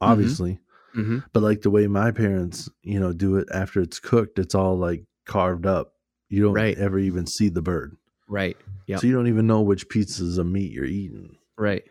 obviously, 0.00 0.60
hmm 0.94 1.18
but 1.34 1.42
like 1.42 1.60
the 1.60 1.70
way 1.70 1.86
my 1.86 2.10
parents, 2.10 2.70
you 2.82 2.98
know, 2.98 3.12
do 3.12 3.36
it 3.36 3.46
after 3.52 3.80
it's 3.82 3.98
cooked, 4.00 4.38
it's 4.38 4.54
all 4.54 4.78
like 4.78 5.04
carved 5.26 5.66
up. 5.66 5.92
You 6.30 6.42
don't 6.42 6.54
Right. 6.54 6.76
ever 6.78 6.98
even 6.98 7.26
see 7.26 7.50
the 7.50 7.60
bird. 7.60 7.96
Right. 8.28 8.56
Yeah. 8.86 8.96
So 8.96 9.06
you 9.06 9.12
don't 9.12 9.26
even 9.28 9.46
know 9.46 9.60
which 9.60 9.88
pieces 9.90 10.38
of 10.38 10.46
meat 10.46 10.72
you're 10.72 10.84
eating. 10.86 11.36
Right. 11.58 11.84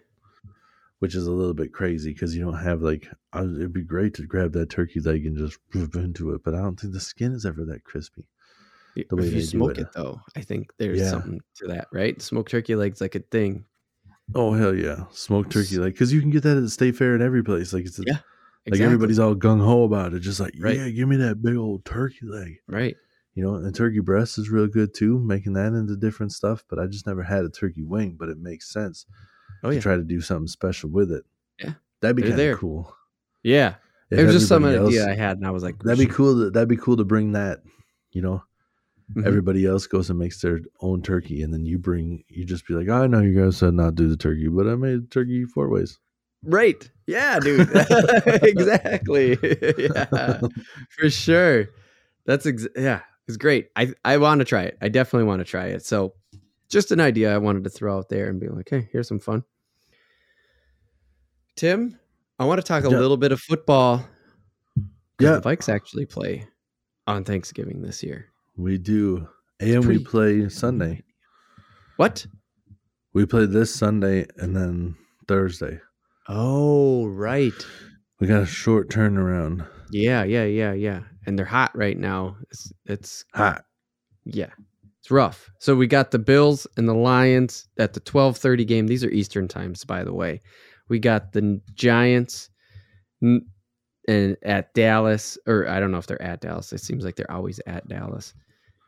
Which 0.99 1.15
is 1.15 1.27
a 1.27 1.31
little 1.31 1.53
bit 1.53 1.73
crazy 1.73 2.13
because 2.13 2.35
you 2.35 2.43
don't 2.43 2.57
have 2.63 2.81
like 2.81 3.07
I 3.33 3.41
it'd 3.41 3.73
be 3.73 3.83
great 3.83 4.13
to 4.15 4.25
grab 4.25 4.53
that 4.53 4.69
turkey 4.69 4.99
leg 5.01 5.25
and 5.25 5.37
just 5.37 5.59
rip 5.73 5.95
into 5.95 6.33
it, 6.33 6.43
but 6.43 6.55
I 6.55 6.59
don't 6.59 6.79
think 6.79 6.93
the 6.93 6.99
skin 6.99 7.33
is 7.33 7.45
ever 7.45 7.65
that 7.65 7.83
crispy. 7.83 8.25
If 8.95 9.09
the 9.09 9.17
way 9.17 9.25
you 9.25 9.31
they 9.31 9.37
do 9.39 9.43
smoke 9.43 9.71
it. 9.71 9.81
it, 9.81 9.87
though, 9.93 10.21
I 10.37 10.41
think 10.41 10.71
there's 10.77 10.99
Yeah. 11.01 11.11
something 11.11 11.41
to 11.55 11.67
that, 11.67 11.87
right? 11.91 12.21
Smoked 12.21 12.49
turkey 12.51 12.75
legs 12.75 13.01
like 13.01 13.15
a 13.15 13.19
thing. 13.19 13.65
Oh 14.33 14.53
hell 14.53 14.73
yeah, 14.73 15.05
smoked 15.11 15.51
turkey 15.51 15.77
leg 15.77 15.93
because 15.93 16.11
you 16.13 16.21
can 16.21 16.29
get 16.31 16.43
that 16.43 16.57
at 16.57 16.61
the 16.61 16.69
state 16.69 16.95
fair 16.95 17.13
and 17.13 17.21
every 17.21 17.43
place. 17.43 17.73
Like 17.73 17.85
it's 17.85 17.99
a, 17.99 18.03
Yeah, 18.05 18.17
like 18.69 18.79
everybody's 18.79 19.19
all 19.19 19.35
gung 19.35 19.63
ho 19.63 19.83
about 19.83 20.13
it, 20.13 20.21
just 20.21 20.39
like 20.39 20.53
Right. 20.59 20.77
yeah, 20.77 20.89
give 20.89 21.07
me 21.07 21.17
that 21.17 21.41
big 21.41 21.55
old 21.57 21.85
turkey 21.85 22.25
leg. 22.25 22.59
right. 22.67 22.95
You 23.35 23.43
know, 23.43 23.55
and 23.55 23.75
turkey 23.75 23.99
breast 23.99 24.37
is 24.37 24.49
real 24.49 24.67
good 24.67 24.93
too, 24.93 25.19
making 25.19 25.53
that 25.53 25.73
into 25.73 25.97
different 25.97 26.31
stuff. 26.31 26.63
But 26.69 26.79
I 26.79 26.87
just 26.87 27.05
never 27.05 27.21
had 27.21 27.43
a 27.43 27.49
turkey 27.49 27.83
wing, 27.83 28.15
but 28.17 28.29
it 28.29 28.37
makes 28.39 28.71
sense 28.71 29.05
Oh 29.63 29.71
to 29.71 29.79
try 29.81 29.95
to 29.95 30.03
do 30.03 30.21
something 30.21 30.47
special 30.47 30.89
with 30.89 31.11
it. 31.11 31.23
Yeah. 31.59 31.73
that'd 32.01 32.15
be 32.15 32.23
kind 32.23 32.39
of 32.39 32.59
cool. 32.59 32.93
yeah. 33.43 33.75
If 34.11 34.19
it 34.19 34.23
was 34.25 34.35
just 34.35 34.47
some 34.47 34.63
everybody 34.65 34.99
idea 34.99 35.11
I 35.11 35.15
had, 35.15 35.37
and 35.37 35.47
I 35.47 35.51
was 35.51 35.63
like, 35.63 35.79
That'd 35.81 35.97
be 36.07 36.13
cool. 36.13 36.35
To, 36.35 36.49
that'd 36.51 36.69
be 36.69 36.77
cool 36.77 36.97
to 36.97 37.03
bring 37.03 37.31
that. 37.33 37.61
You 38.11 38.21
know, 38.21 38.43
Mhm. 39.15 39.25
everybody 39.25 39.65
else 39.65 39.87
goes 39.87 40.09
and 40.09 40.17
makes 40.19 40.41
their 40.41 40.59
own 40.79 41.01
turkey, 41.01 41.41
and 41.41 41.51
then 41.53 41.65
you 41.65 41.77
bring, 41.79 42.23
you 42.27 42.45
just 42.45 42.67
be 42.67 42.73
like, 42.75 42.87
I 42.89 43.07
know 43.07 43.19
you 43.21 43.39
guys 43.39 43.57
said 43.57 43.73
not 43.73 43.95
do 43.95 44.07
the 44.07 44.15
turkey, 44.17 44.47
but 44.47 44.67
I 44.67 44.75
made 44.75 45.09
turkey 45.11 45.45
four 45.45 45.69
ways. 45.69 45.99
Right. 46.43 46.89
Yeah, 47.07 47.39
dude. 47.39 47.67
exactly. 48.43 49.37
yeah, 49.77 50.39
for 50.89 51.09
sure. 51.09 51.67
That's 52.25 52.45
ex- 52.45 52.67
yeah. 52.75 53.01
It's 53.27 53.37
great. 53.37 53.69
I 53.75 53.93
I 54.03 54.17
want 54.17 54.39
to 54.39 54.45
try 54.45 54.63
it. 54.63 54.77
I 54.81 54.89
definitely 54.89 55.25
want 55.27 55.39
to 55.39 55.45
try 55.45 55.65
it. 55.67 55.83
So, 55.83 56.13
just 56.75 56.91
an 56.91 56.99
idea 56.99 57.33
I 57.33 57.37
wanted 57.37 57.63
to 57.63 57.69
throw 57.69 57.97
out 57.97 58.09
there 58.09 58.27
and 58.29 58.37
be 58.37 58.49
like, 58.49 58.67
hey, 58.69 58.89
here's 58.91 59.07
some 59.07 59.17
fun. 59.19 59.45
Tim, 61.55 61.97
I 62.37 62.43
want 62.43 62.59
to 62.59 62.67
talk 62.67 62.83
a 62.83 62.89
Yeah. 62.89 62.99
little 62.99 63.15
bit 63.15 63.31
of 63.31 63.39
football. 63.39 64.05
Yeah. 65.21 65.35
the 65.39 65.41
Vikes 65.49 65.69
actually 65.73 66.05
play 66.05 66.45
on 67.07 67.23
Thanksgiving 67.23 67.81
this 67.81 68.03
year. 68.03 68.25
We 68.57 68.77
do, 68.77 69.25
and 69.61 69.85
we 69.85 70.03
play 70.03 70.49
Sunday. 70.49 71.03
What? 71.95 72.25
We 73.13 73.25
play 73.25 73.45
this 73.45 73.73
Sunday 73.73 74.25
and 74.35 74.53
then 74.53 74.97
Thursday. 75.29 75.79
Oh, 76.27 77.07
right. 77.07 77.53
We 78.19 78.27
got 78.27 78.41
a 78.43 78.45
short 78.45 78.89
turnaround. 78.89 79.65
Yeah, 79.91 80.25
yeah, 80.25 80.43
yeah, 80.43 80.73
yeah. 80.73 81.03
And 81.25 81.39
they're 81.39 81.45
hot 81.45 81.71
right 81.77 81.97
now. 81.97 82.35
It's 82.51 82.73
it's 82.85 83.23
Hot. 83.33 83.63
yeah. 84.25 84.51
It's 85.05 85.11
rough. 85.11 85.51
So 85.59 85.75
we 85.75 85.85
got 85.85 86.09
the 86.09 86.17
Bills 86.17 86.65
and 86.77 86.89
the 86.89 86.95
Lions 86.95 87.67
at 87.77 87.93
the 87.93 87.99
12:30 87.99 88.65
game. 88.65 88.87
These 88.87 89.03
are 89.03 89.11
Eastern 89.11 89.47
times 89.47 89.85
by 89.85 90.03
the 90.03 90.15
way. 90.15 90.41
We 90.89 90.97
got 90.97 91.31
the 91.31 91.61
Giants 91.75 92.49
n- 93.21 93.45
and 94.07 94.35
at 94.41 94.73
Dallas 94.73 95.37
or 95.45 95.69
I 95.69 95.79
don't 95.79 95.91
know 95.91 95.99
if 95.99 96.07
they're 96.07 96.19
at 96.23 96.41
Dallas. 96.41 96.73
It 96.73 96.79
seems 96.79 97.05
like 97.05 97.17
they're 97.17 97.29
always 97.29 97.61
at 97.67 97.87
Dallas. 97.87 98.33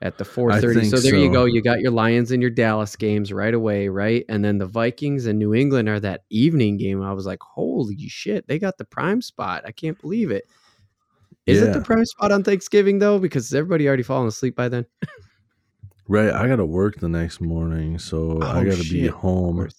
At 0.01 0.17
the 0.17 0.23
4:30. 0.23 0.89
So 0.89 0.99
there 0.99 1.15
you 1.15 1.31
go. 1.31 1.45
You 1.45 1.61
got 1.61 1.81
your 1.81 1.91
Lions 1.91 2.31
and 2.31 2.41
your 2.41 2.49
Dallas 2.49 2.95
games 2.95 3.31
right 3.31 3.53
away, 3.53 3.87
right? 3.87 4.25
And 4.27 4.43
then 4.43 4.57
the 4.57 4.65
Vikings 4.65 5.27
and 5.27 5.37
New 5.37 5.53
England 5.53 5.87
are 5.87 5.99
that 5.99 6.23
evening 6.31 6.77
game. 6.77 6.99
I 7.03 7.13
was 7.13 7.27
like, 7.27 7.43
"Holy 7.43 8.07
shit, 8.07 8.47
they 8.47 8.57
got 8.57 8.79
the 8.79 8.85
prime 8.85 9.21
spot. 9.21 9.65
I 9.67 9.71
can't 9.71 10.01
believe 10.01 10.31
it. 10.31 10.45
Is 11.45 11.61
Is 11.61 11.67
it 11.67 11.73
the 11.73 11.81
prime 11.81 12.05
spot 12.05 12.31
on 12.31 12.43
Thanksgiving 12.43 12.97
though? 12.97 13.19
Because 13.19 13.53
everybody 13.53 13.87
already 13.87 14.01
fallen 14.01 14.27
asleep 14.27 14.55
by 14.55 14.67
then. 14.67 14.87
Right. 16.07 16.31
I 16.31 16.47
got 16.47 16.57
to 16.57 16.65
work 16.65 16.99
the 16.99 17.09
next 17.09 17.41
morning, 17.41 17.99
so 17.99 18.41
I 18.41 18.61
Oh, 18.61 18.63
got 18.63 18.77
to 18.77 18.83
be 18.83 19.07
shit. 19.07 19.09
Of 19.09 19.15
home. 19.15 19.69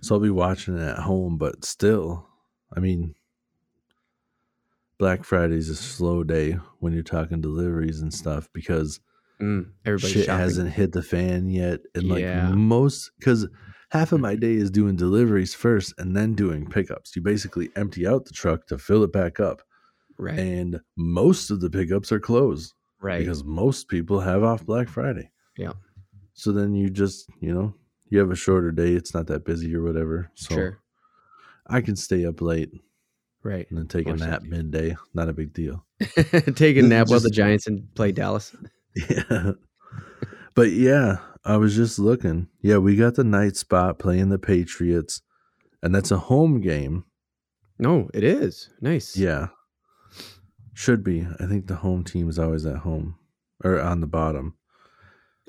So 0.00 0.14
I'll 0.14 0.20
be 0.20 0.30
watching 0.30 0.76
it 0.78 0.82
at 0.82 0.98
home, 0.98 1.38
but 1.38 1.64
still, 1.64 2.28
I 2.74 2.80
mean, 2.80 3.14
Black 4.98 5.24
Friday's 5.24 5.68
a 5.68 5.74
slow 5.74 6.22
day 6.22 6.52
when 6.78 6.92
you're 6.92 7.02
talking 7.02 7.40
deliveries 7.40 8.00
and 8.00 8.14
stuff 8.14 8.48
because 8.52 9.00
Mm, 9.40 9.72
shit 9.98 10.26
shopping. 10.26 10.38
hasn't 10.38 10.72
hit 10.72 10.92
the 10.92 11.02
fan 11.02 11.48
yet. 11.48 11.80
And 11.94 12.08
like 12.08 12.22
Yeah. 12.22 12.50
most, 12.50 13.10
because 13.18 13.48
half 13.90 14.12
of 14.12 14.20
my 14.20 14.36
day 14.36 14.54
is 14.54 14.70
doing 14.70 14.94
deliveries 14.96 15.54
first 15.54 15.92
and 15.98 16.16
then 16.16 16.34
doing 16.34 16.70
pickups. 16.70 17.16
You 17.16 17.22
basically 17.22 17.70
empty 17.74 18.06
out 18.06 18.26
the 18.26 18.32
truck 18.32 18.66
to 18.68 18.78
fill 18.78 19.02
it 19.02 19.12
back 19.12 19.40
up. 19.40 19.62
right, 20.18 20.38
And 20.38 20.80
most 20.96 21.50
of 21.50 21.60
the 21.60 21.70
pickups 21.70 22.12
are 22.12 22.20
closed 22.20 22.74
right. 23.00 23.18
because 23.18 23.42
most 23.44 23.88
people 23.88 24.20
have 24.20 24.44
off 24.44 24.64
Black 24.64 24.88
Friday. 24.88 25.31
Yeah. 25.56 25.72
So 26.34 26.52
then 26.52 26.74
you 26.74 26.90
just, 26.90 27.28
you 27.40 27.54
know, 27.54 27.74
you 28.08 28.18
have 28.18 28.30
a 28.30 28.36
shorter 28.36 28.72
day. 28.72 28.92
It's 28.92 29.14
not 29.14 29.26
that 29.28 29.44
busy 29.44 29.74
or 29.74 29.82
whatever. 29.82 30.30
So 30.34 30.54
sure, 30.54 30.78
I 31.66 31.80
can 31.80 31.96
stay 31.96 32.26
up 32.26 32.40
late 32.40 32.70
right. 33.42 33.66
and 33.70 33.78
then 33.78 33.88
take 33.88 34.06
a 34.06 34.14
nap 34.14 34.42
midday. 34.42 34.96
Not 35.14 35.28
a 35.28 35.32
big 35.32 35.52
deal. 35.52 35.84
Take 36.54 36.76
a 36.76 36.82
nap 36.82 37.08
while 37.08 37.20
the 37.20 37.30
Giants 37.30 37.66
and 37.66 37.92
play 37.94 38.12
Dallas. 38.12 38.54
Yeah. 38.94 39.52
But 40.54 40.72
yeah, 40.72 41.16
I 41.46 41.56
was 41.56 41.74
just 41.74 41.98
looking. 41.98 42.48
Yeah, 42.60 42.76
we 42.76 42.94
got 42.94 43.14
the 43.14 43.24
night 43.24 43.56
spot 43.56 43.98
playing 43.98 44.28
the 44.28 44.38
Patriots, 44.38 45.22
and 45.82 45.94
that's 45.94 46.10
a 46.10 46.18
home 46.18 46.60
game. 46.60 47.06
No, 47.78 48.10
it 48.12 48.22
is 48.22 48.68
nice. 48.82 49.16
Yeah. 49.16 49.48
Should 50.74 51.02
be. 51.02 51.26
I 51.40 51.46
think 51.46 51.68
the 51.68 51.76
home 51.76 52.04
team 52.04 52.28
is 52.28 52.38
always 52.38 52.66
at 52.66 52.78
home 52.78 53.16
or 53.64 53.80
on 53.80 54.02
the 54.02 54.06
bottom. 54.06 54.56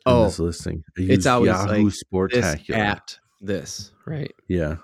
Oh, 0.06 0.26
this 0.26 0.40
listing. 0.40 0.84
It's 0.98 1.26
always 1.26 1.48
Yahoo 1.50 1.68
like 1.68 1.86
this 1.86 2.04
Sportacular. 2.04 2.76
at 2.76 3.20
this, 3.42 3.92
right? 4.06 4.34
Yeah. 4.48 4.76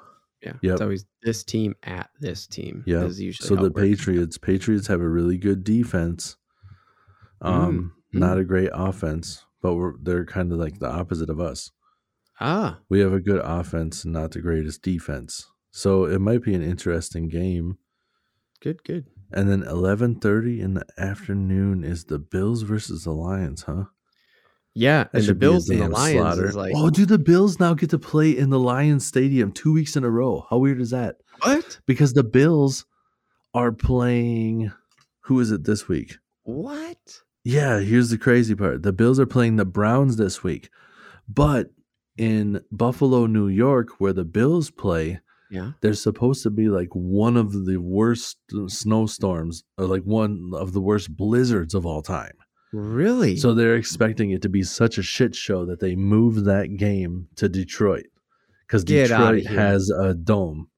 Yeah, 0.42 0.54
Yep. 0.62 0.72
it's 0.74 0.82
always 0.82 1.06
this 1.22 1.44
team 1.44 1.76
at 1.84 2.10
this 2.22 2.48
team. 2.48 2.84
Yeah. 2.88 3.10
So 3.34 3.56
the. 3.58 3.70
Patriots, 3.72 4.38
Patriots 4.38 4.88
have 4.88 5.02
a 5.02 5.10
really 5.10 5.38
good 5.38 5.64
defense. 5.66 6.38
Um, 7.42 7.94
Mm, 8.14 8.20
not 8.22 8.38
a 8.38 8.44
great 8.46 8.70
offense, 8.74 9.46
but 9.62 9.76
we're 9.76 9.94
they're 10.02 10.26
kind 10.26 10.52
of 10.54 10.58
like 10.58 10.80
the 10.80 10.90
opposite 10.90 11.30
of 11.30 11.40
us. 11.42 11.72
Ah, 12.40 12.80
We 12.90 13.02
have 13.02 13.12
a 13.14 13.20
good 13.20 13.42
offense 13.44 14.04
and 14.06 14.14
not 14.14 14.32
the 14.32 14.40
greatest 14.42 14.82
defense. 14.82 15.46
So 15.72 16.06
it 16.06 16.20
might 16.20 16.42
be 16.44 16.54
an 16.56 16.64
interesting 16.64 17.28
game. 17.28 17.78
good, 18.62 18.84
good. 18.84 19.06
And 19.32 19.50
then 19.50 19.64
eleven 19.64 20.16
thirty 20.20 20.60
in 20.62 20.74
the 20.74 20.86
afternoon 20.98 21.84
is 21.84 22.06
the 22.06 22.18
Bills 22.18 22.62
versus 22.64 23.04
the 23.04 23.12
Lions, 23.12 23.64
huh? 23.64 23.86
Yeah, 24.80 25.04
That 25.04 25.10
and 25.14 25.22
the 25.24 25.26
should 25.28 25.40
be 25.40 25.46
a 25.46 25.50
Bills 25.50 25.70
and 25.70 25.80
the 25.82 25.90
Lions 25.90 26.18
slaughter. 26.20 26.48
is 26.48 26.56
like 26.56 26.74
oh, 26.76 26.90
do 26.90 27.06
the 27.06 27.18
Bills 27.20 27.60
now 27.60 27.74
get 27.74 27.90
to 27.90 28.00
play 28.00 28.36
in 28.38 28.50
the 28.50 28.60
Lions 28.60 29.06
Stadium 29.06 29.52
two 29.52 29.74
weeks 29.74 29.96
in 29.98 30.04
a 30.06 30.10
row? 30.10 30.46
How 30.50 30.58
weird 30.58 30.80
is 30.82 30.92
that? 30.92 31.18
what? 31.42 31.80
Because 31.86 32.14
the 32.14 32.24
Bills 32.24 32.86
are 33.54 33.72
playing. 33.72 34.72
Who 35.26 35.40
is 35.40 35.52
it 35.52 35.64
this 35.66 35.88
week? 35.88 36.18
What? 36.44 36.98
Yeah, 37.44 37.80
here's 37.80 38.10
the 38.10 38.18
crazy 38.18 38.56
part. 38.56 38.84
The 38.84 38.94
Bills 38.94 39.20
are 39.20 39.26
playing 39.26 39.58
the 39.58 39.66
Browns 39.66 40.16
this 40.18 40.44
week. 40.44 40.70
But 41.28 41.72
in 42.18 42.62
Buffalo, 42.72 43.26
New 43.28 43.48
York, 43.48 44.00
where 44.00 44.14
the 44.14 44.26
Bills 44.26 44.70
play, 44.72 45.20
Yeah. 45.52 45.72
there's 45.82 46.02
supposed 46.02 46.44
to 46.44 46.50
be 46.50 46.68
like 46.70 46.90
one 46.94 47.38
of 47.38 47.66
the 47.66 47.78
worst 47.78 48.38
snowstorms 48.68 49.64
or 49.78 49.86
like 49.86 50.04
one 50.04 50.52
of 50.54 50.74
the 50.74 50.82
worst 50.82 51.16
blizzards 51.16 51.74
of 51.74 51.86
all 51.86 52.02
time. 52.02 52.34
Really? 52.72 53.36
So 53.38 53.54
they're 53.54 53.76
expecting 53.76 54.32
it 54.32 54.42
to 54.44 54.50
be 54.50 54.64
such 54.64 54.98
a 54.98 55.04
shit 55.04 55.36
show 55.36 55.66
that 55.66 55.80
they 55.80 55.96
move 55.96 56.46
that 56.46 56.78
game 56.78 57.28
to 57.36 57.50
Detroit 57.50 58.06
because 58.68 58.84
Detroit 58.84 59.46
has 59.46 59.90
a 59.90 60.14
dome, 60.14 60.70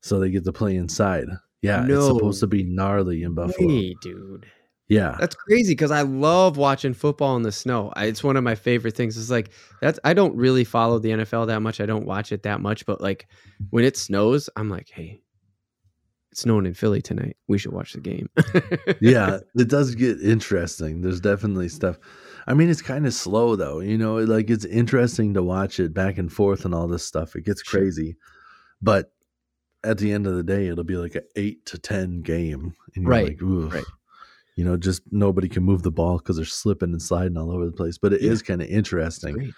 so 0.00 0.18
they 0.18 0.30
get 0.30 0.44
to 0.44 0.52
play 0.52 0.76
inside. 0.76 1.26
Yeah, 1.62 1.86
it's 1.88 2.06
supposed 2.06 2.40
to 2.40 2.46
be 2.46 2.62
gnarly 2.62 3.22
in 3.22 3.34
Buffalo. 3.34 3.68
Hey, 3.68 3.96
dude. 4.02 4.46
Yeah, 4.88 5.16
That's 5.20 5.34
crazy 5.34 5.72
because 5.72 5.90
I 5.90 6.00
love 6.00 6.56
watching 6.56 6.94
football 6.94 7.36
in 7.36 7.42
the 7.42 7.52
snow. 7.52 7.92
I, 7.94 8.06
it's 8.06 8.24
one 8.24 8.38
of 8.38 8.44
my 8.44 8.54
favorite 8.54 8.96
things. 8.96 9.18
It's 9.18 9.30
like 9.30 9.50
that's 9.82 9.98
I 10.02 10.14
don't 10.14 10.34
really 10.34 10.64
follow 10.64 10.98
the 10.98 11.10
NFL 11.10 11.48
that 11.48 11.60
much. 11.60 11.82
I 11.82 11.86
don't 11.86 12.06
watch 12.06 12.32
it 12.32 12.42
that 12.44 12.62
much, 12.62 12.86
but 12.86 12.98
like 12.98 13.28
when 13.68 13.84
it 13.84 13.98
snows, 13.98 14.48
I'm 14.56 14.70
like, 14.70 14.88
hey, 14.88 15.20
snowing 16.34 16.66
in 16.66 16.74
Philly 16.74 17.00
tonight. 17.02 17.36
We 17.48 17.58
should 17.58 17.72
watch 17.72 17.92
the 17.94 18.00
game. 18.00 18.28
yeah, 19.00 19.38
it 19.56 19.68
does 19.68 19.94
get 19.94 20.20
interesting. 20.20 21.00
There's 21.00 21.20
definitely 21.20 21.68
stuff. 21.68 21.98
I 22.46 22.54
mean, 22.54 22.70
it's 22.70 22.82
kind 22.82 23.06
of 23.06 23.14
slow 23.14 23.56
though. 23.56 23.80
You 23.80 23.98
know, 23.98 24.16
like 24.18 24.50
it's 24.50 24.64
interesting 24.64 25.34
to 25.34 25.42
watch 25.42 25.80
it 25.80 25.92
back 25.94 26.18
and 26.18 26.32
forth 26.32 26.64
and 26.64 26.74
all 26.74 26.88
this 26.88 27.04
stuff. 27.04 27.34
It 27.36 27.44
gets 27.44 27.62
crazy, 27.62 28.16
but 28.82 29.12
at 29.84 29.98
the 29.98 30.12
end 30.12 30.26
of 30.26 30.34
the 30.36 30.42
day, 30.42 30.66
it'll 30.68 30.84
be 30.84 30.96
like 30.96 31.14
an 31.14 31.22
eight 31.36 31.64
to 31.66 31.78
ten 31.78 32.20
game, 32.22 32.74
and 32.94 33.04
you're 33.04 33.10
Right, 33.10 33.40
like, 33.40 33.72
right. 33.74 33.84
You 34.56 34.64
know, 34.64 34.76
just 34.76 35.02
nobody 35.12 35.48
can 35.48 35.62
move 35.62 35.82
the 35.84 35.92
ball 35.92 36.18
because 36.18 36.34
they're 36.36 36.44
slipping 36.44 36.90
and 36.90 37.00
sliding 37.00 37.36
all 37.36 37.52
over 37.52 37.64
the 37.64 37.70
place. 37.72 37.96
But 37.96 38.12
it 38.12 38.22
is 38.22 38.40
Yeah. 38.40 38.46
kind 38.46 38.62
of 38.62 38.68
interesting 38.68 39.52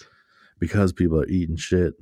because 0.59 0.93
people 0.93 1.19
are 1.21 1.27
eating 1.27 1.57
shit. 1.57 1.95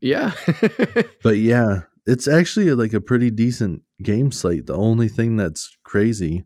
Yeah. 0.00 0.32
But 1.24 1.38
yeah, 1.38 1.80
it's 2.06 2.28
actually 2.28 2.70
like 2.74 2.92
a 2.92 3.00
pretty 3.00 3.30
decent 3.30 3.82
game 4.02 4.30
slate. 4.32 4.66
The 4.66 4.74
only 4.76 5.08
thing 5.08 5.36
that's 5.36 5.76
crazy 5.84 6.44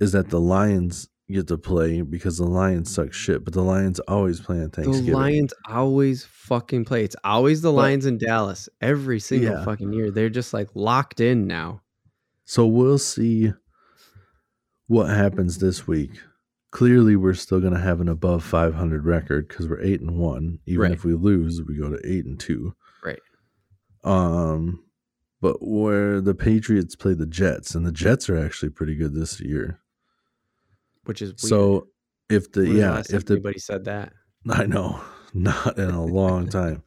is 0.00 0.12
that 0.12 0.30
the 0.30 0.40
Lions 0.40 1.08
get 1.30 1.46
to 1.48 1.56
play 1.56 2.02
because 2.02 2.36
the 2.38 2.44
Lions 2.46 2.92
suck 2.92 3.12
shit, 3.12 3.44
but 3.44 3.54
the 3.54 3.62
Lions 3.62 3.98
always 4.00 4.40
play 4.40 4.60
on 4.60 4.68
Thanksgiving. 4.70 5.06
the 5.06 5.12
Lions 5.12 5.54
always 5.68 6.24
fucking 6.24 6.84
play. 6.84 7.04
It's 7.04 7.16
always 7.24 7.62
the 7.62 7.70
But- 7.70 7.76
Lions 7.76 8.04
in 8.06 8.18
Dallas 8.18 8.68
every 8.80 9.20
single 9.20 9.52
Yeah. 9.52 9.64
fucking 9.64 9.92
year. 9.92 10.10
They're 10.10 10.28
just 10.28 10.52
like 10.52 10.68
locked 10.74 11.20
in 11.20 11.46
now. 11.46 11.80
So 12.44 12.66
we'll 12.66 12.98
see 12.98 13.52
what 14.88 15.08
happens 15.08 15.58
this 15.58 15.86
week. 15.86 16.10
Clearly, 16.70 17.16
we're 17.16 17.34
still 17.34 17.60
going 17.60 17.74
to 17.74 17.78
have 17.80 18.00
an 18.00 18.08
above 18.08 18.42
500 18.42 19.04
record 19.04 19.46
because 19.48 19.68
we're 19.68 19.80
eight 19.80 20.00
and 20.00 20.16
one. 20.18 20.58
Even 20.66 20.82
Right. 20.82 20.92
if 20.92 21.04
we 21.04 21.14
lose, 21.14 21.62
we 21.62 21.76
go 21.76 21.90
to 21.90 22.00
eight 22.04 22.24
and 22.24 22.38
two. 22.40 22.74
Um, 24.04 24.84
but 25.40 25.56
where 25.60 26.20
the 26.20 26.34
Patriots 26.34 26.96
play 26.96 27.14
the 27.14 27.26
Jets, 27.26 27.74
and 27.74 27.84
the 27.84 27.92
Jets 27.92 28.28
are 28.30 28.38
actually 28.38 28.70
pretty 28.70 28.94
good 28.94 29.14
this 29.14 29.40
year. 29.40 29.80
Which 31.04 31.20
is 31.20 31.30
weird. 31.30 31.40
So 31.40 31.88
if 32.28 32.52
the 32.52 32.68
yeah, 32.68 33.02
if 33.10 33.26
the 33.26 33.34
anybody 33.34 33.58
said 33.58 33.84
that. 33.84 34.12
I 34.50 34.66
know, 34.66 35.00
not 35.34 35.78
in 35.78 35.90
a 35.90 36.04
long 36.04 36.48
time. 36.48 36.82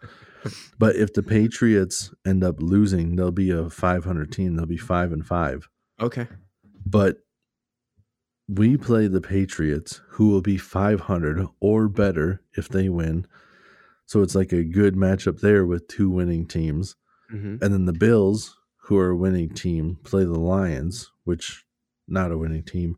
But 0.78 0.96
if 0.96 1.14
the 1.14 1.24
Patriots 1.24 2.14
end 2.26 2.44
up 2.44 2.58
losing, 2.60 3.16
they'll 3.16 3.32
be 3.32 3.50
a 3.50 3.70
500 3.70 4.32
team. 4.32 4.56
They'll 4.56 4.66
be 4.66 4.78
five 4.78 5.12
and 5.12 5.26
five. 5.26 5.68
Okay. 6.00 6.28
But 6.86 7.18
we 8.48 8.78
play 8.78 9.08
the 9.08 9.22
Patriots, 9.22 10.02
who 10.10 10.30
will 10.30 10.42
be 10.42 10.58
500 10.58 11.48
or 11.60 11.88
better 11.88 12.42
if 12.56 12.70
they 12.70 12.90
win. 12.90 13.26
So 14.06 14.22
it's 14.22 14.36
like 14.36 14.52
a 14.52 14.64
good 14.64 14.96
matchup 14.96 15.40
there 15.40 15.66
with 15.66 15.88
two 15.88 16.10
winning 16.10 16.46
teams. 16.46 16.96
Hmm 17.36 17.56
And 17.62 17.74
then 17.74 17.86
the 17.86 17.94
Bills, 17.94 18.58
who 18.84 18.98
are 18.98 19.10
a 19.10 19.16
winning 19.18 19.50
team, 19.50 19.98
play 20.04 20.24
the 20.24 20.40
Lions, 20.40 21.12
which 21.24 21.66
not 22.08 22.32
a 22.32 22.38
winning 22.38 22.64
team. 22.64 22.98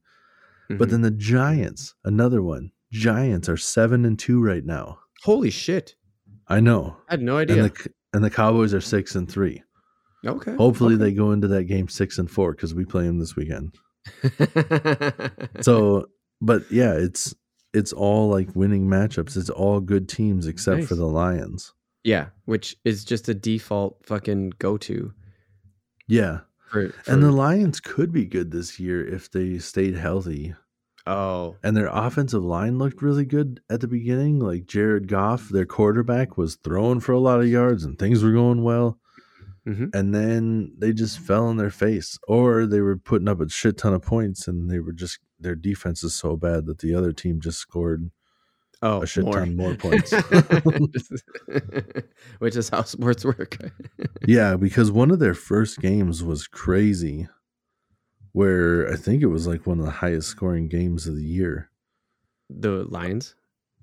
Mm-hmm. 0.69 0.77
But 0.77 0.89
then 0.89 1.01
the 1.01 1.11
Giants, 1.11 1.95
another 2.03 2.41
one. 2.41 2.71
Giants 2.91 3.47
are 3.49 3.57
seven 3.57 4.05
and 4.05 4.17
two 4.19 4.41
right 4.43 4.65
now. 4.65 4.99
holy 5.23 5.49
shit. 5.49 5.95
I 6.47 6.59
know. 6.61 6.97
I 7.09 7.13
had 7.13 7.21
no 7.21 7.37
And 7.37 7.51
idea. 7.51 7.63
the 7.63 7.89
and 8.13 8.23
the 8.23 8.29
Cowboys 8.29 8.73
are 8.73 8.81
six 8.81 9.15
and 9.15 9.29
three. 9.29 9.63
okay. 10.25 10.55
Hopefully 10.55 10.95
okay. 10.95 11.03
they 11.05 11.11
go 11.13 11.31
into 11.31 11.47
that 11.49 11.65
game 11.65 11.87
six 11.89 12.17
and 12.17 12.29
four 12.31 12.51
because 12.53 12.73
we 12.73 12.85
play 12.85 13.03
them 13.05 13.19
this 13.19 13.35
weekend. 13.35 13.75
So, 15.61 16.07
but 16.41 16.63
yeah, 16.71 16.93
it's 16.93 17.35
it's 17.73 17.93
all 17.93 18.29
like 18.29 18.55
winning 18.55 18.87
matchups. 18.87 19.35
It's 19.37 19.49
all 19.49 19.79
good 19.79 20.07
teams 20.09 20.47
except 20.47 20.85
for 20.85 20.95
the 20.95 21.05
Lions. 21.07 21.73
Yeah, 22.07 22.27
which 22.45 22.77
is 22.85 23.03
just 23.03 23.27
a 23.27 23.33
default 23.33 23.97
fucking 24.05 24.53
go 24.59 24.77
to 24.77 25.13
Yeah, 26.07 26.39
for, 26.69 26.93
and 27.05 27.21
the 27.21 27.31
Lions 27.33 27.81
could 27.81 28.11
be 28.13 28.25
good 28.25 28.51
this 28.51 28.79
year 28.79 29.05
if 29.05 29.29
they 29.29 29.59
stayed 29.59 29.95
healthy. 29.97 30.55
oh 31.05 31.57
And 31.63 31.75
their 31.75 31.89
offensive 31.91 32.43
line 32.43 32.77
looked 32.77 33.01
really 33.01 33.25
good 33.25 33.59
at 33.69 33.81
the 33.81 33.87
beginning. 33.89 34.39
Like 34.39 34.67
Jared 34.67 35.07
Goff, 35.09 35.49
their 35.49 35.65
quarterback, 35.65 36.37
was 36.37 36.55
throwing 36.63 37.01
for 37.01 37.11
a 37.11 37.19
lot 37.19 37.41
of 37.41 37.47
yards 37.47 37.83
and 37.83 37.99
things 37.99 38.23
were 38.23 38.31
going 38.31 38.63
well. 38.63 38.99
Mhm. 39.67 39.93
And 39.93 40.15
then 40.15 40.71
they 40.77 40.93
just 40.93 41.19
fell 41.19 41.45
on 41.47 41.57
their 41.57 41.69
face, 41.69 42.17
or 42.25 42.65
they 42.65 42.79
were 42.79 42.95
putting 42.97 43.27
up 43.27 43.41
a 43.41 43.49
shit 43.49 43.77
ton 43.77 43.93
of 43.93 44.01
points, 44.01 44.47
and 44.47 44.69
they 44.71 44.79
were 44.79 44.93
just 44.93 45.19
their 45.41 45.55
defense 45.55 46.05
is 46.05 46.15
so 46.15 46.37
bad 46.37 46.65
that 46.67 46.79
the 46.79 46.95
other 46.95 47.11
team 47.11 47.41
just 47.41 47.59
scored. 47.59 48.09
Oh 48.81 49.01
a 49.01 49.07
shit 49.07 49.25
ton 49.31 49.55
more 49.55 49.75
points. 49.75 50.11
which 52.39 52.55
is 52.55 52.69
how 52.69 52.83
sports 52.83 53.25
work. 53.25 53.57
Yeah, 54.25 54.57
because 54.57 54.91
one 54.91 55.11
of 55.11 55.19
their 55.19 55.33
first 55.33 55.79
games 55.79 56.21
was 56.21 56.47
crazy, 56.47 57.29
where 58.33 58.91
I 58.91 58.97
think 58.97 59.23
it 59.23 59.27
was 59.27 59.47
like 59.47 59.65
one 59.65 59.79
of 59.79 59.85
the 59.85 59.91
highest 59.91 60.27
scoring 60.27 60.67
games 60.67 61.07
of 61.07 61.15
the 61.15 61.23
year. 61.23 61.69
the 62.49 62.85
Lions. 62.89 63.35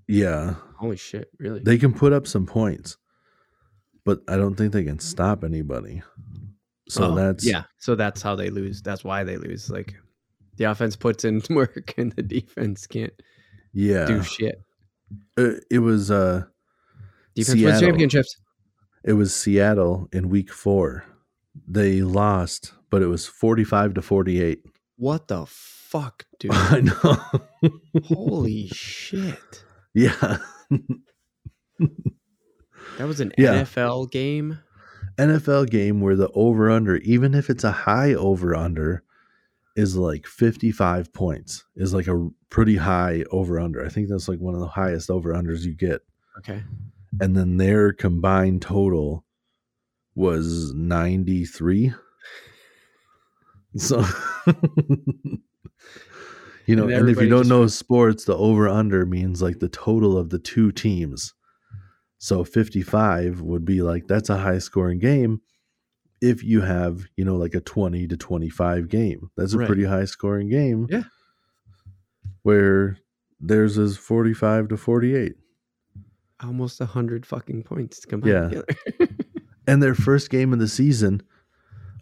Yeah, 0.07 0.57
Holy 0.77 0.97
shit! 0.97 1.31
Really? 1.39 1.61
they 1.61 1.79
can 1.79 1.95
put 1.95 2.13
up 2.13 2.27
some 2.27 2.45
points, 2.45 2.99
but 4.05 4.21
I 4.29 4.37
don't 4.37 4.55
think 4.55 4.75
they 4.75 4.85
can 4.85 4.99
stop 4.99 5.45
anybody. 5.45 6.03
So 6.89 7.13
Oh, 7.13 7.15
that's 7.15 7.47
yeah. 7.47 7.63
So 7.79 7.95
that's 7.95 8.21
how 8.21 8.37
they 8.37 8.51
lose. 8.51 8.83
That's 8.83 9.03
why 9.05 9.25
they 9.25 9.39
lose. 9.39 9.71
Like 9.71 9.95
the 10.57 10.65
offense 10.65 10.97
puts 10.97 11.25
in 11.25 11.41
work 11.51 11.95
and 11.97 12.13
the 12.13 12.23
defense 12.23 12.87
can't 12.87 13.15
yeah. 13.73 14.05
do 14.05 14.23
shit. 14.23 14.61
Uh, 15.39 15.53
It 15.71 15.79
was 15.81 16.11
uh, 16.11 16.45
Defense 17.35 17.49
wins 17.61 17.61
Seattle. 17.63 17.81
championships. 17.81 18.37
it 19.05 19.13
was 19.15 19.35
Seattle 19.35 20.09
in 20.13 20.29
Week 20.29 20.53
Four. 20.53 21.05
They 21.69 22.03
lost, 22.03 22.73
but 22.91 23.03
it 23.03 23.07
was 23.07 23.27
forty-five 23.27 23.95
to 23.95 24.03
forty-eight. 24.03 24.63
What 24.97 25.29
the 25.29 25.45
fuck, 25.47 26.25
dude? 26.39 26.51
I 26.55 26.81
know. 26.81 27.71
Holy 28.07 28.69
shit! 28.73 29.65
yeah. 29.95 30.39
That 32.99 33.07
was 33.09 33.21
an 33.21 33.33
Yeah. 33.37 33.63
NFL 33.63 34.11
game. 34.11 34.59
NFL 35.19 35.71
game 35.71 36.01
where 36.01 36.17
the 36.17 36.29
over 36.35 36.71
under, 36.71 36.97
even 36.99 37.35
if 37.35 37.51
it's 37.51 37.65
a 37.65 37.71
high 37.73 38.15
over 38.15 38.55
under, 38.55 39.03
is 39.77 39.97
like 39.97 40.27
55 40.27 41.13
points 41.13 41.65
is 41.77 41.93
like 41.93 42.07
a 42.07 42.29
pretty 42.51 42.77
high 42.77 43.25
over 43.31 43.59
under. 43.59 43.85
I 43.85 43.89
think 43.89 44.09
that's 44.09 44.29
like 44.29 44.39
one 44.39 44.55
of 44.55 44.61
the 44.61 44.69
highest 44.69 45.11
over 45.11 45.33
unders 45.33 45.65
you 45.65 45.75
get. 45.75 46.03
Okay. 46.39 46.63
And 47.21 47.37
then 47.37 47.57
their 47.57 47.93
combined 47.93 48.63
total 48.63 49.25
was 50.15 50.73
93. 50.75 51.93
So 53.77 54.05
you 56.67 56.77
know, 56.77 56.85
And 56.85 56.93
and, 56.93 57.09
if 57.11 57.21
you 57.21 57.29
don't 57.29 57.41
just 57.41 57.51
know 57.51 57.67
sports, 57.67 58.25
the 58.25 58.37
over 58.37 58.69
under 58.69 59.05
means 59.05 59.43
like 59.43 59.59
the 59.59 59.69
total 59.69 60.17
of 60.17 60.31
the 60.31 60.39
two 60.39 60.71
teams. 60.71 61.35
So 62.19 62.45
55 62.45 63.41
would 63.41 63.65
be 63.65 63.83
like 63.83 64.07
that's 64.07 64.31
a 64.31 64.39
high 64.39 64.59
scoring 64.59 65.01
game 65.01 65.41
if 66.25 66.43
you 66.43 66.61
have, 66.63 67.05
you 67.17 67.25
know, 67.25 67.37
like 67.37 67.55
a 67.55 67.61
20 67.61 68.07
to 68.09 68.17
25 68.17 68.89
game. 68.89 69.31
That's 69.37 69.53
a 69.55 69.59
Right. 69.59 69.67
pretty 69.67 69.85
high 69.85 70.07
scoring 70.07 70.49
game. 70.49 70.87
Yeah. 70.91 71.05
Where 72.43 72.99
theirs 73.41 73.79
is 73.79 73.97
45 73.97 74.69
to 74.69 74.77
48. 74.77 75.35
Almost 76.43 76.81
a 76.81 76.87
hundred 76.87 77.25
fucking 77.27 77.63
points 77.65 78.05
combined 78.05 78.33
Yeah. 78.33 78.49
together. 78.49 79.09
And 79.67 79.83
their 79.83 79.95
first 79.95 80.29
game 80.29 80.53
of 80.53 80.59
the 80.59 80.69
season, 80.69 81.23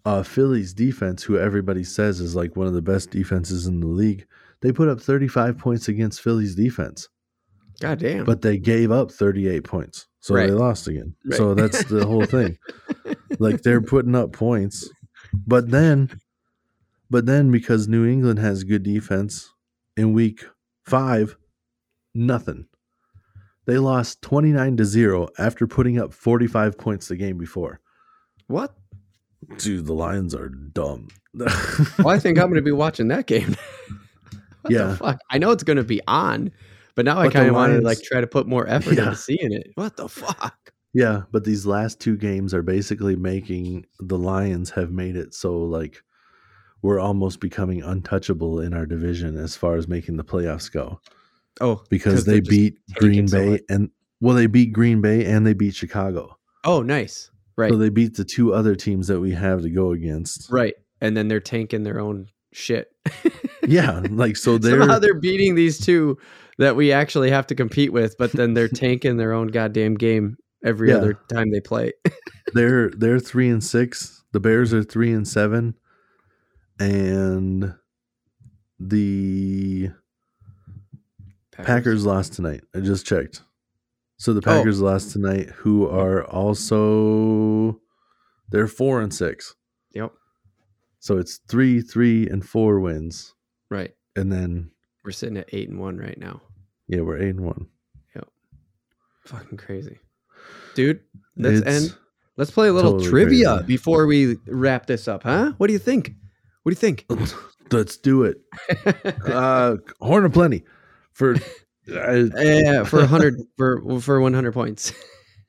uh 0.04 0.24
Philly's 0.24 0.74
defense, 0.74 1.22
who 1.22 1.38
everybody 1.38 1.84
says 1.84 2.18
is 2.18 2.34
like 2.34 2.56
one 2.56 2.66
of 2.66 2.72
the 2.74 2.82
best 2.82 3.10
defenses 3.12 3.68
in 3.68 3.78
the 3.78 3.86
league, 3.86 4.26
they 4.62 4.72
put 4.72 4.88
up 4.88 5.00
35 5.00 5.58
points 5.58 5.86
against 5.86 6.20
Philly's 6.22 6.56
defense. 6.56 7.08
God 7.80 8.00
damn. 8.00 8.24
but 8.24 8.42
they 8.42 8.58
gave 8.58 8.90
up 8.90 9.10
38 9.12 9.62
points 9.64 10.06
so 10.20 10.34
Right. 10.34 10.46
they 10.48 10.52
lost 10.52 10.86
again 10.88 11.14
Right. 11.24 11.36
so 11.36 11.54
that's 11.54 11.84
the 11.84 12.04
whole 12.04 12.26
thing 12.26 12.58
like 13.38 13.62
they're 13.62 13.80
putting 13.82 14.14
up 14.14 14.32
points 14.32 14.88
but 15.46 15.70
then 15.70 16.10
but 17.10 17.26
then 17.26 17.50
because 17.50 17.88
new 17.88 18.06
england 18.06 18.38
has 18.38 18.64
good 18.64 18.82
defense 18.82 19.50
in 19.96 20.12
week 20.12 20.44
five 20.86 21.36
nothing 22.14 22.66
they 23.66 23.78
lost 23.78 24.20
29 24.22 24.76
to 24.78 24.84
0 24.84 25.28
after 25.38 25.66
putting 25.66 25.98
up 25.98 26.12
45 26.12 26.76
points 26.78 27.08
the 27.08 27.16
game 27.16 27.38
before 27.38 27.80
what? 28.48 28.74
dude 29.58 29.86
the 29.86 29.92
lions 29.94 30.34
are 30.34 30.48
dumb 30.48 31.08
Well, 31.34 32.08
I 32.08 32.18
think 32.18 32.38
I'm 32.38 32.46
going 32.48 32.56
to 32.56 32.62
be 32.62 32.72
watching 32.72 33.08
that 33.08 33.26
game. 33.26 33.56
what 34.62 34.70
Yeah. 34.72 34.88
the 34.88 34.96
fuck? 34.96 35.18
I 35.30 35.38
know 35.38 35.50
it's 35.50 35.62
going 35.64 35.78
to 35.78 35.82
be 35.82 36.02
on, 36.06 36.52
but 36.94 37.06
now 37.06 37.18
I 37.18 37.24
But 37.24 37.32
the 37.32 37.38
kind 37.38 37.48
of 37.48 37.54
want 37.54 37.72
to 37.72 37.80
like 37.80 38.02
try 38.02 38.20
to 38.20 38.26
put 38.26 38.46
more 38.46 38.68
effort 38.68 38.96
Yeah. 38.98 39.04
into 39.04 39.16
seeing 39.16 39.50
it. 39.52 39.68
What 39.76 39.96
the 39.96 40.10
fuck? 40.10 40.71
Yeah, 40.94 41.22
but 41.32 41.44
these 41.44 41.64
last 41.64 42.00
two 42.00 42.16
games 42.16 42.52
are 42.52 42.62
basically 42.62 43.16
making 43.16 43.86
the 43.98 44.18
Lions 44.18 44.70
have 44.70 44.90
made 44.90 45.16
it 45.16 45.32
so 45.34 45.56
like 45.58 46.02
we're 46.82 46.98
almost 47.00 47.40
becoming 47.40 47.82
untouchable 47.82 48.60
in 48.60 48.74
our 48.74 48.84
division 48.86 49.36
as 49.38 49.56
far 49.56 49.76
as 49.76 49.86
making 49.88 50.16
the 50.16 50.24
playoffs 50.24 50.70
go 50.70 51.00
Oh, 51.60 51.82
because 51.90 52.24
they 52.24 52.40
beat 52.40 52.78
Green 52.94 53.26
Bay 53.26 53.50
much. 53.50 53.60
and 53.68 53.90
well 54.20 54.34
they 54.34 54.46
beat 54.46 54.72
Green 54.72 55.00
Bay 55.00 55.24
and 55.26 55.46
they 55.46 55.54
beat 55.54 55.74
Chicago. 55.74 56.36
Oh, 56.64 56.82
nice. 56.82 57.30
Right. 57.56 57.70
So 57.70 57.76
they 57.76 57.90
beat 57.90 58.16
the 58.16 58.24
two 58.24 58.54
other 58.54 58.74
teams 58.74 59.06
that 59.08 59.20
we 59.20 59.32
have 59.32 59.62
to 59.62 59.70
go 59.70 59.92
against. 59.92 60.50
right. 60.50 60.74
And 61.00 61.16
then 61.16 61.28
they're 61.28 61.40
tanking 61.40 61.82
their 61.82 61.98
own 62.00 62.28
shit. 62.52 62.88
Yeah, 63.66 64.02
like 64.10 64.36
so 64.36 64.56
they're 64.58 64.78
Somehow 64.80 64.98
they're 64.98 65.18
beating 65.20 65.54
these 65.54 65.78
two 65.78 66.18
that 66.58 66.76
we 66.76 66.92
actually 66.92 67.30
have 67.30 67.46
to 67.48 67.54
compete 67.54 67.92
with, 67.92 68.16
but 68.18 68.32
then 68.32 68.54
they're 68.54 68.68
tanking 68.86 69.16
their 69.16 69.32
own 69.32 69.48
goddamn 69.48 69.94
game 69.94 70.36
every 70.64 70.90
Yeah. 70.90 70.96
other 70.96 71.14
time 71.28 71.50
they 71.50 71.60
play. 71.60 71.92
they're 72.54 72.90
they're 72.90 73.18
3 73.20 73.48
and 73.50 73.64
6. 73.64 74.24
The 74.32 74.40
Bears 74.40 74.72
are 74.72 74.82
3 74.84 75.12
and 75.12 75.26
7 75.28 75.74
and 76.80 77.74
the 78.80 79.90
Packers 81.52 82.04
lost 82.06 82.32
tonight. 82.32 82.62
I 82.74 82.80
just 82.80 83.06
checked. 83.06 83.42
So 84.16 84.32
the 84.32 84.40
Oh. 84.40 84.42
Packers 84.42 84.80
lost 84.80 85.12
tonight, 85.12 85.50
who 85.50 85.86
are 85.88 86.24
also 86.24 87.80
they're 88.50 88.66
four 88.68 89.00
and 89.00 89.12
six. 89.12 89.54
Yep. 89.94 90.12
So 90.98 91.18
it's 91.18 91.38
three, 91.48 91.80
three, 91.80 92.28
and 92.28 92.44
four 92.46 92.78
wins, 92.80 93.34
Right. 93.70 93.94
and 94.14 94.30
then 94.32 94.70
We're 95.04 95.10
sitting 95.12 95.36
at 95.36 95.48
eight 95.52 95.68
and 95.68 95.80
one 95.80 95.96
right 95.98 96.18
now. 96.18 96.42
yeah, 96.86 97.00
we're 97.00 97.18
eight 97.18 97.30
and 97.30 97.40
one. 97.40 97.68
Yep. 98.14 98.28
Fucking 99.26 99.58
crazy. 99.58 99.98
Dude, 100.74 101.00
let's 101.36 101.60
It's- 101.60 101.82
end. 101.84 101.96
Let's 102.38 102.50
play 102.50 102.68
a 102.68 102.72
little 102.72 102.92
totally 102.92 103.10
trivia 103.10 103.48
crazy. 103.56 103.66
before 103.66 104.06
we 104.06 104.36
wrap 104.46 104.86
this 104.86 105.06
up, 105.06 105.22
huh? 105.24 105.52
What 105.58 105.66
do 105.66 105.74
you 105.74 105.78
think? 105.78 106.12
What 106.62 106.70
do 106.70 106.72
you 106.72 106.76
think? 106.76 107.04
Let's 107.70 107.96
do 107.98 108.22
it. 108.24 108.38
Uh, 109.26 109.76
Horn 110.00 110.24
of 110.24 110.32
Plenty 110.32 110.64
for 111.12 111.34
uh, 111.94 112.24
yeah, 112.38 112.84
for 112.84 113.00
100 113.00 113.40
for 113.58 114.00
for 114.00 114.20
100 114.20 114.52
points. 114.52 114.92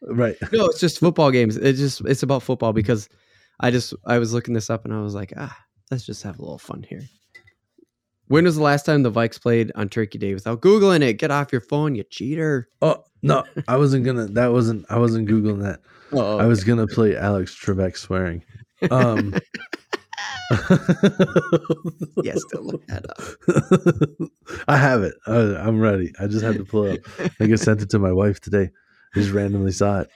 right. 0.02 0.36
no, 0.52 0.66
it's 0.66 0.80
just 0.82 1.00
football 1.00 1.32
games. 1.32 1.56
It's 1.58 1.80
just 1.80 2.02
it's 2.02 2.24
about 2.24 2.44
football 2.44 2.74
because 2.74 3.08
I 3.62 3.72
just 3.72 3.94
I 4.06 4.20
was 4.20 4.34
looking 4.34 4.54
this 4.54 4.70
up 4.70 4.84
and 4.86 4.94
I 4.94 5.02
was 5.02 5.16
like, 5.16 5.32
ah, 5.38 5.58
let's 5.90 6.06
just 6.06 6.24
have 6.24 6.38
a 6.40 6.42
little 6.42 6.58
fun 6.60 6.84
here. 6.88 7.02
When 8.28 8.46
was 8.46 8.56
the 8.56 8.64
last 8.64 8.86
time 8.86 9.04
the 9.04 9.12
Vikes 9.12 9.42
played 9.42 9.72
on 9.76 9.90
Turkey 9.90 10.18
Day 10.18 10.34
without 10.34 10.62
googling 10.62 11.02
it? 11.02 11.14
Get 11.14 11.32
off 11.32 11.52
your 11.52 11.62
phone, 11.62 11.96
you 11.96 12.04
cheater. 12.04 12.68
Oh 12.82 13.04
no, 13.22 13.44
I 13.68 13.78
wasn't 13.78 14.06
gonna. 14.06 14.28
That 14.28 14.52
wasn't. 14.52 14.86
I 14.90 14.98
wasn't 14.98 15.28
googling 15.28 15.62
that. 15.64 15.82
Oh, 16.12 16.38
I 16.38 16.46
was 16.46 16.64
gonna 16.64 16.88
play 16.88 17.16
Alex 17.16 17.58
Trebek 17.60 17.98
swearing. 17.98 18.44
Um. 18.92 19.36
yeah, 22.24 22.34
still 22.36 22.64
look 22.64 22.86
that 22.88 23.06
up. 23.10 24.30
I 24.68 24.78
have 24.78 25.04
it. 25.04 25.16
I, 25.26 25.38
I'm 25.56 25.80
ready. 25.80 26.14
I 26.20 26.28
just 26.28 26.44
had 26.44 26.56
to 26.56 26.66
pull 26.66 26.86
it 26.86 27.00
up. 27.00 27.12
I 27.20 27.28
think 27.30 27.52
I 27.52 27.56
sent 27.56 27.82
it 27.82 27.90
to 27.92 28.00
my 28.00 28.12
wife 28.12 28.40
today. 28.40 28.70
I 29.16 29.20
just 29.20 29.32
randomly 29.32 29.72
saw 29.72 30.02
it. 30.02 30.10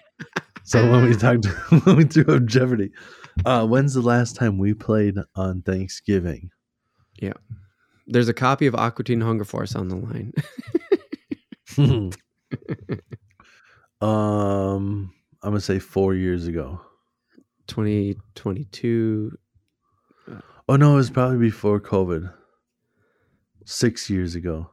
So 0.64 0.92
when 0.92 1.06
we 1.06 1.16
talked, 1.16 1.46
when 1.86 1.96
we 1.96 2.04
threw 2.04 2.36
up 2.36 2.46
Jeopardy, 2.46 2.92
uh, 3.46 3.66
when's 3.66 3.94
the 3.94 4.02
last 4.02 4.36
time 4.36 4.58
we 4.58 4.74
played 4.74 5.16
on 5.36 5.62
Thanksgiving? 5.62 6.52
There's 8.08 8.30
a 8.30 8.34
copy 8.34 8.68
of 8.68 8.76
Aqua 8.76 9.04
Teen 9.04 9.22
Hunger 9.22 9.44
Force 9.46 9.76
on 9.76 9.90
the 9.90 9.96
line. 9.98 10.34
um, 14.02 15.14
I'm 15.44 15.52
gonna 15.52 15.62
say 15.62 15.80
four 15.80 16.14
years 16.16 16.48
ago. 16.48 16.82
2022. 17.68 19.38
Oh 20.70 20.76
no, 20.76 20.94
it 20.94 20.96
was 20.96 21.10
probably 21.10 21.38
before 21.38 21.80
COVID. 21.80 22.34
Six 23.66 24.10
years 24.10 24.36
ago. 24.36 24.70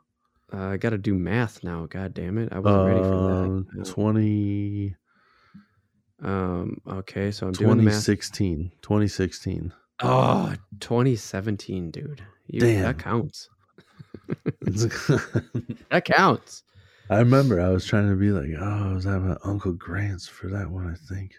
Uh, 0.52 0.66
I 0.68 0.76
got 0.76 0.90
to 0.90 0.98
do 0.98 1.14
math 1.14 1.64
now. 1.64 1.86
God 1.86 2.14
damn 2.14 2.38
it! 2.38 2.52
I 2.52 2.60
wasn't 2.60 2.86
ready 2.86 3.00
for 3.00 3.14
Um, 3.14 3.66
that. 3.74 3.86
20, 3.86 4.94
Um. 6.22 6.76
Okay, 6.86 7.32
so 7.32 7.46
I'm 7.48 7.52
doing 7.52 7.78
the 7.78 7.82
math. 7.84 7.94
2016. 8.82 9.72
2016. 10.00 10.02
Oh, 10.02 10.54
2017, 10.80 11.90
dude. 11.90 12.22
You, 12.48 12.60
Damn. 12.60 12.82
That 12.82 12.98
counts. 12.98 13.48
That 15.90 16.04
counts. 16.04 16.62
I 17.10 17.18
remember 17.18 17.60
I 17.60 17.68
was 17.68 17.84
trying 17.86 18.08
to 18.08 18.16
be 18.16 18.30
like, 18.30 18.48
oh, 18.58 18.90
I 18.90 18.94
was 18.94 19.06
at 19.06 19.20
my 19.20 19.36
Uncle 19.44 19.72
Grant's 19.72 20.26
for 20.26 20.48
that 20.48 20.70
one, 20.70 20.86
I 20.88 20.94
think. 21.14 21.34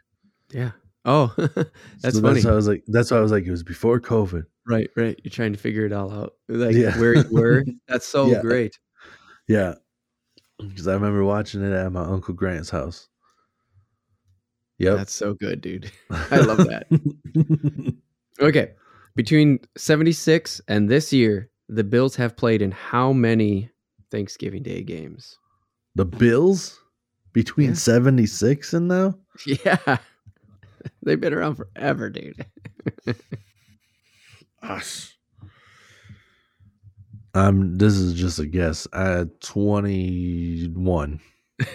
Yeah. 0.52 0.72
Oh, 1.04 1.34
that's 1.38 2.16
So 2.16 2.22
funny. 2.22 2.36
That's 2.36 2.46
why 2.46 2.52
I 2.52 2.56
was 2.56 2.68
like, 2.68 2.84
that's 2.88 3.12
why 3.12 3.18
I 3.18 3.22
was 3.22 3.32
like, 3.32 3.46
it 3.46 3.52
was 3.52 3.64
before 3.64 4.00
COVID. 4.00 4.44
right, 4.68 4.90
right. 4.96 5.20
You're 5.24 5.32
trying 5.32 5.54
to 5.54 5.60
figure 5.60 5.86
it 5.86 5.92
all 5.92 6.12
out, 6.12 6.34
like 6.48 6.76
Yeah. 6.76 6.98
where 7.00 7.16
you 7.16 7.26
were. 7.32 7.66
That's 7.88 8.08
so 8.08 8.28
Yeah. 8.28 8.42
great. 8.42 8.78
Yeah. 9.48 9.76
Because 10.60 10.88
I 10.88 10.94
remember 10.94 11.24
watching 11.24 11.64
it 11.64 11.74
at 11.74 11.92
my 11.92 12.04
Uncle 12.04 12.34
Grant's 12.34 12.70
house. 12.70 13.08
Yep. 14.78 14.98
That's 14.98 15.14
so 15.14 15.34
good, 15.34 15.62
dude. 15.62 15.92
I 16.12 16.38
love 16.38 16.58
that. 16.58 17.96
Okay. 18.42 18.72
Between 19.16 19.60
76 19.78 20.60
and 20.68 20.90
this 20.90 21.14
year, 21.14 21.50
the 21.70 21.84
Bills 21.84 22.16
have 22.18 22.36
played 22.36 22.62
in 22.62 22.72
how 22.72 23.14
many 23.14 23.70
Thanksgiving 24.12 24.64
Day 24.64 24.84
games? 24.84 25.38
the 25.98 26.04
Bills 26.06 26.78
between 27.32 27.70
Yeah. 27.70 27.76
76 27.76 28.74
and 28.74 28.88
now? 28.90 29.18
Yeah. 29.46 29.98
They've 31.04 31.20
been 31.20 31.34
around 31.34 31.56
forever, 31.56 32.10
dude. 32.10 32.46
Us. 34.62 35.14
Um, 37.34 37.78
this 37.78 37.94
is 37.96 38.14
just 38.14 38.40
a 38.40 38.46
guess. 38.46 38.88
Uh, 38.94 39.26
21. 39.42 41.20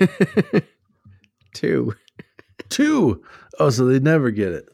Two. 1.55 1.95
Two. 2.69 3.23
Oh, 3.59 3.71
so 3.71 3.87
they 3.87 3.99
never 4.01 4.31
get 4.31 4.53
it. 4.53 4.69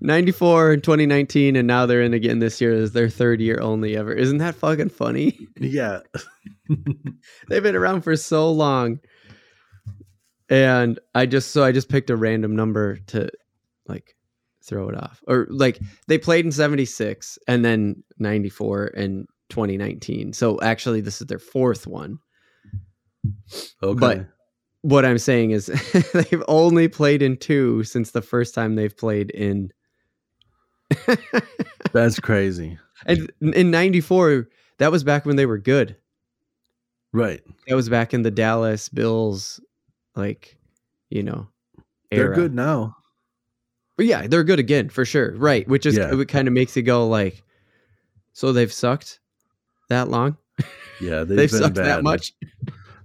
94 0.00 0.74
in 0.74 0.80
2019, 0.80 1.56
and 1.56 1.66
now 1.66 1.86
they're 1.86 2.02
in 2.02 2.14
again 2.14 2.38
this 2.38 2.60
year 2.60 2.72
is 2.72 2.92
their 2.92 3.08
third 3.08 3.40
year 3.40 3.58
only 3.60 3.96
ever. 3.96 4.12
Isn't 4.12 4.38
that 4.38 4.54
fucking 4.54 4.90
funny? 4.90 5.38
Yeah. 5.58 6.00
They've 7.48 7.62
been 7.62 7.76
around 7.76 8.02
for 8.02 8.16
so 8.16 8.50
long. 8.50 9.00
And 10.48 10.98
I 11.14 11.26
just 11.26 11.50
so 11.50 11.64
I 11.64 11.72
just 11.72 11.88
picked 11.88 12.10
a 12.10 12.16
random 12.16 12.54
number 12.54 12.96
to 13.08 13.28
like 13.88 14.14
throw 14.64 14.88
it 14.88 14.96
off. 14.96 15.22
Or 15.26 15.46
like 15.50 15.80
they 16.06 16.18
played 16.18 16.44
in 16.44 16.52
76 16.52 17.38
and 17.48 17.64
then 17.64 18.02
94 18.18 18.92
and 18.96 19.26
2019. 19.48 20.32
So 20.32 20.60
actually 20.60 21.00
this 21.00 21.20
is 21.20 21.26
their 21.26 21.38
fourth 21.38 21.86
one. 21.86 22.18
Okay. 23.82 23.98
But 23.98 24.26
what 24.82 25.04
I'm 25.04 25.18
saying 25.18 25.50
is 25.50 25.66
they've 26.14 26.42
only 26.48 26.88
played 26.88 27.22
in 27.22 27.36
two 27.36 27.82
since 27.84 28.10
the 28.12 28.22
first 28.22 28.54
time 28.54 28.74
they've 28.76 28.96
played 28.96 29.30
in 29.30 29.72
That's 31.92 32.20
crazy. 32.20 32.78
and 33.06 33.30
in 33.40 33.70
94 33.70 34.48
that 34.78 34.92
was 34.92 35.02
back 35.04 35.24
when 35.26 35.36
they 35.36 35.46
were 35.46 35.58
good. 35.58 35.96
Right. 37.12 37.40
That 37.66 37.74
was 37.74 37.88
back 37.88 38.12
in 38.14 38.22
the 38.22 38.30
Dallas 38.30 38.88
Bills 38.88 39.60
like 40.14 40.56
you 41.10 41.22
know 41.22 41.48
They're 42.10 42.34
good 42.34 42.54
now. 42.54 42.96
But 43.96 44.06
yeah, 44.06 44.26
they're 44.26 44.44
good 44.44 44.58
again 44.58 44.90
for 44.90 45.04
sure. 45.04 45.32
Right, 45.36 45.66
which 45.68 45.86
is 45.86 45.96
Yeah. 45.96 46.14
it 46.20 46.28
kind 46.28 46.46
of 46.48 46.54
makes 46.54 46.76
you 46.76 46.82
go 46.82 47.08
like 47.08 47.42
so 48.34 48.52
they've 48.52 48.72
sucked 48.72 49.20
that 49.88 50.08
long? 50.08 50.36
Yeah, 51.00 51.24
they've, 51.24 51.28
They've, 51.36 51.50
been 51.50 51.60
sucked 51.62 51.76
bad. 51.76 51.86
that 51.86 52.02
much? 52.02 52.32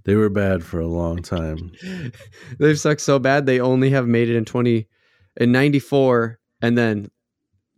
They 0.03 0.15
were 0.15 0.29
bad 0.29 0.63
for 0.63 0.79
a 0.79 0.87
long 0.87 1.21
time. 1.21 1.71
they've 2.59 2.79
sucked 2.79 3.01
so 3.01 3.19
bad 3.19 3.45
they 3.45 3.59
only 3.59 3.89
have 3.91 4.07
made 4.07 4.29
it 4.29 4.35
in 4.35 4.45
20 4.45 4.87
in 5.37 5.51
94 5.51 6.39
and 6.61 6.77
then 6.77 7.09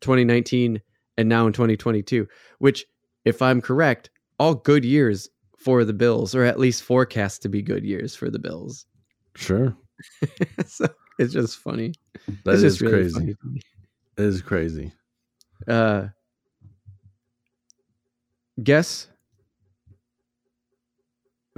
2019 0.02 0.82
and 1.18 1.30
now 1.30 1.46
in 1.48 1.54
2022 1.54 2.28
which 2.60 2.86
if 3.26 3.42
i'm 3.42 3.62
correct 3.62 4.10
all 4.40 4.56
good 4.56 4.84
years 4.84 5.30
for 5.58 5.86
the 5.86 5.94
bills 5.94 6.34
or 6.36 6.44
at 6.44 6.60
least 6.60 6.84
forecast 6.84 7.42
to 7.44 7.50
be 7.50 7.62
good 7.62 7.84
years 7.86 8.16
for 8.16 8.30
the 8.30 8.40
bills 8.40 8.86
Sure. 9.36 9.76
so 10.66 10.88
it's 11.20 11.34
just 11.34 11.58
funny 11.60 11.94
That 12.44 12.56
it's 12.56 12.64
is 12.64 12.82
really 12.82 12.94
crazy. 13.04 13.14
funny. 13.44 13.62
It 14.18 14.24
is 14.24 14.42
crazy. 14.42 14.92
uh 15.68 16.08
guess 18.62 19.08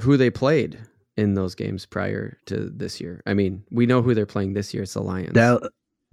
who 0.01 0.17
they 0.17 0.29
played 0.29 0.79
in 1.17 1.33
those 1.33 1.55
games 1.55 1.85
prior 1.85 2.37
to 2.45 2.69
this 2.75 2.99
year 2.99 3.21
i 3.25 3.33
mean 3.33 3.63
we 3.71 3.85
know 3.85 4.01
who 4.01 4.13
they're 4.13 4.25
playing 4.25 4.53
this 4.53 4.73
year 4.73 4.83
it's 4.83 4.93
the 4.93 5.01
lions 5.01 5.33
Dal- 5.33 5.61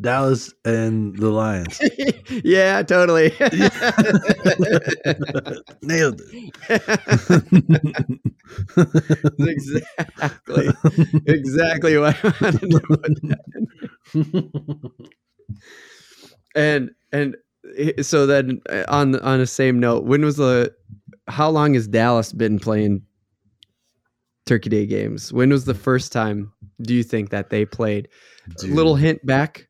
Dallas 0.01 0.53
and 0.65 1.17
the 1.17 1.31
Lions. 1.31 1.81
yeah, 2.45 2.83
totally. 2.83 3.29
Nailed 5.83 6.21
it. 6.21 6.53
exactly, 9.39 10.69
exactly 11.27 11.97
what 11.99 12.17
I 12.25 12.35
wanted 12.41 12.71
to 12.71 12.81
put. 14.13 15.09
And 16.55 16.91
and 17.13 17.37
so 18.03 18.27
then 18.27 18.61
uh, 18.69 18.85
on 18.89 19.19
on 19.21 19.39
the 19.39 19.47
same 19.47 19.79
note, 19.79 20.05
when 20.05 20.25
was 20.25 20.37
the 20.37 20.75
how 21.29 21.49
long 21.49 21.75
has 21.75 21.87
Dallas 21.87 22.33
been 22.33 22.59
playing 22.59 23.03
Turkey 24.47 24.69
Day 24.71 24.87
games? 24.87 25.33
When 25.33 25.51
was 25.51 25.65
the 25.65 25.75
first 25.75 26.13
time 26.13 26.53
do 26.81 26.95
you 26.95 27.03
think 27.03 27.31
that 27.31 27.51
they 27.51 27.65
played? 27.65 28.09
A 28.63 28.67
little 28.67 28.97
hint 28.97 29.25
back 29.25 29.69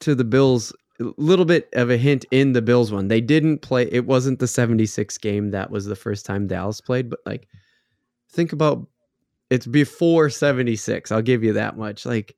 to 0.00 0.14
the 0.14 0.24
Bills. 0.24 0.72
A 1.00 1.06
little 1.16 1.44
bit 1.44 1.68
of 1.72 1.90
a 1.90 1.96
hint 1.96 2.24
in 2.30 2.52
the 2.52 2.62
Bills 2.62 2.92
one. 2.92 3.08
They 3.08 3.20
didn't 3.20 3.58
play. 3.58 3.88
It 3.90 4.06
wasn't 4.06 4.38
the 4.38 4.46
76 4.46 5.18
game 5.18 5.50
that 5.50 5.70
was 5.70 5.86
the 5.86 5.96
first 5.96 6.24
time 6.24 6.46
Dallas 6.46 6.80
played, 6.80 7.10
but 7.10 7.18
like 7.26 7.48
think 8.30 8.52
about 8.52 8.86
it's 9.50 9.66
before 9.66 10.30
76. 10.30 11.10
I'll 11.10 11.22
give 11.22 11.42
you 11.42 11.52
that 11.54 11.76
much. 11.76 12.06
Like 12.06 12.36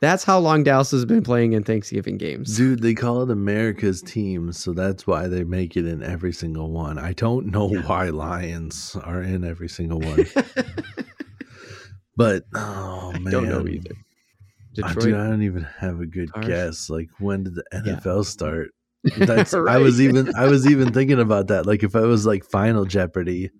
that's 0.00 0.24
how 0.24 0.38
long 0.38 0.62
Dallas 0.62 0.90
has 0.92 1.04
been 1.04 1.22
playing 1.22 1.52
in 1.54 1.64
Thanksgiving 1.64 2.18
games. 2.18 2.56
Dude, 2.56 2.80
they 2.82 2.94
call 2.94 3.22
it 3.22 3.30
America's 3.30 4.00
team, 4.02 4.52
so 4.52 4.72
that's 4.72 5.06
why 5.06 5.26
they 5.28 5.44
make 5.44 5.76
it 5.76 5.86
in 5.86 6.02
every 6.02 6.32
single 6.32 6.70
one. 6.70 6.98
I 6.98 7.12
don't 7.12 7.46
know 7.46 7.68
why 7.68 8.10
Lions 8.10 8.96
are 9.02 9.22
in 9.22 9.44
every 9.44 9.68
single 9.68 10.00
one, 10.00 10.26
but 12.16 12.44
oh 12.54 13.12
I 13.14 13.18
man, 13.18 13.32
don't 13.32 13.48
know 13.48 13.66
either. 13.66 13.90
Uh, 13.90 14.88
Detroit. 14.88 15.04
Dude, 15.06 15.14
I 15.14 15.26
don't 15.28 15.42
even 15.42 15.62
have 15.78 16.00
a 16.00 16.06
good 16.06 16.30
guess. 16.42 16.88
Like, 16.88 17.08
when 17.18 17.44
did 17.44 17.54
the 17.56 17.64
Yeah. 17.84 17.94
NFL 17.96 18.24
start? 18.26 18.68
That's 19.16 19.54
I 19.54 19.78
was 19.78 20.00
even 20.00 20.32
I 20.36 20.46
was 20.46 20.66
even 20.68 20.92
thinking 20.92 21.20
about 21.20 21.48
that. 21.48 21.66
Like, 21.66 21.82
if 21.82 21.96
I 21.96 22.02
was 22.02 22.26
like 22.26 22.44
Final 22.44 22.84
Jeopardy, 22.84 23.50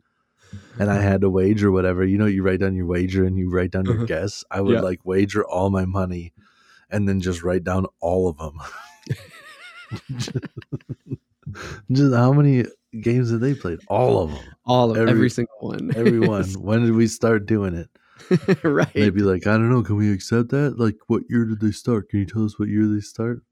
and 0.79 0.91
I 0.91 1.01
had 1.01 1.21
to 1.23 1.31
wager 1.31 1.71
whatever, 1.71 2.05
you 2.05 2.19
know, 2.19 2.27
you 2.27 2.43
write 2.43 2.61
down 2.61 2.75
your 2.75 2.87
wager 2.87 3.25
and 3.25 3.37
you 3.37 3.51
write 3.51 3.71
down 3.73 3.85
your 3.87 3.97
Uh-huh. 3.97 4.05
guess. 4.07 4.45
I 4.51 4.61
would 4.61 4.75
Yeah. 4.75 4.81
like 4.81 5.05
wager 5.05 5.45
all 5.45 5.71
my 5.71 5.85
money, 5.85 6.33
and 6.91 7.09
then 7.09 7.21
just 7.21 7.43
write 7.43 7.65
down 7.65 7.87
all 8.01 8.29
of 8.29 8.39
them. 8.39 8.59
just 11.91 12.15
how 12.15 12.33
many 12.33 12.65
games 13.01 13.31
did 13.31 13.41
they 13.41 13.55
play? 13.55 13.77
All 13.89 14.23
of 14.23 14.31
them. 14.31 14.41
all 14.67 14.91
of 14.91 14.97
every, 14.97 15.11
every- 15.13 15.31
single 15.31 15.57
one. 15.61 15.91
Everyone. 15.97 16.45
when 16.55 16.85
did 16.85 16.93
we 16.95 17.07
start 17.07 17.47
doing 17.47 17.75
it? 17.75 17.89
right. 18.65 18.93
They'd 18.93 19.15
be 19.15 19.23
like, 19.23 19.47
I 19.47 19.53
don't 19.53 19.71
know. 19.71 19.83
Can 19.83 19.97
we 19.97 20.13
accept 20.13 20.51
that? 20.51 20.79
Like, 20.79 20.97
what 21.07 21.23
year 21.31 21.45
did 21.45 21.61
they 21.61 21.71
start? 21.71 22.09
Can 22.11 22.21
you 22.21 22.27
tell 22.27 22.45
us 22.45 22.59
what 22.59 22.69
year 22.69 22.87
they 22.87 23.01
start? 23.01 23.43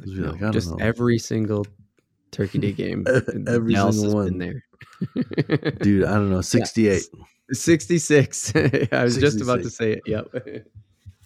I'd 0.00 0.08
No, 0.08 0.30
like, 0.30 0.36
I 0.36 0.44
don't 0.44 0.52
just 0.52 0.70
know. 0.70 0.76
every 0.80 1.18
single 1.18 1.66
Turkey 2.30 2.58
Day 2.58 2.72
game. 2.72 3.04
Every 3.46 3.74
single 3.74 4.14
one. 4.14 4.38
there. 4.38 4.64
Dude, 5.80 6.04
I 6.04 6.14
don't 6.14 6.30
know. 6.30 6.40
68. 6.40 7.02
66. 7.50 8.52
I 8.92 9.02
was 9.02 9.16
just 9.16 9.40
about 9.40 9.62
to 9.62 9.70
say 9.70 9.92
it. 9.92 10.02
Yep. 10.06 10.66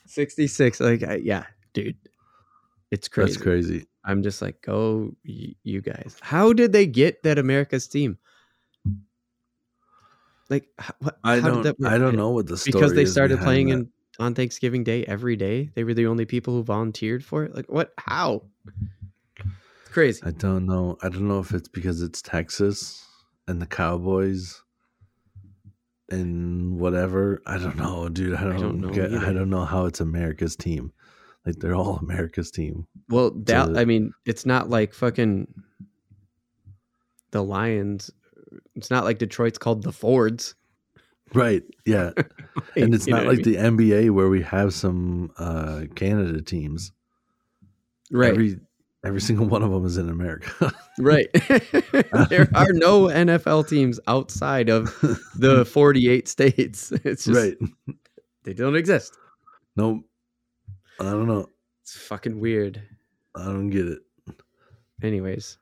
66. 0.07 0.81
Like, 0.81 1.03
I, 1.03 1.17
yeah, 1.17 1.45
dude. 1.73 1.97
It's 2.91 3.09
crazy. 3.09 3.33
That's 3.33 3.43
crazy. 3.43 3.87
I'm 4.05 4.23
just 4.23 4.41
like, 4.41 4.63
go, 4.63 5.13
y- 5.27 5.55
you 5.65 5.81
guys. 5.81 6.17
How 6.21 6.53
did 6.53 6.73
they 6.73 6.87
get 6.87 7.23
that 7.25 7.39
America's 7.39 7.89
team? 7.89 8.19
Like, 10.49 10.69
what, 11.01 11.19
I 11.25 11.41
don't. 11.41 11.67
I 11.85 11.99
don't 11.99 12.17
know 12.17 12.31
what 12.31 12.47
the 12.47 12.57
story 12.57 12.73
Because 12.73 12.95
they 12.95 13.05
started 13.05 13.41
playing 13.41 13.69
that. 13.69 13.75
in 13.75 13.91
on 14.21 14.35
Thanksgiving 14.35 14.85
Day 14.85 15.05
every 15.05 15.35
day. 15.37 15.71
They 15.75 15.83
were 15.83 15.95
the 15.95 16.07
only 16.07 16.25
people 16.25 16.55
who 16.55 16.63
volunteered 16.63 17.25
for 17.25 17.45
it. 17.45 17.55
Like, 17.55 17.67
what? 17.67 17.93
How? 17.99 18.43
It's 19.37 19.91
crazy. 19.91 20.23
I 20.25 20.31
don't 20.31 20.67
know. 20.67 20.97
I 21.03 21.09
don't 21.09 21.27
know 21.27 21.41
if 21.41 21.53
it's 21.53 21.69
because 21.69 22.01
it's 22.03 22.23
Texas 22.23 23.06
and 23.49 23.61
the 23.61 23.67
Cowboys 23.67 24.63
and 26.11 26.79
whatever. 26.79 27.43
I 27.47 27.59
don't 27.59 27.77
know, 27.77 28.09
dude. 28.09 28.35
I 28.35 28.45
don't, 28.45 28.61
don't 28.61 28.81
know 28.81 28.91
get. 28.91 29.13
I 29.13 29.33
don't 29.33 29.51
know 29.51 29.65
how 29.65 29.87
it's 29.87 30.01
America's 30.01 30.57
team. 30.57 30.93
Like 31.45 31.57
they're 31.57 31.75
all 31.75 31.97
America's 31.97 32.51
team. 32.51 32.87
Well, 33.09 33.31
that 33.45 33.67
So- 33.69 33.77
I 33.77 33.85
mean, 33.85 34.13
it's 34.25 34.47
not 34.47 34.69
like 34.71 34.93
fucking 34.95 35.47
the 37.31 37.43
Lions. 37.43 38.11
It's 38.75 38.91
not 38.91 39.05
like 39.05 39.19
Detroit's 39.19 39.59
called 39.59 39.83
the 39.83 39.93
Fords. 39.93 40.55
Right. 41.35 41.63
Yeah. 41.85 42.13
and 42.77 42.95
it's 42.95 43.07
not 43.07 43.25
what 43.25 43.27
I 43.27 43.31
like 43.37 43.47
mean? 43.47 43.77
the 43.79 43.85
NBA 43.85 44.11
where 44.11 44.29
we 44.29 44.43
have 44.43 44.73
some 44.75 45.33
uh 45.39 45.83
Canada 45.95 46.41
teams. 46.41 46.93
right, 48.11 48.31
Every 48.31 48.61
every 49.07 49.21
single 49.21 49.47
one 49.47 49.63
of 49.63 49.71
them 49.71 49.85
is 49.85 49.97
in 49.97 50.09
America. 50.09 50.73
right. 50.99 51.29
there 52.29 52.49
are 52.55 52.73
no 52.73 53.05
NFL 53.05 53.69
teams 53.69 54.01
outside 54.07 54.69
of 54.69 54.87
the 55.37 55.65
48 55.71 56.29
states. 56.29 56.93
It's 57.05 57.25
just 57.25 57.39
right. 57.39 57.57
they 58.45 58.53
don't 58.53 58.77
exist. 58.77 59.17
Nope. 59.77 60.05
I 61.01 61.05
don't 61.05 61.27
know. 61.27 61.47
It's 61.83 61.97
fucking 61.97 62.41
weird. 62.41 62.83
I 63.35 63.45
don't 63.45 63.71
get 63.71 63.87
it. 63.87 63.99
Anyways, 65.03 65.59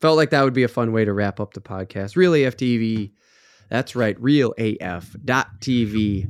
felt 0.00 0.16
like 0.16 0.30
that 0.30 0.44
would 0.44 0.52
be 0.52 0.62
a 0.62 0.68
fun 0.68 0.92
way 0.92 1.04
to 1.04 1.12
wrap 1.12 1.40
up 1.40 1.54
the 1.54 1.60
podcast. 1.60 2.16
Real 2.16 2.34
AF 2.34 2.56
TV. 2.56 3.12
That's 3.70 3.96
right. 3.96 4.20
Real 4.20 4.54
AF 4.58 5.16
dot 5.24 5.48
TV 5.60 6.28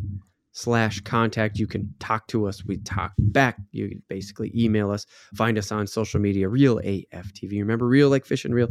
slash 0.58 1.00
contact. 1.02 1.56
You 1.58 1.68
can 1.68 1.94
talk 2.00 2.26
to 2.28 2.46
us. 2.48 2.64
We 2.64 2.78
talk 2.78 3.12
back. 3.18 3.58
You 3.70 3.88
can 3.88 4.02
basically 4.08 4.50
email 4.56 4.90
us. 4.90 5.06
Find 5.34 5.56
us 5.56 5.70
on 5.70 5.86
social 5.86 6.18
media. 6.20 6.48
Real 6.48 6.78
AF 6.78 7.32
TV. 7.32 7.60
Remember, 7.60 7.86
real 7.86 8.08
like 8.10 8.24
fish 8.26 8.44
and 8.44 8.52
real. 8.52 8.68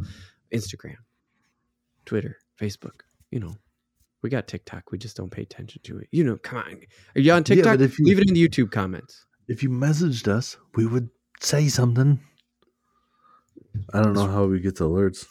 Instagram, 0.54 0.96
Twitter, 2.06 2.38
Facebook. 2.60 3.02
You 3.32 3.40
know, 3.40 3.56
we 4.22 4.30
got 4.30 4.48
TikTok. 4.48 4.92
We 4.92 4.98
just 4.98 5.16
don't 5.16 5.30
pay 5.32 5.44
attention 5.44 5.82
to 5.84 5.98
it. 6.00 6.08
You 6.12 6.24
know, 6.26 6.38
come 6.38 6.58
on. 6.60 6.82
Are 7.16 7.22
you 7.22 7.32
on 7.32 7.40
Yeah, 7.40 7.56
TikTok? 7.56 7.78
but 7.78 7.82
if 7.82 7.98
you- 8.00 8.06
Leave 8.06 8.20
it 8.20 8.28
in 8.28 8.34
the 8.34 8.48
YouTube 8.48 8.72
comments. 8.72 9.26
If 9.48 9.64
you 9.64 9.70
messaged 9.70 10.28
us, 10.28 10.58
we 10.76 10.86
would 10.86 11.10
say 11.40 11.70
something. 11.70 12.20
I 13.94 14.02
don't 14.02 14.14
know 14.14 14.28
how 14.28 14.46
we 14.46 14.60
get 14.60 14.76
the 14.76 14.90
alerts. 14.90 15.26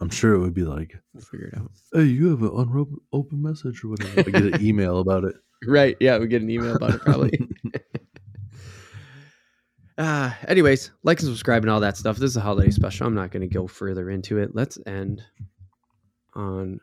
I'm 0.00 0.10
sure 0.10 0.34
it 0.34 0.38
would 0.40 0.54
be 0.54 0.62
like, 0.64 0.94
We'll 1.14 1.22
figure 1.24 1.46
it 1.46 1.56
out. 1.58 1.70
"Hey, 1.92 2.04
you 2.04 2.28
have 2.30 2.42
an 2.42 2.96
open 3.12 3.42
message 3.42 3.82
or 3.82 3.88
whatever." 3.88 4.20
I 4.20 4.22
get 4.24 4.54
an 4.54 4.60
email 4.66 4.98
about 4.98 5.24
it. 5.24 5.36
Right. 5.64 5.96
Yeah, 6.00 6.18
we 6.18 6.26
get 6.28 6.42
an 6.42 6.50
email 6.50 6.76
about 6.76 6.94
it 6.94 7.00
probably. 7.00 7.30
uh 9.98 10.30
anyways, 10.48 10.90
like 11.02 11.20
and 11.20 11.28
subscribe 11.28 11.62
and 11.62 11.70
all 11.70 11.80
that 11.80 11.96
stuff. 11.96 12.16
This 12.16 12.30
is 12.30 12.36
a 12.36 12.40
holiday 12.40 12.70
special. 12.70 13.06
I'm 13.06 13.14
not 13.14 13.30
going 13.30 13.48
to 13.48 13.54
go 13.54 13.66
further 13.66 14.10
into 14.10 14.38
it. 14.38 14.54
Let's 14.54 14.78
end 14.86 15.22
on 16.34 16.80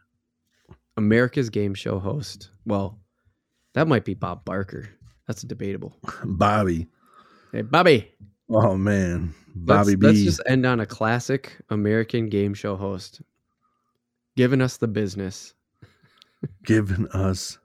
America's 0.97 1.49
game 1.49 1.73
show 1.73 1.99
host. 1.99 2.49
Well, 2.65 2.99
that 3.73 3.87
might 3.87 4.05
be 4.05 4.13
Bob 4.13 4.45
Barker. 4.45 4.89
That's 5.27 5.43
debatable. 5.43 5.95
Bobby. 6.23 6.87
Hey, 7.51 7.61
Bobby. 7.61 8.11
Oh 8.49 8.75
man, 8.75 9.33
Bobby 9.55 9.91
let's, 9.91 9.95
B. 9.95 10.07
let's 10.07 10.23
just 10.23 10.41
end 10.47 10.65
on 10.65 10.79
a 10.79 10.85
classic 10.85 11.57
American 11.69 12.29
game 12.29 12.53
show 12.53 12.75
host 12.75 13.21
giving 14.35 14.61
us 14.61 14.77
the 14.77 14.87
business. 14.87 15.53
giving 16.65 17.07
us 17.09 17.57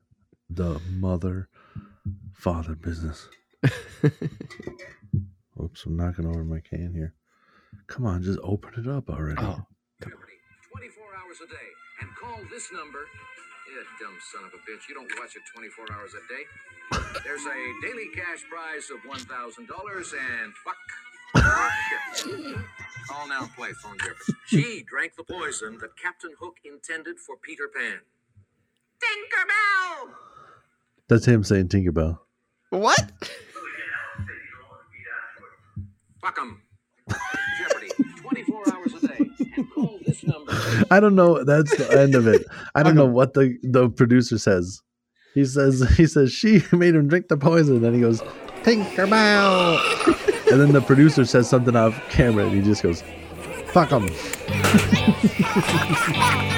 the 0.51 0.81
mother 0.91 1.49
father 2.35 2.75
business. 2.75 3.29
Oops, 5.61 5.85
I'm 5.87 5.97
knocking 5.97 6.27
over 6.27 6.45
my 6.45 6.61
can 6.61 6.93
here. 6.95 7.15
Come 7.87 8.07
on, 8.07 8.23
just 8.23 8.39
open 8.43 8.75
it 8.77 8.89
up 8.89 9.11
already. 9.11 9.41
oh, 9.41 9.67
24 10.01 10.15
hours 11.17 11.39
a 11.45 11.49
day. 11.51 11.69
And 12.01 12.09
call 12.15 12.39
this 12.51 12.71
number. 12.73 13.01
You 13.69 13.85
dumb 14.01 14.17
son 14.33 14.45
of 14.45 14.55
a 14.55 14.61
bitch. 14.65 14.89
You 14.89 14.95
don't 14.95 15.11
watch 15.19 15.37
it 15.37 15.43
24 15.55 15.93
hours 15.93 16.13
a 16.15 16.23
day. 16.33 16.45
There's 17.25 17.45
a 17.45 17.87
daily 17.87 18.09
cash 18.15 18.45
prize 18.49 18.89
of 18.91 19.01
$1,000 19.05 19.29
and 19.29 20.53
fuck. 20.65 20.77
Call 23.09 23.29
now 23.29 23.43
and 23.43 23.55
play 23.55 23.73
phone 23.83 23.99
Jeopardy. 23.99 24.33
She 24.47 24.85
drank 24.89 25.17
the 25.17 25.25
poison 25.25 25.77
that 25.81 25.91
Captain 26.03 26.33
Hook 26.41 26.57
intended 26.65 27.19
for 27.19 27.37
Peter 27.37 27.69
Pan. 27.69 28.01
Tinkerbell! 28.99 30.28
That's 31.09 31.25
him 31.27 31.43
saying 31.45 31.69
Tinkerbell. 31.69 32.19
what? 32.71 33.11
Fuck 36.21 36.39
'em. 36.41 36.61
Jeopardy. 37.59 37.89
24 38.17 38.75
hours 38.75 38.95
a 39.03 39.07
day. 39.09 39.31
And 39.57 39.71
call 39.73 39.99
this 40.07 40.23
number. 40.25 40.53
I 40.91 41.01
don't 41.01 41.15
know. 41.15 41.43
That's 41.45 41.75
the 41.77 41.99
end 41.99 42.15
of 42.15 42.27
it. 42.27 42.45
I 42.75 42.83
don't 42.83 42.95
know 42.97 43.07
what 43.07 43.33
the 43.35 43.57
the 43.63 43.89
producer 43.89 44.37
says. 44.39 44.83
He 45.35 45.45
says 45.45 45.81
he 45.97 46.07
says 46.07 46.33
she 46.33 46.63
made 46.73 46.95
him 46.95 47.09
drink 47.09 47.29
the 47.29 47.37
poison, 47.37 47.85
and 47.85 47.95
he 47.95 48.01
goes 48.03 48.21
Tinkerbell. 48.63 49.79
and 50.51 50.61
then 50.61 50.73
the 50.73 50.81
producer 50.83 51.25
says 51.25 51.49
something 51.49 51.77
off 51.77 51.99
camera, 52.11 52.45
and 52.47 52.53
he 52.55 52.61
just 52.63 52.83
goes, 52.83 53.03
"Fuck 53.69 53.91
him." 53.91 54.09